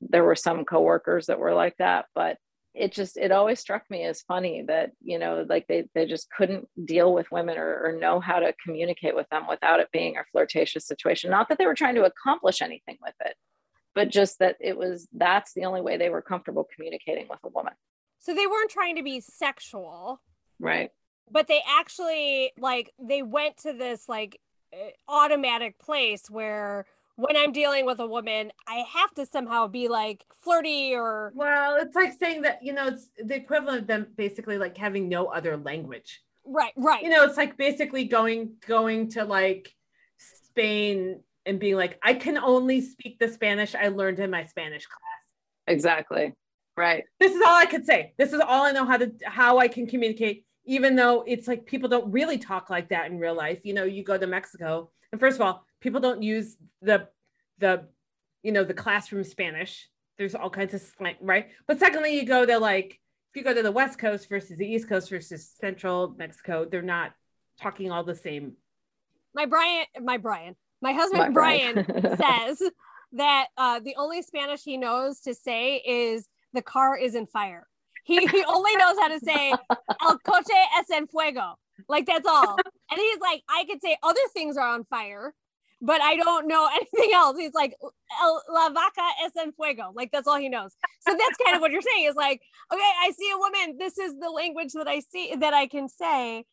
there 0.00 0.24
were 0.24 0.36
some 0.36 0.64
coworkers 0.64 1.26
that 1.26 1.38
were 1.38 1.54
like 1.54 1.76
that 1.78 2.06
but 2.14 2.36
it 2.74 2.92
just 2.92 3.16
it 3.16 3.30
always 3.30 3.60
struck 3.60 3.88
me 3.88 4.04
as 4.04 4.22
funny 4.22 4.64
that 4.66 4.90
you 5.02 5.18
know 5.18 5.46
like 5.48 5.66
they 5.68 5.88
they 5.94 6.06
just 6.06 6.28
couldn't 6.30 6.68
deal 6.84 7.12
with 7.12 7.30
women 7.30 7.56
or, 7.56 7.84
or 7.84 7.98
know 7.98 8.20
how 8.20 8.40
to 8.40 8.54
communicate 8.64 9.14
with 9.14 9.28
them 9.30 9.46
without 9.48 9.80
it 9.80 9.88
being 9.92 10.16
a 10.16 10.24
flirtatious 10.32 10.86
situation. 10.86 11.30
Not 11.30 11.48
that 11.48 11.58
they 11.58 11.66
were 11.66 11.74
trying 11.74 11.94
to 11.94 12.04
accomplish 12.04 12.60
anything 12.60 12.98
with 13.00 13.14
it 13.24 13.36
but 13.94 14.10
just 14.10 14.38
that 14.40 14.56
it 14.60 14.76
was 14.76 15.08
that's 15.12 15.52
the 15.54 15.64
only 15.64 15.80
way 15.80 15.96
they 15.96 16.10
were 16.10 16.22
comfortable 16.22 16.68
communicating 16.74 17.26
with 17.28 17.38
a 17.44 17.48
woman. 17.48 17.72
So 18.18 18.34
they 18.34 18.46
weren't 18.46 18.70
trying 18.70 18.96
to 18.96 19.02
be 19.02 19.20
sexual. 19.20 20.20
Right. 20.58 20.90
But 21.30 21.48
they 21.48 21.60
actually 21.66 22.52
like 22.58 22.92
they 22.98 23.22
went 23.22 23.58
to 23.58 23.72
this 23.72 24.08
like 24.08 24.40
automatic 25.08 25.78
place 25.78 26.28
where 26.28 26.86
when 27.16 27.36
I'm 27.36 27.52
dealing 27.52 27.86
with 27.86 28.00
a 28.00 28.06
woman, 28.06 28.50
I 28.66 28.84
have 28.92 29.14
to 29.14 29.26
somehow 29.26 29.68
be 29.68 29.88
like 29.88 30.24
flirty 30.42 30.94
or. 30.94 31.32
Well, 31.34 31.76
it's 31.80 31.94
like 31.94 32.12
saying 32.18 32.42
that, 32.42 32.60
you 32.62 32.72
know, 32.72 32.88
it's 32.88 33.08
the 33.18 33.36
equivalent 33.36 33.82
of 33.82 33.86
them 33.86 34.06
basically 34.16 34.58
like 34.58 34.76
having 34.76 35.08
no 35.08 35.26
other 35.26 35.56
language. 35.56 36.22
Right, 36.44 36.72
right. 36.76 37.02
You 37.02 37.10
know, 37.10 37.24
it's 37.24 37.36
like 37.36 37.56
basically 37.56 38.04
going 38.04 38.54
going 38.66 39.10
to 39.10 39.24
like 39.24 39.72
Spain 40.18 41.20
and 41.46 41.58
being 41.58 41.76
like, 41.76 41.98
I 42.02 42.14
can 42.14 42.38
only 42.38 42.80
speak 42.80 43.18
the 43.18 43.28
Spanish 43.28 43.74
I 43.74 43.88
learned 43.88 44.18
in 44.18 44.30
my 44.30 44.44
Spanish 44.44 44.86
class. 44.86 45.74
Exactly. 45.74 46.32
Right. 46.76 47.04
This 47.20 47.32
is 47.32 47.40
all 47.40 47.54
I 47.54 47.66
could 47.66 47.86
say. 47.86 48.14
This 48.18 48.32
is 48.32 48.40
all 48.40 48.64
I 48.64 48.72
know 48.72 48.84
how 48.84 48.96
to 48.96 49.12
how 49.24 49.58
I 49.58 49.68
can 49.68 49.86
communicate, 49.86 50.44
even 50.64 50.96
though 50.96 51.24
it's 51.26 51.46
like 51.46 51.66
people 51.66 51.88
don't 51.88 52.10
really 52.10 52.38
talk 52.38 52.70
like 52.70 52.88
that 52.88 53.10
in 53.10 53.18
real 53.18 53.34
life. 53.34 53.60
You 53.64 53.74
know, 53.74 53.84
you 53.84 54.02
go 54.02 54.16
to 54.16 54.26
Mexico, 54.26 54.90
and 55.12 55.20
first 55.20 55.36
of 55.36 55.42
all, 55.42 55.66
people 55.80 56.00
don't 56.00 56.22
use 56.22 56.56
the 56.82 57.08
the 57.58 57.86
you 58.42 58.52
know 58.52 58.64
the 58.64 58.74
classroom 58.74 59.24
Spanish. 59.24 59.88
There's 60.16 60.34
all 60.34 60.50
kinds 60.50 60.74
of 60.74 60.80
slang, 60.80 61.16
right? 61.20 61.48
But 61.66 61.78
secondly, 61.78 62.18
you 62.18 62.24
go 62.24 62.46
to 62.46 62.58
like 62.58 63.00
if 63.30 63.36
you 63.36 63.42
go 63.42 63.54
to 63.54 63.62
the 63.62 63.72
West 63.72 63.98
Coast 63.98 64.28
versus 64.28 64.56
the 64.56 64.66
East 64.66 64.88
Coast 64.88 65.10
versus 65.10 65.50
Central 65.60 66.14
Mexico, 66.16 66.64
they're 66.64 66.82
not 66.82 67.12
talking 67.60 67.90
all 67.90 68.04
the 68.04 68.14
same. 68.14 68.52
My 69.34 69.46
Brian, 69.46 69.86
my 70.00 70.18
Brian, 70.18 70.54
my 70.80 70.92
husband 70.92 71.20
my 71.20 71.30
Brian, 71.30 71.84
Brian 71.84 72.16
says 72.16 72.62
that 73.12 73.46
uh, 73.56 73.80
the 73.80 73.96
only 73.96 74.22
Spanish 74.22 74.62
he 74.62 74.76
knows 74.76 75.20
to 75.20 75.34
say 75.34 75.76
is 75.76 76.28
the 76.52 76.62
car 76.62 76.96
is 76.96 77.14
in 77.14 77.26
fire. 77.26 77.66
He, 78.04 78.26
he 78.26 78.44
only 78.44 78.76
knows 78.76 78.96
how 79.00 79.08
to 79.08 79.20
say 79.20 79.52
el 80.02 80.18
coche 80.18 80.54
es 80.78 80.90
en 80.90 81.06
fuego. 81.06 81.54
Like 81.88 82.06
that's 82.06 82.26
all. 82.26 82.56
And 82.90 83.00
he's 83.00 83.18
like, 83.20 83.42
I 83.48 83.64
could 83.64 83.80
say 83.82 83.96
other 84.02 84.20
things 84.32 84.56
are 84.56 84.68
on 84.68 84.84
fire, 84.84 85.34
but 85.80 86.00
I 86.00 86.16
don't 86.16 86.46
know 86.46 86.68
anything 86.74 87.10
else. 87.14 87.36
He's 87.38 87.54
like, 87.54 87.74
La 88.48 88.68
vaca 88.68 89.08
es 89.24 89.32
en 89.40 89.52
fuego. 89.52 89.90
Like 89.94 90.10
that's 90.12 90.28
all 90.28 90.38
he 90.38 90.48
knows. 90.48 90.72
So 91.00 91.12
that's 91.12 91.36
kind 91.42 91.56
of 91.56 91.60
what 91.60 91.70
you're 91.72 91.82
saying 91.82 92.04
is 92.04 92.14
like, 92.14 92.40
okay, 92.72 92.82
I 93.02 93.10
see 93.10 93.30
a 93.34 93.38
woman. 93.38 93.78
This 93.78 93.98
is 93.98 94.14
the 94.20 94.30
language 94.30 94.72
that 94.74 94.86
I 94.88 95.00
see 95.00 95.34
that 95.36 95.54
I 95.54 95.66
can 95.66 95.88
say. 95.88 96.44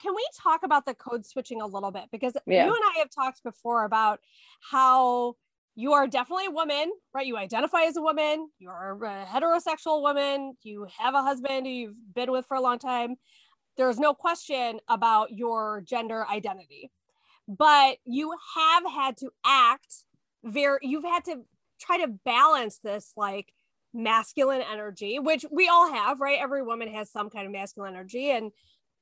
Can 0.00 0.14
we 0.14 0.26
talk 0.40 0.62
about 0.64 0.86
the 0.86 0.94
code 0.94 1.26
switching 1.26 1.60
a 1.60 1.66
little 1.66 1.92
bit? 1.92 2.04
Because 2.10 2.36
yeah. 2.46 2.64
you 2.64 2.74
and 2.74 2.82
I 2.96 2.98
have 3.00 3.10
talked 3.10 3.42
before 3.44 3.84
about 3.84 4.20
how 4.60 5.36
you 5.74 5.92
are 5.92 6.06
definitely 6.06 6.46
a 6.46 6.50
woman, 6.50 6.92
right? 7.14 7.26
You 7.26 7.36
identify 7.36 7.82
as 7.82 7.96
a 7.96 8.02
woman, 8.02 8.48
you're 8.58 8.98
a 9.02 9.24
heterosexual 9.24 10.02
woman, 10.02 10.56
you 10.62 10.86
have 10.98 11.14
a 11.14 11.22
husband 11.22 11.66
who 11.66 11.72
you've 11.72 12.14
been 12.14 12.30
with 12.30 12.46
for 12.46 12.56
a 12.56 12.60
long 12.60 12.78
time. 12.78 13.16
There's 13.76 13.98
no 13.98 14.12
question 14.12 14.80
about 14.88 15.32
your 15.32 15.82
gender 15.86 16.26
identity 16.28 16.90
but 17.48 17.96
you 18.04 18.32
have 18.54 18.84
had 18.90 19.16
to 19.18 19.30
act 19.44 20.04
very 20.44 20.78
you've 20.82 21.04
had 21.04 21.24
to 21.24 21.42
try 21.80 21.98
to 21.98 22.08
balance 22.24 22.78
this 22.82 23.12
like 23.16 23.52
masculine 23.94 24.62
energy 24.62 25.18
which 25.18 25.44
we 25.50 25.68
all 25.68 25.92
have 25.92 26.20
right 26.20 26.38
every 26.40 26.62
woman 26.62 26.92
has 26.92 27.10
some 27.10 27.28
kind 27.28 27.46
of 27.46 27.52
masculine 27.52 27.94
energy 27.94 28.30
and 28.30 28.50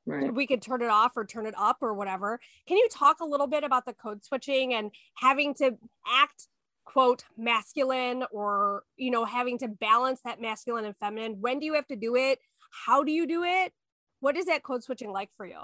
right. 0.07 0.35
we 0.35 0.47
could 0.47 0.61
turn 0.61 0.83
it 0.83 0.89
off 0.91 1.13
or 1.17 1.25
turn 1.25 1.47
it 1.47 1.55
up 1.57 1.79
or 1.81 1.95
whatever 1.95 2.41
can 2.67 2.77
you 2.77 2.89
talk 2.91 3.21
a 3.21 3.25
little 3.25 3.47
bit 3.47 3.63
about 3.63 3.87
the 3.87 3.93
code 3.93 4.25
switching 4.25 4.75
and 4.75 4.91
having 5.15 5.55
to 5.55 5.77
act 6.07 6.49
quote 6.93 7.25
masculine 7.37 8.25
or 8.33 8.83
you 8.97 9.11
know 9.11 9.25
having 9.25 9.59
to 9.59 9.69
balance 9.69 10.21
that 10.25 10.41
masculine 10.41 10.85
and 10.85 10.97
feminine 10.97 11.37
when 11.41 11.61
do 11.61 11.67
you 11.67 11.75
have 11.75 11.87
to 11.87 11.97
do 11.97 12.17
it? 12.17 12.39
How 12.85 13.05
do 13.05 13.13
you 13.13 13.27
do 13.27 13.45
it? 13.45 13.73
What 14.21 14.37
is 14.37 14.47
that 14.47 14.63
code 14.63 14.83
switching 14.83 15.13
like 15.13 15.31
for 15.37 15.47
you? 15.47 15.59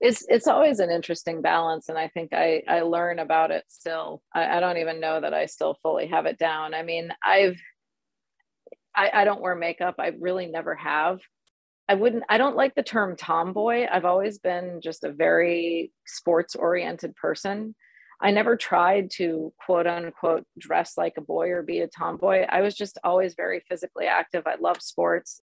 It's 0.00 0.24
it's 0.28 0.48
always 0.48 0.78
an 0.78 0.90
interesting 0.90 1.40
balance 1.40 1.88
and 1.88 1.98
i 1.98 2.08
think 2.08 2.32
i 2.32 2.62
i 2.68 2.80
learn 2.80 3.18
about 3.18 3.50
it 3.50 3.64
still. 3.68 4.22
I, 4.34 4.56
I, 4.56 4.60
don't 4.60 4.76
even 4.76 5.00
know 5.00 5.20
that 5.20 5.32
i 5.32 5.46
still 5.46 5.78
fully 5.82 6.06
have 6.08 6.26
it 6.26 6.38
down. 6.38 6.74
I 6.74 6.82
mean 6.82 7.10
i've 7.24 7.58
I, 8.94 9.10
I 9.12 9.24
don't 9.24 9.42
wear 9.42 9.54
makeup. 9.54 9.96
I 9.98 10.12
really 10.18 10.46
never 10.46 10.74
have. 10.74 11.20
I 11.88 11.94
wouldn't 11.94 12.24
i 12.28 12.38
don't 12.38 12.56
like 12.56 12.74
the 12.74 12.82
term 12.82 13.16
tomboy. 13.16 13.86
I've 13.90 14.04
always 14.04 14.38
been 14.38 14.80
just 14.82 15.04
a 15.04 15.12
very 15.12 15.92
sports 16.06 16.56
oriented 16.56 17.14
person 17.14 17.74
i 18.20 18.30
never 18.30 18.56
tried 18.56 19.10
to 19.10 19.52
quote 19.64 19.86
unquote 19.86 20.44
dress 20.58 20.96
like 20.96 21.14
a 21.16 21.20
boy 21.22 21.50
or 21.50 21.62
be 21.62 21.80
a 21.80 21.88
tomboy. 21.88 22.44
I 22.48 22.60
was 22.60 22.74
just 22.74 22.98
always 23.04 23.34
very 23.34 23.62
physically 23.68 24.06
active. 24.06 24.46
I 24.46 24.56
love 24.60 24.80
sports 24.80 25.40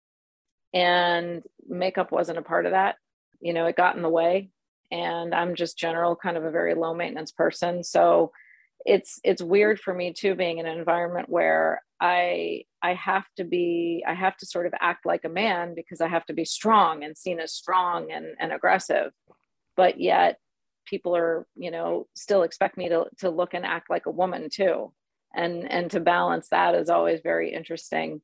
and 0.73 1.43
makeup 1.67 2.11
wasn't 2.11 2.39
a 2.39 2.43
part 2.43 2.65
of 2.65 2.71
that. 2.71 2.95
You 3.39 3.53
know 3.53 3.65
it 3.65 3.75
got 3.75 3.95
in 3.95 4.01
the 4.01 4.09
way 4.09 4.49
and 4.91 5.33
i'm 5.33 5.55
just 5.55 5.77
general 5.77 6.15
kind 6.15 6.37
of 6.37 6.45
a 6.45 6.51
very 6.51 6.75
low 6.75 6.93
maintenance 6.93 7.31
person. 7.31 7.83
So 7.83 8.31
it's 8.85 9.19
it's 9.23 9.41
weird 9.41 9.79
for 9.79 9.93
me 9.93 10.13
too 10.13 10.35
being 10.35 10.57
in 10.57 10.65
an 10.65 10.77
environment 10.77 11.29
where 11.29 11.81
i 12.01 12.63
i 12.81 12.93
have 12.93 13.25
to 13.37 13.45
be 13.45 14.03
i 14.05 14.13
have 14.13 14.35
to 14.35 14.45
sort 14.45 14.65
of 14.65 14.73
act 14.81 15.05
like 15.05 15.23
a 15.23 15.29
man 15.29 15.73
because 15.73 16.01
i 16.01 16.07
have 16.07 16.25
to 16.25 16.33
be 16.33 16.43
strong 16.43 17.01
and 17.03 17.17
seen 17.17 17.39
as 17.39 17.53
strong 17.53 18.11
and, 18.11 18.25
and 18.39 18.51
aggressive. 18.51 19.11
But 19.75 19.99
yet 19.99 20.37
people 20.85 21.15
are 21.15 21.47
you 21.55 21.71
know 21.71 22.07
still 22.15 22.43
expect 22.43 22.77
me 22.77 22.89
to, 22.89 23.05
to 23.19 23.29
look 23.29 23.53
and 23.53 23.65
act 23.65 23.89
like 23.89 24.05
a 24.05 24.11
woman 24.11 24.49
too. 24.51 24.91
And 25.35 25.69
and 25.71 25.89
to 25.91 25.99
balance 25.99 26.49
that 26.49 26.75
is 26.75 26.89
always 26.89 27.21
very 27.23 27.53
interesting. 27.53 28.21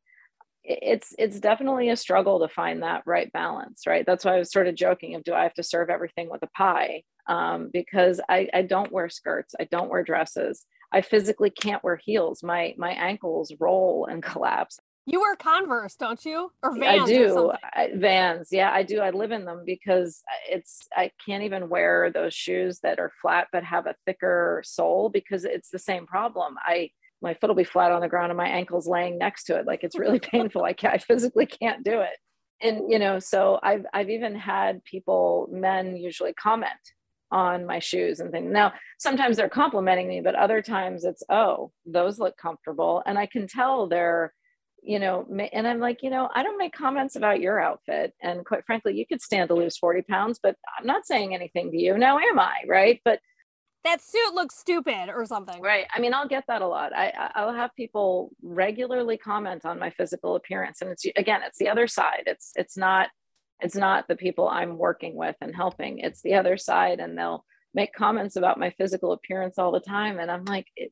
It's 0.63 1.15
it's 1.17 1.39
definitely 1.39 1.89
a 1.89 1.95
struggle 1.95 2.39
to 2.39 2.53
find 2.53 2.83
that 2.83 3.03
right 3.05 3.31
balance 3.33 3.83
right? 3.87 4.05
That's 4.05 4.25
why 4.25 4.35
i 4.35 4.39
was 4.39 4.51
sort 4.51 4.67
of 4.67 4.75
joking 4.75 5.15
of 5.15 5.23
do 5.23 5.33
i 5.33 5.43
have 5.43 5.53
to 5.55 5.63
serve 5.63 5.89
everything 5.89 6.29
with 6.29 6.43
a 6.43 6.47
pie? 6.47 7.03
Um, 7.27 7.69
because 7.71 8.19
I, 8.27 8.49
I 8.53 8.63
don't 8.63 8.91
wear 8.91 9.07
skirts. 9.07 9.53
I 9.59 9.65
don't 9.65 9.89
wear 9.89 10.03
dresses. 10.03 10.65
I 10.91 11.01
physically 11.01 11.51
can't 11.51 11.83
wear 11.83 11.95
heels. 12.03 12.43
My 12.43 12.75
my 12.77 12.91
ankles 12.91 13.53
roll 13.59 14.07
and 14.09 14.23
collapse 14.31 14.79
you 15.05 15.19
wear 15.19 15.35
converse 15.35 15.95
don't 15.95 16.23
you 16.25 16.51
or 16.61 16.77
vans 16.77 17.09
i 17.09 17.13
do 17.13 17.51
I, 17.73 17.89
vans 17.95 18.49
yeah 18.51 18.71
i 18.71 18.83
do 18.83 18.99
i 18.99 19.09
live 19.09 19.31
in 19.31 19.45
them 19.45 19.63
because 19.65 20.21
uh, 20.29 20.55
it's 20.55 20.87
i 20.95 21.11
can't 21.25 21.43
even 21.43 21.69
wear 21.69 22.11
those 22.11 22.33
shoes 22.33 22.79
that 22.83 22.99
are 22.99 23.11
flat 23.21 23.47
but 23.51 23.63
have 23.63 23.87
a 23.87 23.95
thicker 24.05 24.61
sole 24.65 25.09
because 25.09 25.45
it's 25.45 25.69
the 25.69 25.79
same 25.79 26.05
problem 26.05 26.55
i 26.59 26.89
my 27.21 27.33
foot 27.33 27.49
will 27.49 27.55
be 27.55 27.63
flat 27.63 27.91
on 27.91 28.01
the 28.01 28.07
ground 28.07 28.31
and 28.31 28.37
my 28.37 28.47
ankle's 28.47 28.87
laying 28.87 29.17
next 29.17 29.45
to 29.45 29.57
it. 29.57 29.65
Like 29.65 29.83
it's 29.83 29.97
really 29.97 30.19
painful. 30.31 30.63
I, 30.63 30.73
can't, 30.73 30.93
I 30.93 30.97
physically 30.97 31.45
can't 31.45 31.83
do 31.83 32.01
it. 32.01 32.17
And, 32.61 32.91
you 32.91 32.99
know, 32.99 33.19
so 33.19 33.59
I've, 33.63 33.85
I've 33.93 34.09
even 34.09 34.35
had 34.35 34.83
people, 34.83 35.47
men 35.51 35.95
usually 35.95 36.33
comment 36.33 36.69
on 37.31 37.65
my 37.65 37.79
shoes 37.79 38.19
and 38.19 38.31
things. 38.31 38.51
Now, 38.51 38.73
sometimes 38.97 39.37
they're 39.37 39.49
complimenting 39.49 40.07
me, 40.07 40.19
but 40.21 40.35
other 40.35 40.61
times 40.61 41.05
it's, 41.05 41.23
oh, 41.29 41.71
those 41.85 42.19
look 42.19 42.35
comfortable. 42.37 43.01
And 43.05 43.17
I 43.17 43.27
can 43.27 43.47
tell 43.47 43.87
they're, 43.87 44.33
you 44.83 44.99
know, 44.99 45.25
and 45.53 45.67
I'm 45.67 45.79
like, 45.79 46.03
you 46.03 46.09
know, 46.09 46.29
I 46.33 46.43
don't 46.43 46.57
make 46.57 46.73
comments 46.73 47.15
about 47.15 47.39
your 47.39 47.59
outfit. 47.59 48.13
And 48.21 48.45
quite 48.45 48.65
frankly, 48.65 48.95
you 48.95 49.05
could 49.05 49.21
stand 49.21 49.49
to 49.49 49.55
lose 49.55 49.77
40 49.77 50.03
pounds, 50.03 50.39
but 50.41 50.55
I'm 50.77 50.85
not 50.85 51.05
saying 51.05 51.33
anything 51.33 51.71
to 51.71 51.77
you. 51.77 51.97
Now, 51.97 52.17
am 52.17 52.39
I? 52.39 52.63
Right. 52.67 53.01
But 53.03 53.19
that 53.83 54.01
suit 54.01 54.33
looks 54.33 54.57
stupid 54.57 55.09
or 55.09 55.25
something. 55.25 55.61
Right. 55.61 55.85
I 55.93 55.99
mean, 55.99 56.13
I'll 56.13 56.27
get 56.27 56.45
that 56.47 56.61
a 56.61 56.67
lot. 56.67 56.93
I 56.93 57.31
I'll 57.35 57.53
have 57.53 57.75
people 57.75 58.31
regularly 58.41 59.17
comment 59.17 59.65
on 59.65 59.79
my 59.79 59.89
physical 59.91 60.35
appearance, 60.35 60.81
and 60.81 60.91
it's 60.91 61.05
again, 61.15 61.41
it's 61.45 61.57
the 61.57 61.69
other 61.69 61.87
side. 61.87 62.23
It's 62.25 62.51
it's 62.55 62.77
not 62.77 63.09
it's 63.61 63.75
not 63.75 64.07
the 64.07 64.15
people 64.15 64.47
I'm 64.47 64.77
working 64.77 65.15
with 65.15 65.35
and 65.41 65.55
helping. 65.55 65.99
It's 65.99 66.21
the 66.21 66.35
other 66.35 66.57
side, 66.57 66.99
and 66.99 67.17
they'll 67.17 67.45
make 67.73 67.93
comments 67.93 68.35
about 68.35 68.59
my 68.59 68.71
physical 68.71 69.13
appearance 69.13 69.57
all 69.57 69.71
the 69.71 69.79
time, 69.79 70.19
and 70.19 70.29
I'm 70.29 70.45
like, 70.45 70.67
it, 70.75 70.91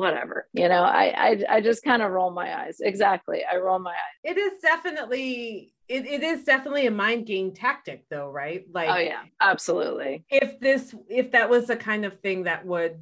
whatever 0.00 0.46
you 0.52 0.68
know 0.68 0.82
i 0.82 1.14
i, 1.16 1.56
I 1.56 1.60
just 1.60 1.84
kind 1.84 2.02
of 2.02 2.10
roll 2.10 2.30
my 2.30 2.62
eyes. 2.62 2.78
Exactly 2.80 3.42
i 3.50 3.56
roll 3.56 3.78
my 3.78 3.90
eyes. 3.90 4.20
It 4.24 4.38
is 4.38 4.60
definitely 4.60 5.72
it, 5.88 6.06
it 6.06 6.22
is 6.22 6.44
definitely 6.44 6.86
a 6.86 6.90
mind 6.90 7.26
game 7.26 7.52
tactic 7.52 8.04
though 8.10 8.30
right? 8.30 8.64
Oh, 8.66 8.70
like 8.72 8.88
oh 8.90 8.98
yeah 8.98 9.22
absolutely. 9.40 10.24
if 10.30 10.58
this 10.60 10.94
if 11.08 11.32
that 11.32 11.50
was 11.50 11.66
the 11.66 11.76
kind 11.76 12.04
of 12.04 12.20
thing 12.20 12.44
that 12.44 12.66
would 12.66 13.00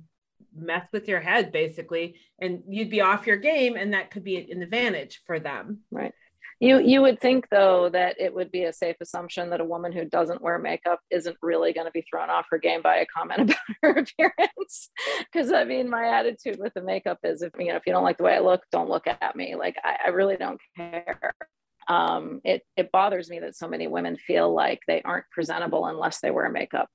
mess 0.54 0.88
with 0.92 1.06
your 1.06 1.20
head 1.20 1.52
basically 1.52 2.16
and 2.40 2.62
you'd 2.68 2.90
be 2.90 3.00
off 3.00 3.26
your 3.26 3.36
game 3.36 3.76
and 3.76 3.92
that 3.92 4.10
could 4.10 4.24
be 4.24 4.50
an 4.50 4.62
advantage 4.62 5.20
for 5.24 5.38
them. 5.38 5.80
Right 5.90 6.12
You 6.60 6.80
you 6.80 7.02
would 7.02 7.20
think 7.20 7.48
though 7.50 7.88
that 7.90 8.16
it 8.18 8.34
would 8.34 8.50
be 8.50 8.64
a 8.64 8.72
safe 8.72 8.96
assumption 9.00 9.50
that 9.50 9.60
a 9.60 9.64
woman 9.64 9.92
who 9.92 10.04
doesn't 10.04 10.42
wear 10.42 10.58
makeup 10.58 10.98
isn't 11.08 11.36
really 11.40 11.72
going 11.72 11.86
to 11.86 11.92
be 11.92 12.04
thrown 12.10 12.30
off 12.30 12.46
her 12.50 12.58
game 12.58 12.82
by 12.82 12.96
a 12.96 13.06
comment 13.06 13.40
about 13.50 13.76
her 13.82 13.90
appearance. 13.90 14.90
Because 15.20 15.52
I 15.52 15.64
mean, 15.64 15.88
my 15.88 16.18
attitude 16.18 16.58
with 16.58 16.74
the 16.74 16.82
makeup 16.82 17.18
is 17.22 17.42
if 17.42 17.52
you 17.58 17.66
know 17.66 17.76
if 17.76 17.84
you 17.86 17.92
don't 17.92 18.02
like 18.02 18.18
the 18.18 18.24
way 18.24 18.34
I 18.34 18.40
look, 18.40 18.62
don't 18.72 18.90
look 18.90 19.06
at 19.06 19.36
me. 19.36 19.54
Like 19.54 19.76
I, 19.84 19.98
I 20.06 20.08
really 20.08 20.36
don't 20.36 20.60
care. 20.76 21.32
Um, 21.86 22.40
it 22.44 22.62
it 22.76 22.90
bothers 22.90 23.30
me 23.30 23.38
that 23.38 23.56
so 23.56 23.68
many 23.68 23.86
women 23.86 24.16
feel 24.16 24.52
like 24.52 24.80
they 24.88 25.00
aren't 25.02 25.30
presentable 25.30 25.86
unless 25.86 26.20
they 26.20 26.32
wear 26.32 26.50
makeup. 26.50 26.88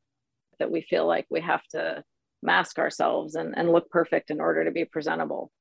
That 0.59 0.71
we 0.71 0.81
feel 0.81 1.07
like 1.07 1.25
we 1.29 1.39
have 1.39 1.65
to 1.71 2.03
mask 2.41 2.79
ourselves 2.79 3.35
and, 3.35 3.57
and 3.57 3.71
look 3.71 3.89
perfect 3.89 4.29
in 4.29 4.41
order 4.41 4.65
to 4.65 4.71
be 4.71 4.83
presentable. 4.83 5.51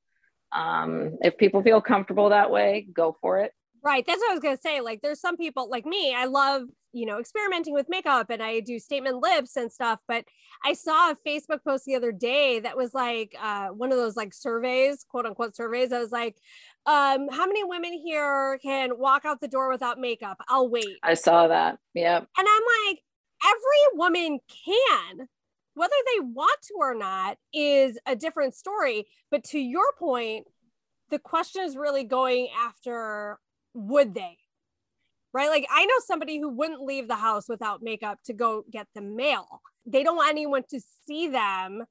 Um, 0.51 1.19
if 1.23 1.39
people 1.39 1.63
feel 1.63 1.81
comfortable 1.81 2.31
that 2.31 2.51
way, 2.51 2.87
go 2.93 3.17
for 3.21 3.39
it 3.39 3.53
Right. 3.85 4.05
That's 4.07 4.21
what 4.21 4.31
I 4.31 4.35
was 4.35 4.43
going 4.43 4.57
to 4.57 4.63
say. 4.63 4.81
Like, 4.81 5.01
there's 5.03 5.21
some 5.21 5.37
people 5.37 5.69
like 5.69 5.85
me, 5.85 6.15
I 6.15 6.27
love, 6.27 6.63
you 6.93 7.05
know, 7.05 7.19
experimenting 7.19 7.75
with 7.75 7.89
makeup 7.89 8.31
and 8.31 8.41
I 8.41 8.61
do 8.61 8.79
statement 8.79 9.17
lips 9.17 9.57
and 9.57 9.73
stuff. 9.73 9.99
But 10.07 10.25
I 10.65 10.75
saw 10.75 11.11
a 11.11 11.17
Facebook 11.27 11.65
post 11.67 11.85
the 11.85 11.97
other 11.97 12.13
day 12.13 12.61
that 12.61 12.77
was 12.77 12.95
like 12.95 13.35
uh, 13.41 13.69
one 13.69 13.91
of 13.91 13.99
those 13.99 14.17
like 14.17 14.35
surveys, 14.35 15.05
quote 15.09 15.27
unquote 15.27 15.57
surveys. 15.57 15.93
I 15.93 15.99
was 15.99 16.13
like, 16.13 16.37
um, 16.87 17.29
how 17.29 17.47
many 17.47 17.65
women 17.65 17.93
here 17.93 18.59
can 18.63 18.99
walk 18.99 19.25
out 19.25 19.41
the 19.41 19.49
door 19.49 19.69
without 19.71 19.99
makeup? 19.99 20.37
I'll 20.49 20.69
wait. 20.69 20.99
I 21.03 21.15
saw 21.15 21.49
that. 21.49 21.79
Yeah. 21.95 22.19
And 22.19 22.27
I'm 22.39 22.63
like, 22.87 23.01
every 23.45 23.99
woman 23.99 24.39
can. 24.65 25.27
Whether 25.75 25.95
they 26.15 26.21
want 26.21 26.61
to 26.69 26.75
or 26.79 26.95
not 26.95 27.39
is 27.53 27.99
a 28.07 28.15
different 28.15 28.55
story. 28.55 29.09
But 29.31 29.43
to 29.45 29.59
your 29.59 29.93
point, 29.99 30.47
the 31.11 31.19
question 31.19 31.63
is 31.65 31.77
really 31.77 32.05
going 32.05 32.49
after 32.57 33.39
would 33.75 34.15
they? 34.15 34.39
Right? 35.33 35.49
Like 35.49 35.67
I 35.71 35.87
know 35.87 35.95
somebody 36.07 36.39
who 36.39 36.51
wouldn't 36.51 36.83
leave 36.83 37.09
the 37.09 37.17
house 37.17 37.49
without 37.49 37.83
makeup 37.83 38.19
to 38.27 38.33
go 38.33 38.65
get 38.71 38.87
the 38.95 39.01
mail. 39.01 39.63
They 39.87 40.03
don't 40.03 40.17
want 40.17 40.31
anyone 40.31 40.63
to 40.71 40.81
see 41.07 41.29
them 41.29 41.85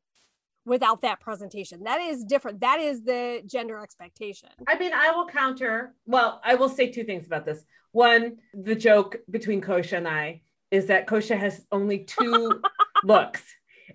without 0.66 1.02
that 1.02 1.20
presentation. 1.20 1.84
That 1.84 2.02
is 2.02 2.24
different. 2.24 2.62
That 2.62 2.80
is 2.80 3.04
the 3.04 3.42
gender 3.46 3.82
expectation. 3.82 4.50
I 4.68 4.78
mean, 4.78 4.92
I 4.94 5.12
will 5.12 5.26
counter. 5.28 5.96
Well, 6.06 6.40
I 6.44 6.56
will 6.56 6.70
say 6.70 6.92
two 6.92 7.04
things 7.04 7.26
about 7.26 7.46
this. 7.46 7.64
One, 7.92 8.38
the 8.54 8.76
joke 8.76 9.18
between 9.30 9.62
Kosha 9.62 9.98
and 9.98 10.08
I 10.08 10.42
is 10.70 10.86
that 10.88 11.08
Kosha 11.08 11.38
has 11.38 11.66
only 11.72 12.06
two 12.06 12.62
looks, 13.04 13.42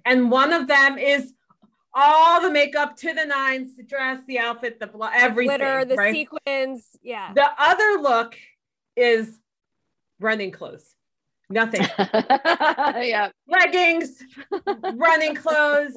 and 0.05 0.31
one 0.31 0.53
of 0.53 0.69
them 0.69 0.99
is 0.99 1.33
all 1.99 2.43
the 2.43 2.51
makeup 2.51 2.95
to 2.99 3.15
the 3.15 3.25
nines, 3.25 3.75
the 3.75 3.83
dress, 3.83 4.21
the 4.29 4.39
outfit, 4.39 4.79
the 4.79 4.87
blo- 4.87 5.09
everything, 5.13 5.57
glitter, 5.57 5.85
the 5.87 5.95
right? 5.95 6.15
sequins. 6.15 6.91
Yeah. 7.03 7.33
The 7.33 7.49
other 7.59 8.03
look 8.03 8.37
is 8.97 9.41
running 10.21 10.51
clothes. 10.51 10.95
Nothing. 11.49 11.83
yeah. 11.99 13.31
Leggings, 13.49 14.23
running 14.95 15.35
clothes, 15.37 15.97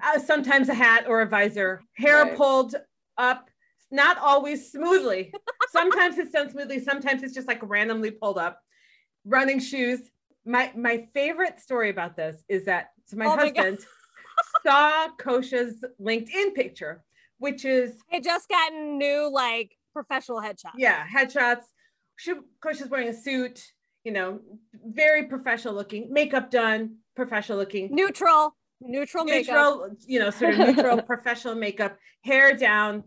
uh, 0.00 0.20
sometimes 0.20 0.68
a 0.68 0.74
hat 0.74 1.06
or 1.08 1.22
a 1.22 1.26
visor, 1.26 1.82
hair 1.94 2.22
right. 2.22 2.36
pulled 2.36 2.76
up, 3.18 3.50
not 3.90 4.18
always 4.18 4.70
smoothly. 4.70 5.32
Sometimes 5.70 6.18
it's 6.18 6.30
done 6.30 6.50
smoothly, 6.50 6.78
sometimes 6.78 7.22
it's 7.22 7.34
just 7.34 7.48
like 7.48 7.60
randomly 7.62 8.12
pulled 8.12 8.38
up. 8.38 8.60
Running 9.24 9.58
shoes. 9.58 10.00
My 10.46 10.72
my 10.74 11.08
favorite 11.12 11.60
story 11.60 11.90
about 11.90 12.16
this 12.16 12.42
is 12.48 12.64
that 12.64 12.90
so 13.06 13.16
my 13.16 13.26
oh 13.26 13.36
husband 13.36 13.78
my 13.78 13.84
saw 14.64 15.08
Kosha's 15.18 15.84
LinkedIn 16.00 16.54
picture, 16.54 17.02
which 17.38 17.64
is 17.64 17.92
it 18.10 18.24
just 18.24 18.48
gotten 18.48 18.98
new 18.98 19.30
like 19.32 19.72
professional 19.92 20.40
headshots. 20.40 20.76
Yeah, 20.76 21.04
headshots. 21.06 21.64
She, 22.16 22.34
Kosha's 22.64 22.88
wearing 22.88 23.08
a 23.08 23.14
suit, 23.14 23.64
you 24.04 24.12
know, 24.12 24.40
very 24.84 25.24
professional 25.24 25.74
looking, 25.74 26.12
makeup 26.12 26.50
done, 26.50 26.96
professional 27.16 27.58
looking, 27.58 27.94
neutral, 27.94 28.56
neutral, 28.80 29.24
neutral, 29.24 29.78
makeup. 29.78 29.98
you 30.06 30.18
know, 30.18 30.30
sort 30.30 30.54
of 30.54 30.58
neutral 30.58 31.02
professional 31.02 31.54
makeup, 31.54 31.96
hair 32.22 32.56
down, 32.56 33.04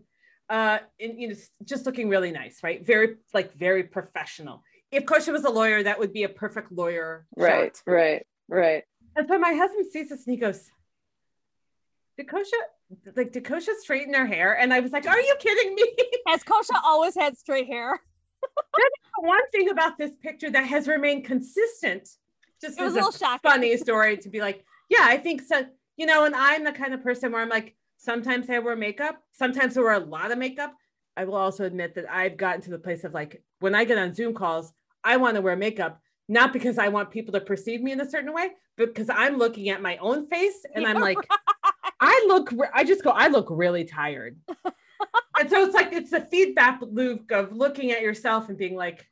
uh, 0.48 0.78
and 1.00 1.20
you 1.20 1.28
know, 1.28 1.34
just 1.64 1.86
looking 1.86 2.08
really 2.08 2.32
nice, 2.32 2.60
right? 2.62 2.84
Very 2.84 3.16
like 3.32 3.54
very 3.54 3.84
professional. 3.84 4.62
If 4.90 5.04
Kosha 5.04 5.32
was 5.32 5.44
a 5.44 5.50
lawyer, 5.50 5.82
that 5.82 5.98
would 5.98 6.12
be 6.12 6.24
a 6.24 6.28
perfect 6.28 6.70
lawyer. 6.70 7.26
Right, 7.36 7.76
shot. 7.76 7.92
right, 7.92 8.26
right. 8.48 8.84
And 9.16 9.28
so 9.28 9.38
my 9.38 9.52
husband 9.52 9.86
sees 9.92 10.08
this 10.08 10.26
and 10.26 10.34
he 10.34 10.40
goes, 10.40 10.68
did 12.16 12.28
Kosha 12.28 12.52
like 13.16 13.32
did 13.32 13.44
Kosha 13.44 13.74
straighten 13.80 14.14
her 14.14 14.26
hair? 14.26 14.58
And 14.58 14.72
I 14.72 14.80
was 14.80 14.92
like, 14.92 15.06
Are 15.06 15.20
you 15.20 15.34
kidding 15.38 15.74
me? 15.74 15.84
Has 16.26 16.42
Kosha 16.42 16.80
always 16.82 17.14
had 17.14 17.36
straight 17.38 17.66
hair? 17.66 18.00
The 19.16 19.28
one 19.28 19.48
thing 19.52 19.70
about 19.70 19.96
this 19.96 20.16
picture 20.16 20.50
that 20.50 20.66
has 20.66 20.88
remained 20.88 21.24
consistent. 21.24 22.08
Just 22.60 22.80
it 22.80 22.82
was 22.82 22.94
a, 22.94 22.96
little 22.96 23.12
shocking. 23.12 23.48
funny 23.48 23.76
story 23.76 24.16
to 24.16 24.28
be 24.28 24.40
like, 24.40 24.64
yeah, 24.90 25.02
I 25.02 25.18
think 25.18 25.42
so. 25.42 25.66
You 25.96 26.06
know, 26.06 26.24
and 26.24 26.34
I'm 26.34 26.64
the 26.64 26.72
kind 26.72 26.94
of 26.94 27.02
person 27.02 27.30
where 27.30 27.40
I'm 27.40 27.48
like, 27.48 27.76
sometimes 27.96 28.50
I 28.50 28.58
wear 28.58 28.74
makeup, 28.74 29.22
sometimes 29.32 29.78
I 29.78 29.82
wear 29.82 29.92
a 29.92 30.00
lot 30.00 30.32
of 30.32 30.38
makeup. 30.38 30.74
I 31.16 31.24
will 31.26 31.36
also 31.36 31.64
admit 31.64 31.94
that 31.94 32.10
I've 32.10 32.36
gotten 32.36 32.60
to 32.62 32.70
the 32.70 32.78
place 32.78 33.04
of 33.04 33.14
like 33.14 33.42
when 33.60 33.74
I 33.74 33.84
get 33.84 33.98
on 33.98 34.14
Zoom 34.14 34.34
calls, 34.34 34.72
I 35.04 35.16
want 35.16 35.36
to 35.36 35.42
wear 35.42 35.56
makeup, 35.56 36.00
not 36.28 36.52
because 36.52 36.78
I 36.78 36.88
want 36.88 37.10
people 37.10 37.32
to 37.34 37.40
perceive 37.40 37.82
me 37.82 37.92
in 37.92 38.00
a 38.00 38.10
certain 38.10 38.32
way, 38.32 38.50
but 38.76 38.94
because 38.94 39.10
I'm 39.10 39.38
looking 39.38 39.68
at 39.68 39.80
my 39.80 39.96
own 39.98 40.26
face 40.26 40.66
and 40.74 40.86
I'm 40.86 41.00
like, 41.00 41.18
I 42.00 42.24
look, 42.28 42.52
I 42.72 42.84
just 42.84 43.02
go, 43.02 43.10
I 43.10 43.28
look 43.28 43.46
really 43.50 43.84
tired. 43.84 44.38
and 45.38 45.50
so 45.50 45.64
it's 45.64 45.74
like, 45.74 45.92
it's 45.92 46.12
a 46.12 46.20
feedback 46.20 46.80
loop 46.82 47.30
of 47.30 47.52
looking 47.52 47.92
at 47.92 48.02
yourself 48.02 48.48
and 48.48 48.58
being 48.58 48.76
like, 48.76 49.06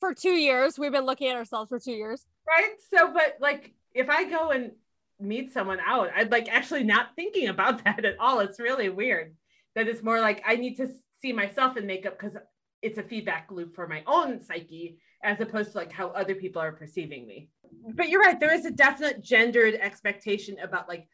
for 0.00 0.12
two 0.12 0.30
years, 0.30 0.78
we've 0.78 0.92
been 0.92 1.06
looking 1.06 1.28
at 1.28 1.36
ourselves 1.36 1.70
for 1.70 1.78
two 1.78 1.92
years. 1.92 2.26
Right. 2.46 2.74
So, 2.92 3.12
but 3.12 3.38
like, 3.40 3.72
if 3.94 4.10
I 4.10 4.24
go 4.24 4.50
and 4.50 4.72
meet 5.18 5.52
someone 5.52 5.78
out, 5.84 6.10
I'd 6.14 6.30
like 6.30 6.48
actually 6.48 6.84
not 6.84 7.14
thinking 7.16 7.48
about 7.48 7.84
that 7.84 8.04
at 8.04 8.18
all. 8.18 8.40
It's 8.40 8.60
really 8.60 8.88
weird 8.88 9.34
that 9.74 9.88
it's 9.88 10.02
more 10.02 10.20
like 10.20 10.42
I 10.46 10.56
need 10.56 10.76
to 10.76 10.88
see 11.20 11.32
myself 11.32 11.76
in 11.76 11.86
makeup 11.86 12.18
because 12.18 12.36
it's 12.82 12.98
a 12.98 13.02
feedback 13.02 13.48
loop 13.50 13.74
for 13.74 13.88
my 13.88 14.02
own 14.06 14.42
psyche 14.42 14.98
as 15.22 15.40
opposed 15.40 15.72
to 15.72 15.78
like 15.78 15.90
how 15.90 16.08
other 16.08 16.34
people 16.34 16.60
are 16.60 16.72
perceiving 16.72 17.26
me. 17.26 17.48
But 17.94 18.08
you're 18.08 18.20
right, 18.20 18.38
there 18.38 18.54
is 18.54 18.66
a 18.66 18.70
definite 18.70 19.22
gendered 19.22 19.74
expectation 19.74 20.58
about 20.62 20.88
like 20.88 21.08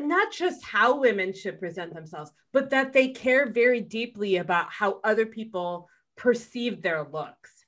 not 0.00 0.32
just 0.32 0.64
how 0.64 0.98
women 0.98 1.32
should 1.32 1.60
present 1.60 1.94
themselves, 1.94 2.32
but 2.52 2.70
that 2.70 2.92
they 2.92 3.08
care 3.08 3.50
very 3.50 3.80
deeply 3.80 4.36
about 4.36 4.70
how 4.70 5.00
other 5.04 5.26
people 5.26 5.88
perceive 6.16 6.82
their 6.82 7.04
looks. 7.04 7.64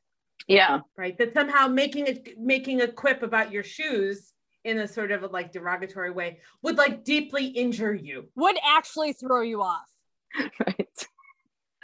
Yeah. 0.49 0.81
Right. 0.97 1.17
That 1.19 1.33
somehow 1.33 1.69
making 1.69 2.09
a 2.09 2.23
making 2.39 2.81
a 2.81 2.89
quip 2.89 3.23
about 3.23 3.53
your 3.53 3.65
shoes 3.65 4.33
in 4.65 4.79
a 4.79 4.89
sort 4.89 5.13
of 5.13 5.23
a, 5.23 5.27
like 5.29 5.53
derogatory 5.53 6.11
way 6.11 6.41
would 6.63 6.77
like 6.77 7.05
deeply 7.05 7.47
injure 7.47 7.95
you. 7.95 8.29
Would 8.37 8.57
actually 8.65 9.13
throw 9.13 9.43
you 9.43 9.63
off. 9.63 9.87
right. 10.39 11.07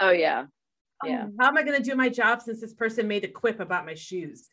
Oh 0.00 0.10
yeah. 0.10 0.46
Yeah. 1.04 1.24
Um, 1.24 1.36
how 1.40 1.48
am 1.48 1.56
I 1.56 1.62
going 1.62 1.80
to 1.80 1.90
do 1.90 1.96
my 1.96 2.08
job 2.08 2.42
since 2.42 2.60
this 2.60 2.74
person 2.74 3.08
made 3.08 3.24
a 3.24 3.28
quip 3.28 3.58
about 3.58 3.86
my 3.86 3.94
shoes? 3.94 4.48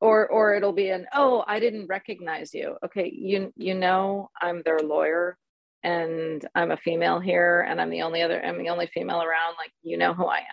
Or 0.00 0.26
or 0.28 0.54
it'll 0.54 0.72
be 0.72 0.88
an 0.88 1.06
oh 1.14 1.44
i 1.46 1.60
didn't 1.60 1.86
recognize 1.86 2.54
you. 2.54 2.76
Okay 2.84 3.10
you 3.14 3.52
you 3.56 3.74
know 3.74 4.30
i'm 4.40 4.62
their 4.64 4.80
lawyer 4.80 5.36
and 5.82 6.46
i'm 6.54 6.70
a 6.70 6.76
female 6.76 7.20
here 7.20 7.66
and 7.68 7.80
i'm 7.80 7.90
the 7.90 8.02
only 8.02 8.22
other 8.22 8.44
i'm 8.44 8.58
the 8.58 8.68
only 8.68 8.86
female 8.92 9.22
around 9.22 9.54
like 9.58 9.72
you 9.82 9.96
know 9.96 10.14
who 10.14 10.26
i 10.26 10.38
am. 10.38 10.44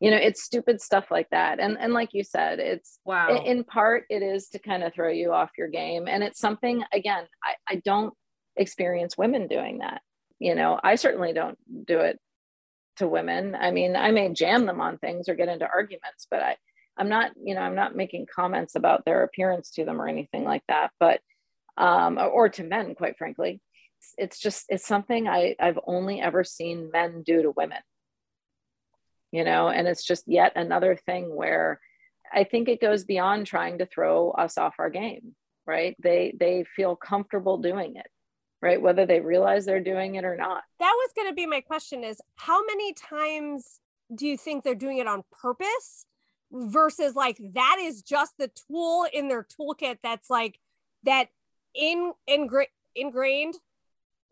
You 0.00 0.10
know 0.10 0.16
it's 0.16 0.42
stupid 0.42 0.80
stuff 0.80 1.10
like 1.10 1.30
that 1.30 1.60
and 1.60 1.76
and 1.78 1.92
like 1.92 2.10
you 2.12 2.24
said 2.24 2.58
it's 2.58 2.98
wow. 3.04 3.42
in, 3.44 3.64
part 3.64 4.04
it 4.10 4.22
is 4.22 4.48
to 4.50 4.58
kind 4.58 4.82
of 4.82 4.92
throw 4.92 5.08
you 5.08 5.32
off 5.32 5.50
your 5.56 5.68
game 5.68 6.08
and 6.08 6.22
it's 6.22 6.40
something 6.40 6.82
again 6.92 7.24
i 7.42 7.54
i 7.68 7.76
don't 7.84 8.12
experience 8.56 9.18
women 9.18 9.48
doing 9.48 9.78
that. 9.78 10.02
You 10.38 10.54
know 10.54 10.78
i 10.82 10.96
certainly 10.96 11.32
don't 11.32 11.58
do 11.86 12.00
it 12.00 12.18
to 12.96 13.08
women. 13.08 13.56
I 13.58 13.70
mean 13.70 13.96
i 13.96 14.10
may 14.10 14.32
jam 14.32 14.66
them 14.66 14.80
on 14.80 14.98
things 14.98 15.28
or 15.28 15.34
get 15.34 15.48
into 15.48 15.66
arguments 15.66 16.26
but 16.30 16.40
i 16.40 16.56
I'm 16.96 17.08
not, 17.08 17.32
you 17.42 17.54
know, 17.54 17.60
I'm 17.60 17.74
not 17.74 17.96
making 17.96 18.26
comments 18.32 18.76
about 18.76 19.04
their 19.04 19.22
appearance 19.22 19.70
to 19.72 19.84
them 19.84 20.00
or 20.00 20.08
anything 20.08 20.44
like 20.44 20.62
that, 20.68 20.90
but 21.00 21.20
um, 21.76 22.18
or 22.18 22.48
to 22.50 22.62
men, 22.62 22.94
quite 22.94 23.18
frankly. 23.18 23.60
It's, 23.98 24.14
it's 24.18 24.38
just 24.38 24.66
it's 24.68 24.86
something 24.86 25.28
I, 25.28 25.56
I've 25.58 25.78
only 25.86 26.20
ever 26.20 26.44
seen 26.44 26.90
men 26.92 27.22
do 27.24 27.42
to 27.42 27.50
women. 27.50 27.80
You 29.32 29.42
know, 29.42 29.68
and 29.68 29.88
it's 29.88 30.04
just 30.04 30.24
yet 30.28 30.52
another 30.54 30.94
thing 30.94 31.34
where 31.34 31.80
I 32.32 32.44
think 32.44 32.68
it 32.68 32.80
goes 32.80 33.04
beyond 33.04 33.46
trying 33.46 33.78
to 33.78 33.86
throw 33.86 34.30
us 34.30 34.56
off 34.56 34.74
our 34.78 34.90
game, 34.90 35.34
right? 35.66 35.96
They 36.00 36.34
they 36.38 36.64
feel 36.76 36.94
comfortable 36.94 37.58
doing 37.58 37.96
it, 37.96 38.06
right? 38.62 38.80
Whether 38.80 39.06
they 39.06 39.20
realize 39.20 39.66
they're 39.66 39.80
doing 39.80 40.14
it 40.14 40.24
or 40.24 40.36
not. 40.36 40.62
That 40.78 40.94
was 40.96 41.10
going 41.16 41.28
to 41.28 41.34
be 41.34 41.46
my 41.46 41.60
question: 41.60 42.04
is 42.04 42.20
how 42.36 42.64
many 42.64 42.92
times 42.94 43.80
do 44.14 44.26
you 44.26 44.36
think 44.36 44.62
they're 44.62 44.76
doing 44.76 44.98
it 44.98 45.08
on 45.08 45.24
purpose? 45.32 46.06
Versus 46.54 47.16
like 47.16 47.38
that 47.54 47.78
is 47.80 48.02
just 48.02 48.34
the 48.38 48.50
tool 48.68 49.06
in 49.12 49.28
their 49.28 49.44
toolkit 49.44 49.98
that's 50.02 50.30
like 50.30 50.58
that 51.02 51.28
in 51.74 52.12
ingra- 52.30 52.66
ingrained 52.94 53.54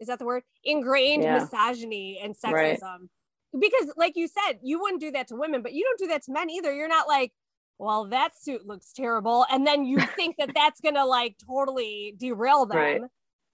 is 0.00 0.08
that 0.08 0.18
the 0.18 0.24
word 0.24 0.42
ingrained 0.64 1.24
yeah. 1.24 1.38
misogyny 1.38 2.20
and 2.22 2.34
sexism 2.34 2.82
right. 2.82 3.60
because 3.60 3.92
like 3.96 4.16
you 4.16 4.28
said, 4.28 4.58
you 4.62 4.80
wouldn't 4.80 5.00
do 5.00 5.10
that 5.10 5.28
to 5.28 5.36
women, 5.36 5.62
but 5.62 5.72
you 5.72 5.84
don't 5.84 5.98
do 5.98 6.08
that 6.08 6.22
to 6.24 6.32
men 6.32 6.48
either. 6.50 6.72
You're 6.72 6.88
not 6.88 7.08
like, 7.08 7.32
well, 7.78 8.06
that 8.06 8.40
suit 8.40 8.66
looks 8.66 8.92
terrible. 8.92 9.44
And 9.50 9.66
then 9.66 9.84
you 9.84 9.98
think 10.16 10.36
that 10.38 10.50
that's 10.54 10.80
going 10.80 10.94
to 10.94 11.04
like 11.04 11.36
totally 11.46 12.14
derail 12.18 12.66
them. 12.66 12.78
Right. 12.78 13.00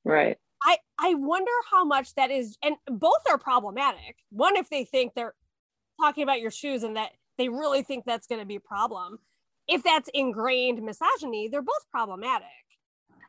Right. 0.04 0.36
I, 0.62 0.78
I 0.98 1.14
wonder 1.14 1.52
how 1.70 1.84
much 1.84 2.14
that 2.16 2.30
is, 2.30 2.56
and 2.62 2.76
both 2.86 3.22
are 3.30 3.38
problematic. 3.38 4.16
One, 4.30 4.56
if 4.56 4.68
they 4.68 4.84
think 4.84 5.14
they're 5.14 5.34
talking 6.00 6.24
about 6.24 6.40
your 6.40 6.50
shoes 6.50 6.82
and 6.82 6.96
that 6.96 7.10
they 7.38 7.48
really 7.48 7.82
think 7.82 8.04
that's 8.04 8.26
going 8.26 8.40
to 8.40 8.46
be 8.46 8.56
a 8.56 8.60
problem. 8.60 9.18
If 9.66 9.82
that's 9.82 10.10
ingrained 10.12 10.82
misogyny, 10.82 11.48
they're 11.48 11.62
both 11.62 11.88
problematic. 11.90 12.48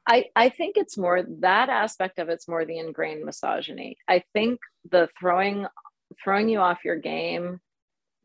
I, 0.08 0.26
I 0.36 0.50
think 0.50 0.76
it's 0.78 0.98
more 0.98 1.24
that 1.42 1.70
aspect 1.70 2.20
of 2.20 2.30
it's 2.30 2.48
more 2.48 2.66
the 2.66 2.80
ingrained 2.80 3.24
misogyny. 3.24 3.98
I 4.08 4.24
think 4.34 4.60
the 4.90 5.10
throwing 5.20 5.68
throwing 6.24 6.50
you 6.50 6.60
off 6.60 6.80
your 6.84 6.96
game, 6.96 7.60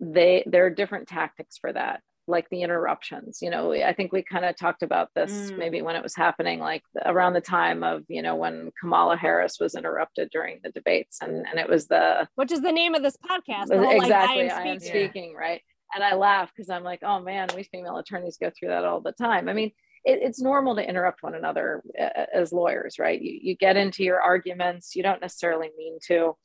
they 0.00 0.42
there 0.46 0.64
are 0.64 0.70
different 0.70 1.08
tactics 1.08 1.58
for 1.58 1.72
that 1.72 2.00
like 2.26 2.48
the 2.50 2.62
interruptions 2.62 3.40
you 3.42 3.50
know 3.50 3.72
i 3.72 3.92
think 3.92 4.12
we 4.12 4.22
kind 4.22 4.44
of 4.44 4.56
talked 4.56 4.82
about 4.82 5.08
this 5.14 5.30
mm. 5.30 5.58
maybe 5.58 5.82
when 5.82 5.94
it 5.94 6.02
was 6.02 6.16
happening 6.16 6.58
like 6.58 6.82
around 7.04 7.34
the 7.34 7.40
time 7.40 7.82
of 7.82 8.02
you 8.08 8.22
know 8.22 8.34
when 8.34 8.70
kamala 8.80 9.16
harris 9.16 9.58
was 9.60 9.74
interrupted 9.74 10.28
during 10.32 10.58
the 10.62 10.70
debates 10.70 11.18
and 11.20 11.46
and 11.46 11.58
it 11.58 11.68
was 11.68 11.86
the 11.88 12.26
which 12.36 12.50
is 12.50 12.62
the 12.62 12.72
name 12.72 12.94
of 12.94 13.02
this 13.02 13.16
podcast 13.16 13.74
whole, 13.74 13.90
exactly 13.90 14.44
like, 14.44 14.52
I, 14.52 14.60
am 14.60 14.66
I 14.66 14.70
am 14.70 14.80
speaking 14.80 15.32
yeah. 15.32 15.38
right 15.38 15.62
and 15.94 16.02
i 16.04 16.14
laugh 16.14 16.50
because 16.54 16.70
i'm 16.70 16.84
like 16.84 17.00
oh 17.02 17.20
man 17.20 17.48
we 17.54 17.62
female 17.64 17.96
attorneys 17.98 18.38
go 18.40 18.50
through 18.50 18.68
that 18.68 18.84
all 18.84 19.00
the 19.00 19.12
time. 19.12 19.48
I 19.48 19.52
mean 19.52 19.72
it, 20.04 20.20
it's 20.22 20.40
normal 20.40 20.76
to 20.76 20.86
interrupt 20.86 21.22
one 21.22 21.34
another 21.34 21.82
uh, 21.98 22.26
as 22.34 22.52
lawyers 22.52 22.98
right? 22.98 23.20
You, 23.20 23.38
you 23.40 23.56
get 23.56 23.76
into 23.76 24.04
your 24.04 24.20
arguments 24.20 24.94
you 24.94 25.02
don't 25.02 25.20
necessarily 25.20 25.70
mean 25.76 25.98
to 26.08 26.36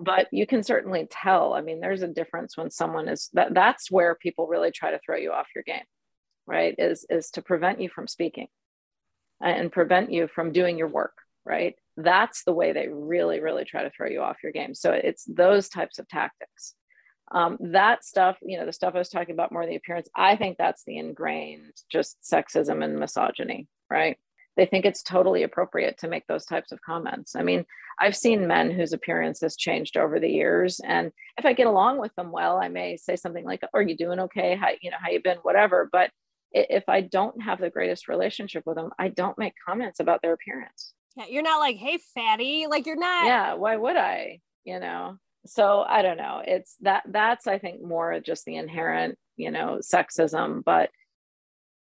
but 0.00 0.26
you 0.32 0.44
can 0.44 0.64
certainly 0.64 1.06
tell. 1.10 1.54
I 1.54 1.60
mean 1.60 1.80
there's 1.80 2.02
a 2.02 2.08
difference 2.08 2.56
when 2.56 2.70
someone 2.70 3.08
is 3.08 3.30
that 3.32 3.54
that's 3.54 3.90
where 3.90 4.14
people 4.14 4.46
really 4.46 4.70
try 4.70 4.90
to 4.90 5.00
throw 5.04 5.16
you 5.16 5.32
off 5.32 5.48
your 5.54 5.64
game 5.64 5.84
right? 6.46 6.74
Is 6.78 7.06
is 7.10 7.30
to 7.32 7.42
prevent 7.42 7.80
you 7.80 7.88
from 7.88 8.06
speaking 8.06 8.48
and 9.40 9.72
prevent 9.72 10.12
you 10.12 10.28
from 10.28 10.52
doing 10.52 10.78
your 10.78 10.88
work 10.88 11.14
right? 11.46 11.74
That's 11.96 12.44
the 12.44 12.54
way 12.54 12.72
they 12.72 12.88
really 12.88 13.40
really 13.40 13.64
try 13.64 13.82
to 13.82 13.90
throw 13.90 14.08
you 14.08 14.22
off 14.22 14.38
your 14.42 14.52
game. 14.52 14.74
So 14.74 14.92
it's 14.92 15.24
those 15.24 15.68
types 15.68 15.98
of 15.98 16.08
tactics 16.08 16.74
um, 17.32 17.56
that 17.60 18.04
stuff 18.04 18.36
you 18.42 18.58
know 18.58 18.66
the 18.66 18.72
stuff 18.72 18.94
i 18.94 18.98
was 18.98 19.08
talking 19.08 19.34
about 19.34 19.52
more 19.52 19.66
the 19.66 19.76
appearance 19.76 20.08
i 20.14 20.36
think 20.36 20.56
that's 20.58 20.84
the 20.84 20.98
ingrained 20.98 21.72
just 21.90 22.18
sexism 22.22 22.84
and 22.84 22.98
misogyny 22.98 23.66
right 23.90 24.18
they 24.56 24.66
think 24.66 24.84
it's 24.84 25.02
totally 25.02 25.42
appropriate 25.42 25.98
to 25.98 26.08
make 26.08 26.26
those 26.26 26.44
types 26.44 26.70
of 26.72 26.80
comments. 26.80 27.34
I 27.34 27.42
mean, 27.42 27.64
I've 28.00 28.16
seen 28.16 28.46
men 28.46 28.70
whose 28.70 28.92
appearance 28.92 29.40
has 29.40 29.56
changed 29.56 29.96
over 29.96 30.20
the 30.20 30.28
years, 30.28 30.80
and 30.80 31.12
if 31.36 31.44
I 31.44 31.52
get 31.52 31.66
along 31.66 31.98
with 31.98 32.14
them 32.14 32.30
well, 32.30 32.58
I 32.58 32.68
may 32.68 32.96
say 32.96 33.16
something 33.16 33.44
like, 33.44 33.62
"Are 33.72 33.82
you 33.82 33.96
doing 33.96 34.20
okay? 34.20 34.56
How 34.56 34.68
you 34.80 34.90
know 34.90 34.96
how 35.00 35.10
you 35.10 35.20
been? 35.20 35.38
Whatever." 35.38 35.88
But 35.90 36.10
if 36.52 36.88
I 36.88 37.00
don't 37.00 37.42
have 37.42 37.60
the 37.60 37.70
greatest 37.70 38.08
relationship 38.08 38.64
with 38.66 38.76
them, 38.76 38.90
I 38.98 39.08
don't 39.08 39.38
make 39.38 39.54
comments 39.64 40.00
about 40.00 40.22
their 40.22 40.32
appearance. 40.32 40.94
Yeah, 41.16 41.26
you're 41.28 41.42
not 41.42 41.58
like, 41.58 41.76
"Hey, 41.76 41.98
fatty," 42.14 42.66
like 42.66 42.86
you're 42.86 42.96
not. 42.96 43.26
Yeah, 43.26 43.54
why 43.54 43.76
would 43.76 43.96
I? 43.96 44.40
You 44.64 44.80
know. 44.80 45.18
So 45.46 45.84
I 45.86 46.02
don't 46.02 46.16
know. 46.16 46.42
It's 46.44 46.76
that. 46.80 47.02
That's 47.06 47.46
I 47.46 47.58
think 47.58 47.82
more 47.82 48.18
just 48.20 48.44
the 48.44 48.56
inherent, 48.56 49.18
you 49.36 49.50
know, 49.50 49.80
sexism, 49.82 50.62
but 50.64 50.90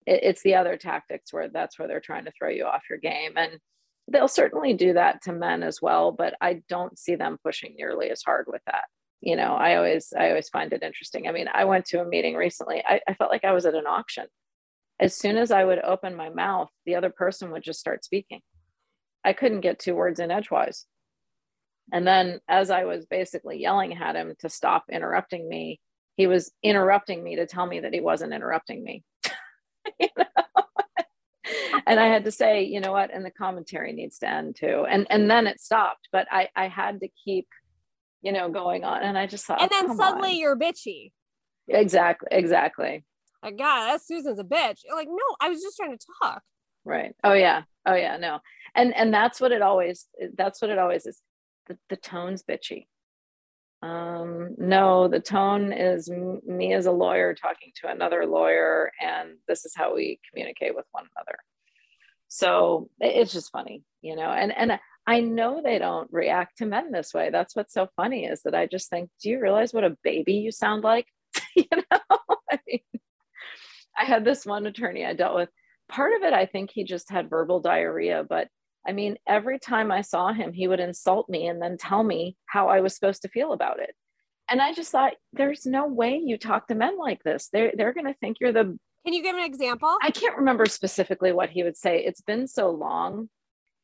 it, 0.07 0.20
it's 0.22 0.42
the 0.42 0.57
other 0.57 0.76
tactics 0.76 1.32
where 1.32 1.49
that's 1.49 1.78
where 1.78 1.86
they're 1.88 2.01
trying 2.01 2.24
to 2.24 2.32
throw 2.32 2.49
you 2.49 2.64
off 2.64 2.82
your 2.90 2.99
game. 2.99 3.32
And 3.36 3.59
they'll 4.09 4.28
certainly 4.28 4.72
do 4.74 4.92
that 4.92 5.22
to 5.22 5.32
men 5.32 5.62
as 5.62 5.82
well 5.82 6.12
but 6.12 6.34
i 6.40 6.62
don't 6.68 6.99
see 6.99 7.16
them 7.16 7.38
pushing 7.42 7.74
nearly 7.76 8.11
as 8.11 8.22
hard 8.22 8.47
with 8.49 8.62
that. 8.66 8.84
You 9.20 9.36
know 9.36 9.55
i 9.55 9.76
always 9.76 10.12
i 10.16 10.28
always 10.28 10.49
find 10.49 10.72
it 10.72 10.82
interesting. 10.82 11.26
I 11.26 11.32
mean 11.32 11.49
i 11.53 11.64
went 11.64 11.86
to 11.86 12.01
a 12.01 12.05
meeting 12.05 12.34
recently. 12.34 12.82
I, 12.86 13.01
I 13.09 13.14
felt 13.14 13.30
like 13.30 13.44
i 13.44 13.53
was 13.53 13.66
at 13.66 13.74
an 13.74 13.86
auction. 13.86 14.26
As 15.01 15.14
soon 15.14 15.36
as 15.36 15.51
i 15.51 15.64
would 15.64 15.80
open 15.82 16.14
my 16.14 16.28
mouth 16.28 16.70
the 16.84 16.94
other 16.94 17.11
person 17.11 17.51
would 17.51 17.62
just 17.62 17.80
start 17.80 18.05
speaking. 18.05 18.40
I 19.24 19.32
couldn't 19.32 19.62
get 19.62 19.78
two 19.78 19.94
words 19.94 20.20
in 20.20 20.30
edgewise 20.30 20.86
and 21.93 22.07
then 22.07 22.41
as 22.49 22.70
i 22.70 22.84
was 22.84 23.07
basically 23.07 23.61
yelling 23.61 23.95
at 23.95 24.16
him 24.16 24.34
to 24.39 24.49
stop 24.49 24.84
interrupting 24.91 25.49
me 25.49 25.80
he 26.16 26.26
was 26.26 26.51
interrupting 26.62 27.22
me 27.22 27.37
to 27.37 27.47
tell 27.47 27.66
me 27.66 27.80
that 27.80 27.93
he 27.93 28.01
wasn't 28.01 28.32
interrupting 28.32 28.82
me 28.82 29.03
you 30.01 30.09
know? 30.16 30.24
and 31.87 32.01
I 32.01 32.07
had 32.07 32.24
to 32.24 32.32
say, 32.32 32.64
you 32.64 32.80
know 32.80 32.93
what, 32.93 33.12
and 33.12 33.24
the 33.24 33.30
commentary 33.30 33.93
needs 33.93 34.18
to 34.18 34.28
end 34.28 34.57
too. 34.57 34.84
And 34.89 35.07
and 35.11 35.30
then 35.30 35.47
it 35.47 35.61
stopped, 35.61 36.09
but 36.12 36.26
I 36.30 36.49
I 36.57 36.68
had 36.68 37.01
to 37.01 37.09
keep, 37.24 37.47
you 38.22 38.32
know, 38.32 38.51
going 38.51 38.84
on. 38.84 39.03
And 39.03 39.16
I 39.16 39.26
just 39.26 39.47
thought, 39.47 39.62
and 39.62 39.70
then 39.70 39.97
suddenly 39.97 40.30
on. 40.30 40.37
you're 40.37 40.59
bitchy. 40.59 41.12
Exactly, 41.68 42.28
exactly. 42.30 43.05
Like, 43.43 43.59
God, 43.59 43.87
that 43.87 44.03
Susan's 44.03 44.41
a 44.41 44.45
bitch. 44.45 44.80
You're 44.84 44.97
like, 44.97 45.09
no, 45.09 45.37
I 45.41 45.49
was 45.49 45.61
just 45.61 45.76
trying 45.76 45.97
to 45.97 46.07
talk. 46.22 46.43
Right. 46.84 47.14
Oh 47.22 47.32
yeah. 47.32 47.62
Oh 47.84 47.95
yeah. 47.95 48.16
No. 48.16 48.41
And 48.74 48.95
and 48.95 49.12
that's 49.12 49.41
what 49.41 49.53
it 49.53 49.62
always. 49.62 50.07
That's 50.37 50.61
what 50.61 50.70
it 50.70 50.78
always 50.78 51.07
is. 51.07 51.20
The 51.66 51.78
the 51.88 51.96
tone's 51.96 52.42
bitchy. 52.42 52.86
Um, 53.82 54.54
no, 54.58 55.06
the 55.06 55.20
tone 55.20 55.72
is 55.72 56.08
me 56.10 56.72
as 56.72 56.86
a 56.86 56.92
lawyer 56.92 57.34
talking 57.34 57.72
to 57.80 57.90
another 57.90 58.26
lawyer, 58.26 58.90
and 59.00 59.36
this 59.46 59.64
is 59.64 59.74
how 59.76 59.94
we 59.94 60.18
communicate 60.30 60.74
with 60.74 60.86
one 60.92 61.04
another. 61.16 61.38
So 62.28 62.90
it's 63.00 63.32
just 63.32 63.52
funny, 63.52 63.82
you 64.02 64.16
know. 64.16 64.30
And 64.30 64.56
and 64.56 64.78
I 65.06 65.20
know 65.20 65.60
they 65.62 65.78
don't 65.78 66.08
react 66.12 66.58
to 66.58 66.66
men 66.66 66.90
this 66.90 67.14
way. 67.14 67.30
That's 67.30 67.54
what's 67.54 67.74
so 67.74 67.88
funny 67.96 68.24
is 68.24 68.42
that 68.42 68.54
I 68.54 68.66
just 68.66 68.90
think, 68.90 69.10
do 69.22 69.30
you 69.30 69.40
realize 69.40 69.72
what 69.72 69.84
a 69.84 69.96
baby 70.02 70.34
you 70.34 70.50
sound 70.50 70.82
like? 70.82 71.06
you 71.56 71.64
know, 71.72 72.18
I 72.50 72.58
mean, 72.66 72.80
I 73.96 74.04
had 74.04 74.24
this 74.24 74.44
one 74.44 74.66
attorney 74.66 75.04
I 75.04 75.14
dealt 75.14 75.36
with. 75.36 75.48
Part 75.88 76.14
of 76.16 76.22
it, 76.22 76.32
I 76.32 76.46
think 76.46 76.70
he 76.72 76.82
just 76.82 77.10
had 77.10 77.30
verbal 77.30 77.60
diarrhea, 77.60 78.24
but 78.28 78.48
I 78.87 78.93
mean, 78.93 79.16
every 79.26 79.59
time 79.59 79.91
I 79.91 80.03
saw 80.03 80.32
him, 80.32 80.53
he 80.53 80.68
would 80.68 80.80
insult 80.80 81.28
me 81.28 81.47
and 81.47 81.61
then 81.61 81.76
tell 81.76 82.03
me 82.03 82.37
how 82.47 82.68
I 82.68 82.80
was 82.80 82.95
supposed 82.95 83.22
to 83.22 83.28
feel 83.28 83.53
about 83.53 83.80
it. 83.80 83.95
And 84.49 84.61
I 84.61 84.72
just 84.72 84.93
thought, 84.93 85.14
there's 85.32 85.66
no 85.66 85.87
way 85.87 86.20
you 86.24 86.39
talk 86.39 86.68
to 86.68 86.74
men 86.74 86.99
like 86.99 87.22
this. 87.24 87.49
They're, 87.53 87.72
they're 87.76 87.93
going 87.93 88.07
to 88.07 88.14
think 88.14 88.37
you're 88.41 88.53
the. 88.53 88.78
Can 89.05 89.14
you 89.14 89.22
give 89.22 89.37
an 89.37 89.45
example? 89.45 89.97
I 90.03 90.11
can't 90.11 90.37
remember 90.37 90.66
specifically 90.66 91.32
what 91.32 91.51
he 91.51 91.62
would 91.62 91.76
say. 91.76 92.05
It's 92.05 92.20
been 92.20 92.47
so 92.47 92.70
long. 92.70 93.28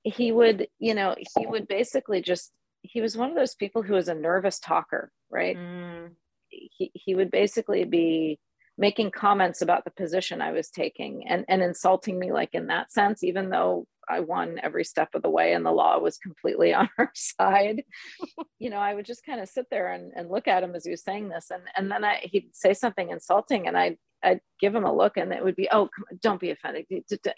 He 0.05 0.31
would, 0.33 0.69
you 0.79 0.95
know, 0.95 1.17
he 1.37 1.47
would 1.47 1.67
basically 1.69 2.23
just, 2.23 2.53
he 2.83 3.01
was 3.01 3.17
one 3.17 3.31
of 3.31 3.37
those 3.37 3.55
people 3.55 3.83
who 3.83 3.95
was 3.95 4.09
a 4.09 4.15
nervous 4.15 4.59
talker, 4.59 5.11
right? 5.31 5.57
Mm. 5.57 6.11
He, 6.49 6.91
he 6.95 7.15
would 7.15 7.31
basically 7.31 7.85
be 7.85 8.39
making 8.83 9.13
comments 9.13 9.63
about 9.63 9.85
the 9.85 9.93
position 9.93 10.43
I 10.43 10.51
was 10.51 10.69
taking 10.69 11.29
and, 11.29 11.45
and 11.47 11.63
insulting 11.63 12.19
me, 12.19 12.33
like 12.33 12.53
in 12.53 12.67
that 12.67 12.91
sense, 12.91 13.23
even 13.23 13.49
though 13.49 13.87
I 14.09 14.19
won 14.19 14.59
every 14.61 14.83
step 14.83 15.11
of 15.15 15.23
the 15.23 15.31
way 15.31 15.53
and 15.53 15.65
the 15.65 15.71
law 15.71 16.01
was 16.01 16.19
completely 16.19 16.75
on 16.81 16.89
our 16.99 17.13
side. 17.15 17.85
you 18.59 18.71
know, 18.71 18.79
I 18.79 18.93
would 18.93 19.07
just 19.07 19.25
kind 19.25 19.41
of 19.41 19.49
sit 19.49 19.67
there 19.71 19.93
and, 19.93 20.11
and 20.17 20.29
look 20.29 20.49
at 20.49 20.65
him 20.65 20.75
as 20.75 20.85
he 20.85 20.91
was 20.91 21.05
saying 21.05 21.29
this. 21.29 21.53
And, 21.53 21.63
and 21.77 21.93
then 21.93 22.03
I, 22.05 22.23
he'd 22.25 22.49
say 22.57 22.75
something 22.75 23.09
insulting 23.11 23.69
and 23.69 23.79
I'd, 23.79 23.99
I'd 24.21 24.41
give 24.61 24.75
him 24.75 24.85
a 24.85 24.93
look 24.93 25.17
and 25.17 25.33
it 25.33 25.45
would 25.45 25.55
be, 25.55 25.69
oh, 25.71 25.83
on, 25.83 26.19
don't 26.21 26.41
be 26.41 26.51
offended. 26.51 26.87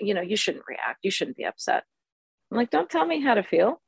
You 0.01 0.15
know, 0.15 0.23
you 0.23 0.37
shouldn't 0.39 0.65
react. 0.67 1.01
You 1.03 1.11
shouldn't 1.11 1.37
be 1.37 1.45
upset. 1.45 1.85
I'm 2.51 2.57
like, 2.57 2.71
don't 2.71 2.89
tell 2.89 3.05
me 3.05 3.21
how 3.21 3.35
to 3.35 3.43
feel. 3.43 3.83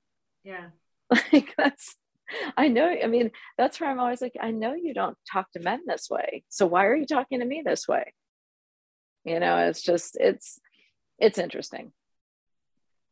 Yeah. 0.45 0.67
Like 1.33 1.55
that's, 1.57 1.97
I 2.57 2.69
know. 2.69 2.87
I 2.87 3.07
mean, 3.07 3.31
that's 3.59 3.81
where 3.81 3.91
I'm 3.91 4.01
always 4.01 4.21
like, 4.21 4.37
I 4.41 4.51
know 4.51 4.75
you 4.75 4.95
don't 4.95 5.17
talk 5.31 5.51
to 5.53 5.61
men 5.61 5.81
this 5.87 6.09
way. 6.11 6.45
So 6.49 6.67
why 6.67 6.87
are 6.87 6.97
you 6.97 7.07
talking 7.07 7.41
to 7.41 7.47
me 7.47 7.63
this 7.65 7.87
way? 7.89 8.13
You 9.25 9.41
know, 9.41 9.57
it's 9.69 9.83
just, 9.83 10.17
it's, 10.21 10.61
it's 11.19 11.39
interesting. 11.39 11.93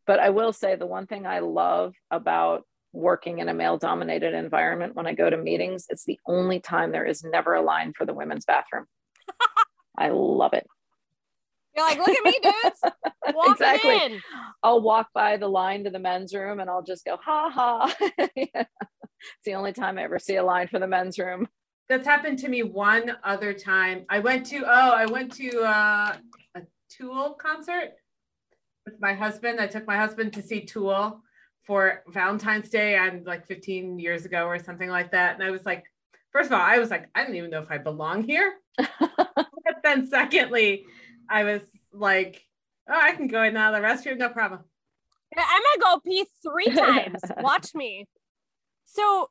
But 0.07 0.21
I 0.21 0.31
will 0.31 0.53
say 0.53 0.77
the 0.77 0.87
one 0.87 1.07
thing 1.07 1.27
I 1.27 1.39
love 1.41 1.95
about 2.11 2.65
working 2.93 3.39
in 3.39 3.49
a 3.49 3.55
male 3.55 3.77
dominated 3.77 4.35
environment 4.35 4.95
when 4.95 5.07
I 5.07 5.15
go 5.15 5.29
to 5.29 5.37
meetings, 5.37 5.87
it's 5.89 6.05
the 6.05 6.19
only 6.27 6.61
time 6.61 6.93
there 6.93 7.07
is 7.07 7.25
never 7.25 7.55
a 7.55 7.63
line 7.63 7.93
for 7.97 8.07
the 8.07 8.15
women's 8.15 8.45
bathroom. 8.45 8.85
I 9.99 10.11
love 10.11 10.53
it. 10.53 10.67
You're 11.77 11.87
like, 11.87 11.99
look 11.99 12.09
at 12.09 12.25
me, 12.25 12.39
dudes. 12.41 12.81
exactly. 13.51 13.97
In. 13.97 14.21
I'll 14.63 14.81
walk 14.81 15.09
by 15.13 15.37
the 15.37 15.49
line 15.49 15.85
to 15.85 15.91
the 15.91 15.99
men's 15.99 16.33
room 16.33 16.61
and 16.61 16.71
I'll 16.71 16.85
just 16.85 17.05
go, 17.05 17.17
ha 17.17 17.51
ha. 17.51 17.95
yeah. 18.37 18.65
It's 19.37 19.45
the 19.45 19.55
only 19.55 19.73
time 19.73 19.99
I 19.99 20.05
ever 20.05 20.19
see 20.19 20.37
a 20.37 20.45
line 20.45 20.69
for 20.69 20.79
the 20.79 20.87
men's 20.87 21.19
room. 21.19 21.49
That's 21.89 22.07
happened 22.07 22.39
to 22.41 22.49
me 22.49 22.63
one 22.63 23.17
other 23.23 23.53
time. 23.53 24.05
I 24.09 24.19
went 24.21 24.47
to, 24.47 24.65
oh, 24.65 24.93
I 24.93 25.07
went 25.07 25.33
to 25.37 25.61
uh, 25.61 26.17
a 26.55 26.63
Tool 26.89 27.35
concert 27.35 27.93
with 28.87 29.01
my 29.01 29.13
husband. 29.13 29.61
I 29.61 29.67
took 29.67 29.87
my 29.87 29.97
husband 29.97 30.33
to 30.35 30.43
see 30.43 30.65
Tool 30.65 31.21
for 31.63 32.03
Valentine's 32.09 32.69
Day 32.69 32.97
and 32.97 33.27
like 33.27 33.47
15 33.47 33.99
years 33.99 34.25
ago 34.25 34.47
or 34.47 34.59
something 34.59 34.89
like 34.89 35.13
that. 35.13 35.35
And 35.35 35.43
I 35.43 35.51
was 35.51 35.67
like, 35.67 35.85
first 36.31 36.47
of 36.47 36.53
all, 36.53 36.61
I 36.61 36.79
was 36.79 36.91
like, 36.91 37.09
I 37.15 37.25
don't 37.25 37.37
even 37.37 37.51
know 37.51 37.61
if 37.61 37.71
I 37.71 37.79
belong 37.79 38.23
here. 38.23 38.55
but 38.77 39.77
then 39.83 40.07
secondly, 40.07 40.85
I 41.29 41.45
was 41.45 41.63
like, 41.93 42.43
oh, 42.89 42.99
I 43.01 43.13
can 43.13 43.29
go 43.29 43.43
in 43.43 43.55
now 43.55 43.73
the 43.73 43.79
restroom, 43.79 44.19
no 44.19 44.29
problem. 44.29 44.61
I'm 45.37 45.63
gonna 45.79 45.97
go 45.97 46.01
pee 46.01 46.27
three 46.43 46.67
times. 46.75 47.21
Watch 47.39 47.75
me. 47.75 48.07
So 48.85 49.31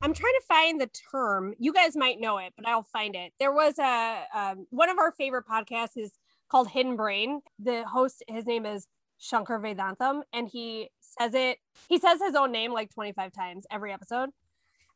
I'm 0.00 0.14
trying 0.14 0.34
to 0.40 0.46
find 0.48 0.80
the 0.80 0.90
term. 1.12 1.54
You 1.58 1.72
guys 1.72 1.96
might 1.96 2.20
know 2.20 2.38
it, 2.38 2.52
but 2.56 2.66
I'll 2.66 2.82
find 2.82 3.14
it. 3.14 3.32
There 3.38 3.52
was 3.52 3.78
a 3.78 4.24
um, 4.34 4.66
one 4.70 4.90
of 4.90 4.98
our 4.98 5.12
favorite 5.12 5.46
podcasts 5.46 5.96
is 5.96 6.12
called 6.50 6.68
Hidden 6.68 6.96
Brain. 6.96 7.40
The 7.58 7.84
host, 7.84 8.22
his 8.28 8.44
name 8.44 8.66
is 8.66 8.88
Shankar 9.18 9.60
Vedantam, 9.60 10.22
and 10.32 10.48
he 10.48 10.90
says 11.00 11.34
it. 11.34 11.58
He 11.88 11.98
says 11.98 12.20
his 12.20 12.34
own 12.34 12.50
name 12.50 12.72
like 12.72 12.92
25 12.92 13.32
times 13.32 13.64
every 13.70 13.92
episode. 13.92 14.30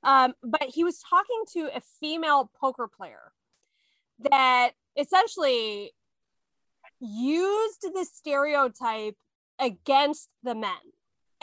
Um, 0.02 0.34
but 0.42 0.64
he 0.64 0.84
was 0.84 0.98
talking 0.98 1.42
to 1.54 1.70
a 1.74 1.80
female 2.00 2.50
poker 2.60 2.88
player 2.88 3.32
that 4.30 4.72
essentially 4.96 5.92
used 7.00 7.82
the 7.82 8.06
stereotype 8.10 9.16
against 9.58 10.28
the 10.42 10.54
men. 10.54 10.72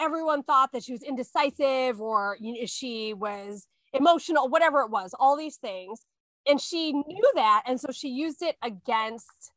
Everyone 0.04 0.43
thought 0.43 0.74
that 0.74 0.84
she 0.84 0.91
was 0.91 1.01
indecisive 1.01 2.01
or 2.01 2.38
she 2.66 3.14
was 3.14 3.68
emotional, 3.93 4.49
whatever 4.49 4.82
it 4.82 4.89
was, 4.89 5.16
all 5.18 5.38
these 5.38 5.56
things. 5.56 6.01
And 6.45 6.60
she 6.60 6.91
knew 6.91 7.32
that. 7.36 7.64
And 7.66 7.80
so 7.80 7.88
she 7.93 8.10
used 8.10 8.41
it 8.41 8.58
against 8.62 9.54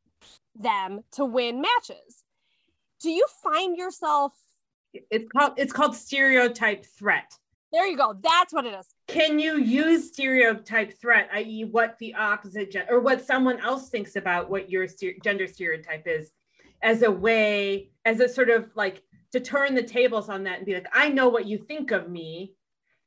them 0.54 1.00
to 1.12 1.24
win 1.24 1.60
matches. 1.60 2.22
Do 3.00 3.10
you 3.10 3.26
find 3.42 3.76
yourself? 3.76 4.34
It's 4.92 5.26
called 5.36 5.54
it's 5.56 5.72
called 5.72 5.96
stereotype 5.96 6.86
threat. 6.86 7.32
There 7.72 7.86
you 7.86 7.96
go. 7.96 8.14
That's 8.22 8.54
what 8.54 8.64
it 8.66 8.74
is. 8.74 8.86
Can 9.08 9.40
you 9.40 9.58
use 9.58 10.12
stereotype 10.12 10.98
threat, 10.98 11.28
i.e., 11.34 11.64
what 11.64 11.98
the 11.98 12.14
opposite 12.14 12.70
gen- 12.70 12.86
or 12.88 13.00
what 13.00 13.26
someone 13.26 13.58
else 13.58 13.88
thinks 13.88 14.14
about 14.14 14.48
what 14.48 14.70
your 14.70 14.86
st- 14.86 15.22
gender 15.24 15.48
stereotype 15.48 16.06
is, 16.06 16.30
as 16.82 17.02
a 17.02 17.10
way, 17.10 17.90
as 18.04 18.20
a 18.20 18.28
sort 18.28 18.48
of 18.48 18.70
like 18.76 19.02
to 19.32 19.40
turn 19.40 19.74
the 19.74 19.82
tables 19.82 20.28
on 20.28 20.44
that 20.44 20.58
and 20.58 20.66
be 20.66 20.74
like, 20.74 20.88
I 20.92 21.08
know 21.08 21.28
what 21.28 21.46
you 21.46 21.58
think 21.58 21.90
of 21.90 22.08
me 22.08 22.54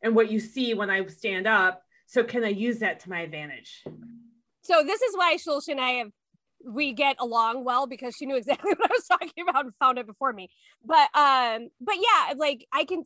and 0.02 0.16
what 0.16 0.32
you 0.32 0.40
see 0.40 0.74
when 0.74 0.90
I 0.90 1.06
stand 1.08 1.48
up. 1.48 1.82
So 2.08 2.24
can 2.24 2.44
I 2.44 2.50
use 2.50 2.80
that 2.80 3.02
to 3.02 3.10
my 3.10 3.22
advantage? 3.22 3.84
So 4.64 4.84
this 4.84 5.02
is 5.02 5.16
why 5.16 5.36
Shailushi 5.36 5.70
and 5.70 5.82
I 5.82 5.90
have 5.92 6.12
we 6.66 6.92
get 6.94 7.16
along 7.20 7.64
well 7.64 7.88
because 7.88 8.16
she 8.16 8.26
knew 8.26 8.36
exactly 8.36 8.72
what 8.78 8.92
I 8.92 8.94
was 8.94 9.06
talking 9.08 9.48
about 9.48 9.66
and 9.66 9.74
found 9.80 9.98
it 9.98 10.08
before 10.08 10.34
me. 10.34 10.50
But 10.84 11.10
um, 11.16 11.70
but 11.80 11.96
yeah, 11.96 12.34
like 12.36 12.66
I 12.74 12.86
can. 12.86 13.06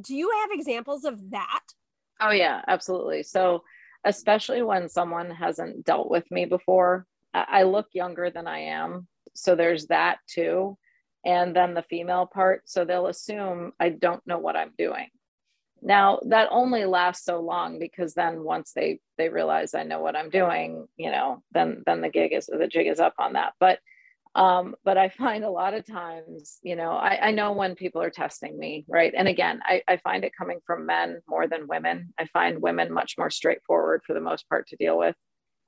Do 0.00 0.14
you 0.14 0.30
have 0.40 0.50
examples 0.52 1.04
of 1.04 1.30
that? 1.30 1.62
Oh 2.20 2.30
yeah, 2.30 2.62
absolutely. 2.66 3.22
So 3.22 3.64
especially 4.04 4.62
when 4.62 4.88
someone 4.88 5.30
hasn't 5.30 5.84
dealt 5.84 6.10
with 6.10 6.30
me 6.30 6.44
before, 6.44 7.06
I 7.32 7.62
look 7.64 7.88
younger 7.92 8.30
than 8.30 8.46
I 8.46 8.60
am, 8.60 9.08
so 9.34 9.56
there's 9.56 9.86
that 9.86 10.18
too. 10.28 10.78
And 11.24 11.56
then 11.56 11.74
the 11.74 11.82
female 11.82 12.26
part, 12.26 12.68
so 12.68 12.84
they'll 12.84 13.06
assume 13.06 13.72
I 13.80 13.90
don't 13.90 14.26
know 14.26 14.38
what 14.38 14.56
I'm 14.56 14.72
doing. 14.76 15.08
Now 15.82 16.20
that 16.28 16.48
only 16.50 16.84
lasts 16.84 17.24
so 17.24 17.40
long 17.40 17.78
because 17.78 18.14
then 18.14 18.42
once 18.42 18.72
they 18.72 19.00
they 19.18 19.28
realize 19.28 19.74
I 19.74 19.82
know 19.82 20.00
what 20.00 20.16
I'm 20.16 20.30
doing, 20.30 20.86
you 20.96 21.10
know, 21.10 21.42
then 21.52 21.82
then 21.86 22.00
the 22.00 22.08
gig 22.08 22.32
is 22.32 22.46
the 22.46 22.68
jig 22.68 22.86
is 22.86 23.00
up 23.00 23.14
on 23.18 23.34
that. 23.34 23.52
But 23.60 23.80
um, 24.34 24.74
but 24.84 24.98
I 24.98 25.10
find 25.10 25.44
a 25.44 25.50
lot 25.50 25.74
of 25.74 25.86
times, 25.86 26.58
you 26.62 26.74
know, 26.74 26.90
I, 26.90 27.28
I 27.28 27.30
know 27.30 27.52
when 27.52 27.76
people 27.76 28.02
are 28.02 28.10
testing 28.10 28.58
me, 28.58 28.84
right? 28.88 29.14
And 29.16 29.28
again, 29.28 29.60
I, 29.64 29.82
I 29.86 29.98
find 29.98 30.24
it 30.24 30.32
coming 30.36 30.58
from 30.66 30.86
men 30.86 31.20
more 31.28 31.46
than 31.46 31.68
women. 31.68 32.12
I 32.18 32.24
find 32.26 32.60
women 32.60 32.92
much 32.92 33.14
more 33.16 33.30
straightforward 33.30 34.02
for 34.04 34.12
the 34.12 34.20
most 34.20 34.48
part 34.48 34.66
to 34.68 34.76
deal 34.76 34.98
with. 34.98 35.14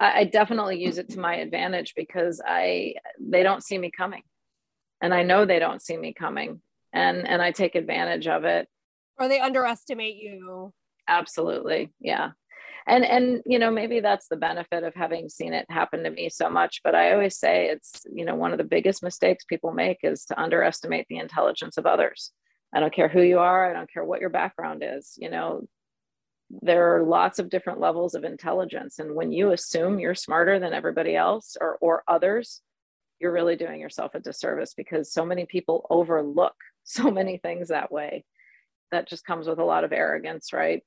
I, 0.00 0.20
I 0.20 0.24
definitely 0.24 0.82
use 0.82 0.98
it 0.98 1.10
to 1.10 1.20
my 1.20 1.36
advantage 1.36 1.94
because 1.94 2.40
I 2.44 2.94
they 3.20 3.44
don't 3.44 3.62
see 3.62 3.78
me 3.78 3.92
coming, 3.96 4.22
and 5.00 5.14
I 5.14 5.22
know 5.22 5.44
they 5.44 5.58
don't 5.58 5.82
see 5.82 5.96
me 5.96 6.12
coming, 6.12 6.60
and 6.92 7.26
and 7.26 7.42
I 7.42 7.52
take 7.52 7.74
advantage 7.74 8.26
of 8.26 8.44
it. 8.44 8.68
Or 9.18 9.28
they 9.28 9.40
underestimate 9.40 10.16
you. 10.16 10.72
Absolutely. 11.08 11.92
Yeah. 12.00 12.30
And 12.86 13.04
and 13.04 13.42
you 13.46 13.58
know 13.58 13.70
maybe 13.70 14.00
that's 14.00 14.28
the 14.28 14.36
benefit 14.36 14.84
of 14.84 14.94
having 14.94 15.28
seen 15.28 15.52
it 15.52 15.66
happen 15.68 16.04
to 16.04 16.10
me 16.10 16.28
so 16.28 16.48
much. 16.48 16.80
But 16.84 16.94
i 16.94 17.12
always 17.12 17.36
say 17.36 17.66
it's 17.66 18.02
you 18.12 18.24
know 18.24 18.36
one 18.36 18.52
of 18.52 18.58
the 18.58 18.64
biggest 18.64 19.02
mistakes 19.02 19.44
people 19.44 19.72
make 19.72 19.98
is 20.02 20.24
to 20.26 20.40
underestimate 20.40 21.06
the 21.08 21.18
intelligence 21.18 21.78
of 21.78 21.86
others. 21.86 22.30
I 22.74 22.80
don't 22.80 22.94
care 22.94 23.08
who 23.08 23.22
you 23.22 23.38
are. 23.38 23.68
I 23.68 23.72
don't 23.72 23.90
care 23.92 24.04
what 24.04 24.20
your 24.20 24.30
background 24.30 24.84
is. 24.86 25.14
You 25.16 25.30
know 25.30 25.66
there 26.62 26.96
are 26.96 27.02
lots 27.02 27.40
of 27.40 27.50
different 27.50 27.80
levels 27.80 28.14
of 28.14 28.22
intelligence. 28.22 29.00
And 29.00 29.16
when 29.16 29.32
you 29.32 29.50
assume 29.50 29.98
you're 29.98 30.14
smarter 30.14 30.60
than 30.60 30.72
everybody 30.72 31.16
else 31.16 31.56
or 31.60 31.78
or 31.80 32.04
others 32.06 32.62
you're 33.20 33.32
really 33.32 33.56
doing 33.56 33.80
yourself 33.80 34.14
a 34.14 34.20
disservice 34.20 34.74
because 34.74 35.12
so 35.12 35.24
many 35.24 35.46
people 35.46 35.86
overlook 35.90 36.54
so 36.84 37.10
many 37.10 37.38
things 37.38 37.68
that 37.68 37.90
way 37.90 38.24
that 38.92 39.08
just 39.08 39.24
comes 39.24 39.48
with 39.48 39.58
a 39.58 39.64
lot 39.64 39.84
of 39.84 39.92
arrogance, 39.92 40.52
right? 40.52 40.82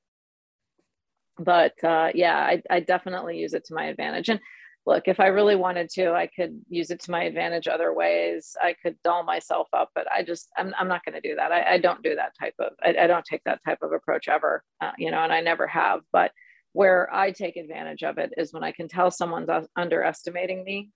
But 1.38 1.72
uh, 1.84 2.10
yeah, 2.14 2.36
I, 2.36 2.62
I 2.70 2.80
definitely 2.80 3.38
use 3.38 3.54
it 3.54 3.64
to 3.66 3.74
my 3.74 3.84
advantage. 3.84 4.28
And 4.28 4.40
look, 4.86 5.08
if 5.08 5.20
I 5.20 5.26
really 5.26 5.56
wanted 5.56 5.90
to, 5.90 6.12
I 6.12 6.26
could 6.26 6.60
use 6.68 6.90
it 6.90 7.00
to 7.00 7.10
my 7.10 7.24
advantage 7.24 7.68
other 7.68 7.92
ways. 7.92 8.56
I 8.60 8.74
could 8.82 8.96
doll 9.04 9.22
myself 9.24 9.68
up, 9.72 9.90
but 9.94 10.10
I 10.10 10.22
just, 10.22 10.48
I'm, 10.56 10.74
I'm 10.78 10.88
not 10.88 11.04
going 11.04 11.20
to 11.20 11.28
do 11.28 11.36
that. 11.36 11.52
I, 11.52 11.74
I, 11.74 11.78
don't 11.78 12.02
do 12.02 12.14
that 12.16 12.32
type 12.38 12.54
of, 12.58 12.72
I, 12.82 13.04
I, 13.04 13.06
don't 13.06 13.24
take 13.24 13.44
that 13.44 13.60
type 13.64 13.78
of 13.82 13.92
approach 13.92 14.28
ever, 14.28 14.64
uh, 14.80 14.92
you 14.98 15.10
know, 15.10 15.18
and 15.18 15.32
I 15.32 15.40
never 15.40 15.66
have. 15.66 16.00
But 16.12 16.32
where 16.72 17.12
I 17.12 17.32
take 17.32 17.56
advantage 17.56 18.02
of 18.02 18.18
it 18.18 18.32
is 18.36 18.52
when 18.52 18.64
I 18.64 18.72
can 18.72 18.88
tell 18.88 19.10
someone's 19.10 19.50
underestimating 19.76 20.64
me. 20.64 20.90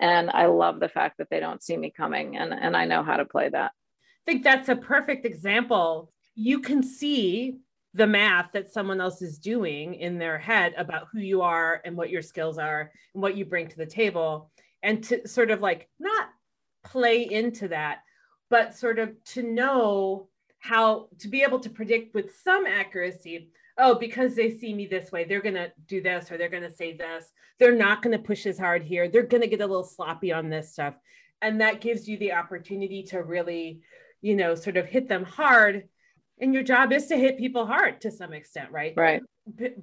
And 0.00 0.30
I 0.30 0.46
love 0.46 0.80
the 0.80 0.88
fact 0.88 1.18
that 1.18 1.28
they 1.30 1.40
don't 1.40 1.62
see 1.62 1.76
me 1.76 1.90
coming 1.90 2.36
and, 2.36 2.52
and 2.52 2.76
I 2.76 2.84
know 2.84 3.02
how 3.02 3.16
to 3.16 3.24
play 3.24 3.48
that. 3.48 3.72
I 4.26 4.30
think 4.30 4.44
that's 4.44 4.68
a 4.68 4.76
perfect 4.76 5.24
example 5.24 6.12
you 6.36 6.60
can 6.60 6.82
see 6.82 7.56
the 7.94 8.06
math 8.06 8.52
that 8.52 8.70
someone 8.70 9.00
else 9.00 9.22
is 9.22 9.38
doing 9.38 9.94
in 9.94 10.18
their 10.18 10.38
head 10.38 10.74
about 10.76 11.08
who 11.10 11.18
you 11.18 11.40
are 11.40 11.80
and 11.84 11.96
what 11.96 12.10
your 12.10 12.20
skills 12.20 12.58
are 12.58 12.92
and 13.14 13.22
what 13.22 13.36
you 13.36 13.44
bring 13.46 13.66
to 13.66 13.76
the 13.76 13.86
table 13.86 14.50
and 14.82 15.02
to 15.02 15.26
sort 15.26 15.50
of 15.50 15.62
like 15.62 15.88
not 15.98 16.28
play 16.84 17.22
into 17.22 17.68
that 17.68 18.00
but 18.50 18.76
sort 18.76 18.98
of 18.98 19.12
to 19.24 19.42
know 19.42 20.28
how 20.58 21.08
to 21.18 21.28
be 21.28 21.42
able 21.42 21.58
to 21.58 21.70
predict 21.70 22.14
with 22.14 22.36
some 22.44 22.66
accuracy 22.66 23.48
oh 23.78 23.94
because 23.94 24.34
they 24.34 24.50
see 24.50 24.72
me 24.74 24.86
this 24.86 25.12
way 25.12 25.24
they're 25.24 25.42
going 25.42 25.54
to 25.54 25.72
do 25.86 26.00
this 26.00 26.30
or 26.30 26.38
they're 26.38 26.48
going 26.48 26.62
to 26.62 26.70
say 26.70 26.96
this. 26.96 27.30
They're 27.58 27.74
not 27.74 28.02
going 28.02 28.16
to 28.16 28.22
push 28.22 28.46
as 28.46 28.58
hard 28.58 28.82
here. 28.82 29.08
They're 29.08 29.22
going 29.22 29.42
to 29.42 29.48
get 29.48 29.60
a 29.60 29.66
little 29.66 29.84
sloppy 29.84 30.32
on 30.32 30.48
this 30.48 30.72
stuff. 30.72 30.94
And 31.42 31.60
that 31.60 31.80
gives 31.80 32.08
you 32.08 32.18
the 32.18 32.32
opportunity 32.32 33.02
to 33.04 33.22
really 33.22 33.80
you 34.22 34.34
know 34.34 34.54
sort 34.54 34.76
of 34.76 34.86
hit 34.86 35.08
them 35.08 35.24
hard. 35.24 35.88
And 36.38 36.52
your 36.52 36.62
job 36.62 36.92
is 36.92 37.06
to 37.06 37.16
hit 37.16 37.38
people 37.38 37.66
hard 37.66 38.00
to 38.02 38.10
some 38.10 38.32
extent 38.32 38.70
right? 38.70 38.94
Right. 38.96 39.22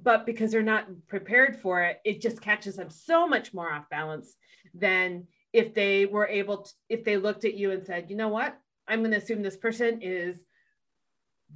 But 0.02 0.26
because 0.26 0.52
they're 0.52 0.62
not 0.62 0.86
prepared 1.08 1.56
for 1.56 1.82
it 1.82 2.00
it 2.04 2.20
just 2.20 2.40
catches 2.40 2.76
them 2.76 2.90
so 2.90 3.26
much 3.26 3.54
more 3.54 3.72
off 3.72 3.88
balance 3.90 4.36
than 4.74 5.26
if 5.52 5.72
they 5.72 6.04
were 6.06 6.26
able 6.26 6.62
to 6.62 6.72
if 6.88 7.04
they 7.04 7.16
looked 7.16 7.44
at 7.44 7.54
you 7.54 7.70
and 7.70 7.84
said 7.86 8.10
you 8.10 8.16
know 8.16 8.28
what? 8.28 8.56
I'm 8.86 9.00
going 9.00 9.12
to 9.12 9.16
assume 9.16 9.42
this 9.42 9.56
person 9.56 10.00
is 10.02 10.38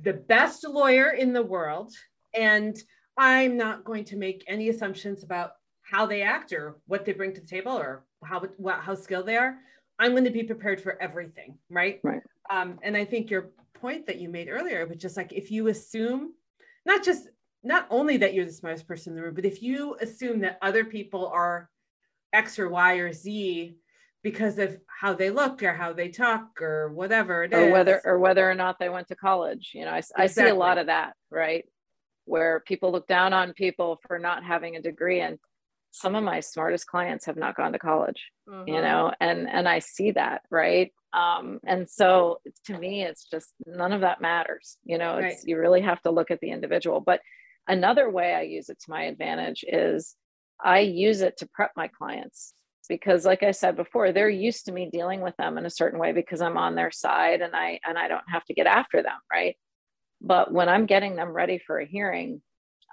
the 0.01 0.13
best 0.13 0.67
lawyer 0.67 1.11
in 1.11 1.33
the 1.33 1.43
world 1.43 1.93
and 2.35 2.83
i'm 3.17 3.57
not 3.57 3.85
going 3.85 4.05
to 4.05 4.17
make 4.17 4.45
any 4.47 4.69
assumptions 4.69 5.23
about 5.23 5.53
how 5.83 6.05
they 6.07 6.23
act 6.23 6.53
or 6.53 6.79
what 6.87 7.05
they 7.05 7.13
bring 7.13 7.33
to 7.33 7.41
the 7.41 7.47
table 7.47 7.73
or 7.73 8.05
how 8.25 8.41
what, 8.57 8.81
how 8.81 8.95
skilled 8.95 9.27
they 9.27 9.37
are 9.37 9.57
i'm 9.99 10.13
going 10.13 10.25
to 10.25 10.31
be 10.31 10.43
prepared 10.43 10.81
for 10.81 11.01
everything 11.01 11.57
right 11.71 12.01
right 12.03 12.23
um, 12.51 12.79
and 12.83 12.97
i 12.97 13.05
think 13.05 13.31
you're 13.31 13.51
point 13.81 14.07
that 14.07 14.19
you 14.19 14.29
made 14.29 14.49
earlier, 14.49 14.87
which 14.87 15.05
is 15.05 15.17
like 15.17 15.33
if 15.33 15.51
you 15.51 15.69
assume 15.69 16.33
not 16.85 17.05
just 17.05 17.29
not 17.63 17.87
only 17.91 18.17
that 18.19 18.35
you're 18.35 18.45
the 18.45 18.53
smartest 18.53 18.87
person 18.87 19.13
in 19.13 19.17
the 19.17 19.23
room, 19.23 19.35
but 19.35 19.45
if 19.45 19.63
you 19.63 19.97
assume 20.01 20.41
that 20.41 20.59
other 20.63 20.85
people 20.85 21.27
are 21.29 21.69
X 22.33 22.59
or 22.59 22.69
Y 22.69 22.95
or 22.97 23.13
Z 23.13 23.77
because 24.23 24.59
of 24.59 24.79
how 24.87 25.15
they 25.15 25.31
look 25.31 25.63
or 25.63 25.73
how 25.73 25.93
they 25.93 26.09
talk 26.09 26.61
or 26.61 26.93
whatever 26.93 27.45
it 27.45 27.55
or 27.55 27.67
is. 27.67 27.73
whether 27.73 28.01
or 28.05 28.19
whether 28.19 28.49
or 28.49 28.55
not 28.55 28.79
they 28.79 28.89
went 28.89 29.09
to 29.09 29.17
college. 29.17 29.73
You 29.75 29.85
know, 29.85 29.93
I, 29.93 29.99
exactly. 29.99 30.25
I 30.25 30.27
see 30.27 30.49
a 30.49 30.55
lot 30.55 30.79
of 30.79 30.87
that, 30.87 31.15
right? 31.31 31.65
Where 32.29 32.61
people 32.67 32.93
look 32.93 33.07
down 33.07 33.33
on 33.33 33.53
people 33.55 33.99
for 34.07 34.19
not 34.19 34.45
having 34.45 34.77
a 34.77 34.83
degree 34.83 35.21
and 35.21 35.39
some 35.91 36.15
of 36.15 36.23
my 36.23 36.41
smartest 36.41 36.87
clients 36.87 37.27
have 37.27 37.37
not 37.37 37.57
gone 37.57 37.73
to 37.73 37.79
college 37.79 38.31
mm-hmm. 38.49 38.69
you 38.69 38.81
know 38.81 39.13
and 39.21 39.49
and 39.49 39.69
i 39.69 39.79
see 39.79 40.11
that 40.11 40.43
right 40.51 40.93
um 41.13 41.59
and 41.67 41.89
so 41.89 42.41
to 42.65 42.79
me 42.79 43.03
it's 43.03 43.25
just 43.25 43.53
none 43.67 43.93
of 43.93 44.03
that 44.03 44.21
matters 44.21 44.77
you 44.85 44.99
know 44.99 45.17
it's 45.19 45.37
right. 45.37 45.45
you 45.45 45.59
really 45.59 45.81
have 45.81 46.01
to 46.03 46.11
look 46.11 46.31
at 46.31 46.41
the 46.41 46.51
individual 46.51 47.01
but 47.01 47.21
another 47.67 48.11
way 48.11 48.35
i 48.35 48.43
use 48.43 48.69
it 48.69 48.79
to 48.79 48.91
my 48.91 49.05
advantage 49.05 49.65
is 49.67 50.17
i 50.63 50.81
use 50.81 51.21
it 51.21 51.37
to 51.37 51.49
prep 51.53 51.73
my 51.77 51.89
clients 51.89 52.55
because 52.89 53.25
like 53.25 53.43
i 53.43 53.51
said 53.51 53.77
before 53.77 54.13
they're 54.13 54.29
used 54.29 54.67
to 54.67 54.73
me 54.73 54.89
dealing 54.91 55.21
with 55.21 55.37
them 55.37 55.59
in 55.59 55.67
a 55.67 55.71
certain 55.71 55.99
way 55.99 56.13
because 56.13 56.41
i'm 56.41 56.59
on 56.59 56.75
their 56.75 56.91
side 56.91 57.41
and 57.41 57.55
i 57.55 57.79
and 57.87 57.99
i 57.99 58.09
don't 58.09 58.29
have 58.29 58.45
to 58.45 58.55
get 58.55 58.67
after 58.67 59.03
them 59.03 59.19
right 59.33 59.57
but 60.21 60.53
when 60.53 60.69
i'm 60.69 60.87
getting 60.87 61.17
them 61.17 61.31
ready 61.31 61.59
for 61.59 61.79
a 61.79 61.87
hearing 61.87 62.41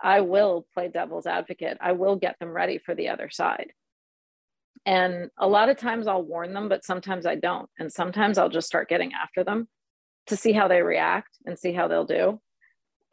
I 0.03 0.21
will 0.21 0.67
play 0.73 0.89
devil's 0.89 1.25
advocate. 1.25 1.77
I 1.79 1.93
will 1.93 2.17
get 2.17 2.35
them 2.39 2.49
ready 2.49 2.79
for 2.79 2.93
the 2.93 3.07
other 3.09 3.29
side. 3.29 3.71
And 4.85 5.29
a 5.39 5.47
lot 5.47 5.69
of 5.69 5.77
times 5.77 6.05
I'll 6.05 6.21
warn 6.21 6.53
them, 6.53 6.67
but 6.69 6.83
sometimes 6.85 7.25
I 7.25 7.35
don't. 7.35 7.69
And 7.79 7.91
sometimes 7.91 8.37
I'll 8.37 8.49
just 8.49 8.67
start 8.67 8.89
getting 8.89 9.13
after 9.13 9.43
them 9.45 9.67
to 10.27 10.35
see 10.35 10.51
how 10.51 10.67
they 10.67 10.81
react 10.81 11.37
and 11.45 11.57
see 11.57 11.71
how 11.71 11.87
they'll 11.87 12.05
do. 12.05 12.41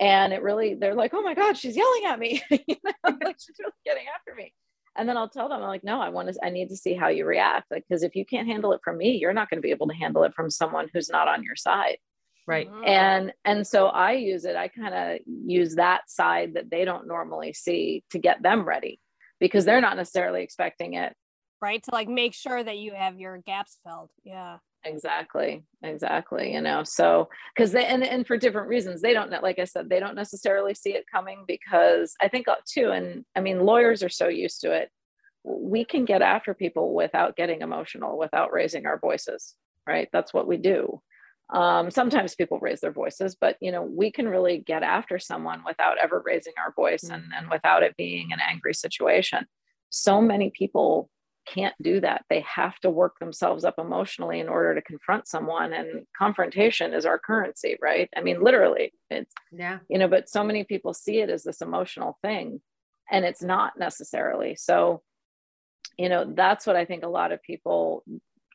and 0.00 0.32
it 0.32 0.42
really 0.42 0.74
they're 0.74 0.94
like 0.94 1.12
oh 1.14 1.22
my 1.22 1.34
god 1.34 1.56
she's 1.56 1.76
yelling 1.76 2.04
at 2.06 2.18
me 2.18 2.42
you 2.50 2.76
know 2.84 2.92
like 3.24 3.36
she's 3.38 3.56
really 3.60 3.72
getting 3.84 4.04
after 4.14 4.34
me 4.34 4.52
and 4.96 5.08
then 5.08 5.16
i'll 5.16 5.28
tell 5.28 5.48
them 5.48 5.60
i'm 5.62 5.68
like 5.68 5.84
no 5.84 6.00
i 6.00 6.08
want 6.08 6.28
to 6.28 6.34
i 6.44 6.50
need 6.50 6.68
to 6.68 6.76
see 6.76 6.94
how 6.94 7.08
you 7.08 7.24
react 7.24 7.70
like 7.70 7.84
because 7.88 8.02
if 8.02 8.16
you 8.16 8.24
can't 8.24 8.48
handle 8.48 8.72
it 8.72 8.80
from 8.82 8.96
me 8.98 9.16
you're 9.16 9.32
not 9.32 9.48
going 9.48 9.58
to 9.58 9.62
be 9.62 9.70
able 9.70 9.86
to 9.86 9.94
handle 9.94 10.24
it 10.24 10.34
from 10.34 10.50
someone 10.50 10.88
who's 10.92 11.08
not 11.10 11.28
on 11.28 11.42
your 11.42 11.56
side 11.56 11.98
right 12.46 12.70
Mhm. 12.70 12.86
and 12.86 13.32
and 13.44 13.66
so 13.66 13.86
i 13.86 14.12
use 14.12 14.44
it 14.44 14.56
i 14.56 14.68
kind 14.68 14.94
of 14.94 15.18
use 15.26 15.76
that 15.76 16.10
side 16.10 16.54
that 16.54 16.70
they 16.70 16.84
don't 16.84 17.06
normally 17.06 17.52
see 17.52 18.02
to 18.10 18.18
get 18.18 18.42
them 18.42 18.64
ready 18.64 18.98
because 19.40 19.64
they're 19.64 19.80
not 19.80 19.96
necessarily 19.96 20.42
expecting 20.42 20.94
it 20.94 21.14
right? 21.60 21.80
To 21.84 21.90
like 21.92 22.08
make 22.08 22.34
sure 22.34 22.60
that 22.64 22.78
you 22.78 22.92
have 22.92 23.20
your 23.20 23.38
gaps 23.38 23.78
filled. 23.86 24.10
Yeah. 24.24 24.58
exactly 24.84 25.62
exactly 25.84 26.52
you 26.52 26.60
know 26.60 26.82
so 26.82 27.28
because 27.54 27.70
they 27.70 27.84
and, 27.86 28.02
and 28.02 28.26
for 28.26 28.36
different 28.36 28.66
reasons 28.68 29.00
they 29.00 29.12
don't 29.12 29.30
like 29.42 29.60
i 29.60 29.64
said 29.64 29.88
they 29.88 30.00
don't 30.00 30.16
necessarily 30.16 30.74
see 30.74 30.90
it 30.94 31.04
coming 31.12 31.44
because 31.46 32.14
i 32.20 32.26
think 32.26 32.48
uh, 32.48 32.56
too 32.68 32.90
and 32.90 33.24
i 33.36 33.40
mean 33.40 33.60
lawyers 33.64 34.02
are 34.02 34.08
so 34.08 34.26
used 34.26 34.60
to 34.60 34.72
it 34.72 34.90
we 35.44 35.84
can 35.84 36.04
get 36.04 36.20
after 36.22 36.52
people 36.54 36.94
without 36.94 37.36
getting 37.36 37.60
emotional 37.62 38.18
without 38.18 38.52
raising 38.52 38.86
our 38.86 38.98
voices 38.98 39.54
right 39.86 40.08
that's 40.12 40.34
what 40.34 40.48
we 40.48 40.56
do 40.56 41.00
um, 41.52 41.90
sometimes 41.90 42.34
people 42.34 42.58
raise 42.60 42.80
their 42.80 42.92
voices 42.92 43.36
but 43.40 43.56
you 43.60 43.70
know 43.72 43.82
we 43.82 44.10
can 44.10 44.28
really 44.28 44.58
get 44.58 44.82
after 44.82 45.18
someone 45.18 45.62
without 45.66 45.98
ever 45.98 46.22
raising 46.24 46.54
our 46.58 46.72
voice 46.74 47.04
and, 47.04 47.24
and 47.36 47.50
without 47.50 47.82
it 47.82 47.96
being 47.96 48.32
an 48.32 48.40
angry 48.40 48.74
situation 48.74 49.46
so 49.90 50.20
many 50.20 50.50
people 50.50 51.10
can't 51.46 51.74
do 51.82 52.00
that. 52.00 52.24
They 52.30 52.40
have 52.40 52.78
to 52.80 52.90
work 52.90 53.18
themselves 53.18 53.64
up 53.64 53.74
emotionally 53.78 54.40
in 54.40 54.48
order 54.48 54.74
to 54.74 54.82
confront 54.82 55.26
someone. 55.26 55.72
And 55.72 56.06
confrontation 56.16 56.94
is 56.94 57.04
our 57.04 57.18
currency, 57.18 57.76
right? 57.80 58.08
I 58.16 58.20
mean, 58.20 58.42
literally, 58.42 58.92
it's, 59.10 59.32
yeah 59.50 59.78
you 59.88 59.98
know, 59.98 60.08
but 60.08 60.28
so 60.28 60.44
many 60.44 60.64
people 60.64 60.94
see 60.94 61.20
it 61.20 61.30
as 61.30 61.42
this 61.42 61.60
emotional 61.60 62.18
thing 62.22 62.60
and 63.10 63.24
it's 63.24 63.42
not 63.42 63.78
necessarily. 63.78 64.56
So, 64.56 65.02
you 65.98 66.08
know, 66.08 66.32
that's 66.34 66.66
what 66.66 66.76
I 66.76 66.84
think 66.84 67.04
a 67.04 67.08
lot 67.08 67.32
of 67.32 67.42
people 67.42 68.04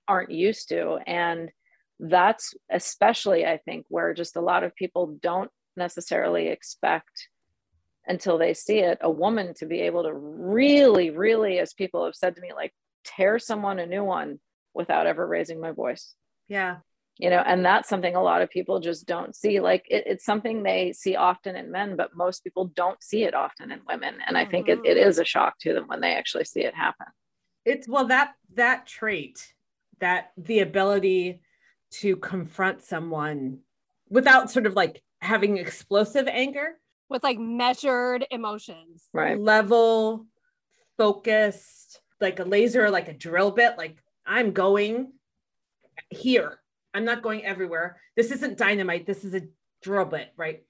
aren't 0.08 0.32
used 0.32 0.70
to. 0.70 0.98
And 1.06 1.52
that's 2.00 2.54
especially, 2.72 3.46
I 3.46 3.58
think, 3.58 3.86
where 3.90 4.14
just 4.14 4.36
a 4.36 4.42
lot 4.42 4.64
of 4.64 4.76
people 4.76 5.18
don't 5.22 5.52
necessarily 5.76 6.48
expect 6.48 7.30
until 8.08 8.38
they 8.38 8.54
see 8.54 8.80
it 8.80 8.98
a 9.02 9.10
woman 9.10 9.54
to 9.54 9.66
be 9.66 9.82
able 9.82 10.04
to 10.04 10.14
really 10.14 11.10
really 11.10 11.60
as 11.60 11.74
people 11.74 12.06
have 12.06 12.16
said 12.16 12.36
to 12.36 12.42
me 12.42 12.52
like 12.56 12.74
tear 13.04 13.38
someone 13.38 13.80
a 13.80 13.86
new 13.86 14.04
one 14.04 14.40
without 14.74 15.08
ever 15.08 15.26
raising 15.26 15.60
my 15.60 15.72
voice. 15.72 16.16
Yeah. 16.48 16.78
You 17.18 17.32
know 17.32 17.44
and 17.46 17.66
that's 17.66 17.90
something 17.90 18.16
a 18.16 18.22
lot 18.22 18.42
of 18.42 18.50
people 18.50 18.80
just 18.80 19.08
don't 19.08 19.36
see. 19.36 19.60
Like 19.60 19.86
it, 19.90 20.04
it's 20.08 20.26
something 20.26 20.64
they 20.64 20.94
see 20.94 21.16
often 21.16 21.56
in 21.56 21.72
men 21.72 21.96
but 21.96 22.16
most 22.16 22.44
people 22.44 22.66
don't 22.68 23.02
see 23.04 23.24
it 23.24 23.34
often 23.34 23.72
in 23.72 23.82
women. 23.88 24.16
And 24.26 24.38
i 24.38 24.46
think 24.46 24.68
it, 24.70 24.80
it 24.86 24.98
mm-hmm. 24.98 25.10
is 25.10 25.20
a 25.20 25.26
shock 25.26 25.56
to 25.60 25.74
them 25.74 25.88
when 25.88 26.02
they 26.02 26.16
actually 26.16 26.46
see 26.46 26.62
it 26.62 26.76
happen. 26.76 27.08
It's 27.66 27.88
well 27.88 28.08
that 28.08 28.34
that 28.56 28.88
trait 28.88 29.54
that 30.00 30.32
the 30.38 30.60
ability 30.60 31.42
to 31.90 32.16
confront 32.18 32.84
someone 32.84 33.60
without 34.10 34.52
sort 34.52 34.66
of 34.66 34.74
like 34.74 35.02
having 35.20 35.58
explosive 35.58 36.28
anger. 36.28 36.80
With 37.10 37.24
like 37.24 37.40
measured 37.40 38.26
emotions. 38.32 39.04
right. 39.14 39.40
Level 39.40 40.26
focused 40.98 42.02
like 42.20 42.40
a 42.40 42.44
laser 42.44 42.90
like 42.90 43.08
a 43.08 43.14
drill 43.14 43.52
bit 43.52 43.78
like 43.78 43.98
i'm 44.26 44.52
going 44.52 45.12
here. 46.10 46.60
I'm 46.94 47.06
not 47.06 47.22
going 47.22 47.46
everywhere. 47.46 48.00
This 48.16 48.32
isn't 48.32 48.58
dynamite. 48.58 49.06
This 49.06 49.24
is 49.24 49.34
a 49.36 49.42
drill 49.82 50.06
bit 50.06 50.34
right? 50.38 50.64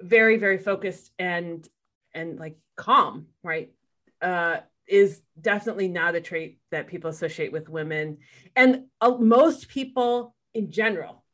Very 0.00 0.36
very 0.36 0.58
focused 0.58 1.10
and 1.18 1.66
and 2.14 2.38
like 2.38 2.56
calm 2.76 3.26
right? 3.42 3.72
Uh 4.20 4.58
is 4.86 5.22
definitely 5.40 5.88
not 5.88 6.16
a 6.16 6.20
trait 6.20 6.58
that 6.72 6.88
people 6.88 7.10
associate 7.10 7.52
with 7.52 7.68
women. 7.68 8.18
And 8.56 8.86
uh, 9.00 9.16
most 9.18 9.68
people 9.68 10.34
in 10.54 10.70
general. 10.70 11.24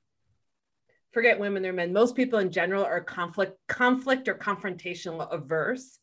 Forget 1.13 1.41
women 1.41 1.65
or 1.65 1.73
men. 1.73 1.93
Most 1.93 2.15
people 2.15 2.39
in 2.41 2.51
general 2.51 2.85
are 2.85 3.01
conflict 3.01 3.57
conflict 3.69 4.29
or 4.29 4.35
confrontational 4.35 5.33
averse. 5.33 5.99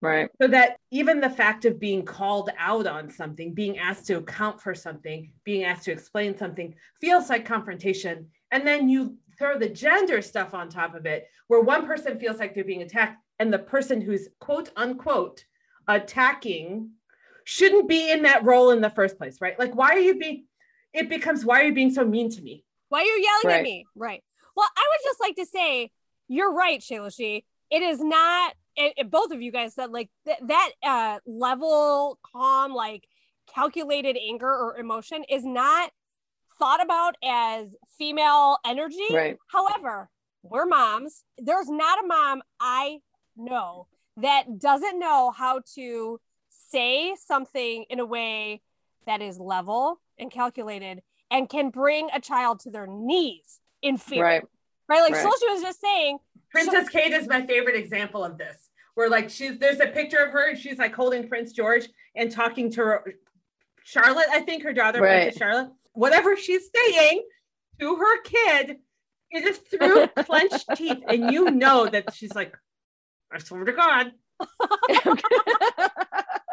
Right. 0.00 0.28
So 0.40 0.46
that 0.48 0.76
even 0.92 1.20
the 1.20 1.30
fact 1.30 1.64
of 1.64 1.80
being 1.80 2.04
called 2.04 2.50
out 2.56 2.86
on 2.86 3.10
something 3.10 3.52
being 3.52 3.78
asked 3.78 4.06
to 4.06 4.18
account 4.18 4.60
for 4.60 4.74
something 4.74 5.32
being 5.44 5.64
asked 5.64 5.84
to 5.86 5.92
explain 5.92 6.36
something 6.36 6.74
feels 7.00 7.28
like 7.28 7.44
confrontation. 7.44 8.28
And 8.52 8.66
then 8.66 8.88
you 8.88 9.16
throw 9.38 9.58
the 9.58 9.68
gender 9.68 10.22
stuff 10.22 10.54
on 10.54 10.68
top 10.68 10.94
of 10.94 11.06
it 11.06 11.26
where 11.48 11.60
one 11.60 11.86
person 11.86 12.18
feels 12.18 12.38
like 12.38 12.54
they're 12.54 12.64
being 12.64 12.82
attacked 12.82 13.18
and 13.38 13.52
the 13.52 13.58
person 13.58 14.00
who's 14.00 14.28
quote 14.38 14.70
unquote 14.76 15.44
attacking 15.88 16.90
shouldn't 17.44 17.88
be 17.88 18.10
in 18.10 18.22
that 18.22 18.44
role 18.44 18.70
in 18.70 18.80
the 18.80 18.90
first 18.90 19.16
place 19.16 19.40
right? 19.40 19.58
Like 19.58 19.74
why 19.74 19.92
are 19.92 20.00
you 20.00 20.16
being 20.18 20.44
it 20.98 21.08
becomes 21.08 21.44
why 21.44 21.60
are 21.60 21.64
you 21.64 21.72
being 21.74 21.92
so 21.92 22.04
mean 22.04 22.28
to 22.30 22.42
me 22.42 22.64
Why 22.88 23.00
are 23.00 23.04
you 23.04 23.22
yelling 23.22 23.46
Right. 23.46 23.56
at 23.58 23.62
me? 23.62 23.86
Right. 23.94 24.22
Well, 24.56 24.68
I 24.76 24.84
would 24.90 25.02
just 25.04 25.20
like 25.20 25.36
to 25.36 25.46
say 25.46 25.90
you're 26.28 26.52
right, 26.52 26.80
Shailushi. 26.80 27.44
It 27.70 27.82
is 27.82 28.00
not. 28.00 28.54
And, 28.76 28.92
and 28.98 29.10
both 29.10 29.30
of 29.30 29.40
you 29.40 29.50
guys 29.52 29.74
said 29.74 29.90
like 29.90 30.08
th- 30.26 30.38
that 30.46 30.70
uh, 30.82 31.18
level, 31.26 32.18
calm, 32.32 32.72
like 32.74 33.04
calculated 33.54 34.16
anger 34.16 34.48
or 34.50 34.76
emotion 34.76 35.24
is 35.28 35.44
not 35.44 35.90
thought 36.58 36.82
about 36.82 37.14
as 37.24 37.68
female 37.98 38.58
energy. 38.66 39.08
right 39.12 39.36
However, 39.52 40.10
we're 40.42 40.66
moms. 40.66 41.24
There's 41.38 41.68
not 41.68 42.02
a 42.02 42.06
mom 42.06 42.42
I 42.60 42.98
know 43.36 43.86
that 44.16 44.58
doesn't 44.58 44.98
know 44.98 45.30
how 45.30 45.60
to 45.76 46.20
say 46.50 47.14
something 47.26 47.84
in 47.90 48.00
a 48.00 48.06
way 48.06 48.60
that 49.08 49.20
is 49.22 49.40
level 49.40 50.00
and 50.18 50.30
calculated 50.30 51.02
and 51.30 51.48
can 51.48 51.70
bring 51.70 52.08
a 52.14 52.20
child 52.20 52.60
to 52.60 52.70
their 52.70 52.86
knees 52.86 53.60
in 53.82 53.96
fear. 53.96 54.22
right 54.22 54.42
Right? 54.88 55.02
Like 55.02 55.12
Right. 55.12 55.26
Shailushi 55.26 55.52
was 55.52 55.62
just 55.62 55.80
saying, 55.80 56.18
Princess 56.50 56.88
Kate 56.88 57.12
is 57.12 57.28
my 57.28 57.44
favorite 57.44 57.76
example 57.76 58.24
of 58.24 58.38
this. 58.38 58.70
Where 58.94 59.10
like 59.10 59.28
she's 59.30 59.58
there's 59.58 59.80
a 59.80 59.86
picture 59.86 60.18
of 60.18 60.32
her 60.32 60.48
and 60.48 60.58
she's 60.58 60.78
like 60.78 60.94
holding 60.94 61.28
Prince 61.28 61.52
George 61.52 61.88
and 62.16 62.30
talking 62.32 62.70
to 62.72 62.80
her, 62.80 63.14
Charlotte, 63.84 64.26
I 64.30 64.40
think 64.40 64.62
her 64.62 64.72
daughter, 64.72 65.00
Right. 65.00 65.22
Princess 65.22 65.38
Charlotte. 65.38 65.70
Whatever 65.92 66.36
she's 66.36 66.70
saying 66.74 67.22
to 67.80 67.96
her 67.96 68.22
kid, 68.22 68.78
it 69.30 69.44
is 69.46 69.58
through 69.58 70.06
clenched 70.24 70.66
teeth, 70.74 71.02
and 71.06 71.30
you 71.30 71.50
know 71.50 71.86
that 71.86 72.14
she's 72.14 72.34
like, 72.34 72.56
I 73.32 73.38
swear 73.38 73.64
to 73.64 73.72
God, 73.72 74.12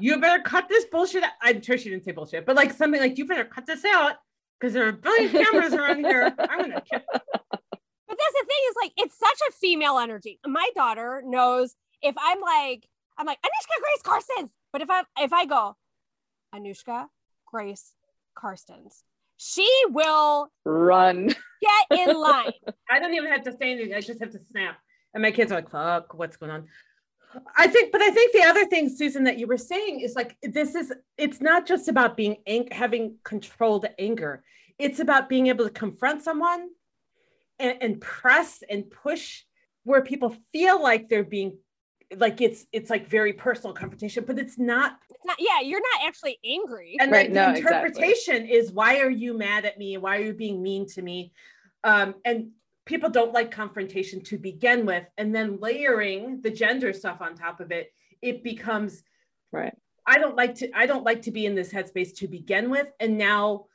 you 0.00 0.20
better 0.20 0.42
cut 0.42 0.68
this 0.68 0.84
bullshit. 0.86 1.22
Out. 1.22 1.30
I'm 1.42 1.62
sure 1.62 1.78
she 1.78 1.90
didn't 1.90 2.04
say 2.04 2.12
bullshit, 2.12 2.46
but 2.46 2.56
like 2.56 2.72
something 2.72 3.00
like 3.00 3.18
you 3.18 3.26
better 3.26 3.44
cut 3.44 3.66
this 3.66 3.84
out 3.84 4.14
because 4.58 4.74
there 4.74 4.86
are 4.86 4.90
a 4.90 4.92
billion 4.92 5.30
cameras 5.30 5.72
around 5.74 6.04
here. 6.04 6.34
I'm 6.38 6.60
gonna 6.60 6.82
kill. 6.90 7.00
but 7.12 7.22
that's 7.28 8.34
the 8.40 8.46
thing 8.46 8.62
is 8.68 8.76
like 8.80 8.92
it's 8.96 9.18
such 9.18 9.38
a 9.48 9.52
female 9.52 9.98
energy. 9.98 10.38
My 10.46 10.68
daughter 10.74 11.22
knows 11.24 11.74
if 12.02 12.14
I'm 12.18 12.40
like, 12.40 12.86
I'm 13.16 13.26
like 13.26 13.38
Anushka 13.42 13.80
Grace 13.80 14.02
Carstens. 14.02 14.50
But 14.72 14.82
if 14.82 14.90
I 14.90 15.02
if 15.18 15.32
I 15.32 15.46
go, 15.46 15.76
Anushka 16.54 17.06
Grace 17.46 17.94
Carstens, 18.36 19.02
she 19.36 19.68
will 19.88 20.48
run 20.64 21.28
get 21.28 22.08
in 22.08 22.16
line. 22.20 22.52
I 22.90 23.00
don't 23.00 23.14
even 23.14 23.30
have 23.30 23.44
to 23.44 23.52
say 23.52 23.72
anything. 23.72 23.94
I 23.94 24.00
just 24.00 24.20
have 24.20 24.32
to 24.32 24.40
snap. 24.50 24.78
And 25.14 25.22
my 25.22 25.30
kids 25.30 25.50
are 25.52 25.56
like, 25.56 25.70
fuck, 25.70 26.14
what's 26.14 26.36
going 26.36 26.52
on? 26.52 26.66
I 27.56 27.66
think, 27.66 27.92
but 27.92 28.00
I 28.00 28.10
think 28.10 28.32
the 28.32 28.42
other 28.42 28.64
thing, 28.64 28.88
Susan, 28.88 29.24
that 29.24 29.38
you 29.38 29.46
were 29.46 29.58
saying 29.58 30.00
is 30.00 30.14
like, 30.14 30.36
this 30.42 30.74
is, 30.74 30.92
it's 31.16 31.40
not 31.40 31.66
just 31.66 31.88
about 31.88 32.16
being, 32.16 32.36
ang- 32.46 32.68
having 32.72 33.16
controlled 33.22 33.86
anger. 33.98 34.42
It's 34.78 34.98
about 35.00 35.28
being 35.28 35.48
able 35.48 35.66
to 35.66 35.70
confront 35.70 36.22
someone 36.22 36.68
and, 37.58 37.76
and 37.80 38.00
press 38.00 38.62
and 38.68 38.90
push 38.90 39.42
where 39.84 40.02
people 40.02 40.34
feel 40.52 40.82
like 40.82 41.08
they're 41.08 41.24
being, 41.24 41.58
like 42.16 42.40
it's, 42.40 42.64
it's 42.72 42.88
like 42.88 43.06
very 43.06 43.34
personal 43.34 43.74
confrontation, 43.74 44.24
but 44.24 44.38
it's 44.38 44.58
not. 44.58 44.98
It's 45.10 45.26
not, 45.26 45.36
yeah, 45.38 45.60
you're 45.60 45.80
not 45.80 46.06
actually 46.06 46.38
angry. 46.44 46.96
And 46.98 47.12
Right, 47.12 47.26
like, 47.26 47.32
no, 47.32 47.52
the 47.52 47.58
exactly. 47.58 47.88
interpretation 47.88 48.46
is, 48.46 48.72
why 48.72 49.00
are 49.00 49.10
you 49.10 49.36
mad 49.36 49.66
at 49.66 49.76
me? 49.76 49.98
Why 49.98 50.16
are 50.16 50.22
you 50.22 50.34
being 50.34 50.62
mean 50.62 50.86
to 50.90 51.02
me? 51.02 51.32
Um, 51.84 52.14
and 52.24 52.52
people 52.88 53.10
don't 53.10 53.32
like 53.32 53.52
confrontation 53.52 54.20
to 54.22 54.38
begin 54.38 54.84
with 54.84 55.04
and 55.16 55.34
then 55.34 55.60
layering 55.60 56.40
the 56.42 56.50
gender 56.50 56.92
stuff 56.92 57.20
on 57.20 57.36
top 57.36 57.60
of 57.60 57.70
it 57.70 57.92
it 58.22 58.42
becomes 58.42 59.04
right. 59.52 59.76
I 60.04 60.18
don't 60.18 60.36
like 60.36 60.56
to 60.56 60.70
i 60.76 60.86
don't 60.86 61.04
like 61.04 61.22
to 61.22 61.30
be 61.30 61.46
in 61.46 61.54
this 61.54 61.72
headspace 61.72 62.16
to 62.16 62.26
begin 62.26 62.70
with 62.70 62.90
and 62.98 63.16
now 63.16 63.66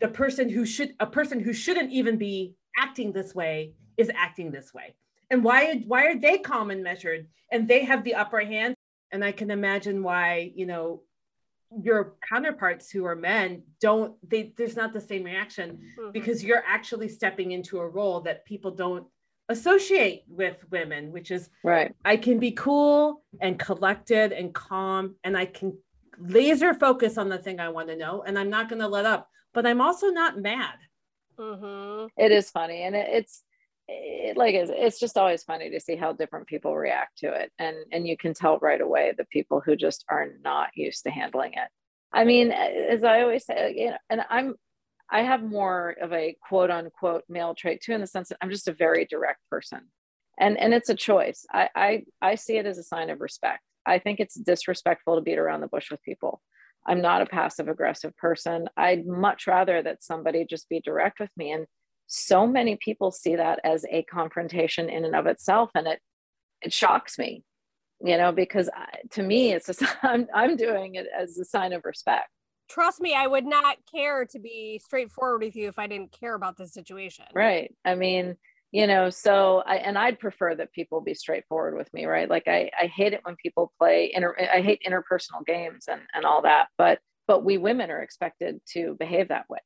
the 0.00 0.08
person 0.08 0.48
who 0.48 0.64
should 0.64 0.94
a 1.00 1.06
person 1.06 1.40
who 1.40 1.52
shouldn't 1.52 1.92
even 1.92 2.18
be 2.18 2.54
acting 2.76 3.12
this 3.12 3.34
way 3.34 3.72
is 3.96 4.10
acting 4.14 4.50
this 4.50 4.72
way. 4.72 4.94
And 5.30 5.42
why 5.42 5.82
why 5.86 6.06
are 6.06 6.18
they 6.18 6.38
calm 6.38 6.70
and 6.70 6.82
measured 6.82 7.26
and 7.50 7.66
they 7.66 7.84
have 7.84 8.04
the 8.04 8.14
upper 8.14 8.40
hand? 8.40 8.74
And 9.10 9.24
i 9.24 9.32
can 9.32 9.50
imagine 9.50 10.02
why 10.02 10.52
you 10.54 10.66
know 10.66 11.02
your 11.82 12.14
counterparts 12.26 12.90
who 12.90 13.04
are 13.04 13.14
men 13.16 13.62
don't 13.80 14.14
they 14.28 14.54
there's 14.56 14.76
not 14.76 14.92
the 14.92 15.00
same 15.00 15.22
reaction 15.24 15.78
Mhm. 15.98 16.12
because 16.12 16.42
you're 16.42 16.64
actually 16.66 17.08
stepping 17.08 17.52
into 17.52 17.78
a 17.78 17.86
role 17.88 18.20
that 18.22 18.44
people 18.46 18.70
don't 18.70 19.06
associate 19.50 20.24
with 20.28 20.64
women, 20.70 21.10
which 21.12 21.30
is 21.30 21.48
right. 21.64 21.94
I 22.04 22.16
can 22.18 22.38
be 22.38 22.52
cool 22.52 23.22
and 23.40 23.58
collected 23.58 24.32
and 24.32 24.54
calm, 24.54 25.16
and 25.24 25.36
I 25.36 25.46
can 25.46 25.78
laser 26.18 26.74
focus 26.74 27.16
on 27.16 27.28
the 27.30 27.38
thing 27.38 27.58
I 27.60 27.68
want 27.70 27.88
to 27.88 27.96
know, 27.96 28.22
and 28.22 28.38
I'm 28.38 28.50
not 28.50 28.68
going 28.68 28.80
to 28.80 28.88
let 28.88 29.06
up. 29.06 29.30
But 29.54 29.66
I'm 29.66 29.80
also 29.80 30.08
not 30.08 30.38
mad. 30.38 30.74
Mm-hmm. 31.38 32.08
It 32.22 32.32
is 32.32 32.50
funny, 32.50 32.82
and 32.82 32.94
it, 32.94 33.08
it's 33.10 33.42
it, 33.88 34.36
like 34.36 34.54
it's, 34.54 34.70
it's 34.74 35.00
just 35.00 35.16
always 35.16 35.42
funny 35.42 35.70
to 35.70 35.80
see 35.80 35.96
how 35.96 36.12
different 36.12 36.46
people 36.46 36.76
react 36.76 37.18
to 37.18 37.32
it, 37.32 37.50
and 37.58 37.76
and 37.92 38.06
you 38.06 38.16
can 38.16 38.34
tell 38.34 38.58
right 38.58 38.80
away 38.80 39.12
the 39.16 39.24
people 39.26 39.62
who 39.64 39.76
just 39.76 40.04
are 40.10 40.28
not 40.42 40.68
used 40.74 41.04
to 41.04 41.10
handling 41.10 41.54
it. 41.54 41.68
I 42.12 42.24
mean, 42.24 42.52
as 42.52 43.04
I 43.04 43.22
always 43.22 43.44
say, 43.44 43.74
you 43.76 43.90
know, 43.90 43.96
and 44.10 44.22
I'm 44.30 44.54
I 45.10 45.22
have 45.22 45.42
more 45.42 45.96
of 46.00 46.12
a 46.12 46.36
quote 46.46 46.70
unquote 46.70 47.24
male 47.28 47.54
trait 47.54 47.82
too, 47.82 47.92
in 47.92 48.00
the 48.00 48.06
sense 48.06 48.28
that 48.28 48.38
I'm 48.42 48.50
just 48.50 48.68
a 48.68 48.72
very 48.72 49.06
direct 49.06 49.40
person. 49.50 49.80
And 50.38 50.58
and 50.58 50.74
it's 50.74 50.90
a 50.90 50.94
choice. 50.94 51.46
I 51.52 51.68
I, 51.74 52.04
I 52.22 52.34
see 52.34 52.56
it 52.58 52.66
as 52.66 52.78
a 52.78 52.82
sign 52.82 53.10
of 53.10 53.20
respect. 53.20 53.62
I 53.86 53.98
think 53.98 54.20
it's 54.20 54.34
disrespectful 54.34 55.16
to 55.16 55.22
beat 55.22 55.38
around 55.38 55.62
the 55.62 55.68
bush 55.68 55.90
with 55.90 56.02
people. 56.02 56.42
I'm 56.86 57.00
not 57.00 57.22
a 57.22 57.26
passive 57.26 57.68
aggressive 57.68 58.16
person. 58.16 58.68
I'd 58.76 59.06
much 59.06 59.46
rather 59.46 59.82
that 59.82 60.02
somebody 60.02 60.46
just 60.48 60.68
be 60.68 60.80
direct 60.80 61.20
with 61.20 61.30
me. 61.36 61.52
And 61.52 61.66
so 62.08 62.46
many 62.46 62.76
people 62.76 63.12
see 63.12 63.36
that 63.36 63.60
as 63.62 63.84
a 63.90 64.02
confrontation 64.04 64.88
in 64.88 65.04
and 65.04 65.14
of 65.14 65.26
itself. 65.26 65.70
And 65.74 65.86
it 65.86 66.00
it 66.62 66.72
shocks 66.72 67.18
me, 67.18 67.44
you 68.00 68.18
know, 68.18 68.32
because 68.32 68.68
I, 68.74 68.98
to 69.10 69.22
me, 69.22 69.52
it's 69.52 69.68
a, 69.68 69.88
I'm, 70.02 70.26
I'm 70.34 70.56
doing 70.56 70.96
it 70.96 71.06
as 71.16 71.38
a 71.38 71.44
sign 71.44 71.72
of 71.72 71.84
respect 71.84 72.28
trust 72.68 73.00
me, 73.00 73.14
I 73.14 73.26
would 73.26 73.46
not 73.46 73.78
care 73.90 74.24
to 74.26 74.38
be 74.38 74.80
straightforward 74.84 75.42
with 75.42 75.56
you 75.56 75.68
if 75.68 75.78
I 75.78 75.86
didn't 75.86 76.12
care 76.12 76.34
about 76.34 76.56
the 76.56 76.66
situation. 76.66 77.24
Right. 77.34 77.74
I 77.84 77.94
mean, 77.94 78.36
you 78.70 78.86
know, 78.86 79.08
so 79.10 79.62
I 79.66 79.76
and 79.76 79.96
I'd 79.96 80.18
prefer 80.18 80.54
that 80.54 80.72
people 80.72 81.00
be 81.00 81.14
straightforward 81.14 81.74
with 81.76 81.92
me, 81.94 82.04
right? 82.04 82.28
Like 82.28 82.46
I 82.46 82.70
I 82.78 82.86
hate 82.86 83.14
it 83.14 83.20
when 83.22 83.36
people 83.36 83.72
play 83.78 84.12
inter 84.14 84.36
I 84.38 84.60
hate 84.60 84.82
interpersonal 84.86 85.44
games 85.46 85.86
and 85.88 86.02
and 86.14 86.24
all 86.26 86.42
that, 86.42 86.68
but 86.76 86.98
but 87.26 87.44
we 87.44 87.56
women 87.56 87.90
are 87.90 88.02
expected 88.02 88.60
to 88.72 88.96
behave 88.98 89.28
that 89.28 89.48
way. 89.48 89.60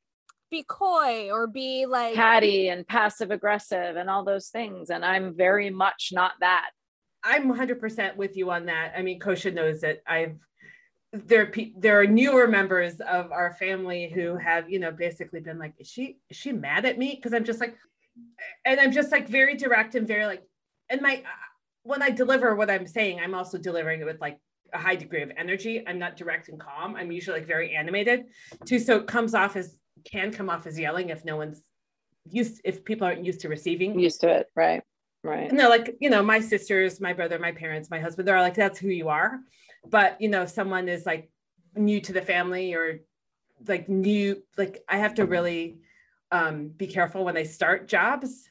Be 0.52 0.64
coy 0.68 1.30
or 1.32 1.46
be 1.46 1.86
like 1.86 2.14
catty 2.14 2.68
and 2.68 2.86
passive 2.86 3.30
aggressive 3.30 3.96
and 3.96 4.10
all 4.10 4.22
those 4.22 4.48
things. 4.48 4.90
And 4.90 5.02
I'm 5.04 5.34
very 5.34 5.70
much 5.70 6.10
not 6.12 6.32
that. 6.40 6.70
I'm 7.24 7.52
100% 7.52 8.16
with 8.16 8.36
you 8.36 8.50
on 8.50 8.66
that. 8.66 8.92
I 8.94 9.00
mean, 9.00 9.18
Kosha 9.18 9.52
knows 9.52 9.80
that 9.80 10.02
I've 10.06 10.36
there 11.12 11.42
are 11.42 11.52
there 11.76 12.00
are 12.00 12.06
newer 12.06 12.48
members 12.48 13.00
of 13.00 13.32
our 13.32 13.54
family 13.54 14.10
who 14.14 14.36
have 14.36 14.70
you 14.70 14.78
know 14.78 14.90
basically 14.90 15.40
been 15.40 15.58
like 15.58 15.74
is 15.78 15.86
she 15.86 16.16
is 16.30 16.36
she 16.38 16.52
mad 16.52 16.86
at 16.86 16.96
me 16.96 17.14
because 17.14 17.34
i'm 17.34 17.44
just 17.44 17.60
like 17.60 17.76
and 18.64 18.80
i'm 18.80 18.90
just 18.90 19.12
like 19.12 19.28
very 19.28 19.54
direct 19.54 19.94
and 19.94 20.08
very 20.08 20.24
like 20.24 20.42
and 20.88 21.02
my 21.02 21.16
uh, 21.16 21.46
when 21.82 22.00
i 22.00 22.08
deliver 22.08 22.54
what 22.54 22.70
i'm 22.70 22.86
saying 22.86 23.20
i'm 23.20 23.34
also 23.34 23.58
delivering 23.58 24.00
it 24.00 24.06
with 24.06 24.22
like 24.22 24.38
a 24.72 24.78
high 24.78 24.96
degree 24.96 25.20
of 25.20 25.30
energy 25.36 25.86
i'm 25.86 25.98
not 25.98 26.16
direct 26.16 26.48
and 26.48 26.58
calm 26.58 26.96
i'm 26.96 27.12
usually 27.12 27.40
like 27.40 27.46
very 27.46 27.76
animated 27.76 28.24
too 28.64 28.78
so 28.78 28.96
it 28.96 29.06
comes 29.06 29.34
off 29.34 29.54
as 29.54 29.76
can 30.04 30.32
come 30.32 30.50
off 30.50 30.66
as 30.66 30.78
yelling 30.78 31.10
if 31.10 31.24
no 31.24 31.36
one's 31.36 31.62
used 32.28 32.60
if 32.64 32.84
people 32.84 33.06
aren't 33.06 33.24
used 33.24 33.40
to 33.40 33.48
receiving. 33.48 33.98
Used 33.98 34.20
to 34.20 34.28
it. 34.28 34.46
Right. 34.54 34.82
Right. 35.24 35.48
And 35.48 35.58
they're 35.58 35.68
like 35.68 35.96
you 36.00 36.10
know 36.10 36.22
my 36.22 36.40
sisters 36.40 37.00
my 37.00 37.12
brother 37.12 37.38
my 37.38 37.52
parents 37.52 37.90
my 37.90 38.00
husband 38.00 38.26
they're 38.26 38.40
like 38.40 38.54
that's 38.54 38.78
who 38.78 38.88
you 38.88 39.08
are. 39.08 39.40
But 39.88 40.20
you 40.20 40.28
know 40.28 40.46
someone 40.46 40.88
is 40.88 41.06
like 41.06 41.30
new 41.76 42.00
to 42.00 42.12
the 42.12 42.22
family 42.22 42.74
or 42.74 43.00
like 43.68 43.88
new 43.88 44.42
like 44.56 44.82
i 44.88 44.96
have 44.96 45.14
to 45.14 45.24
really 45.24 45.78
um, 46.30 46.68
be 46.68 46.86
careful 46.86 47.24
when 47.24 47.36
i 47.36 47.42
start 47.42 47.88
jobs 47.88 48.48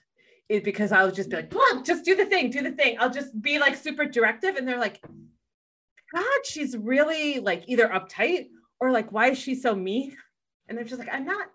it, 0.50 0.64
because 0.64 0.92
i'll 0.92 1.12
just 1.12 1.30
be 1.30 1.38
like 1.38 1.54
just 1.84 2.06
do 2.06 2.16
the 2.16 2.26
thing 2.26 2.50
do 2.50 2.62
the 2.62 2.72
thing. 2.72 2.98
I'll 3.00 3.10
just 3.10 3.40
be 3.42 3.58
like 3.60 3.76
super 3.76 4.06
directive 4.06 4.56
and 4.56 4.68
they're 4.68 4.80
like 4.80 5.02
god 6.14 6.46
she's 6.46 6.78
really 6.78 7.40
like 7.40 7.64
either 7.68 7.88
uptight 7.88 8.48
or 8.80 8.92
like 8.92 9.12
why 9.12 9.32
is 9.32 9.38
she 9.38 9.56
so 9.56 9.76
mean 9.76 10.16
and 10.72 10.78
they're 10.78 10.86
just 10.86 11.00
like 11.00 11.14
i'm 11.14 11.26
not 11.26 11.48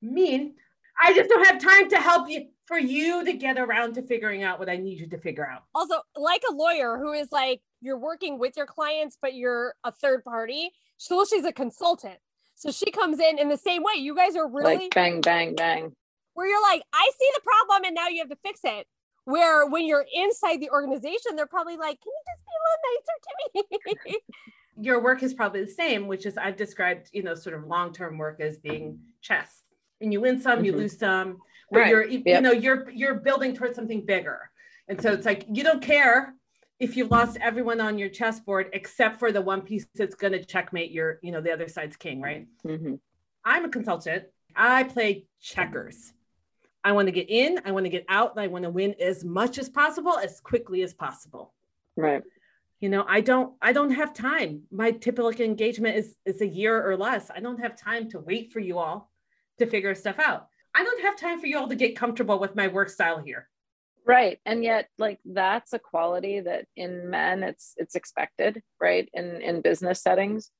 mean 0.00 0.54
i 1.02 1.12
just 1.12 1.28
don't 1.28 1.46
have 1.46 1.60
time 1.60 1.88
to 1.88 1.96
help 1.96 2.28
you 2.28 2.46
for 2.66 2.78
you 2.78 3.24
to 3.24 3.32
get 3.32 3.58
around 3.58 3.94
to 3.94 4.02
figuring 4.02 4.42
out 4.42 4.58
what 4.58 4.70
i 4.70 4.76
need 4.76 4.98
you 4.98 5.08
to 5.08 5.18
figure 5.18 5.46
out 5.46 5.64
also 5.74 5.96
like 6.16 6.42
a 6.48 6.52
lawyer 6.52 6.96
who 6.96 7.12
is 7.12 7.30
like 7.32 7.60
you're 7.80 7.98
working 7.98 8.38
with 8.38 8.56
your 8.56 8.66
clients, 8.66 9.16
but 9.20 9.34
you're 9.34 9.74
a 9.84 9.92
third 9.92 10.24
party. 10.24 10.70
So 10.98 11.24
she's 11.24 11.44
a 11.44 11.52
consultant. 11.52 12.18
So 12.54 12.70
she 12.70 12.90
comes 12.90 13.18
in 13.18 13.38
in 13.38 13.48
the 13.48 13.56
same 13.56 13.82
way. 13.82 13.94
You 13.96 14.14
guys 14.14 14.36
are 14.36 14.48
really 14.48 14.76
like 14.76 14.94
bang, 14.94 15.20
bang, 15.22 15.54
bang. 15.54 15.92
Where 16.34 16.48
you're 16.48 16.62
like, 16.62 16.82
I 16.92 17.10
see 17.18 17.30
the 17.34 17.40
problem 17.40 17.84
and 17.86 17.94
now 17.94 18.08
you 18.08 18.18
have 18.18 18.28
to 18.28 18.36
fix 18.44 18.60
it. 18.64 18.86
Where 19.24 19.66
when 19.66 19.86
you're 19.86 20.04
inside 20.14 20.60
the 20.60 20.70
organization, 20.70 21.36
they're 21.36 21.46
probably 21.46 21.76
like, 21.76 22.00
can 22.00 22.12
you 22.12 22.22
just 22.28 22.44
be 22.44 22.52
a 22.56 22.62
little 22.66 22.82
nicer 22.92 23.16
to 23.24 24.10
me? 24.12 24.16
Your 24.80 25.02
work 25.02 25.22
is 25.22 25.34
probably 25.34 25.64
the 25.64 25.70
same, 25.70 26.06
which 26.06 26.26
is 26.26 26.36
I've 26.36 26.56
described, 26.56 27.10
you 27.12 27.22
know, 27.22 27.34
sort 27.34 27.56
of 27.56 27.66
long-term 27.66 28.18
work 28.18 28.40
as 28.40 28.58
being 28.58 28.98
chess. 29.20 29.62
And 30.00 30.12
you 30.12 30.20
win 30.20 30.40
some, 30.40 30.56
mm-hmm. 30.56 30.64
you 30.64 30.72
lose 30.72 30.98
some, 30.98 31.38
but 31.70 31.80
right. 31.80 31.90
you're, 31.90 32.06
yep. 32.06 32.22
you 32.26 32.40
know, 32.40 32.52
you're 32.52 32.90
you're 32.90 33.14
building 33.14 33.54
towards 33.54 33.76
something 33.76 34.04
bigger. 34.04 34.50
And 34.88 35.00
so 35.00 35.12
it's 35.12 35.26
like 35.26 35.46
you 35.48 35.62
don't 35.62 35.82
care 35.82 36.34
if 36.80 36.96
you've 36.96 37.10
lost 37.10 37.36
everyone 37.40 37.80
on 37.80 37.98
your 37.98 38.08
chessboard 38.08 38.70
except 38.72 39.18
for 39.18 39.30
the 39.30 39.42
one 39.42 39.60
piece 39.60 39.86
that's 39.94 40.14
going 40.14 40.32
to 40.32 40.44
checkmate 40.44 40.90
your, 40.90 41.18
you 41.22 41.30
know, 41.30 41.40
the 41.40 41.52
other 41.52 41.68
side's 41.68 41.96
king, 41.96 42.22
right? 42.22 42.46
Mm-hmm. 42.66 42.94
I'm 43.44 43.64
a 43.66 43.68
consultant. 43.68 44.24
I 44.56 44.84
play 44.84 45.26
checkers. 45.40 46.12
I 46.82 46.92
want 46.92 47.08
to 47.08 47.12
get 47.12 47.28
in, 47.28 47.60
I 47.66 47.72
want 47.72 47.84
to 47.84 47.90
get 47.90 48.06
out, 48.08 48.32
and 48.32 48.40
I 48.40 48.46
want 48.46 48.64
to 48.64 48.70
win 48.70 48.94
as 49.00 49.22
much 49.22 49.58
as 49.58 49.68
possible, 49.68 50.16
as 50.16 50.40
quickly 50.40 50.82
as 50.82 50.94
possible. 50.94 51.52
Right. 51.94 52.22
You 52.80 52.88
know, 52.88 53.04
I 53.06 53.20
don't 53.20 53.54
I 53.60 53.72
don't 53.72 53.90
have 53.90 54.14
time. 54.14 54.62
My 54.72 54.90
typical 54.90 55.30
engagement 55.30 55.96
is 55.96 56.16
is 56.24 56.40
a 56.40 56.46
year 56.46 56.82
or 56.82 56.96
less. 56.96 57.30
I 57.34 57.40
don't 57.40 57.60
have 57.60 57.76
time 57.76 58.08
to 58.10 58.20
wait 58.20 58.52
for 58.52 58.60
you 58.60 58.78
all 58.78 59.10
to 59.58 59.66
figure 59.66 59.94
stuff 59.94 60.18
out. 60.18 60.48
I 60.74 60.82
don't 60.82 61.02
have 61.02 61.16
time 61.16 61.40
for 61.40 61.46
you 61.46 61.58
all 61.58 61.68
to 61.68 61.74
get 61.74 61.96
comfortable 61.96 62.38
with 62.38 62.56
my 62.56 62.68
work 62.68 62.88
style 62.88 63.22
here. 63.22 63.48
Right. 64.06 64.38
And 64.46 64.64
yet 64.64 64.88
like 64.98 65.20
that's 65.26 65.74
a 65.74 65.78
quality 65.78 66.40
that 66.40 66.64
in 66.74 67.10
men 67.10 67.42
it's 67.42 67.74
it's 67.76 67.94
expected 67.94 68.62
right? 68.80 69.08
In 69.12 69.42
in 69.42 69.60
business 69.60 70.02
settings. 70.02 70.50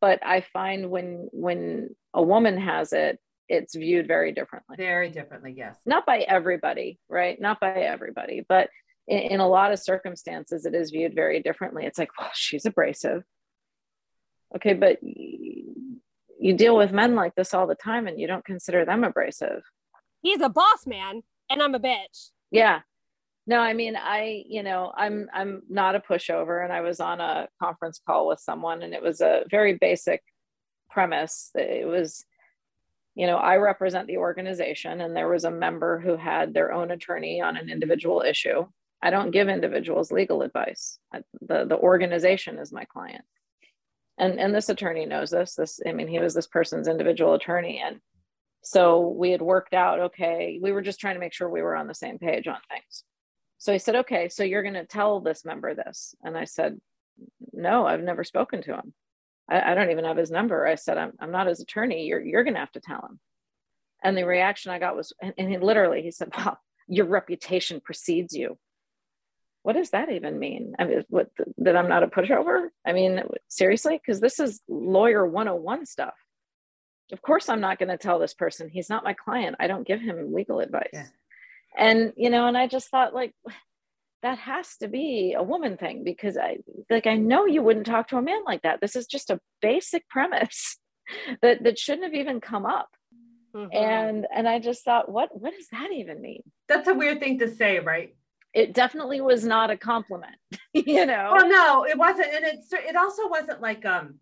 But 0.00 0.24
i 0.24 0.40
find 0.40 0.90
when 0.90 1.28
when 1.32 1.90
a 2.14 2.22
woman 2.22 2.58
has 2.58 2.92
it 2.92 3.20
it's 3.48 3.76
viewed 3.76 4.08
very 4.08 4.32
differently. 4.32 4.74
Very 4.76 5.08
differently 5.08 5.54
yes. 5.56 5.78
Not 5.86 6.04
by 6.04 6.18
everybody 6.18 6.98
right? 7.08 7.40
Not 7.40 7.60
by 7.60 7.82
everybody 7.82 8.44
but 8.48 8.70
in, 9.08 9.18
in 9.18 9.40
a 9.40 9.48
lot 9.48 9.72
of 9.72 9.78
circumstances 9.78 10.64
it 10.64 10.74
is 10.74 10.90
viewed 10.90 11.14
very 11.14 11.42
differently. 11.42 11.84
It's 11.84 11.98
like 11.98 12.10
well 12.18 12.30
she's 12.34 12.66
abrasive. 12.66 13.24
Okay 14.54 14.74
but 14.74 14.98
you 15.02 16.54
deal 16.54 16.76
with 16.76 16.92
men 16.92 17.16
like 17.16 17.34
this 17.34 17.52
all 17.52 17.66
the 17.66 17.74
time 17.74 18.06
and 18.06 18.20
you 18.20 18.26
don't 18.26 18.44
consider 18.44 18.84
them 18.84 19.02
abrasive. 19.02 19.62
He's 20.22 20.40
a 20.40 20.48
boss 20.48 20.86
man 20.86 21.22
and 21.50 21.62
i'm 21.62 21.74
a 21.74 21.80
bitch. 21.80 22.30
Yeah. 22.50 22.80
No 23.46 23.60
i 23.60 23.72
mean 23.72 23.96
i 23.96 24.44
you 24.46 24.62
know 24.62 24.92
i'm 24.94 25.28
i'm 25.32 25.62
not 25.70 25.94
a 25.94 26.00
pushover 26.00 26.62
and 26.62 26.72
i 26.72 26.82
was 26.82 27.00
on 27.00 27.20
a 27.20 27.48
conference 27.62 27.98
call 28.06 28.28
with 28.28 28.40
someone 28.40 28.82
and 28.82 28.92
it 28.92 29.02
was 29.02 29.22
a 29.22 29.44
very 29.50 29.78
basic 29.78 30.22
premise 30.90 31.50
it 31.54 31.86
was 31.86 32.24
you 33.14 33.26
know 33.26 33.36
i 33.36 33.56
represent 33.56 34.06
the 34.06 34.18
organization 34.18 35.00
and 35.00 35.16
there 35.16 35.28
was 35.28 35.44
a 35.44 35.50
member 35.50 35.98
who 35.98 36.16
had 36.16 36.52
their 36.52 36.72
own 36.72 36.90
attorney 36.90 37.40
on 37.40 37.56
an 37.56 37.70
individual 37.70 38.20
issue 38.20 38.66
i 39.02 39.10
don't 39.10 39.30
give 39.30 39.48
individuals 39.48 40.12
legal 40.12 40.42
advice 40.42 40.98
the 41.42 41.64
the 41.64 41.78
organization 41.78 42.58
is 42.58 42.72
my 42.72 42.84
client 42.84 43.24
and 44.18 44.38
and 44.40 44.54
this 44.54 44.68
attorney 44.68 45.06
knows 45.06 45.30
this 45.30 45.54
this 45.54 45.80
i 45.86 45.92
mean 45.92 46.08
he 46.08 46.18
was 46.18 46.34
this 46.34 46.46
person's 46.46 46.88
individual 46.88 47.34
attorney 47.34 47.82
and 47.84 48.00
so 48.62 49.08
we 49.08 49.30
had 49.30 49.42
worked 49.42 49.74
out, 49.74 50.00
okay, 50.00 50.58
we 50.60 50.72
were 50.72 50.82
just 50.82 51.00
trying 51.00 51.14
to 51.14 51.20
make 51.20 51.32
sure 51.32 51.48
we 51.48 51.62
were 51.62 51.76
on 51.76 51.86
the 51.86 51.94
same 51.94 52.18
page 52.18 52.46
on 52.46 52.58
things. 52.70 53.04
So 53.58 53.72
he 53.72 53.78
said, 53.78 53.96
okay, 53.96 54.28
so 54.28 54.44
you're 54.44 54.62
going 54.62 54.74
to 54.74 54.84
tell 54.84 55.20
this 55.20 55.44
member 55.44 55.74
this. 55.74 56.14
And 56.22 56.36
I 56.36 56.44
said, 56.44 56.78
no, 57.52 57.86
I've 57.86 58.02
never 58.02 58.24
spoken 58.24 58.62
to 58.62 58.74
him. 58.74 58.94
I, 59.48 59.72
I 59.72 59.74
don't 59.74 59.90
even 59.90 60.04
have 60.04 60.16
his 60.16 60.30
number. 60.30 60.66
I 60.66 60.74
said, 60.76 60.98
I'm, 60.98 61.12
I'm 61.18 61.32
not 61.32 61.46
his 61.46 61.60
attorney. 61.60 62.04
You're, 62.04 62.20
you're 62.20 62.44
going 62.44 62.54
to 62.54 62.60
have 62.60 62.72
to 62.72 62.80
tell 62.80 63.00
him. 63.00 63.18
And 64.04 64.16
the 64.16 64.26
reaction 64.26 64.70
I 64.70 64.78
got 64.78 64.94
was, 64.94 65.12
and, 65.20 65.34
and 65.38 65.50
he 65.50 65.58
literally, 65.58 66.02
he 66.02 66.10
said, 66.10 66.30
well, 66.36 66.58
your 66.88 67.06
reputation 67.06 67.80
precedes 67.80 68.34
you. 68.34 68.58
What 69.62 69.74
does 69.74 69.90
that 69.90 70.10
even 70.10 70.38
mean? 70.38 70.74
I 70.78 70.84
mean, 70.84 71.04
what, 71.08 71.30
that 71.58 71.76
I'm 71.76 71.88
not 71.88 72.02
a 72.02 72.06
pushover? 72.06 72.68
I 72.86 72.92
mean, 72.92 73.22
seriously? 73.48 74.00
Because 74.00 74.20
this 74.20 74.38
is 74.40 74.60
lawyer 74.68 75.26
101 75.26 75.86
stuff 75.86 76.14
of 77.12 77.22
course 77.22 77.48
i'm 77.48 77.60
not 77.60 77.78
going 77.78 77.88
to 77.88 77.96
tell 77.96 78.18
this 78.18 78.34
person 78.34 78.68
he's 78.68 78.90
not 78.90 79.04
my 79.04 79.14
client 79.14 79.56
i 79.60 79.66
don't 79.66 79.86
give 79.86 80.00
him 80.00 80.32
legal 80.32 80.60
advice 80.60 80.88
yeah. 80.92 81.06
and 81.76 82.12
you 82.16 82.30
know 82.30 82.46
and 82.46 82.56
i 82.56 82.66
just 82.66 82.88
thought 82.90 83.14
like 83.14 83.34
that 84.22 84.38
has 84.38 84.76
to 84.76 84.88
be 84.88 85.34
a 85.36 85.42
woman 85.42 85.76
thing 85.76 86.04
because 86.04 86.36
i 86.36 86.58
like 86.90 87.06
i 87.06 87.16
know 87.16 87.46
you 87.46 87.62
wouldn't 87.62 87.86
talk 87.86 88.08
to 88.08 88.16
a 88.16 88.22
man 88.22 88.42
like 88.44 88.62
that 88.62 88.80
this 88.80 88.96
is 88.96 89.06
just 89.06 89.30
a 89.30 89.40
basic 89.62 90.08
premise 90.08 90.78
that 91.42 91.62
that 91.62 91.78
shouldn't 91.78 92.04
have 92.04 92.14
even 92.14 92.40
come 92.40 92.66
up 92.66 92.88
Mm-hmm. 93.56 93.74
And 93.74 94.26
and 94.34 94.46
I 94.46 94.58
just 94.58 94.84
thought, 94.84 95.10
what 95.10 95.30
what 95.32 95.54
does 95.56 95.68
that 95.72 95.88
even 95.90 96.20
mean? 96.20 96.42
That's 96.68 96.86
a 96.86 96.94
weird 96.94 97.18
thing 97.18 97.38
to 97.38 97.48
say, 97.48 97.78
right? 97.78 98.14
It 98.54 98.72
definitely 98.74 99.20
was 99.20 99.44
not 99.44 99.70
a 99.70 99.76
compliment, 99.76 100.36
you 100.72 101.06
know. 101.06 101.32
Well, 101.34 101.48
no, 101.48 101.84
it 101.84 101.98
wasn't, 101.98 102.32
and 102.34 102.44
it 102.44 102.60
it 102.72 102.96
also 102.96 103.28
wasn't 103.28 103.60
like 103.60 103.84
um, 103.84 104.16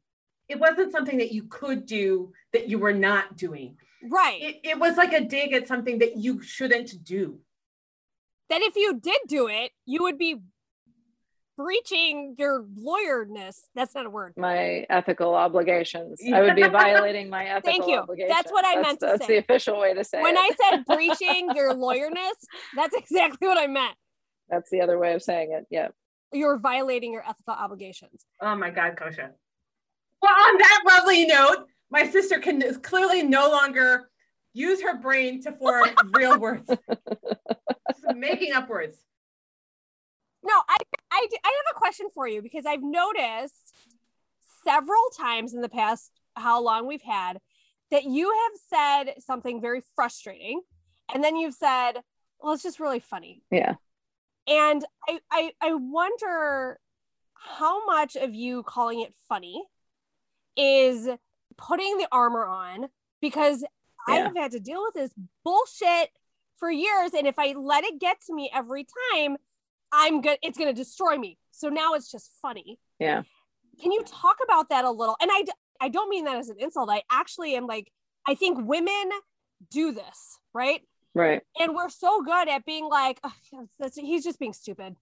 it 0.49 0.59
wasn't 0.59 0.93
something 0.93 1.19
that 1.19 1.33
you 1.33 1.45
could 1.45 1.87
do 1.87 2.33
that 2.53 2.69
you 2.69 2.79
were 2.79 2.93
not 2.93 3.37
doing. 3.37 3.77
Right. 4.09 4.41
It, 4.43 4.57
it 4.63 4.79
was 4.79 4.97
like 4.97 5.13
a 5.13 5.25
dig 5.25 5.53
at 5.53 5.67
something 5.67 5.99
that 5.99 6.17
you 6.17 6.43
shouldn't 6.43 7.05
do. 7.05 7.41
That 8.49 8.63
if 8.63 8.77
you 8.77 9.01
did 9.01 9.21
do 9.27 9.49
it, 9.49 9.73
you 9.87 10.03
would 10.03 10.19
be 10.19 10.37
breaching 11.57 12.37
your 12.39 12.65
lawyerness. 12.77 13.69
That's 13.75 13.95
not 13.95 14.07
a 14.07 14.11
word. 14.11 14.35
My 14.37 14.87
ethical 14.91 15.35
obligations. 15.35 16.21
I 16.33 16.43
would 16.43 16.55
be 16.55 16.63
violating 16.69 17.29
my 17.29 17.47
ethical 17.47 17.73
Thank 17.73 17.87
you. 17.89 17.99
obligations. 17.99 18.35
That's 18.37 18.53
what 18.53 18.65
I 18.65 18.77
that's, 18.77 18.87
meant 18.87 19.01
to 19.01 19.07
that's 19.07 19.27
say. 19.27 19.35
the 19.35 19.39
official 19.39 19.81
way 19.81 19.95
to 19.95 20.05
say 20.05 20.23
when 20.23 20.37
it. 20.37 20.41
I 20.41 20.71
said 20.71 20.85
breaching 20.85 21.51
your 21.55 21.75
lawyerness, 21.75 22.37
that's 22.77 22.95
exactly 22.95 23.49
what 23.49 23.59
I 23.59 23.67
meant. 23.67 23.97
That's 24.49 24.71
the 24.71 24.81
other 24.81 24.99
way 24.99 25.15
of 25.15 25.23
saying 25.23 25.53
it. 25.53 25.67
Yeah. 25.71 25.89
You're 26.33 26.59
violating 26.59 27.13
your 27.13 27.23
ethical 27.29 27.55
obligations. 27.55 28.25
Oh 28.41 28.55
my 28.55 28.71
God, 28.71 28.97
Kosha. 28.97 29.31
Well, 30.23 30.33
on 30.33 30.59
that 30.59 30.83
lovely 30.89 31.27
note, 31.27 31.67
my 31.91 32.09
sister 32.09 32.39
can 32.39 32.63
clearly 32.83 33.23
no 33.23 33.49
longer 33.49 34.11
use 34.53 34.83
her 34.83 34.99
brain 34.99 35.43
to 35.43 35.53
form 35.53 35.91
real 36.15 36.39
words. 36.39 36.69
Making 38.15 38.55
up 38.55 38.69
words. 38.69 38.99
No, 40.43 40.55
I, 40.69 40.77
I, 41.11 41.29
I 41.45 41.49
have 41.49 41.77
a 41.77 41.79
question 41.79 42.07
for 42.15 42.27
you 42.27 42.41
because 42.41 42.67
I've 42.67 42.83
noticed 42.83 43.75
several 44.65 45.11
times 45.17 45.55
in 45.55 45.61
the 45.61 45.69
past 45.69 46.11
how 46.35 46.63
long 46.63 46.87
we've 46.87 47.03
had 47.03 47.39
that 47.91 48.05
you 48.05 48.33
have 48.33 49.07
said 49.07 49.15
something 49.21 49.61
very 49.61 49.83
frustrating 49.95 50.61
and 51.13 51.23
then 51.23 51.37
you've 51.37 51.55
said, 51.55 51.93
well, 52.41 52.53
it's 52.53 52.63
just 52.63 52.81
really 52.81 53.01
funny. 53.01 53.43
Yeah. 53.51 53.75
And 54.47 54.85
I, 55.09 55.19
I, 55.31 55.53
I 55.61 55.75
wonder 55.75 56.79
how 57.35 57.85
much 57.87 58.17
of 58.17 58.35
you 58.35 58.63
calling 58.63 59.01
it 59.01 59.15
funny 59.29 59.65
is 60.57 61.09
putting 61.57 61.99
the 61.99 62.09
armor 62.13 62.47
on 62.47 62.87
because 63.21 63.65
I 64.09 64.17
have 64.17 64.37
had 64.37 64.53
to 64.53 64.61
deal 64.61 64.83
with 64.85 64.95
this 64.95 65.11
bullshit 65.45 66.11
for 66.59 66.71
years. 66.71 67.13
And 67.13 67.27
if 67.27 67.39
I 67.39 67.55
let 67.57 67.85
it 67.85 68.01
get 68.01 68.21
to 68.27 68.35
me 68.35 68.51
every 68.55 68.87
time, 69.13 69.37
I'm 69.93 70.21
good, 70.21 70.39
it's 70.43 70.59
gonna 70.59 70.73
destroy 70.73 71.17
me. 71.17 71.39
So 71.51 71.69
now 71.69 71.95
it's 71.95 72.11
just 72.11 72.31
funny. 72.41 72.79
Yeah. 72.99 73.23
Can 73.81 73.93
you 73.93 74.03
talk 74.05 74.37
about 74.45 74.69
that 74.71 74.85
a 74.85 74.91
little? 74.91 75.17
And 75.21 75.31
I, 75.33 75.45
I 75.81 75.89
don't 75.89 76.09
mean 76.09 76.25
that 76.25 76.37
as 76.37 76.49
an 76.49 76.57
insult. 76.59 76.89
I 76.91 77.03
actually 77.11 77.57
am 77.57 77.67
like, 77.67 77.91
I 78.27 78.35
think 78.35 78.59
women 78.67 79.11
do 79.71 79.93
this, 79.93 80.39
right? 80.55 80.83
Right. 81.17 81.41
and 81.59 81.75
we're 81.75 81.89
so 81.89 82.21
good 82.21 82.47
at 82.47 82.67
being 82.67 82.91
like 82.91 83.21
"Ugh, 83.25 83.33
that's, 83.79 83.97
he's 83.97 84.23
just 84.23 84.39
being 84.39 84.53
stupid. 84.53 84.97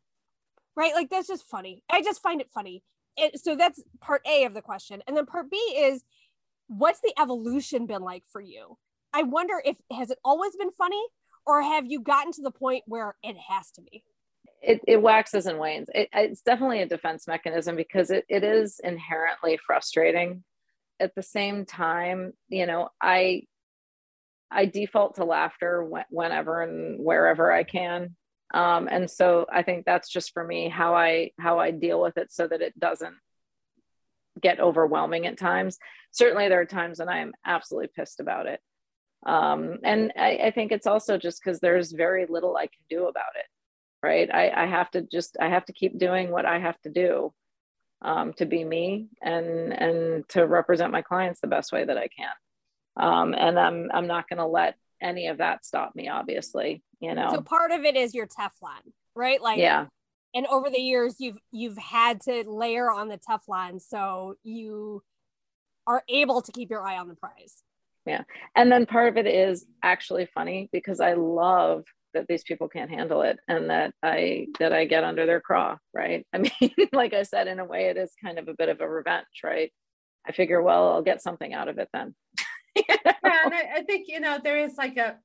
Right? 0.76 0.94
Like 0.94 1.10
that's 1.10 1.26
just 1.26 1.44
funny. 1.44 1.82
I 1.90 2.02
just 2.02 2.22
find 2.22 2.40
it 2.40 2.50
funny. 2.54 2.84
It, 3.16 3.40
so 3.40 3.56
that's 3.56 3.82
part 4.00 4.22
a 4.24 4.44
of 4.44 4.54
the 4.54 4.62
question. 4.62 5.02
And 5.08 5.16
then 5.16 5.26
part 5.26 5.50
b 5.50 5.56
is 5.56 6.04
what's 6.68 7.00
the 7.00 7.12
evolution 7.20 7.86
been 7.86 8.02
like 8.02 8.22
for 8.30 8.40
you? 8.40 8.78
I 9.12 9.24
wonder 9.24 9.60
if 9.64 9.76
has 9.90 10.10
it 10.10 10.18
always 10.24 10.54
been 10.56 10.70
funny 10.70 11.02
or 11.46 11.62
have 11.62 11.84
you 11.86 12.00
gotten 12.00 12.30
to 12.34 12.42
the 12.42 12.52
point 12.52 12.84
where 12.86 13.16
it 13.24 13.36
has 13.48 13.72
to 13.72 13.82
be? 13.82 14.04
It, 14.62 14.82
it 14.86 15.02
waxes 15.02 15.46
and 15.46 15.58
wanes. 15.58 15.88
It, 15.92 16.10
it's 16.12 16.42
definitely 16.42 16.80
a 16.80 16.86
defense 16.86 17.26
mechanism 17.26 17.74
because 17.74 18.10
it, 18.10 18.24
it 18.28 18.44
is 18.44 18.80
inherently 18.82 19.58
frustrating. 19.66 20.44
At 21.00 21.16
the 21.16 21.24
same 21.24 21.66
time, 21.66 22.34
you 22.48 22.66
know, 22.66 22.90
I 23.02 23.42
I 24.54 24.66
default 24.66 25.16
to 25.16 25.24
laughter 25.24 25.88
whenever 26.10 26.62
and 26.62 26.98
wherever 27.04 27.52
I 27.52 27.64
can, 27.64 28.16
um, 28.52 28.88
and 28.90 29.10
so 29.10 29.46
I 29.52 29.62
think 29.62 29.84
that's 29.84 30.08
just 30.08 30.32
for 30.32 30.44
me 30.44 30.68
how 30.68 30.94
I 30.94 31.32
how 31.38 31.58
I 31.58 31.70
deal 31.70 32.00
with 32.00 32.16
it 32.16 32.32
so 32.32 32.46
that 32.46 32.62
it 32.62 32.78
doesn't 32.78 33.16
get 34.40 34.60
overwhelming 34.60 35.26
at 35.26 35.38
times. 35.38 35.78
Certainly, 36.12 36.48
there 36.48 36.60
are 36.60 36.66
times 36.66 36.98
when 36.98 37.08
I 37.08 37.18
am 37.18 37.32
absolutely 37.44 37.90
pissed 37.94 38.20
about 38.20 38.46
it, 38.46 38.60
um, 39.26 39.78
and 39.82 40.12
I, 40.16 40.38
I 40.44 40.50
think 40.52 40.72
it's 40.72 40.86
also 40.86 41.18
just 41.18 41.42
because 41.42 41.60
there's 41.60 41.92
very 41.92 42.26
little 42.28 42.56
I 42.56 42.66
can 42.66 42.84
do 42.88 43.06
about 43.08 43.36
it 43.36 43.46
right? 44.04 44.28
I, 44.32 44.64
I 44.64 44.66
have 44.66 44.90
to 44.90 45.00
just 45.02 45.36
i 45.40 45.48
have 45.48 45.64
to 45.64 45.72
keep 45.72 45.98
doing 45.98 46.30
what 46.30 46.44
i 46.44 46.58
have 46.58 46.78
to 46.82 46.90
do 46.90 47.32
um, 48.02 48.34
to 48.34 48.44
be 48.44 48.62
me 48.62 49.08
and 49.22 49.72
and 49.72 50.28
to 50.28 50.46
represent 50.46 50.92
my 50.92 51.00
clients 51.00 51.40
the 51.40 51.46
best 51.46 51.72
way 51.72 51.84
that 51.84 51.96
i 51.96 52.08
can 52.08 52.34
um, 52.96 53.34
and 53.34 53.58
i'm 53.58 53.90
i'm 53.92 54.06
not 54.06 54.28
going 54.28 54.38
to 54.38 54.46
let 54.46 54.76
any 55.00 55.26
of 55.26 55.38
that 55.38 55.64
stop 55.64 55.94
me 55.94 56.08
obviously 56.08 56.82
you 57.00 57.14
know? 57.14 57.30
So 57.34 57.42
part 57.42 57.70
of 57.70 57.84
it 57.84 57.96
is 57.96 58.14
your 58.14 58.26
teflon 58.26 58.92
right? 59.14 59.40
Like 59.40 59.58
yeah. 59.58 59.86
and 60.34 60.46
over 60.46 60.70
the 60.70 60.80
years 60.80 61.16
you've 61.18 61.38
you've 61.52 61.78
had 61.78 62.20
to 62.22 62.44
layer 62.46 62.90
on 62.90 63.08
the 63.08 63.18
teflon 63.18 63.80
so 63.80 64.36
you 64.42 65.02
are 65.86 66.02
able 66.08 66.42
to 66.42 66.52
keep 66.52 66.70
your 66.70 66.86
eye 66.86 66.98
on 66.98 67.08
the 67.08 67.14
prize. 67.14 67.62
Yeah, 68.06 68.22
and 68.54 68.70
then 68.70 68.84
part 68.84 69.08
of 69.08 69.16
it 69.16 69.26
is 69.26 69.66
actually 69.82 70.26
funny 70.26 70.68
because 70.72 71.00
i 71.00 71.14
love 71.14 71.84
that 72.12 72.26
these 72.28 72.44
people 72.44 72.68
can't 72.68 72.90
handle 72.90 73.22
it 73.22 73.38
and 73.48 73.70
that 73.70 73.94
i 74.02 74.46
that 74.58 74.72
i 74.72 74.84
get 74.84 75.04
under 75.04 75.26
their 75.26 75.40
craw 75.40 75.76
right? 75.92 76.26
I 76.32 76.38
mean 76.38 76.70
like 76.92 77.14
i 77.14 77.22
said 77.22 77.48
in 77.48 77.60
a 77.60 77.64
way 77.64 77.86
it 77.86 77.96
is 77.96 78.12
kind 78.22 78.38
of 78.38 78.48
a 78.48 78.54
bit 78.54 78.68
of 78.68 78.80
a 78.80 78.88
revenge 78.88 79.26
right? 79.42 79.72
I 80.26 80.32
figure 80.32 80.62
well 80.62 80.90
i'll 80.90 81.02
get 81.02 81.22
something 81.22 81.52
out 81.54 81.68
of 81.68 81.78
it 81.78 81.88
then 81.92 82.14
Yeah, 82.88 82.96
and 83.22 83.54
I, 83.54 83.70
I 83.76 83.82
think 83.82 84.08
you 84.08 84.20
know 84.20 84.38
there 84.42 84.58
is 84.58 84.76
like 84.76 84.96
a 84.96 85.18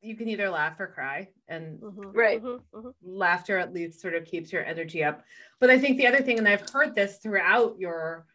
you 0.00 0.16
can 0.16 0.28
either 0.28 0.50
laugh 0.50 0.78
or 0.80 0.86
cry, 0.88 1.28
and 1.48 1.80
Mhm, 1.80 2.14
Right. 2.14 2.42
mhm, 2.42 2.60
mhm. 2.72 2.94
laughter 3.02 3.58
at 3.58 3.72
least 3.72 4.00
sort 4.00 4.14
of 4.14 4.24
keeps 4.26 4.52
your 4.52 4.64
energy 4.64 5.02
up. 5.02 5.24
But 5.60 5.70
I 5.70 5.78
think 5.78 5.96
the 5.96 6.06
other 6.06 6.20
thing, 6.20 6.38
and 6.38 6.46
I've 6.48 6.68
heard 6.70 6.94
this 6.94 7.18
throughout 7.18 7.78
your, 7.78 8.26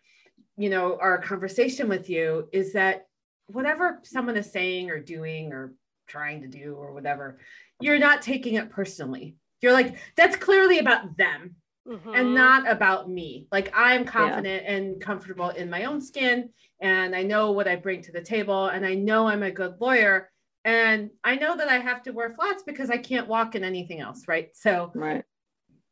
you 0.57 0.69
know, 0.69 0.97
our 0.99 1.19
conversation 1.19 1.87
with 1.87 2.09
you, 2.09 2.49
is 2.51 2.73
that 2.73 3.07
whatever 3.47 3.99
someone 4.03 4.35
is 4.37 4.51
saying 4.51 4.89
or 4.89 4.99
doing 4.99 5.53
or 5.53 5.75
trying 6.07 6.41
to 6.41 6.47
do 6.47 6.73
or 6.73 6.91
whatever, 6.93 7.39
you're 7.79 7.99
not 7.99 8.21
taking 8.23 8.55
it 8.55 8.71
personally. 8.71 9.35
You're 9.61 9.73
like, 9.73 9.97
that's 10.15 10.35
clearly 10.37 10.79
about 10.79 11.17
them 11.17 11.55
Mhm. 11.89 12.15
and 12.15 12.35
not 12.35 12.69
about 12.69 13.09
me. 13.09 13.47
Like 13.51 13.71
I'm 13.73 14.05
confident 14.05 14.63
and 14.67 15.01
comfortable 15.01 15.49
in 15.49 15.69
my 15.69 15.85
own 15.85 16.01
skin 16.01 16.49
and 16.79 17.15
I 17.15 17.23
know 17.23 17.51
what 17.51 17.67
I 17.67 17.75
bring 17.75 18.01
to 18.03 18.11
the 18.11 18.21
table 18.21 18.67
and 18.67 18.85
I 18.85 18.93
know 18.93 19.27
I'm 19.27 19.43
a 19.43 19.51
good 19.51 19.75
lawyer 19.81 20.29
and 20.63 21.09
I 21.23 21.35
know 21.35 21.57
that 21.57 21.67
I 21.67 21.79
have 21.79 22.03
to 22.03 22.11
wear 22.11 22.29
flats 22.29 22.63
because 22.63 22.89
I 22.89 22.97
can't 22.97 23.27
walk 23.27 23.55
in 23.55 23.63
anything 23.63 23.99
else, 24.01 24.27
right? 24.27 24.49
So 24.55 24.91
right 24.93 25.23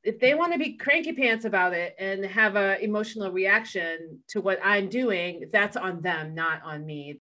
if 0.04 0.20
they 0.20 0.36
want 0.36 0.54
to 0.54 0.60
be 0.60 0.78
cranky 0.78 1.12
pants 1.12 1.44
about 1.44 1.74
it 1.74 1.94
and 2.00 2.24
have 2.26 2.56
a 2.56 2.82
emotional 2.82 3.30
reaction 3.32 4.22
to 4.30 4.40
what 4.40 4.58
I'm 4.64 4.88
doing, 4.88 5.50
that's 5.52 5.76
on 5.76 6.02
them, 6.02 6.34
not 6.34 6.62
on 6.64 6.86
me. 6.86 7.20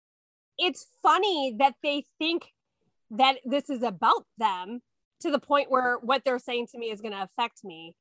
it's 0.59 0.87
funny 1.03 1.57
that 1.59 1.74
they 1.83 2.05
think 2.18 2.53
that 3.11 3.39
this 3.45 3.68
is 3.68 3.83
about 3.83 4.24
them 4.39 4.81
to 5.20 5.31
the 5.31 5.39
point 5.39 5.70
where 5.70 5.99
what 5.99 6.22
they're 6.24 6.39
saying 6.39 6.66
to 6.72 6.79
me 6.79 6.91
is 6.91 7.01
going 7.01 7.12
to 7.12 7.22
affect 7.22 7.64
me. 7.64 7.95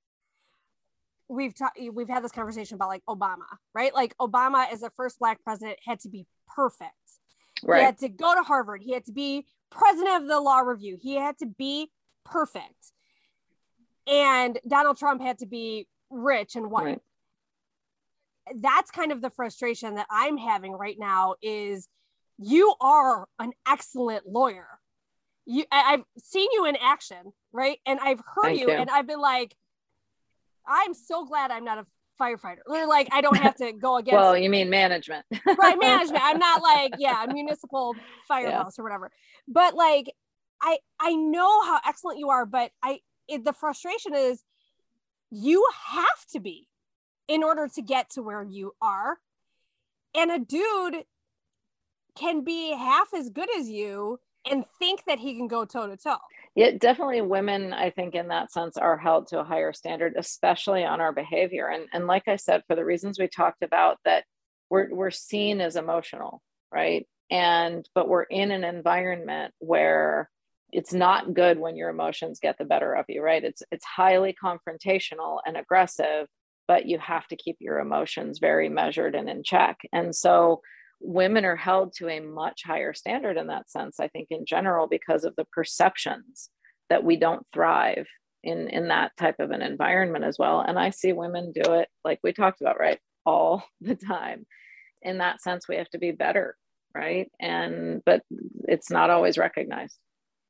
We've 1.28 1.56
talked, 1.56 1.80
we've 1.94 2.10
had 2.10 2.24
this 2.24 2.32
conversation 2.32 2.76
about 2.76 2.90
like 2.90 3.04
Obama, 3.10 3.46
right? 3.74 3.94
Like 3.94 4.16
Obama 4.18 4.72
as 4.72 4.82
the 4.82 4.92
first 4.92 5.20
black 5.20 5.44
president 5.44 5.80
had 5.84 6.00
to 6.02 6.10
be 6.10 6.28
perfect. 6.48 6.94
Right. 7.64 7.80
He 7.80 7.86
had 7.86 7.98
to 8.00 8.10
go 8.10 8.36
to 8.36 8.44
Harvard. 8.44 8.82
He 8.84 8.94
had 8.94 9.06
to 9.06 9.12
be 9.12 9.48
president 9.72 10.24
of 10.24 10.28
the 10.28 10.40
law 10.40 10.60
review. 10.60 10.98
He 11.02 11.16
had 11.16 11.38
to 11.40 11.46
be 11.46 11.90
perfect. 12.26 12.92
And 14.08 14.60
Donald 14.68 14.98
Trump 14.98 15.22
had 15.22 15.40
to 15.40 15.46
be 15.46 15.88
rich 16.10 16.56
and 16.56 16.70
white. 16.70 16.86
right 16.86 17.02
That's 18.56 18.92
kind 18.92 19.12
of 19.12 19.22
the 19.22 19.30
frustration 19.32 19.96
that 19.96 20.08
I'm 20.10 20.38
having 20.38 20.74
right 20.74 20.98
now 21.00 21.36
is 21.42 21.88
you 22.38 22.76
are 22.82 23.28
an 23.40 23.54
excellent 23.68 24.28
lawyer. 24.28 24.68
You 25.46 25.66
I, 25.72 25.94
I've 25.94 26.04
seen 26.18 26.50
you 26.52 26.66
in 26.66 26.76
action, 26.76 27.34
right? 27.52 27.80
And 27.86 28.00
I've 28.00 28.22
heard 28.26 28.52
you, 28.52 28.68
you. 28.68 28.72
and 28.72 28.90
I've 28.90 29.08
been 29.08 29.22
like, 29.22 29.56
I'm 30.68 30.94
so 30.94 31.26
glad 31.26 31.52
I'm 31.52 31.66
not 31.66 31.78
a 31.78 31.86
firefighter. 32.20 32.60
Like 32.68 33.10
I 33.12 33.22
don't 33.22 33.38
have 33.38 33.56
to 33.58 33.74
go 33.74 33.98
against 33.98 34.14
well 34.14 34.38
you 34.38 34.50
mean 34.50 34.70
management. 34.70 35.26
Right 35.46 35.78
management. 35.80 36.24
I'm 36.24 36.40
not 36.40 36.62
like 36.62 36.96
yeah 36.98 37.26
municipal 37.32 37.96
firehouse 38.28 38.80
or 38.80 38.84
whatever. 38.84 39.12
But 39.48 39.76
like 39.76 40.12
i 40.62 40.78
i 41.02 41.14
know 41.14 41.64
how 41.66 41.82
excellent 41.86 42.18
you 42.18 42.30
are 42.30 42.46
but 42.46 42.72
i 42.82 43.00
it, 43.28 43.44
the 43.44 43.52
frustration 43.52 44.16
is 44.16 44.42
you 45.32 45.68
have 45.88 46.26
to 46.32 46.40
be 46.40 46.70
in 47.28 47.44
order 47.44 47.68
to 47.68 47.82
get 47.82 48.10
to 48.12 48.22
where 48.22 48.44
you 48.44 48.74
are. 48.82 49.18
And 50.16 50.32
a 50.32 50.40
dude 50.40 51.04
can 52.18 52.44
be 52.44 52.74
half 52.74 53.14
as 53.14 53.30
good 53.30 53.50
as 53.58 53.70
you 53.70 54.20
and 54.50 54.64
think 54.80 55.04
that 55.06 55.20
he 55.20 55.36
can 55.36 55.48
go 55.48 55.66
toe 55.66 55.88
to 55.88 55.98
toe 55.98 56.18
yeah 56.56 56.72
definitely 56.78 57.22
women 57.22 57.74
i 57.74 57.90
think 57.90 58.16
in 58.16 58.30
that 58.30 58.52
sense 58.52 58.78
are 58.78 58.98
held 58.98 59.28
to 59.28 59.40
a 59.40 59.44
higher 59.44 59.74
standard 59.74 60.14
especially 60.18 60.84
on 60.84 61.02
our 61.02 61.12
behavior. 61.14 61.68
And 61.68 61.86
and 61.94 62.08
like 62.08 62.28
i 62.28 62.36
said 62.38 62.64
for 62.68 62.76
the 62.76 62.86
reasons 62.86 63.20
we 63.20 63.28
talked 63.28 63.64
about 63.64 63.98
that 64.06 64.26
we're 64.70 64.94
we're 64.94 65.12
seen 65.12 65.62
as 65.62 65.76
emotional 65.76 66.42
right? 66.74 67.08
And 67.32 67.88
but 67.96 68.08
we're 68.08 68.24
in 68.24 68.52
an 68.52 68.64
environment 68.64 69.54
where 69.60 70.30
it's 70.72 70.94
not 70.94 71.34
good 71.34 71.58
when 71.60 71.78
your 71.78 71.90
emotions 71.90 72.40
get 72.42 72.58
the 72.58 72.66
better 72.66 72.94
of 72.94 73.06
you 73.08 73.22
right? 73.22 73.44
It's 73.44 73.64
it's 73.72 73.86
highly 73.86 74.36
confrontational 74.44 75.40
and 75.46 75.58
aggressive 75.58 76.28
but 76.68 76.88
you 76.88 76.98
have 76.98 77.28
to 77.28 77.36
keep 77.36 77.58
your 77.60 77.80
emotions 77.80 78.40
very 78.40 78.70
measured 78.70 79.14
and 79.14 79.30
in 79.30 79.44
check. 79.44 79.78
And 79.94 80.16
so 80.16 80.62
women 81.00 81.46
are 81.46 81.56
held 81.56 81.94
to 81.94 82.08
a 82.08 82.20
much 82.20 82.62
higher 82.66 82.94
standard 82.94 83.38
in 83.38 83.48
that 83.48 83.70
sense 83.70 84.00
i 84.00 84.08
think 84.08 84.28
in 84.32 84.46
general 84.46 84.88
because 84.88 85.24
of 85.24 85.36
the 85.36 85.46
perceptions 85.54 86.50
that 86.90 87.04
we 87.04 87.16
don't 87.16 87.46
thrive 87.54 88.08
in 88.44 88.70
in 88.70 88.88
that 88.90 89.12
type 89.18 89.40
of 89.40 89.52
an 89.52 89.62
environment 89.62 90.24
as 90.24 90.38
well. 90.40 90.62
And 90.62 90.80
i 90.80 90.92
see 90.92 91.12
women 91.12 91.52
do 91.52 91.74
it 91.74 91.90
like 92.04 92.20
we 92.24 92.32
talked 92.32 92.62
about 92.62 92.80
right 92.80 93.00
all 93.26 93.64
the 93.82 93.96
time. 93.96 94.46
In 95.02 95.18
that 95.20 95.42
sense 95.42 95.68
we 95.68 95.76
have 95.76 95.90
to 95.90 95.98
be 95.98 96.12
better 96.12 96.56
right? 96.94 97.30
And 97.42 98.02
but 98.06 98.22
it's 98.70 98.90
not 98.90 99.10
always 99.10 99.38
recognized. 99.38 99.98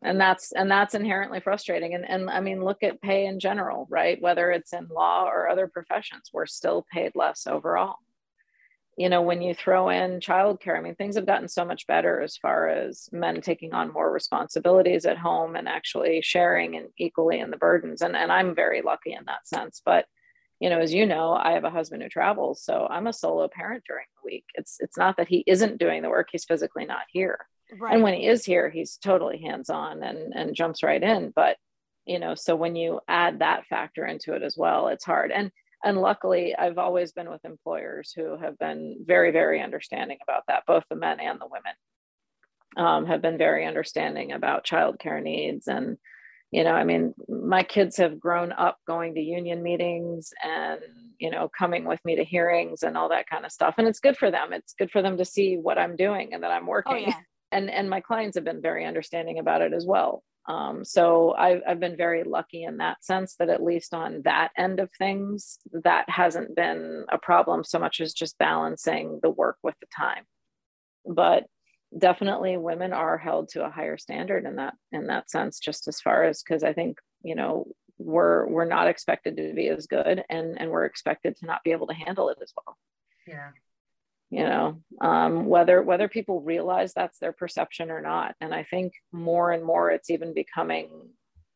And 0.03 0.21
that's 0.21 0.51
and 0.51 0.69
that's 0.69 0.93
inherently 0.93 1.39
frustrating. 1.39 1.95
And 1.95 2.07
and 2.07 2.29
i 2.29 2.39
mean 2.39 2.63
look 2.63 2.83
at 2.83 3.01
pay 3.01 3.25
in 3.25 3.39
general 3.39 3.87
right? 3.89 4.21
Whether 4.21 4.51
it's 4.51 4.73
in 4.73 4.87
law 4.89 5.25
or 5.25 5.49
other 5.49 5.67
professions 5.67 6.29
we're 6.33 6.45
still 6.45 6.85
paid 6.93 7.13
less 7.15 7.47
overall 7.47 7.95
you 8.97 9.09
know 9.09 9.21
when 9.21 9.41
you 9.41 9.53
throw 9.53 9.89
in 9.89 10.19
childcare 10.19 10.77
i 10.77 10.81
mean 10.81 10.95
things 10.95 11.15
have 11.15 11.25
gotten 11.25 11.47
so 11.47 11.65
much 11.65 11.85
better 11.87 12.21
as 12.21 12.37
far 12.37 12.67
as 12.69 13.09
men 13.11 13.41
taking 13.41 13.73
on 13.73 13.91
more 13.91 14.11
responsibilities 14.11 15.05
at 15.05 15.17
home 15.17 15.55
and 15.55 15.67
actually 15.67 16.21
sharing 16.21 16.75
and 16.75 16.87
equally 16.97 17.39
in 17.39 17.51
the 17.51 17.57
burdens 17.57 18.01
and 18.01 18.15
and 18.15 18.31
i'm 18.31 18.55
very 18.55 18.81
lucky 18.81 19.13
in 19.13 19.23
that 19.25 19.47
sense 19.47 19.81
but 19.85 20.05
you 20.59 20.69
know 20.69 20.79
as 20.79 20.93
you 20.93 21.05
know 21.05 21.33
i 21.33 21.51
have 21.51 21.65
a 21.65 21.69
husband 21.69 22.01
who 22.01 22.09
travels 22.09 22.63
so 22.63 22.87
i'm 22.89 23.07
a 23.07 23.13
solo 23.13 23.47
parent 23.47 23.83
during 23.87 24.05
the 24.15 24.25
week. 24.25 24.45
It's 24.55 24.77
it's 24.79 24.97
not 24.97 25.17
that 25.17 25.27
he 25.27 25.43
isn't 25.45 25.77
doing 25.77 26.01
the 26.01 26.09
work 26.09 26.29
he's 26.31 26.45
physically 26.45 26.85
not 26.85 27.03
here. 27.09 27.47
Right. 27.79 27.93
and 27.93 28.03
when 28.03 28.13
he 28.13 28.27
is 28.27 28.45
here 28.45 28.69
he's 28.69 28.97
totally 28.97 29.39
hands 29.39 29.69
on 29.69 30.03
and 30.03 30.33
and 30.35 30.55
jumps 30.55 30.83
right 30.83 31.01
in 31.01 31.33
but 31.35 31.57
you 32.05 32.19
know 32.19 32.35
so 32.35 32.55
when 32.55 32.75
you 32.75 33.01
add 33.07 33.39
that 33.39 33.65
factor 33.65 34.05
into 34.05 34.33
it 34.33 34.43
as 34.43 34.55
well 34.55 34.87
it's 34.87 35.03
hard. 35.03 35.31
And 35.31 35.51
and 35.85 36.01
luckily 36.01 36.55
i've 36.55 36.77
always 36.77 37.11
been 37.13 37.29
with 37.29 37.45
employers 37.45 38.11
who 38.15 38.37
have 38.37 38.57
been 38.57 38.97
very 39.05 39.31
very 39.31 39.61
understanding 39.61 40.17
about 40.21 40.43
that 40.47 40.63
both 40.67 40.83
the 40.89 40.95
men 40.95 41.19
and 41.19 41.39
the 41.39 41.47
women. 41.47 41.73
Um, 42.77 43.05
have 43.05 43.21
been 43.21 43.37
very 43.37 43.65
understanding 43.65 44.33
about 44.33 44.65
childcare 44.65 45.23
needs 45.23 45.67
and 45.67 45.97
you 46.51 46.65
know 46.65 46.73
i 46.73 46.83
mean 46.83 47.13
my 47.29 47.63
kids 47.63 47.95
have 47.95 48.19
grown 48.19 48.51
up 48.51 48.77
going 48.85 49.15
to 49.15 49.21
union 49.21 49.63
meetings 49.63 50.33
and 50.43 50.81
you 51.19 51.29
know 51.29 51.49
coming 51.57 51.85
with 51.85 52.03
me 52.03 52.17
to 52.17 52.23
hearings 52.23 52.83
and 52.83 52.97
all 52.97 53.09
that 53.09 53.27
kind 53.27 53.45
of 53.45 53.51
stuff. 53.51 53.75
And 53.77 53.87
it's 53.87 53.99
good 53.99 54.17
for 54.17 54.31
them. 54.31 54.51
It's 54.51 54.73
good 54.73 54.91
for 54.91 55.01
them 55.01 55.17
to 55.17 55.25
see 55.25 55.55
what 55.55 55.77
i'm 55.77 55.95
doing 55.95 56.33
and 56.33 56.43
that 56.43 56.51
i'm 56.51 56.67
oh, 56.67 56.71
working. 56.71 56.93
oh, 56.93 57.09
yeah. 57.09 57.19
and 57.51 57.69
and 57.69 57.89
my 57.89 58.01
clients 58.01 58.35
have 58.35 58.43
been 58.43 58.61
very 58.61 58.85
understanding 58.85 59.39
about 59.39 59.61
it 59.61 59.73
as 59.73 59.85
well 59.85 60.23
um, 60.47 60.85
so 60.85 61.33
I've, 61.33 61.61
I've 61.67 61.79
been 61.79 61.97
very 61.97 62.23
lucky 62.23 62.63
in 62.63 62.77
that 62.77 63.03
sense 63.03 63.35
that 63.39 63.49
at 63.49 63.63
least 63.63 63.93
on 63.93 64.21
that 64.25 64.51
end 64.57 64.79
of 64.79 64.89
things, 64.97 65.57
that 65.83 66.07
hasn't 66.09 66.55
been 66.55 67.05
a 67.11 67.17
problem 67.17 67.63
so 67.63 67.79
much 67.79 67.99
as 67.99 68.13
just 68.13 68.37
balancing 68.37 69.19
the 69.23 69.29
work 69.29 69.57
with 69.63 69.75
the 69.79 69.87
time. 69.95 70.23
But 71.05 71.45
definitely 71.97 72.57
women 72.57 72.93
are 72.93 73.17
held 73.17 73.49
to 73.49 73.65
a 73.65 73.71
higher 73.71 73.97
standard 73.97 74.45
in 74.45 74.57
that 74.57 74.75
in 74.91 75.07
that 75.07 75.31
sense, 75.31 75.59
just 75.59 75.87
as 75.87 75.99
far 75.99 76.23
as 76.23 76.43
because 76.43 76.63
I 76.63 76.73
think, 76.73 76.99
you 77.23 77.35
know, 77.35 77.67
we're 77.97 78.47
we're 78.47 78.65
not 78.65 78.87
expected 78.87 79.37
to 79.37 79.53
be 79.53 79.69
as 79.69 79.87
good 79.87 80.23
and 80.29 80.59
and 80.59 80.69
we're 80.69 80.85
expected 80.85 81.37
to 81.37 81.45
not 81.47 81.63
be 81.63 81.71
able 81.71 81.87
to 81.87 81.93
handle 81.93 82.29
it 82.29 82.37
as 82.41 82.53
well. 82.55 82.77
Yeah 83.27 83.49
you 84.29 84.43
know 84.43 84.81
um, 85.01 85.45
whether 85.45 85.81
whether 85.81 86.07
people 86.07 86.41
realize 86.41 86.93
that's 86.93 87.19
their 87.19 87.33
perception 87.33 87.91
or 87.91 88.01
not. 88.01 88.35
And 88.41 88.53
i 88.53 88.63
think 88.63 88.93
more 89.11 89.51
and 89.51 89.63
more 89.63 89.91
it's 89.91 90.09
even 90.09 90.33
becoming 90.33 90.89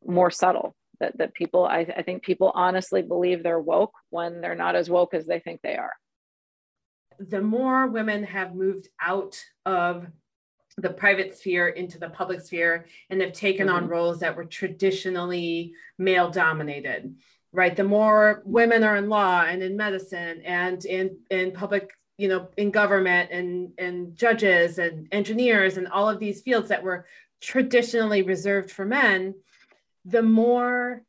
more 0.06 0.32
subtle 0.32 0.76
that, 1.00 1.18
that 1.18 1.34
people 1.34 1.66
I, 1.66 1.88
I 1.96 2.02
think 2.04 2.24
people 2.24 2.52
honestly 2.54 3.02
believe 3.02 3.44
they're 3.44 3.60
woke 3.60 3.94
when 4.10 4.41
they're 4.41 4.56
not 4.56 4.76
as 4.76 4.90
woke 4.90 5.14
as 5.14 5.26
they 5.26 5.40
think 5.40 5.62
they 5.62 5.76
are. 5.76 5.94
The 7.20 7.41
more 7.41 7.88
women 7.88 8.24
have 8.24 8.56
moved 8.56 8.88
out 9.02 9.41
of 9.66 10.08
the 10.78 10.90
private 10.90 11.38
sphere 11.38 11.68
into 11.68 12.00
the 12.00 12.10
public 12.10 12.40
sphere 12.40 12.86
and 13.10 13.20
have 13.20 13.34
taken 13.34 13.68
mm-hmm. 13.68 13.76
on 13.76 13.88
roles 13.90 14.20
that 14.20 14.38
were 14.38 14.46
traditionally 14.46 15.74
male 15.98 16.30
dominated 16.30 17.16
right? 17.52 17.76
The 17.76 17.84
more 17.84 18.41
women 18.46 18.84
are 18.84 18.96
in 18.96 19.10
law 19.10 19.44
and 19.44 19.64
in 19.64 19.76
medicine 19.76 20.41
and 20.46 20.84
in 20.86 21.18
in 21.30 21.52
public 21.52 21.90
you 22.20 22.28
know 22.28 22.50
in 22.58 22.70
government 22.70 23.32
and 23.32 23.72
and 23.78 24.16
judges 24.16 24.78
and 24.78 25.08
engineers 25.14 25.78
and 25.78 25.88
all 25.88 26.10
of 26.10 26.20
these 26.20 26.41
fields 26.41 26.68
that 26.68 26.84
were 26.84 27.06
traditionally 27.40 28.22
reserved 28.22 28.70
for 28.70 28.84
men 28.84 29.34
the 30.04 30.22
more 30.22 31.02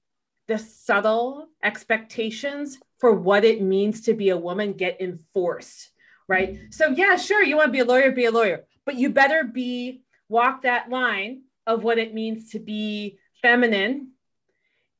the 0.46 0.56
subtle 0.56 1.48
expectations 1.64 2.78
for 2.98 3.12
what 3.12 3.44
it 3.44 3.60
means 3.60 4.02
to 4.02 4.14
be 4.14 4.28
a 4.28 4.36
woman 4.36 4.72
get 4.72 5.00
enforced 5.00 5.90
right? 6.28 6.60
So 6.70 6.90
yeah 6.90 7.16
sure 7.16 7.42
you 7.42 7.56
want 7.56 7.68
to 7.68 7.72
be 7.72 7.80
a 7.80 7.84
lawyer 7.84 8.12
be 8.12 8.26
a 8.26 8.30
lawyer 8.30 8.64
but 8.86 8.94
you 8.94 9.10
better 9.10 9.42
be 9.42 10.02
walk 10.28 10.62
that 10.62 10.90
line 10.90 11.42
of 11.66 11.82
what 11.82 11.98
it 11.98 12.14
means 12.14 12.52
to 12.52 12.60
be 12.60 13.18
feminine 13.42 14.12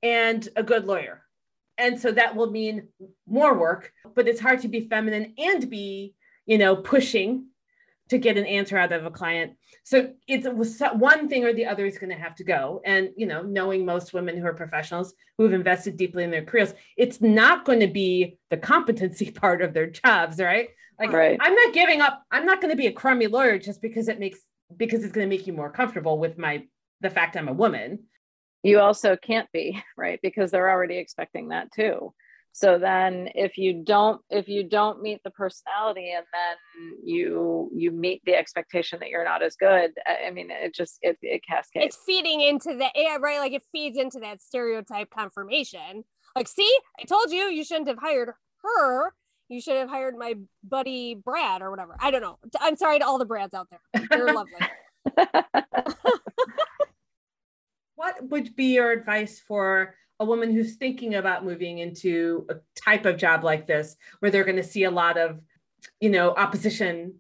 and 0.03 0.49
a 0.57 0.65
good 0.65 0.87
lawyer 0.87 1.23
and 1.81 1.99
so 2.01 2.13
that 2.13 2.37
will 2.37 2.51
mean 2.51 2.89
more 3.27 3.59
work 3.59 3.93
but 4.15 4.29
it's 4.29 4.41
hard 4.41 4.61
to 4.61 4.69
be 4.69 4.89
feminine 4.89 5.35
and 5.39 5.71
be 5.71 6.15
you 6.47 6.59
know 6.59 6.77
pushing 6.77 7.47
to 8.11 8.19
get 8.19 8.37
an 8.37 8.45
answer 8.45 8.77
out 8.77 8.93
of 8.93 9.07
a 9.07 9.11
client. 9.11 9.53
So 9.85 10.13
it's 10.27 10.47
one 10.95 11.29
thing 11.29 11.45
or 11.45 11.53
the 11.53 11.67
other 11.67 11.87
is 11.87 11.97
going 11.97 12.11
to 12.11 12.21
have 12.21 12.35
to 12.37 12.45
go. 12.45 12.83
And 12.85 13.11
you 13.17 13.27
know 13.27 13.43
knowing 13.43 13.87
most 13.87 14.13
women 14.13 14.37
who 14.37 14.45
are 14.47 14.53
professionals 14.53 15.15
who 15.39 15.45
have 15.45 15.53
invested 15.53 15.97
deeply 15.97 16.25
in 16.25 16.31
their 16.31 16.45
careers 16.45 16.75
it's 16.97 17.21
not 17.21 17.65
going 17.65 17.81
to 17.81 17.87
be 17.87 18.37
the 18.51 18.57
competency 18.57 19.31
part 19.43 19.63
of 19.63 19.73
their 19.73 19.87
jobs 19.87 20.39
right? 20.39 20.69
Like 20.99 21.13
right. 21.13 21.39
i'm 21.41 21.55
not 21.55 21.73
giving 21.73 22.03
up 22.03 22.23
i'm 22.31 22.45
not 22.45 22.61
going 22.61 22.71
to 22.71 22.77
be 22.77 22.87
a 22.87 22.93
crummy 22.93 23.27
lawyer 23.27 23.59
just 23.59 23.81
because 23.81 24.09
it 24.09 24.21
makes 24.21 24.41
because 24.77 25.03
it's 25.03 25.13
going 25.13 25.27
to 25.29 25.35
make 25.35 25.47
you 25.47 25.55
more 25.55 25.71
comfortable 25.71 26.19
with 26.19 26.37
my 26.37 26.65
the 27.01 27.09
fact 27.09 27.39
i'm 27.39 27.49
a 27.49 27.55
woman 27.55 28.01
you 28.63 28.81
also 28.81 29.17
can't 29.17 29.51
be 29.53 29.83
right? 29.97 30.19
Because 30.23 30.51
they're 30.51 30.71
already 30.71 30.99
expecting 30.99 31.49
that 31.49 31.73
too. 31.73 32.13
So 32.53 32.79
then 32.79 33.29
if 33.35 33.59
you 33.59 33.85
don't 33.85 34.21
if 34.29 34.49
you 34.49 34.65
don't 34.65 35.01
meet 35.01 35.21
the 35.23 35.31
personality 35.31 36.13
and 36.17 36.27
then 36.33 36.99
you 37.05 37.71
you 37.73 37.93
meet 37.93 38.23
the 38.25 38.35
expectation 38.35 38.99
that 39.01 39.09
you're 39.09 39.25
not 39.25 39.43
as 39.43 39.55
good 39.55 39.93
i 40.05 40.31
mean 40.31 40.51
it 40.51 40.75
just 40.75 40.99
it, 41.01 41.17
it 41.23 41.43
cascades. 41.49 41.95
It's 41.95 41.99
feeding 42.05 42.41
into 42.41 42.77
that 42.79 42.93
yeah 42.97 43.19
right? 43.21 43.39
Like 43.39 43.53
it 43.53 43.63
feeds 43.71 43.97
into 43.97 44.19
that 44.21 44.43
stereotype 44.43 45.11
confirmation. 45.11 46.03
Like 46.35 46.49
see 46.49 46.77
i 47.01 47.05
told 47.05 47.31
you 47.31 47.45
you 47.45 47.65
shouldn't 47.65 47.89
have 47.89 47.99
hired 47.99 48.31
her. 48.65 49.15
You 49.49 49.61
should 49.61 49.77
have 49.77 49.89
hired 49.89 50.17
my 50.17 50.35
buddy 50.63 51.15
brad 51.15 51.63
or 51.63 51.71
whatever. 51.71 51.97
I 52.01 52.11
don't 52.11 52.23
know. 52.23 52.39
I'm 52.61 52.77
sorry 52.77 52.99
to 52.99 53.07
all 53.07 53.19
the 53.19 53.27
brads 53.27 53.55
out 53.55 53.69
there. 53.71 54.07
They're 54.11 54.33
lovely 54.35 54.53
what 58.01 58.31
would 58.31 58.57
be 58.57 58.77
your 58.77 58.93
advice 58.93 59.39
for 59.47 59.95
a 60.21 60.25
woman 60.25 60.51
who's 60.51 60.77
thinking 60.77 61.17
about 61.17 61.45
moving 61.45 61.81
into 61.81 62.47
a 62.49 62.55
type 62.75 63.05
of 63.05 63.19
job 63.19 63.45
like 63.45 63.67
this 63.67 63.95
where 64.21 64.31
they're 64.31 64.45
going 64.45 64.57
to 64.57 64.63
see 64.63 64.85
a 64.85 64.91
lot 64.91 65.19
of 65.19 65.39
you 66.01 66.09
know 66.09 66.31
opposition 66.31 67.17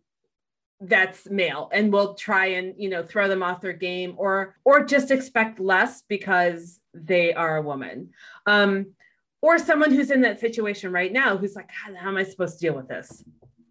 that's 0.81 1.29
male 1.29 1.69
and 1.75 1.93
will 1.93 2.15
try 2.15 2.47
and 2.47 2.75
you 2.79 2.89
know 2.89 3.03
throw 3.03 3.29
them 3.29 3.43
off 3.43 3.61
their 3.61 3.75
game 3.75 4.15
or 4.17 4.57
or 4.65 4.83
just 4.83 5.11
expect 5.11 5.61
less 5.61 6.03
because 6.09 6.81
they 6.95 7.35
are 7.35 7.59
a 7.59 7.63
woman? 7.63 8.09
Um 8.47 8.95
or 9.43 9.59
someone 9.59 9.91
who's 9.91 10.11
in 10.11 10.23
that 10.23 10.41
situation 10.41 10.93
right 10.93 11.13
now 11.13 11.37
who's 11.37 11.57
like 11.57 11.69
how 11.69 11.93
am 12.09 12.17
i 12.17 12.25
supposed 12.25 12.59
to 12.59 12.67
deal 12.67 12.75
with 12.75 12.89
this? 12.89 13.23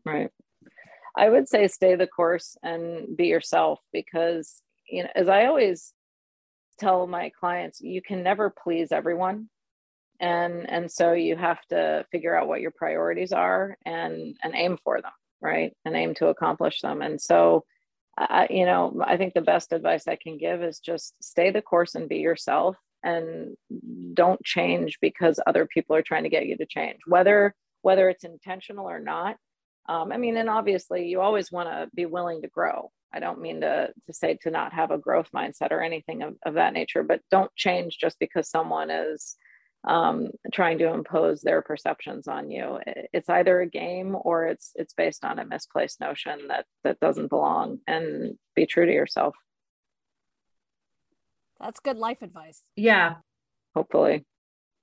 Right. 0.06 0.30
I 1.18 1.28
would 1.28 1.50
say 1.50 1.68
stay 1.68 1.96
the 1.96 2.06
course 2.06 2.56
and 2.62 3.18
be 3.18 3.26
yourself 3.26 3.80
because 3.92 4.62
you 4.88 5.02
know 5.02 5.10
as 5.16 5.28
i 5.28 5.48
always 5.48 5.92
tell 6.80 7.08
my 7.08 7.32
clients 7.40 7.82
you 7.82 8.02
can 8.02 8.24
never 8.24 8.50
please 8.50 8.92
everyone. 8.92 9.50
And 10.20 10.70
and 10.70 10.92
so 10.92 11.14
you 11.14 11.36
have 11.36 11.62
to 11.70 12.06
figure 12.12 12.36
out 12.36 12.48
what 12.48 12.62
your 12.62 12.72
priorities 12.72 13.32
are 13.32 13.78
and 13.86 14.36
and 14.44 14.54
aim 14.56 14.78
for 14.84 15.02
them 15.02 15.12
right? 15.42 15.74
And 15.86 15.96
aim 15.96 16.16
to 16.16 16.28
accomplish 16.28 16.82
them. 16.82 17.02
And 17.02 17.22
so 17.22 17.66
you 18.50 18.66
know 18.66 19.02
i 19.06 19.16
think 19.16 19.34
the 19.34 19.40
best 19.40 19.72
advice 19.72 20.06
i 20.06 20.18
can 20.22 20.38
give 20.38 20.62
is 20.62 20.80
just 20.80 21.14
stay 21.24 21.52
the 21.52 21.62
course 21.62 21.96
and 21.96 22.10
be 22.10 22.18
yourself 22.18 22.76
and 23.02 23.56
don't 24.14 24.44
change 24.44 24.98
because 25.00 25.40
other 25.48 25.66
people 25.66 25.96
are 25.96 26.02
trying 26.02 26.24
to 26.24 26.30
get 26.30 26.46
you 26.46 26.58
to 26.58 26.66
change 26.66 27.00
whether 27.08 27.56
whether 27.82 28.10
it's 28.10 28.26
intentional 28.26 28.90
or 28.90 29.00
not. 29.00 29.38
Um, 29.88 30.12
i 30.12 30.18
mean 30.18 30.36
and 30.36 30.50
obviously 30.50 31.08
you 31.08 31.22
always 31.22 31.50
want 31.50 31.70
to 31.70 31.90
be 31.96 32.06
willing 32.06 32.42
to 32.42 32.50
grow 32.50 32.92
I 33.14 33.20
don't 33.20 33.42
mean 33.42 33.62
to, 33.62 33.90
to 34.08 34.14
say 34.14 34.38
to 34.42 34.52
not 34.52 34.74
have 34.74 34.92
a 34.92 34.98
growth 34.98 35.30
mindset 35.34 35.72
or 35.72 35.82
anything 35.82 36.22
of, 36.22 36.36
of 36.46 36.54
that 36.56 36.74
nature, 36.74 37.04
but 37.04 37.22
don't 37.32 37.54
change 37.56 37.98
just 37.98 38.20
because 38.20 38.50
someone 38.50 38.90
is, 38.92 39.36
um, 39.88 40.30
trying 40.52 40.78
to 40.80 40.94
impose 40.94 41.42
their 41.42 41.62
perceptions 41.62 42.28
on 42.28 42.52
you. 42.52 42.80
It's 42.86 43.30
either 43.30 43.62
a 43.62 43.70
game 43.70 44.16
or 44.20 44.48
it's 44.48 44.72
it's 44.76 44.94
based 44.94 45.24
on 45.24 45.40
a 45.40 45.46
misplaced 45.46 46.02
notion 46.02 46.50
that 46.50 46.66
that 46.84 47.00
doesn't 47.00 47.30
belong. 47.30 47.80
And 47.88 48.38
be 48.56 48.66
true 48.66 48.86
to 48.86 48.92
yourself. 48.92 49.36
That's 51.60 51.80
good 51.80 51.98
life 51.98 52.22
advice. 52.22 52.62
Yeah. 52.76 53.16
Hopefully. 53.76 54.26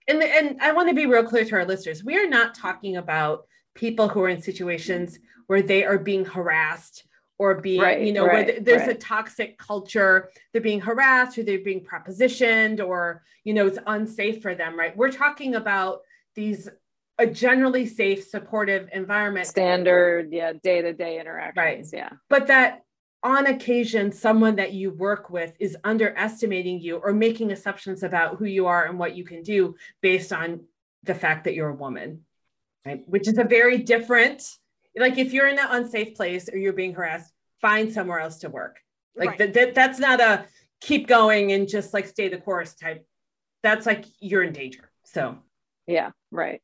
And 0.08 0.22
and 0.22 0.60
I 0.62 0.72
want 0.72 0.88
to 0.88 0.94
be 0.94 1.06
real 1.06 1.24
clear 1.24 1.44
to 1.44 1.56
our 1.56 1.64
listeners. 1.66 2.04
We 2.04 2.16
are 2.16 2.28
not 2.28 2.54
talking 2.54 2.96
about 2.96 3.46
people 3.74 4.08
who 4.08 4.22
are 4.22 4.28
in 4.28 4.40
situations 4.40 5.18
where 5.46 5.62
they 5.62 5.84
are 5.84 5.98
being 5.98 6.24
harassed 6.24 7.04
or 7.38 7.54
being, 7.60 7.80
right, 7.80 8.02
you 8.02 8.12
know, 8.12 8.26
right, 8.26 8.46
where 8.46 8.60
there's 8.60 8.86
right. 8.86 8.96
a 8.96 8.98
toxic 8.98 9.58
culture, 9.58 10.30
they're 10.52 10.62
being 10.62 10.80
harassed 10.80 11.36
or 11.36 11.42
they're 11.42 11.58
being 11.58 11.84
propositioned 11.84 12.84
or, 12.84 13.22
you 13.44 13.52
know, 13.52 13.66
it's 13.66 13.78
unsafe 13.86 14.40
for 14.40 14.54
them, 14.54 14.78
right? 14.78 14.96
We're 14.96 15.12
talking 15.12 15.54
about 15.54 16.00
these 16.34 16.68
a 17.18 17.26
generally 17.26 17.86
safe, 17.86 18.24
supportive 18.24 18.88
environment. 18.92 19.46
Standard, 19.46 20.32
yeah, 20.32 20.52
day-to-day 20.62 21.18
interactions. 21.18 21.56
Right. 21.56 21.86
Yeah. 21.92 22.10
But 22.28 22.48
that 22.48 22.82
on 23.22 23.46
occasion 23.46 24.12
someone 24.12 24.56
that 24.56 24.72
you 24.72 24.90
work 24.90 25.30
with 25.30 25.52
is 25.58 25.76
underestimating 25.84 26.80
you 26.80 26.96
or 26.96 27.12
making 27.12 27.50
assumptions 27.50 28.02
about 28.02 28.36
who 28.36 28.44
you 28.44 28.66
are 28.66 28.84
and 28.84 28.98
what 28.98 29.16
you 29.16 29.24
can 29.24 29.42
do 29.42 29.74
based 30.00 30.32
on 30.32 30.60
the 31.02 31.14
fact 31.14 31.44
that 31.44 31.54
you're 31.54 31.70
a 31.70 31.74
woman 31.74 32.20
right 32.84 33.02
which 33.08 33.26
is 33.26 33.38
a 33.38 33.44
very 33.44 33.78
different 33.78 34.42
like 34.96 35.18
if 35.18 35.32
you're 35.32 35.48
in 35.48 35.58
an 35.58 35.66
unsafe 35.70 36.14
place 36.14 36.48
or 36.48 36.58
you're 36.58 36.72
being 36.72 36.94
harassed 36.94 37.32
find 37.60 37.92
somewhere 37.92 38.20
else 38.20 38.38
to 38.38 38.48
work. 38.48 38.80
Like 39.16 39.30
right. 39.30 39.38
that, 39.38 39.54
that 39.54 39.74
that's 39.74 39.98
not 39.98 40.20
a 40.20 40.44
keep 40.80 41.06
going 41.06 41.52
and 41.52 41.68
just 41.68 41.94
like 41.94 42.06
stay 42.06 42.28
the 42.28 42.38
course 42.38 42.74
type. 42.74 43.06
That's 43.62 43.86
like 43.86 44.04
you're 44.20 44.42
in 44.42 44.52
danger. 44.52 44.90
So. 45.04 45.38
Yeah 45.86 46.10
right. 46.30 46.60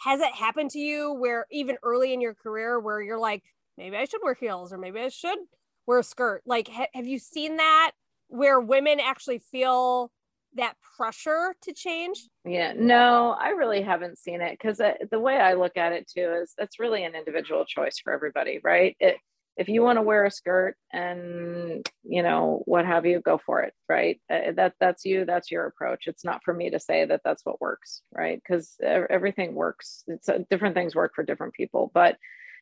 Has 0.00 0.20
it 0.20 0.32
happened 0.32 0.70
to 0.70 0.78
you 0.78 1.14
where 1.14 1.46
even 1.50 1.76
early 1.82 2.12
in 2.12 2.20
your 2.20 2.34
career 2.34 2.80
where 2.80 3.00
you're 3.00 3.18
like 3.18 3.42
maybe 3.78 3.96
i 3.96 4.04
should 4.04 4.20
wear 4.22 4.34
heels 4.34 4.72
or 4.72 4.78
maybe 4.78 5.00
i 5.00 5.08
should 5.08 5.38
wear 5.86 5.98
a 5.98 6.02
skirt. 6.02 6.42
Like 6.46 6.68
ha- 6.68 6.86
have 6.94 7.06
you 7.06 7.18
seen 7.18 7.56
that 7.56 7.92
where 8.28 8.60
women 8.60 9.00
actually 9.00 9.38
feel 9.38 10.10
that 10.54 10.74
pressure 10.96 11.54
to 11.62 11.72
change? 11.72 12.28
Yeah, 12.44 12.72
no, 12.76 13.36
I 13.38 13.50
really 13.50 13.82
haven't 13.82 14.18
seen 14.18 14.40
it 14.40 14.52
because 14.52 14.78
the 14.78 15.20
way 15.20 15.36
I 15.36 15.54
look 15.54 15.76
at 15.76 15.92
it 15.92 16.08
too 16.08 16.40
is 16.42 16.54
that's 16.56 16.78
really 16.78 17.04
an 17.04 17.14
individual 17.14 17.64
choice 17.64 17.98
for 18.02 18.12
everybody, 18.12 18.60
right? 18.62 18.96
It, 19.00 19.16
if 19.56 19.68
you 19.68 19.82
want 19.82 19.98
to 19.98 20.02
wear 20.02 20.24
a 20.24 20.30
skirt 20.30 20.76
and 20.92 21.88
you 22.02 22.22
know 22.22 22.62
what 22.64 22.86
have 22.86 23.06
you, 23.06 23.20
go 23.20 23.38
for 23.38 23.62
it, 23.62 23.72
right? 23.88 24.20
Uh, 24.30 24.52
that 24.56 24.74
that's 24.80 25.04
you, 25.04 25.24
that's 25.24 25.50
your 25.50 25.66
approach. 25.66 26.06
It's 26.06 26.24
not 26.24 26.42
for 26.44 26.52
me 26.52 26.70
to 26.70 26.80
say 26.80 27.04
that 27.04 27.20
that's 27.24 27.44
what 27.44 27.60
works, 27.60 28.02
right? 28.12 28.40
Because 28.42 28.76
everything 28.82 29.54
works. 29.54 30.02
It's 30.08 30.28
uh, 30.28 30.40
different 30.50 30.74
things 30.74 30.94
work 30.94 31.12
for 31.14 31.22
different 31.22 31.54
people, 31.54 31.90
but 31.94 32.16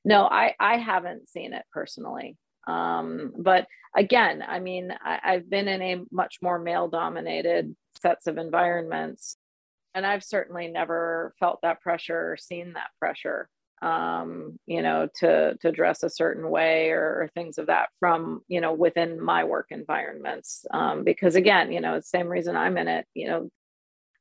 no, 0.04 0.24
I 0.24 0.54
I 0.58 0.78
haven't 0.78 1.28
seen 1.28 1.52
it 1.52 1.64
personally. 1.72 2.36
Um, 2.66 3.32
but 3.36 3.66
again, 3.96 4.44
I 4.46 4.60
mean, 4.60 4.92
I, 5.04 5.18
I've 5.24 5.50
been 5.50 5.68
in 5.68 5.82
a 5.82 6.02
much 6.10 6.38
more 6.42 6.58
male 6.58 6.88
dominated 6.88 7.74
sets 8.00 8.26
of 8.26 8.38
environments. 8.38 9.36
And 9.94 10.06
I've 10.06 10.24
certainly 10.24 10.68
never 10.68 11.34
felt 11.38 11.60
that 11.62 11.80
pressure 11.82 12.32
or 12.32 12.36
seen 12.38 12.72
that 12.74 12.90
pressure, 12.98 13.48
um, 13.82 14.58
you 14.66 14.80
know, 14.80 15.08
to 15.16 15.56
to 15.60 15.70
dress 15.70 16.02
a 16.02 16.08
certain 16.08 16.48
way 16.48 16.90
or, 16.90 17.02
or, 17.02 17.30
things 17.34 17.58
of 17.58 17.66
that 17.66 17.90
from, 18.00 18.40
you 18.48 18.60
know, 18.60 18.72
within 18.72 19.22
my 19.22 19.44
work 19.44 19.66
environments. 19.70 20.64
Um, 20.72 21.04
because 21.04 21.34
again, 21.34 21.72
you 21.72 21.80
know, 21.80 21.94
it's 21.94 22.10
the 22.10 22.18
same 22.18 22.28
reason 22.28 22.56
I'm 22.56 22.78
in 22.78 22.88
it. 22.88 23.06
You 23.12 23.26
know, 23.26 23.50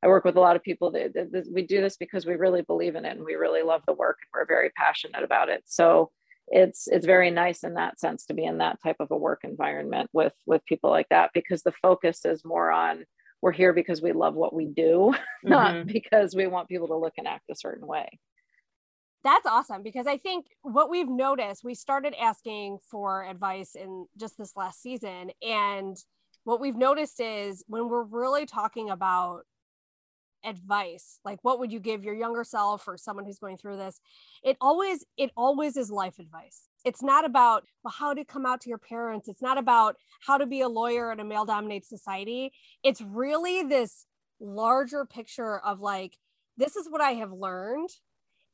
I 0.03 0.07
work 0.07 0.26
with 0.26 0.35
a 0.35 0.41
lot 0.41 0.55
of 0.55 0.63
people 0.63 0.91
that, 0.91 1.13
that, 1.13 1.31
that 1.31 1.47
we 1.53 1.61
do 1.61 1.80
this 1.80 1.95
because 1.95 2.26
we 2.26 2.35
really 2.35 2.63
believe 2.63 2.95
in 2.95 3.05
it 3.05 3.15
and 3.15 3.23
we 3.23 3.35
really 3.35 3.61
love 3.61 3.84
the 3.85 3.93
work 3.93 4.18
and 4.22 4.30
we're 4.34 4.47
very 4.47 4.72
passionate 4.72 5.23
about 5.23 5.47
it. 5.49 5.63
So 5.68 6.11
it's 6.52 6.88
it's 6.88 7.06
very 7.06 7.32
nice 7.32 7.64
in 7.64 7.76
that 7.76 7.99
sense 7.99 8.26
to 8.26 8.34
be 8.34 8.44
in 8.44 8.60
that 8.60 8.82
type 8.84 8.98
of 8.99 9.10
a 9.10 9.18
work 9.18 9.41
environment 9.44 10.10
with 10.14 10.34
with 10.45 10.65
people 10.65 10.90
like 10.90 11.07
that 11.10 11.32
because 11.34 11.64
the 11.64 11.72
focus 11.82 12.26
is 12.26 12.45
more 12.45 12.72
on 12.72 13.06
we're 13.41 13.52
here 13.52 13.73
because 13.73 14.02
we 14.02 14.11
love 14.11 14.36
what 14.36 14.53
we 14.53 14.65
do, 14.65 15.14
mm-hmm. 15.45 15.49
not 15.49 15.88
because 15.88 16.36
we 16.36 16.48
want 16.48 16.69
people 16.69 16.88
to 16.88 16.95
look 16.95 17.14
and 17.18 17.28
act 17.28 17.49
a 17.49 17.56
certain 17.56 17.88
way. 17.88 18.19
That's 19.23 19.45
awesome 19.45 19.84
because 19.84 20.07
I 20.07 20.18
think 20.18 20.48
what 20.64 20.90
we've 20.90 21.10
noticed, 21.10 21.64
we 21.64 21.76
started 21.76 22.15
asking 22.19 22.80
for 22.90 23.23
advice 23.28 23.76
in 23.76 24.07
just 24.19 24.38
this 24.38 24.56
last 24.56 24.82
season. 24.82 25.32
And 25.44 25.95
what 26.44 26.60
we've 26.60 26.76
noticed 26.76 27.19
is 27.19 27.64
when 27.68 27.88
we're 27.88 28.03
really 28.03 28.48
talking 28.48 28.90
about 28.90 29.41
advice 30.43 31.19
like 31.23 31.39
what 31.43 31.59
would 31.59 31.72
you 31.72 31.80
give 31.80 32.03
your 32.03 32.15
younger 32.15 32.43
self 32.43 32.88
or 32.88 32.97
someone 32.97 33.26
who's 33.26 33.39
going 33.39 33.57
through 33.57 33.77
this? 33.77 33.99
It 34.43 34.57
always 34.61 35.05
it 35.18 35.31
always 35.35 35.77
is 35.77 35.91
life 35.91 36.19
advice. 36.19 36.63
It's 36.84 37.03
not 37.03 37.26
about 37.26 37.65
well, 37.84 37.93
how 37.97 38.13
to 38.13 38.26
come 38.26 38.45
out 38.45 38.61
to 38.61 38.69
your 38.69 38.77
parents. 38.77 39.27
It's 39.27 39.41
not 39.41 39.57
about 39.57 39.95
how 40.26 40.38
to 40.38 40.45
be 40.45 40.61
a 40.61 40.69
lawyer 40.69 41.11
in 41.11 41.19
a 41.19 41.23
male 41.23 41.45
dominated 41.45 41.85
society. 41.85 42.51
It's 42.84 43.01
really 43.01 43.63
this 43.63 44.05
larger 44.41 45.05
picture 45.05 45.59
of 45.59 45.80
like 45.80 46.18
this 46.57 46.76
is 46.76 46.88
what 46.89 47.01
i 47.01 47.11
have 47.11 47.31
learned 47.31 47.89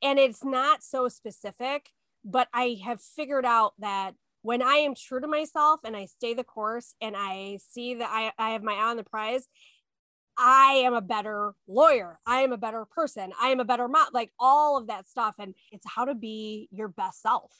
and 0.01 0.19
it's 0.19 0.43
not 0.43 0.83
so 0.83 1.07
specific 1.07 1.89
but 2.25 2.47
i 2.53 2.77
have 2.83 3.01
figured 3.01 3.45
out 3.45 3.73
that 3.79 4.13
when 4.41 4.61
i 4.61 4.75
am 4.75 4.93
true 4.93 5.21
to 5.21 5.27
myself 5.27 5.79
and 5.85 5.95
i 5.95 6.05
stay 6.05 6.33
the 6.33 6.43
course 6.43 6.93
and 7.01 7.15
i 7.17 7.57
see 7.69 7.95
that 7.95 8.09
i, 8.11 8.31
I 8.37 8.51
have 8.51 8.63
my 8.63 8.73
eye 8.73 8.89
on 8.89 8.97
the 8.97 9.03
prize 9.03 9.47
I 10.37 10.83
am 10.85 10.93
a 10.93 11.01
better 11.01 11.53
lawyer. 11.67 12.19
I 12.25 12.41
am 12.41 12.51
a 12.51 12.57
better 12.57 12.85
person. 12.85 13.31
I 13.41 13.49
am 13.49 13.59
a 13.59 13.65
better 13.65 13.87
mom, 13.87 14.07
like 14.13 14.31
all 14.39 14.77
of 14.77 14.87
that 14.87 15.07
stuff. 15.07 15.35
And 15.39 15.55
it's 15.71 15.85
how 15.87 16.05
to 16.05 16.15
be 16.15 16.69
your 16.71 16.87
best 16.87 17.21
self. 17.21 17.51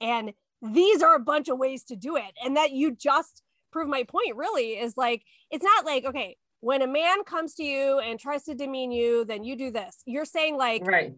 And 0.00 0.32
these 0.62 1.02
are 1.02 1.14
a 1.14 1.20
bunch 1.20 1.48
of 1.48 1.58
ways 1.58 1.84
to 1.84 1.96
do 1.96 2.16
it. 2.16 2.32
And 2.44 2.56
that 2.56 2.72
you 2.72 2.94
just 2.94 3.42
prove 3.72 3.88
my 3.88 4.04
point 4.04 4.36
really 4.36 4.72
is 4.72 4.96
like, 4.96 5.22
it's 5.50 5.64
not 5.64 5.84
like, 5.84 6.04
okay, 6.04 6.36
when 6.60 6.82
a 6.82 6.86
man 6.86 7.24
comes 7.24 7.54
to 7.56 7.64
you 7.64 7.98
and 7.98 8.18
tries 8.18 8.44
to 8.44 8.54
demean 8.54 8.92
you, 8.92 9.24
then 9.24 9.44
you 9.44 9.56
do 9.56 9.70
this. 9.70 10.02
You're 10.06 10.24
saying, 10.24 10.56
like, 10.56 10.86
right. 10.86 11.14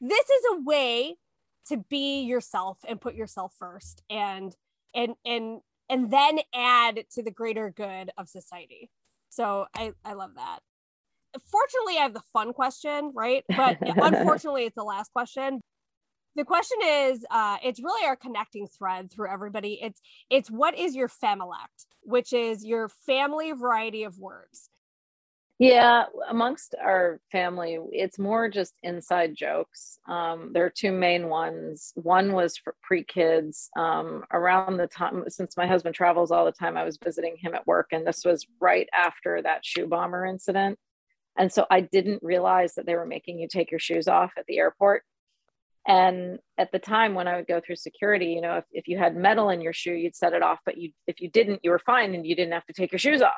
This 0.00 0.28
is 0.28 0.42
a 0.52 0.60
way 0.62 1.16
to 1.68 1.76
be 1.76 2.22
yourself 2.22 2.78
and 2.88 3.00
put 3.00 3.14
yourself 3.14 3.54
first 3.56 4.02
and 4.10 4.54
and 4.94 5.14
and 5.24 5.60
and 5.88 6.10
then 6.10 6.40
add 6.54 7.04
to 7.12 7.22
the 7.22 7.30
greater 7.30 7.70
good 7.70 8.10
of 8.18 8.28
society. 8.28 8.90
So 9.32 9.66
I, 9.74 9.92
I 10.04 10.12
love 10.12 10.32
that. 10.36 10.60
Fortunately, 11.50 11.96
I 11.96 12.02
have 12.02 12.12
the 12.12 12.22
fun 12.32 12.52
question, 12.52 13.12
right? 13.14 13.44
But 13.48 13.78
unfortunately, 13.80 14.64
it's 14.66 14.76
the 14.76 14.84
last 14.84 15.12
question 15.12 15.60
the 16.34 16.44
question 16.44 16.78
is 16.82 17.26
uh, 17.30 17.58
it's 17.62 17.82
really 17.82 18.06
our 18.06 18.16
connecting 18.16 18.66
thread 18.66 19.12
through 19.12 19.30
everybody 19.30 19.78
it's 19.82 20.00
it's 20.30 20.50
what 20.50 20.78
is 20.78 20.94
your 20.94 21.08
familect 21.08 21.86
which 22.02 22.32
is 22.32 22.64
your 22.64 22.88
family 22.88 23.52
variety 23.52 24.04
of 24.04 24.18
words 24.18 24.70
yeah 25.58 26.04
amongst 26.28 26.74
our 26.82 27.20
family 27.30 27.78
it's 27.92 28.18
more 28.18 28.48
just 28.48 28.74
inside 28.82 29.34
jokes. 29.36 29.98
Um, 30.08 30.50
there 30.52 30.64
are 30.64 30.72
two 30.74 30.92
main 30.92 31.28
ones. 31.28 31.92
One 31.94 32.32
was 32.32 32.56
for 32.56 32.74
pre-kids 32.82 33.68
um, 33.76 34.24
around 34.32 34.76
the 34.76 34.86
time 34.86 35.24
since 35.28 35.56
my 35.56 35.66
husband 35.66 35.94
travels 35.94 36.30
all 36.30 36.44
the 36.44 36.52
time 36.52 36.76
i 36.76 36.84
was 36.84 36.98
visiting 37.02 37.36
him 37.36 37.54
at 37.54 37.66
work 37.66 37.88
and 37.92 38.06
this 38.06 38.24
was 38.24 38.46
right 38.60 38.88
after 38.94 39.40
that 39.42 39.64
shoe 39.64 39.86
bomber 39.86 40.26
incident. 40.26 40.78
And 41.38 41.52
so 41.52 41.66
i 41.70 41.80
didn't 41.80 42.22
realize 42.22 42.74
that 42.74 42.86
they 42.86 42.96
were 42.96 43.06
making 43.06 43.38
you 43.38 43.48
take 43.48 43.70
your 43.70 43.80
shoes 43.80 44.08
off 44.08 44.32
at 44.38 44.46
the 44.46 44.58
airport. 44.58 45.02
And 45.86 46.38
at 46.58 46.70
the 46.70 46.78
time 46.78 47.14
when 47.14 47.26
I 47.26 47.36
would 47.36 47.48
go 47.48 47.60
through 47.60 47.76
security, 47.76 48.26
you 48.26 48.40
know, 48.40 48.58
if, 48.58 48.64
if 48.70 48.88
you 48.88 48.98
had 48.98 49.16
metal 49.16 49.50
in 49.50 49.60
your 49.60 49.72
shoe, 49.72 49.94
you'd 49.94 50.14
set 50.14 50.32
it 50.32 50.42
off, 50.42 50.60
but 50.64 50.78
you 50.78 50.92
if 51.06 51.20
you 51.20 51.28
didn't, 51.28 51.60
you 51.64 51.70
were 51.70 51.80
fine 51.80 52.14
and 52.14 52.26
you 52.26 52.36
didn't 52.36 52.52
have 52.52 52.66
to 52.66 52.72
take 52.72 52.92
your 52.92 53.00
shoes 53.00 53.22
off. 53.22 53.32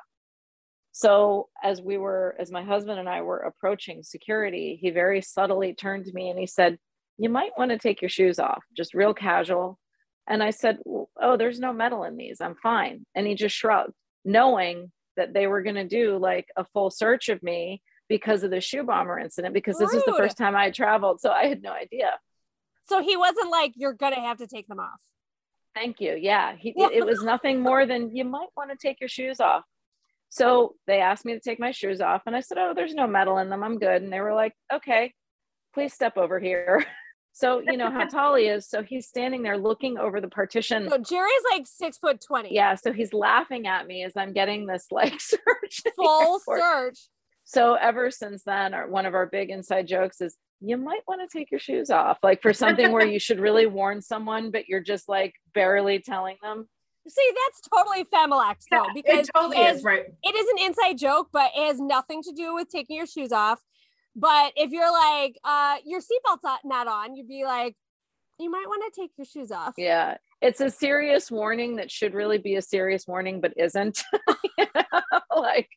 So 0.96 1.48
as 1.60 1.82
we 1.82 1.98
were, 1.98 2.36
as 2.38 2.52
my 2.52 2.62
husband 2.62 3.00
and 3.00 3.08
I 3.08 3.22
were 3.22 3.38
approaching 3.38 4.04
security, 4.04 4.78
he 4.80 4.90
very 4.90 5.20
subtly 5.22 5.74
turned 5.74 6.04
to 6.04 6.12
me 6.12 6.30
and 6.30 6.38
he 6.38 6.46
said, 6.46 6.78
You 7.18 7.28
might 7.30 7.58
want 7.58 7.72
to 7.72 7.78
take 7.78 8.00
your 8.00 8.08
shoes 8.08 8.38
off, 8.38 8.62
just 8.76 8.94
real 8.94 9.12
casual. 9.12 9.76
And 10.28 10.40
I 10.40 10.50
said, 10.50 10.78
Oh, 11.20 11.36
there's 11.36 11.58
no 11.58 11.72
metal 11.72 12.04
in 12.04 12.16
these. 12.16 12.40
I'm 12.40 12.54
fine. 12.54 13.04
And 13.12 13.26
he 13.26 13.34
just 13.34 13.56
shrugged, 13.56 13.92
knowing 14.24 14.92
that 15.16 15.34
they 15.34 15.48
were 15.48 15.62
going 15.62 15.74
to 15.74 15.84
do 15.84 16.16
like 16.16 16.46
a 16.56 16.64
full 16.64 16.92
search 16.92 17.28
of 17.28 17.42
me 17.42 17.82
because 18.08 18.44
of 18.44 18.52
the 18.52 18.60
shoe 18.60 18.84
bomber 18.84 19.18
incident, 19.18 19.52
because 19.52 19.76
this 19.78 19.92
Rude. 19.92 19.96
was 19.96 20.04
the 20.04 20.22
first 20.22 20.38
time 20.38 20.54
I 20.54 20.66
had 20.66 20.74
traveled. 20.74 21.20
So 21.20 21.30
I 21.30 21.46
had 21.46 21.60
no 21.60 21.72
idea. 21.72 22.12
So 22.84 23.02
he 23.02 23.16
wasn't 23.16 23.50
like, 23.50 23.72
you're 23.74 23.94
going 23.94 24.14
to 24.14 24.20
have 24.20 24.38
to 24.38 24.46
take 24.46 24.68
them 24.68 24.78
off. 24.78 25.00
Thank 25.74 26.00
you. 26.00 26.14
Yeah. 26.14 26.54
He, 26.56 26.72
it 26.76 27.04
was 27.04 27.24
nothing 27.24 27.62
more 27.62 27.84
than 27.84 28.14
you 28.14 28.24
might 28.24 28.50
want 28.56 28.70
to 28.70 28.76
take 28.76 29.00
your 29.00 29.08
shoes 29.08 29.40
off. 29.40 29.64
So 30.34 30.74
they 30.88 30.98
asked 30.98 31.24
me 31.24 31.34
to 31.34 31.38
take 31.38 31.60
my 31.60 31.70
shoes 31.70 32.00
off, 32.00 32.22
and 32.26 32.34
I 32.34 32.40
said, 32.40 32.58
Oh, 32.58 32.72
there's 32.74 32.92
no 32.92 33.06
metal 33.06 33.38
in 33.38 33.50
them. 33.50 33.62
I'm 33.62 33.78
good. 33.78 34.02
And 34.02 34.12
they 34.12 34.18
were 34.18 34.34
like, 34.34 34.52
Okay, 34.72 35.14
please 35.72 35.94
step 35.94 36.16
over 36.16 36.40
here. 36.40 36.84
So 37.36 37.60
you 37.66 37.76
know 37.76 37.90
how 37.90 38.04
tall 38.04 38.36
he 38.36 38.44
is. 38.44 38.68
So 38.68 38.84
he's 38.84 39.08
standing 39.08 39.42
there 39.42 39.58
looking 39.58 39.98
over 39.98 40.20
the 40.20 40.28
partition. 40.28 40.88
So 40.88 40.98
Jerry's 40.98 41.42
like 41.50 41.66
six 41.66 41.98
foot 41.98 42.20
twenty. 42.24 42.54
Yeah. 42.54 42.76
So 42.76 42.92
he's 42.92 43.12
laughing 43.12 43.66
at 43.66 43.88
me 43.88 44.04
as 44.04 44.12
I'm 44.16 44.32
getting 44.32 44.66
this 44.66 44.86
like 44.92 45.14
search. 45.20 45.82
Full 45.96 46.38
search. 46.48 46.96
so 47.42 47.74
ever 47.74 48.12
since 48.12 48.44
then, 48.44 48.72
our, 48.72 48.86
one 48.86 49.04
of 49.04 49.14
our 49.14 49.26
big 49.26 49.50
inside 49.50 49.88
jokes 49.88 50.20
is 50.20 50.36
you 50.60 50.76
might 50.76 51.00
want 51.08 51.28
to 51.28 51.38
take 51.38 51.50
your 51.50 51.58
shoes 51.58 51.90
off, 51.90 52.18
like 52.22 52.40
for 52.40 52.52
something 52.52 52.92
where 52.92 53.04
you 53.04 53.18
should 53.18 53.40
really 53.40 53.66
warn 53.66 54.00
someone, 54.00 54.52
but 54.52 54.68
you're 54.68 54.80
just 54.80 55.08
like 55.08 55.34
barely 55.54 55.98
telling 55.98 56.36
them. 56.40 56.68
See, 57.06 57.30
that's 57.46 57.60
totally 57.68 58.04
Familect 58.04 58.64
though, 58.70 58.86
because 58.94 59.28
it 59.28 59.30
totally 59.34 59.58
as- 59.58 59.78
is 59.78 59.84
right. 59.84 60.06
it 60.22 60.34
is 60.34 60.48
an 60.48 60.66
inside 60.66 60.98
joke, 60.98 61.28
but 61.32 61.50
it 61.56 61.66
has 61.66 61.80
nothing 61.80 62.22
to 62.22 62.32
do 62.32 62.54
with 62.54 62.68
taking 62.70 62.96
your 62.96 63.06
shoes 63.06 63.30
off. 63.32 63.60
But 64.16 64.52
if 64.56 64.70
you're 64.70 64.90
like, 64.92 65.36
uh, 65.44 65.76
your 65.84 66.00
seatbelt's 66.00 66.42
not- 66.44 66.64
not 66.64 66.86
on, 66.86 67.16
you'd 67.16 67.28
be 67.28 67.44
like, 67.44 67.76
you 68.38 68.50
might 68.50 68.66
want 68.66 68.92
to 68.92 69.00
take 69.00 69.10
your 69.16 69.24
shoes 69.26 69.50
off. 69.52 69.74
Yeah. 69.76 70.16
It's 70.40 70.60
a 70.60 70.70
serious 70.70 71.30
warning 71.30 71.76
that 71.76 71.90
should 71.90 72.14
really 72.14 72.38
be 72.38 72.56
a 72.56 72.62
serious 72.62 73.06
warning, 73.06 73.40
but 73.40 73.52
isn't. 73.56 74.02
You 74.56 74.66
know, 74.74 75.20
like, 75.36 75.68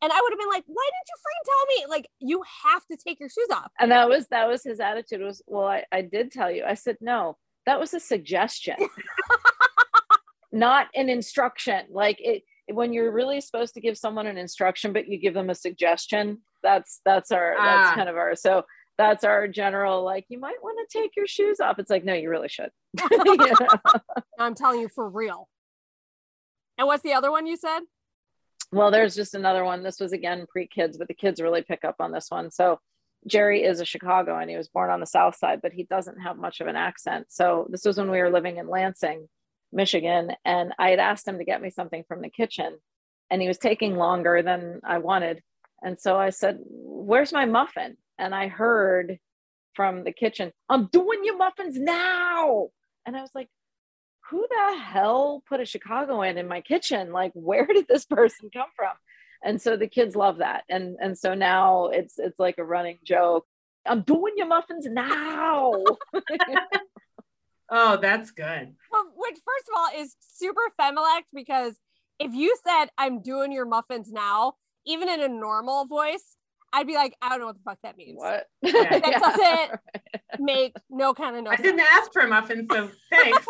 And 0.00 0.10
I 0.12 0.18
would 0.20 0.32
have 0.32 0.38
been 0.38 0.48
like, 0.48 0.64
why 0.66 0.88
didn't 0.90 1.08
you 1.10 1.18
freaking 1.20 1.44
tell 1.46 1.66
me? 1.88 1.90
Like, 1.94 2.08
you 2.20 2.42
have 2.64 2.86
to 2.86 2.96
take 2.96 3.20
your 3.20 3.28
shoes 3.28 3.48
off. 3.52 3.70
and 3.78 3.90
that 3.92 4.08
was 4.08 4.26
that 4.28 4.48
was 4.48 4.62
his 4.64 4.80
attitude 4.80 5.20
was, 5.20 5.42
well, 5.46 5.66
I, 5.66 5.84
I 5.92 6.00
did 6.00 6.32
tell 6.32 6.50
you. 6.50 6.64
I 6.64 6.72
said, 6.74 6.96
no, 7.02 7.36
that 7.66 7.78
was 7.78 7.92
a 7.92 8.00
suggestion, 8.00 8.76
not 10.54 10.86
an 10.94 11.08
instruction. 11.10 11.86
Like 11.90 12.18
it 12.20 12.44
when 12.72 12.92
you're 12.94 13.12
really 13.12 13.42
supposed 13.42 13.74
to 13.74 13.80
give 13.80 13.98
someone 13.98 14.26
an 14.26 14.38
instruction, 14.38 14.92
but 14.94 15.06
you 15.08 15.18
give 15.18 15.34
them 15.34 15.50
a 15.50 15.54
suggestion, 15.54 16.38
that's 16.62 17.00
that's 17.04 17.30
our 17.32 17.54
that's 17.58 17.90
Ah. 17.90 17.94
kind 17.94 18.08
of 18.08 18.16
our 18.16 18.34
so 18.34 18.62
that's 18.96 19.24
our 19.24 19.48
general 19.48 20.04
like 20.04 20.24
you 20.28 20.38
might 20.38 20.62
want 20.62 20.78
to 20.88 20.98
take 20.98 21.16
your 21.16 21.26
shoes 21.26 21.58
off. 21.60 21.78
It's 21.78 21.90
like, 21.90 22.04
no, 22.04 22.14
you 22.14 22.30
really 22.30 22.48
should. 22.48 22.70
You 23.10 23.36
know? 23.36 23.68
I'm 24.38 24.54
telling 24.54 24.80
you 24.80 24.88
for 24.88 25.08
real. 25.08 25.48
And 26.78 26.86
what's 26.86 27.02
the 27.02 27.12
other 27.14 27.30
one 27.30 27.46
you 27.46 27.56
said? 27.56 27.80
Well, 28.72 28.90
there's 28.90 29.14
just 29.14 29.34
another 29.34 29.64
one. 29.64 29.82
This 29.82 30.00
was 30.00 30.12
again 30.12 30.46
pre 30.48 30.66
kids, 30.66 30.96
but 30.96 31.08
the 31.08 31.14
kids 31.14 31.40
really 31.40 31.62
pick 31.62 31.84
up 31.84 31.96
on 32.00 32.12
this 32.12 32.30
one. 32.30 32.50
So 32.50 32.78
Jerry 33.26 33.62
is 33.64 33.80
a 33.80 33.84
Chicago 33.84 34.38
and 34.38 34.50
he 34.50 34.56
was 34.56 34.68
born 34.68 34.90
on 34.90 35.00
the 35.00 35.06
south 35.06 35.36
side, 35.36 35.60
but 35.62 35.72
he 35.72 35.84
doesn't 35.84 36.20
have 36.20 36.36
much 36.36 36.60
of 36.60 36.66
an 36.66 36.76
accent. 36.76 37.26
So 37.30 37.66
this 37.70 37.84
was 37.84 37.96
when 37.98 38.10
we 38.10 38.20
were 38.20 38.30
living 38.30 38.56
in 38.58 38.68
Lansing, 38.68 39.28
Michigan. 39.74 40.32
And 40.44 40.72
I 40.78 40.90
had 40.90 40.98
asked 40.98 41.26
him 41.26 41.38
to 41.38 41.44
get 41.44 41.62
me 41.62 41.70
something 41.70 42.04
from 42.06 42.22
the 42.22 42.30
kitchen 42.30 42.78
and 43.30 43.42
he 43.42 43.48
was 43.48 43.58
taking 43.58 43.96
longer 43.96 44.42
than 44.42 44.80
I 44.84 44.98
wanted. 44.98 45.42
And 45.82 46.00
so 46.00 46.16
I 46.16 46.30
said, 46.30 46.58
Where's 46.66 47.32
my 47.32 47.44
muffin? 47.44 47.96
And 48.18 48.34
I 48.34 48.48
heard 48.48 49.18
from 49.74 50.04
the 50.04 50.12
kitchen, 50.12 50.52
I'm 50.68 50.86
doing 50.86 51.20
your 51.24 51.36
muffins 51.36 51.78
now. 51.78 52.68
And 53.04 53.16
I 53.16 53.20
was 53.20 53.34
like, 53.34 53.48
who 54.30 54.46
the 54.48 54.78
hell 54.78 55.42
put 55.48 55.60
a 55.60 55.64
Chicago 55.64 56.22
in 56.22 56.38
in 56.38 56.48
my 56.48 56.60
kitchen? 56.60 57.12
Like, 57.12 57.32
where 57.34 57.66
did 57.66 57.86
this 57.88 58.04
person 58.10 58.50
come 58.52 58.68
from? 58.76 58.92
And 59.44 59.60
so 59.60 59.76
the 59.76 59.88
kids 59.88 60.16
love 60.16 60.38
that, 60.38 60.64
and 60.70 60.96
and 61.02 61.18
so 61.18 61.34
now 61.34 61.88
it's 61.88 62.18
it's 62.18 62.38
like 62.38 62.56
a 62.56 62.64
running 62.64 62.98
joke. 63.04 63.46
I'm 63.84 64.00
doing 64.00 64.32
your 64.36 64.46
muffins 64.46 64.86
now. 64.86 65.84
Oh, 67.76 67.96
that's 68.00 68.30
good. 68.30 68.74
Well, 68.92 69.04
which 69.16 69.34
first 69.34 69.68
of 69.68 69.74
all 69.76 70.00
is 70.00 70.14
super 70.20 70.62
Familect 70.80 71.24
because 71.34 71.74
if 72.20 72.32
you 72.32 72.56
said 72.64 72.86
I'm 72.96 73.20
doing 73.20 73.50
your 73.50 73.66
muffins 73.66 74.12
now, 74.12 74.54
even 74.86 75.08
in 75.08 75.20
a 75.20 75.28
normal 75.28 75.86
voice, 75.86 76.36
I'd 76.72 76.86
be 76.86 76.94
like, 76.94 77.16
I 77.20 77.30
don't 77.30 77.40
know 77.40 77.46
what 77.46 77.56
the 77.56 77.62
fuck 77.64 77.78
that 77.82 77.96
means. 77.96 78.16
what? 78.18 78.46
Yeah. 78.62 78.72
That 79.00 79.20
doesn't 79.20 79.80
make 80.38 80.74
no 80.88 81.14
kind 81.14 81.36
of 81.36 81.42
no 81.44 81.50
I 81.50 81.56
sense. 81.56 81.66
didn't 81.66 81.80
ask 81.92 82.12
for 82.12 82.22
a 82.22 82.28
muffin, 82.28 82.66
so 82.70 82.90
thanks. 83.10 83.46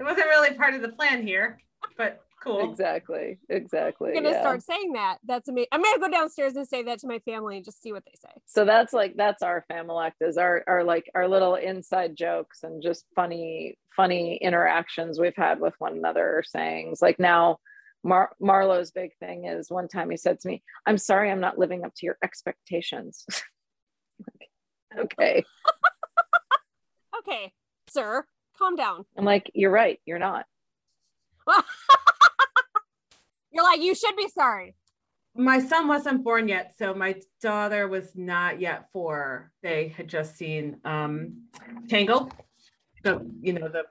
it 0.00 0.02
wasn't 0.04 0.26
really 0.26 0.54
part 0.54 0.74
of 0.74 0.82
the 0.82 0.88
plan 0.88 1.24
here, 1.26 1.58
but 1.96 2.20
cool. 2.42 2.70
exactly, 2.70 3.38
exactly. 3.48 4.10
I'm 4.10 4.14
gonna 4.22 4.30
yeah. 4.30 4.40
start 4.40 4.62
saying 4.62 4.92
that. 4.92 5.18
That's 5.26 5.48
amazing. 5.48 5.68
I'm 5.72 5.82
gonna 5.82 5.98
go 6.00 6.10
downstairs 6.10 6.56
and 6.56 6.66
say 6.66 6.82
that 6.84 6.98
to 7.00 7.06
my 7.06 7.18
family 7.20 7.56
and 7.56 7.64
just 7.64 7.82
see 7.82 7.92
what 7.92 8.04
they 8.04 8.14
say. 8.20 8.32
so 8.46 8.64
that's 8.64 8.92
like 8.92 9.14
that's 9.16 9.42
our 9.42 9.64
familect 9.70 10.16
is 10.20 10.36
our 10.38 10.62
our 10.66 10.84
like 10.84 11.10
our 11.14 11.28
little 11.28 11.54
inside 11.56 12.16
jokes 12.16 12.62
and 12.62 12.82
just 12.82 13.04
funny 13.14 13.76
funny 13.96 14.36
interactions 14.36 15.18
we've 15.18 15.36
had 15.36 15.60
with 15.60 15.74
one 15.78 15.96
another 15.96 16.42
sayings 16.46 17.02
like 17.02 17.18
now 17.18 17.58
Mar- 18.04 18.30
marlo's 18.40 18.92
big 18.92 19.10
thing 19.18 19.46
is 19.46 19.70
one 19.70 19.88
time 19.88 20.08
he 20.10 20.16
said 20.16 20.38
to 20.40 20.48
me 20.48 20.62
i'm 20.86 20.96
sorry 20.98 21.30
i'm 21.32 21.40
not 21.40 21.58
living 21.58 21.84
up 21.84 21.92
to 21.96 22.06
your 22.06 22.16
expectations 22.22 23.24
Like, 24.20 24.48
okay 25.06 25.44
Okay, 27.18 27.52
sir, 27.90 28.24
calm 28.56 28.76
down. 28.76 29.04
i'm 29.16 29.24
like 29.24 29.50
you're 29.54 29.72
right 29.72 29.98
you're 30.06 30.20
not 30.20 30.46
You're 33.50 33.64
like, 33.64 33.80
you 33.82 33.94
should 33.94 34.16
be 34.16 34.28
sorry. 34.28 34.74
My 35.34 35.60
son 35.60 35.86
wasn't 35.88 36.24
born 36.24 36.48
yet, 36.48 36.74
so 36.76 36.94
my 36.94 37.14
daughter 37.40 37.86
was 37.86 38.10
not 38.16 38.60
yet 38.60 38.88
four. 38.92 39.52
They 39.62 39.88
had 39.96 40.08
just 40.08 40.36
seen 40.36 40.78
um 40.84 41.44
Tangled. 41.88 42.32
So, 43.04 43.24
you 43.40 43.52
know, 43.52 43.68
the 43.68 43.84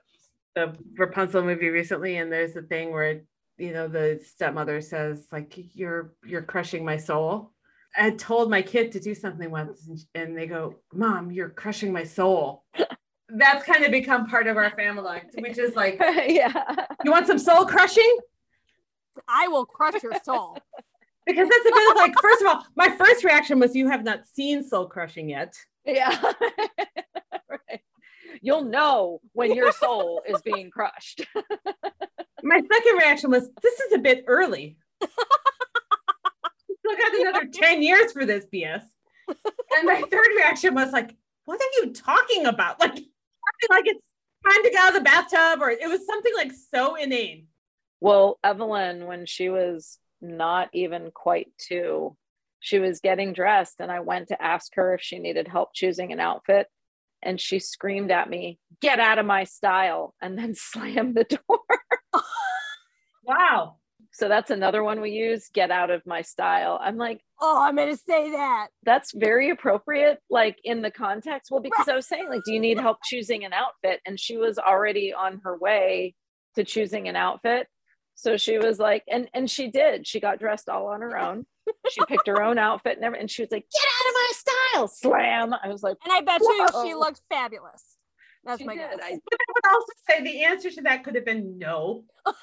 the 0.55 0.75
Rapunzel 0.97 1.43
movie 1.43 1.69
recently, 1.69 2.17
and 2.17 2.31
there's 2.31 2.55
a 2.55 2.63
thing 2.63 2.91
where 2.91 3.21
you 3.57 3.71
know 3.71 3.88
the 3.88 4.19
stepmother 4.25 4.81
says, 4.81 5.27
like, 5.31 5.53
you're 5.73 6.13
you're 6.25 6.41
crushing 6.41 6.84
my 6.84 6.97
soul. 6.97 7.53
I 7.95 8.01
had 8.01 8.19
told 8.19 8.49
my 8.51 8.61
kid 8.61 8.91
to 8.91 8.99
do 8.99 9.15
something 9.15 9.49
once, 9.49 9.88
and- 9.88 9.99
and 10.13 10.38
they 10.38 10.45
go, 10.47 10.75
Mom, 10.93 11.31
you're 11.31 11.49
crushing 11.49 11.93
my 11.93 12.03
soul. 12.03 12.65
That's 13.29 13.65
kind 13.65 13.84
of 13.85 13.91
become 13.91 14.27
part 14.27 14.47
of 14.47 14.57
our 14.57 14.69
family, 14.71 15.21
which 15.39 15.57
is 15.57 15.75
like, 15.75 15.97
yeah 16.27 16.63
you 17.05 17.11
want 17.11 17.27
some 17.27 17.39
soul 17.39 17.65
crushing? 17.65 18.17
I 19.27 19.48
will 19.48 19.65
crush 19.65 20.02
your 20.03 20.19
soul. 20.23 20.57
Because 21.26 21.49
that's 21.49 21.65
a 21.65 21.73
bit 21.73 21.91
of 21.91 21.98
like, 21.98 22.14
first 22.22 22.41
of 22.41 22.48
all, 22.48 22.65
my 22.77 22.88
first 22.88 23.26
reaction 23.26 23.60
was 23.60 23.76
you 23.76 23.89
have 23.89 24.06
not 24.06 24.26
seen 24.26 24.64
Soul 24.64 24.85
Crushing 24.85 25.27
yet. 25.30 25.56
yeah 25.84 26.18
right 27.49 27.81
you'll 28.41 28.64
know 28.64 29.19
when 29.34 29.53
your 29.53 29.73
soul 29.73 30.22
is 30.26 30.41
being 30.41 30.69
crushed 30.69 31.26
My 32.44 32.61
second 32.72 32.98
reaction 32.98 33.31
was 33.31 33.49
this 33.61 33.80
is 33.80 33.94
a 33.94 33.99
bit 33.99 34.23
early. 34.27 34.77
Still 35.02 35.11
got 36.98 37.19
another 37.19 37.48
10 37.52 37.81
years 37.81 38.11
for 38.11 38.26
this 38.26 38.45
BS. 38.53 38.84
And 39.27 39.85
my 39.85 40.02
third 40.10 40.27
reaction 40.35 40.73
was 40.73 40.91
like, 40.94 41.15
what 41.45 41.60
are 41.60 41.85
you 41.85 41.91
talking 41.94 42.45
about? 42.45 42.80
Like, 42.80 42.94
like 43.69 43.85
it's 43.85 44.07
time 44.45 44.64
to 44.64 44.69
get 44.69 44.81
out 44.81 44.89
of 44.89 44.94
the 44.95 45.02
bathtub, 45.02 45.61
or 45.61 45.72
it 45.72 45.88
was 45.89 46.06
something 46.06 46.31
like 46.35 46.52
so 46.72 46.95
inane. 46.95 47.47
Well, 47.99 48.40
Evelyn, 48.44 49.06
when 49.06 49.26
she 49.26 49.49
was 49.49 49.98
not 50.22 50.69
even 50.74 51.11
quite 51.14 51.48
two, 51.57 52.15
she 52.60 52.80
was 52.80 52.99
getting 52.99 53.34
dressed, 53.34 53.76
and 53.80 53.91
I 53.91 53.99
went 53.99 54.30
to 54.30 54.41
ask 54.41 54.74
her 54.76 54.94
if 54.95 55.02
she 55.02 55.19
needed 55.19 55.48
help 55.48 55.74
choosing 55.74 56.11
an 56.11 56.19
outfit. 56.19 56.68
And 57.24 57.41
she 57.41 57.60
screamed 57.60 58.11
at 58.11 58.30
me, 58.30 58.60
Get 58.82 58.99
out 58.99 59.18
of 59.19 59.26
my 59.26 59.44
style, 59.44 60.14
and 60.22 60.38
then 60.38 60.53
slammed 60.56 61.15
the 61.15 61.24
door. 61.24 62.22
Wow. 63.24 63.78
So 64.14 64.28
that's 64.30 64.49
another 64.49 64.84
one 64.84 65.02
we 65.02 65.11
use 65.11 65.49
get 65.53 65.69
out 65.69 65.91
of 65.91 66.06
my 66.06 66.22
style. 66.22 66.80
I'm 66.82 66.98
like, 66.98 67.22
Oh, 67.40 67.61
I'm 67.61 67.76
gonna 67.76 67.95
say 67.98 68.32
that. 68.32 68.68
that's 68.84 69.11
very 69.14 69.49
appropriate, 69.52 70.19
like 70.30 70.57
in 70.64 70.82
the 70.82 70.90
context. 70.90 71.52
Well, 71.52 71.60
because 71.61 71.88
I 71.88 71.95
was 71.95 72.07
saying, 72.07 72.28
like, 72.30 72.41
do 72.45 72.53
you 72.53 72.60
need 72.60 72.80
help 72.80 72.98
choosing 73.03 73.45
an 73.45 73.53
outfit? 73.53 73.99
And 74.06 74.19
she 74.19 74.38
was 74.38 74.57
already 74.57 75.14
on 75.14 75.41
her 75.44 75.56
way 75.57 76.15
to 76.56 76.64
choosing 76.64 77.07
an 77.07 77.15
outfit. 77.15 77.68
So 78.19 78.35
she 78.35 78.57
was 78.57 78.80
like, 78.80 79.03
and 79.07 79.30
and 79.34 79.49
she 79.49 79.69
did. 79.69 80.07
She 80.07 80.19
got 80.19 80.39
dressed 80.39 80.69
all 80.69 80.88
on 80.88 81.02
her 81.02 81.18
own. 81.18 81.45
She 81.89 82.02
picked 82.07 82.27
her 82.27 82.41
own 82.41 82.57
outfit 82.57 82.95
and 82.98 83.06
everything. 83.06 83.22
And 83.22 83.31
she 83.31 83.44
was 83.44 83.52
like, 83.52 83.65
get 83.72 83.81
out 83.88 84.10
of 84.10 84.15
my 84.15 84.31
style. 84.34 84.88
Slam. 84.88 85.53
I 85.53 85.68
was 85.68 85.84
like, 85.84 85.98
And 86.03 86.11
I 86.11 86.22
bet 86.22 86.41
you 86.41 86.68
she 86.84 86.94
looked 86.95 87.22
fabulous. 87.30 87.84
That's 88.44 88.60
She 88.60 88.65
my 88.65 88.76
did. 88.76 88.89
guess. 88.89 88.99
I- 89.03 89.19
But 89.30 89.39
I 89.39 89.52
would 89.56 89.73
also 89.76 89.94
say 90.10 90.23
the 90.23 90.44
answer 90.45 90.72
to 90.72 90.81
that 90.84 91.03
could 91.03 91.14
have 91.15 91.26
been 91.26 91.57
no. 91.60 92.06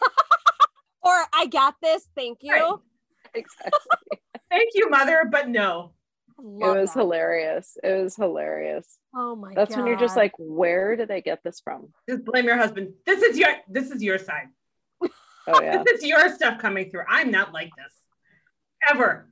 Or 1.03 1.13
I 1.35 1.47
got 1.47 1.75
this. 1.83 2.07
Thank 2.17 2.39
you. 2.43 2.53
Right. 2.55 2.73
exactly. 3.35 4.21
Thank 4.51 4.71
you, 4.75 4.89
mother, 4.89 5.29
but 5.31 5.49
no. 5.49 5.93
I 6.39 6.43
It 6.43 6.81
was 6.81 6.95
that. 6.95 7.01
hilarious. 7.01 7.77
It 7.83 8.03
was 8.03 8.17
hilarious. 8.17 8.99
Oh 9.15 9.37
my 9.37 9.53
That's 9.55 9.75
god. 9.75 9.81
when 9.83 9.87
you're 9.89 9.99
just 9.99 10.17
like, 10.17 10.33
where 10.39 10.97
did 10.97 11.11
I 11.11 11.21
get 11.21 11.41
this 11.45 11.61
from? 11.61 11.89
Just 12.09 12.25
blame 12.25 12.45
your 12.47 12.57
husband. 12.57 12.95
This 13.05 13.23
is 13.23 13.39
your 13.39 13.51
this 13.69 13.91
is 13.91 14.03
your 14.03 14.19
side. 14.19 14.49
Oh 15.47 15.63
yeah. 15.63 15.83
This 15.87 16.01
is 16.01 16.07
your 16.07 16.29
stuff 16.35 16.59
coming 16.59 16.91
through. 16.91 17.05
I'm 17.09 17.31
not 17.31 17.53
like 17.53 17.71
this. 17.77 17.93
Ever. 18.91 19.29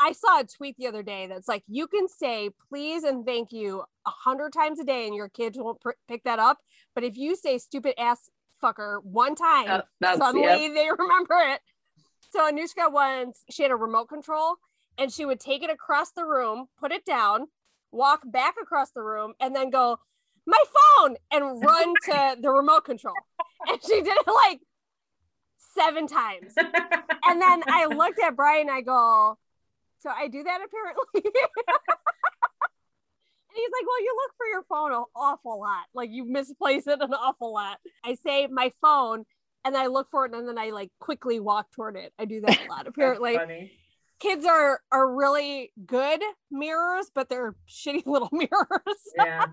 I 0.00 0.12
saw 0.12 0.40
a 0.40 0.44
tweet 0.44 0.76
the 0.78 0.88
other 0.88 1.02
day 1.02 1.26
that's 1.28 1.46
like, 1.46 1.62
you 1.68 1.86
can 1.86 2.08
say 2.08 2.50
please 2.68 3.04
and 3.04 3.24
thank 3.24 3.52
you 3.52 3.82
a 4.06 4.10
hundred 4.10 4.52
times 4.52 4.80
a 4.80 4.84
day 4.84 5.06
and 5.06 5.14
your 5.14 5.28
kids 5.28 5.56
won't 5.58 5.80
pr- 5.80 5.90
pick 6.08 6.24
that 6.24 6.38
up. 6.38 6.58
But 6.94 7.04
if 7.04 7.16
you 7.16 7.36
say 7.36 7.58
stupid 7.58 7.94
ass 7.98 8.28
fucker 8.62 9.02
one 9.04 9.34
time, 9.36 9.68
uh, 9.68 9.82
That- 10.00 10.18
suddenly 10.18 10.64
yep. 10.66 10.74
they 10.74 10.88
remember 10.90 11.36
it. 11.38 11.60
So 12.30 12.50
Anushka 12.50 12.90
once, 12.92 13.44
she 13.50 13.62
had 13.62 13.70
a 13.70 13.76
remote 13.76 14.06
control 14.06 14.56
and 14.98 15.12
she 15.12 15.24
would 15.24 15.38
take 15.38 15.62
it 15.62 15.70
across 15.70 16.10
the 16.12 16.24
room, 16.24 16.66
put 16.80 16.90
it 16.90 17.04
down, 17.04 17.46
walk 17.92 18.22
back 18.24 18.54
across 18.60 18.90
the 18.90 19.02
room, 19.02 19.34
and 19.40 19.54
then 19.54 19.70
go, 19.70 19.98
my 20.46 20.62
phone, 20.98 21.16
and 21.30 21.62
run 21.62 21.94
to 22.06 22.36
the 22.40 22.50
remote 22.50 22.84
control. 22.84 23.14
And 23.68 23.78
she 23.82 24.02
did 24.02 24.16
it 24.16 24.26
like 24.26 24.60
seven 25.74 26.06
times. 26.06 26.54
And 27.24 27.40
then 27.40 27.62
I 27.68 27.86
looked 27.86 28.18
at 28.18 28.34
Brian, 28.34 28.68
I 28.68 28.80
go, 28.80 29.38
So 30.00 30.10
I 30.10 30.26
do 30.26 30.42
that 30.42 30.58
apparently. 30.62 31.04
and 31.14 31.32
he's 33.54 33.70
like, 33.72 33.86
Well, 33.86 34.02
you 34.02 34.16
look 34.22 34.32
for 34.36 34.46
your 34.46 34.64
phone 34.68 34.92
an 34.92 35.04
awful 35.14 35.60
lot. 35.60 35.84
Like 35.94 36.10
you 36.10 36.24
misplace 36.24 36.88
it 36.88 37.00
an 37.00 37.14
awful 37.14 37.54
lot. 37.54 37.78
I 38.04 38.16
say 38.16 38.48
my 38.48 38.72
phone 38.82 39.24
and 39.64 39.76
I 39.76 39.86
look 39.86 40.10
for 40.10 40.26
it 40.26 40.34
and 40.34 40.48
then 40.48 40.58
I 40.58 40.70
like 40.70 40.90
quickly 40.98 41.38
walk 41.38 41.70
toward 41.70 41.96
it. 41.96 42.12
I 42.18 42.24
do 42.24 42.40
that 42.40 42.66
a 42.66 42.68
lot 42.68 42.86
apparently. 42.88 43.72
Kids 44.18 44.44
are 44.44 44.80
are 44.90 45.14
really 45.14 45.72
good 45.86 46.20
mirrors, 46.50 47.10
but 47.14 47.28
they're 47.28 47.54
shitty 47.68 48.04
little 48.04 48.30
mirrors. 48.32 49.00
Yeah. 49.16 49.46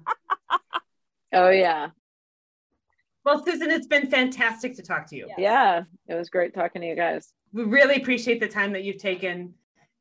Oh 1.34 1.50
yeah. 1.50 1.90
Well, 3.30 3.46
Susan, 3.46 3.70
it's 3.70 3.86
been 3.86 4.10
fantastic 4.10 4.76
to 4.78 4.82
talk 4.82 5.06
to 5.08 5.16
you. 5.16 5.28
Yes. 5.30 5.38
Yeah. 5.38 5.84
It 6.08 6.16
was 6.16 6.32
great 6.32 6.52
talking 6.52 6.82
to 6.82 6.88
you 6.88 6.96
guys. 6.96 7.32
We 7.54 7.64
really 7.64 7.98
appreciate 7.98 8.40
the 8.40 8.48
time 8.48 8.74
that 8.74 8.84
you've 8.84 8.98
taken 8.98 9.54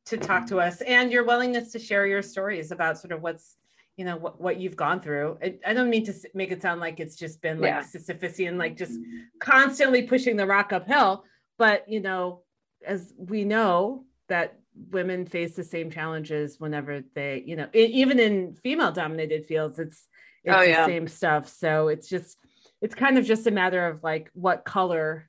to 0.06 0.16
talk 0.16 0.46
to 0.46 0.58
us 0.58 0.80
and 0.80 1.12
your 1.12 1.24
willingness 1.26 1.70
to 1.72 1.78
share 1.78 2.06
your 2.06 2.22
stories 2.22 2.70
about 2.70 2.98
sort 2.98 3.12
of 3.12 3.20
what's 3.20 3.56
you 3.98 4.06
know 4.06 4.16
what, 4.16 4.40
what 4.40 4.58
you've 4.58 4.76
gone 4.76 5.00
through 5.00 5.36
I, 5.42 5.56
I 5.66 5.74
don't 5.74 5.90
mean 5.90 6.06
to 6.06 6.14
make 6.32 6.50
it 6.52 6.62
sound 6.62 6.80
like 6.80 7.00
it's 7.00 7.16
just 7.16 7.42
been 7.42 7.60
like 7.60 7.68
Yeah. 7.68 7.82
Sisyphus 7.82 8.38
and 8.38 8.56
like 8.56 8.76
just 8.76 8.98
constantly 9.40 10.02
pushing 10.04 10.36
the 10.36 10.46
rock 10.46 10.72
uphill 10.72 11.24
but 11.58 11.86
you 11.88 12.00
know 12.00 12.42
as 12.86 13.12
we 13.18 13.44
know 13.44 14.04
that 14.28 14.58
women 14.90 15.26
face 15.26 15.54
the 15.56 15.64
same 15.64 15.90
challenges 15.90 16.58
whenever 16.58 17.02
they 17.14 17.42
you 17.44 17.56
know 17.56 17.68
even 17.74 18.18
in 18.18 18.54
female 18.54 18.92
dominated 18.92 19.44
fields 19.44 19.78
it's 19.78 20.06
it's 20.44 20.56
Oh, 20.56 20.64
the 20.64 20.86
same 20.86 21.08
stuff 21.08 21.48
so 21.48 21.88
it's 21.88 22.08
just 22.08 22.38
it's 22.82 22.94
kind 22.94 23.18
of 23.18 23.24
just 23.24 23.46
a 23.46 23.50
matter 23.50 23.86
of 23.86 24.02
like 24.02 24.30
what 24.34 24.64
color 24.64 25.28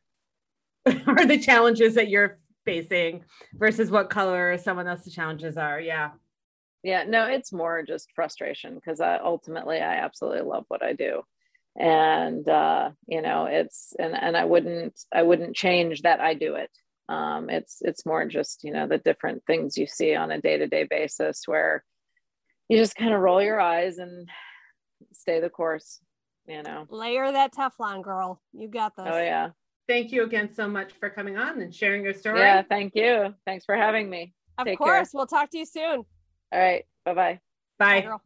are 1.08 1.26
the 1.26 1.40
challenges 1.40 1.96
that 1.96 2.10
you're 2.10 2.40
facing 2.66 3.24
versus 3.54 3.90
what 3.90 4.10
color 4.10 4.58
someone 4.58 4.88
else's 4.88 5.14
challenges 5.14 5.58
are 5.58 5.80
yeah 5.80 6.12
Yeah, 6.84 7.04
no, 7.04 7.26
it's 7.26 7.52
more 7.52 7.84
just 7.84 8.12
frustration 8.16 8.76
because 8.76 9.02
I 9.02 9.18
ultimately 9.18 9.78
I 9.80 9.96
absolutely 9.96 10.42
love 10.44 10.66
what 10.70 10.84
I 10.84 10.94
do. 10.94 11.24
And 11.78 12.48
uh, 12.48 12.92
you 13.08 13.22
know, 13.22 13.46
it's 13.46 13.94
and 14.00 14.14
and 14.16 14.38
I 14.38 14.46
wouldn't 14.46 15.00
I 15.14 15.24
wouldn't 15.24 15.56
change 15.56 16.02
that 16.04 16.20
I 16.22 16.34
do 16.34 16.56
it. 16.56 16.72
Um, 17.10 17.50
it's 17.50 17.78
it's 17.82 18.06
more 18.06 18.26
just, 18.26 18.64
you 18.64 18.72
know, 18.72 18.88
the 18.88 18.98
different 18.98 19.44
things 19.46 19.78
you 19.78 19.88
see 19.88 20.16
on 20.16 20.32
a 20.32 20.42
day-to-day 20.42 20.86
basis 20.90 21.44
where 21.48 21.84
you 22.70 22.78
just 22.78 22.96
kind 22.96 23.14
of 23.14 23.22
roll 23.22 23.42
your 23.42 23.60
eyes 23.60 23.98
and 23.98 24.30
stay 25.14 25.40
the 25.42 25.50
course, 25.50 26.00
you 26.50 26.64
know. 26.64 26.86
Layer 26.90 27.32
that 27.32 27.54
Teflon, 27.54 28.02
girl. 28.02 28.42
You 28.54 28.68
got 28.68 28.96
this. 28.96 29.06
Oh 29.08 29.18
yeah. 29.18 29.50
thank 29.88 30.12
you 30.12 30.24
again 30.24 30.52
so 30.54 30.68
much 30.68 30.92
for 31.00 31.10
coming 31.10 31.38
on 31.38 31.62
and 31.62 31.74
sharing 31.74 32.04
your 32.04 32.14
story 32.14 32.40
Yeah, 32.40 32.62
thank 32.62 32.96
you. 32.96 33.34
Thanks 33.46 33.66
for 33.66 33.76
having 33.76 34.10
me. 34.10 34.34
Of 34.58 34.66
Take 34.66 34.78
care. 34.78 34.88
course. 34.88 35.10
We'll 35.14 35.28
talk 35.28 35.50
to 35.52 35.58
you 35.58 35.66
soon. 35.66 36.06
All 36.52 36.60
right. 36.60 36.86
Bye-bye. 37.06 37.40
bye 37.78 38.02
Bye, 38.02 38.02
girl. 38.02 38.22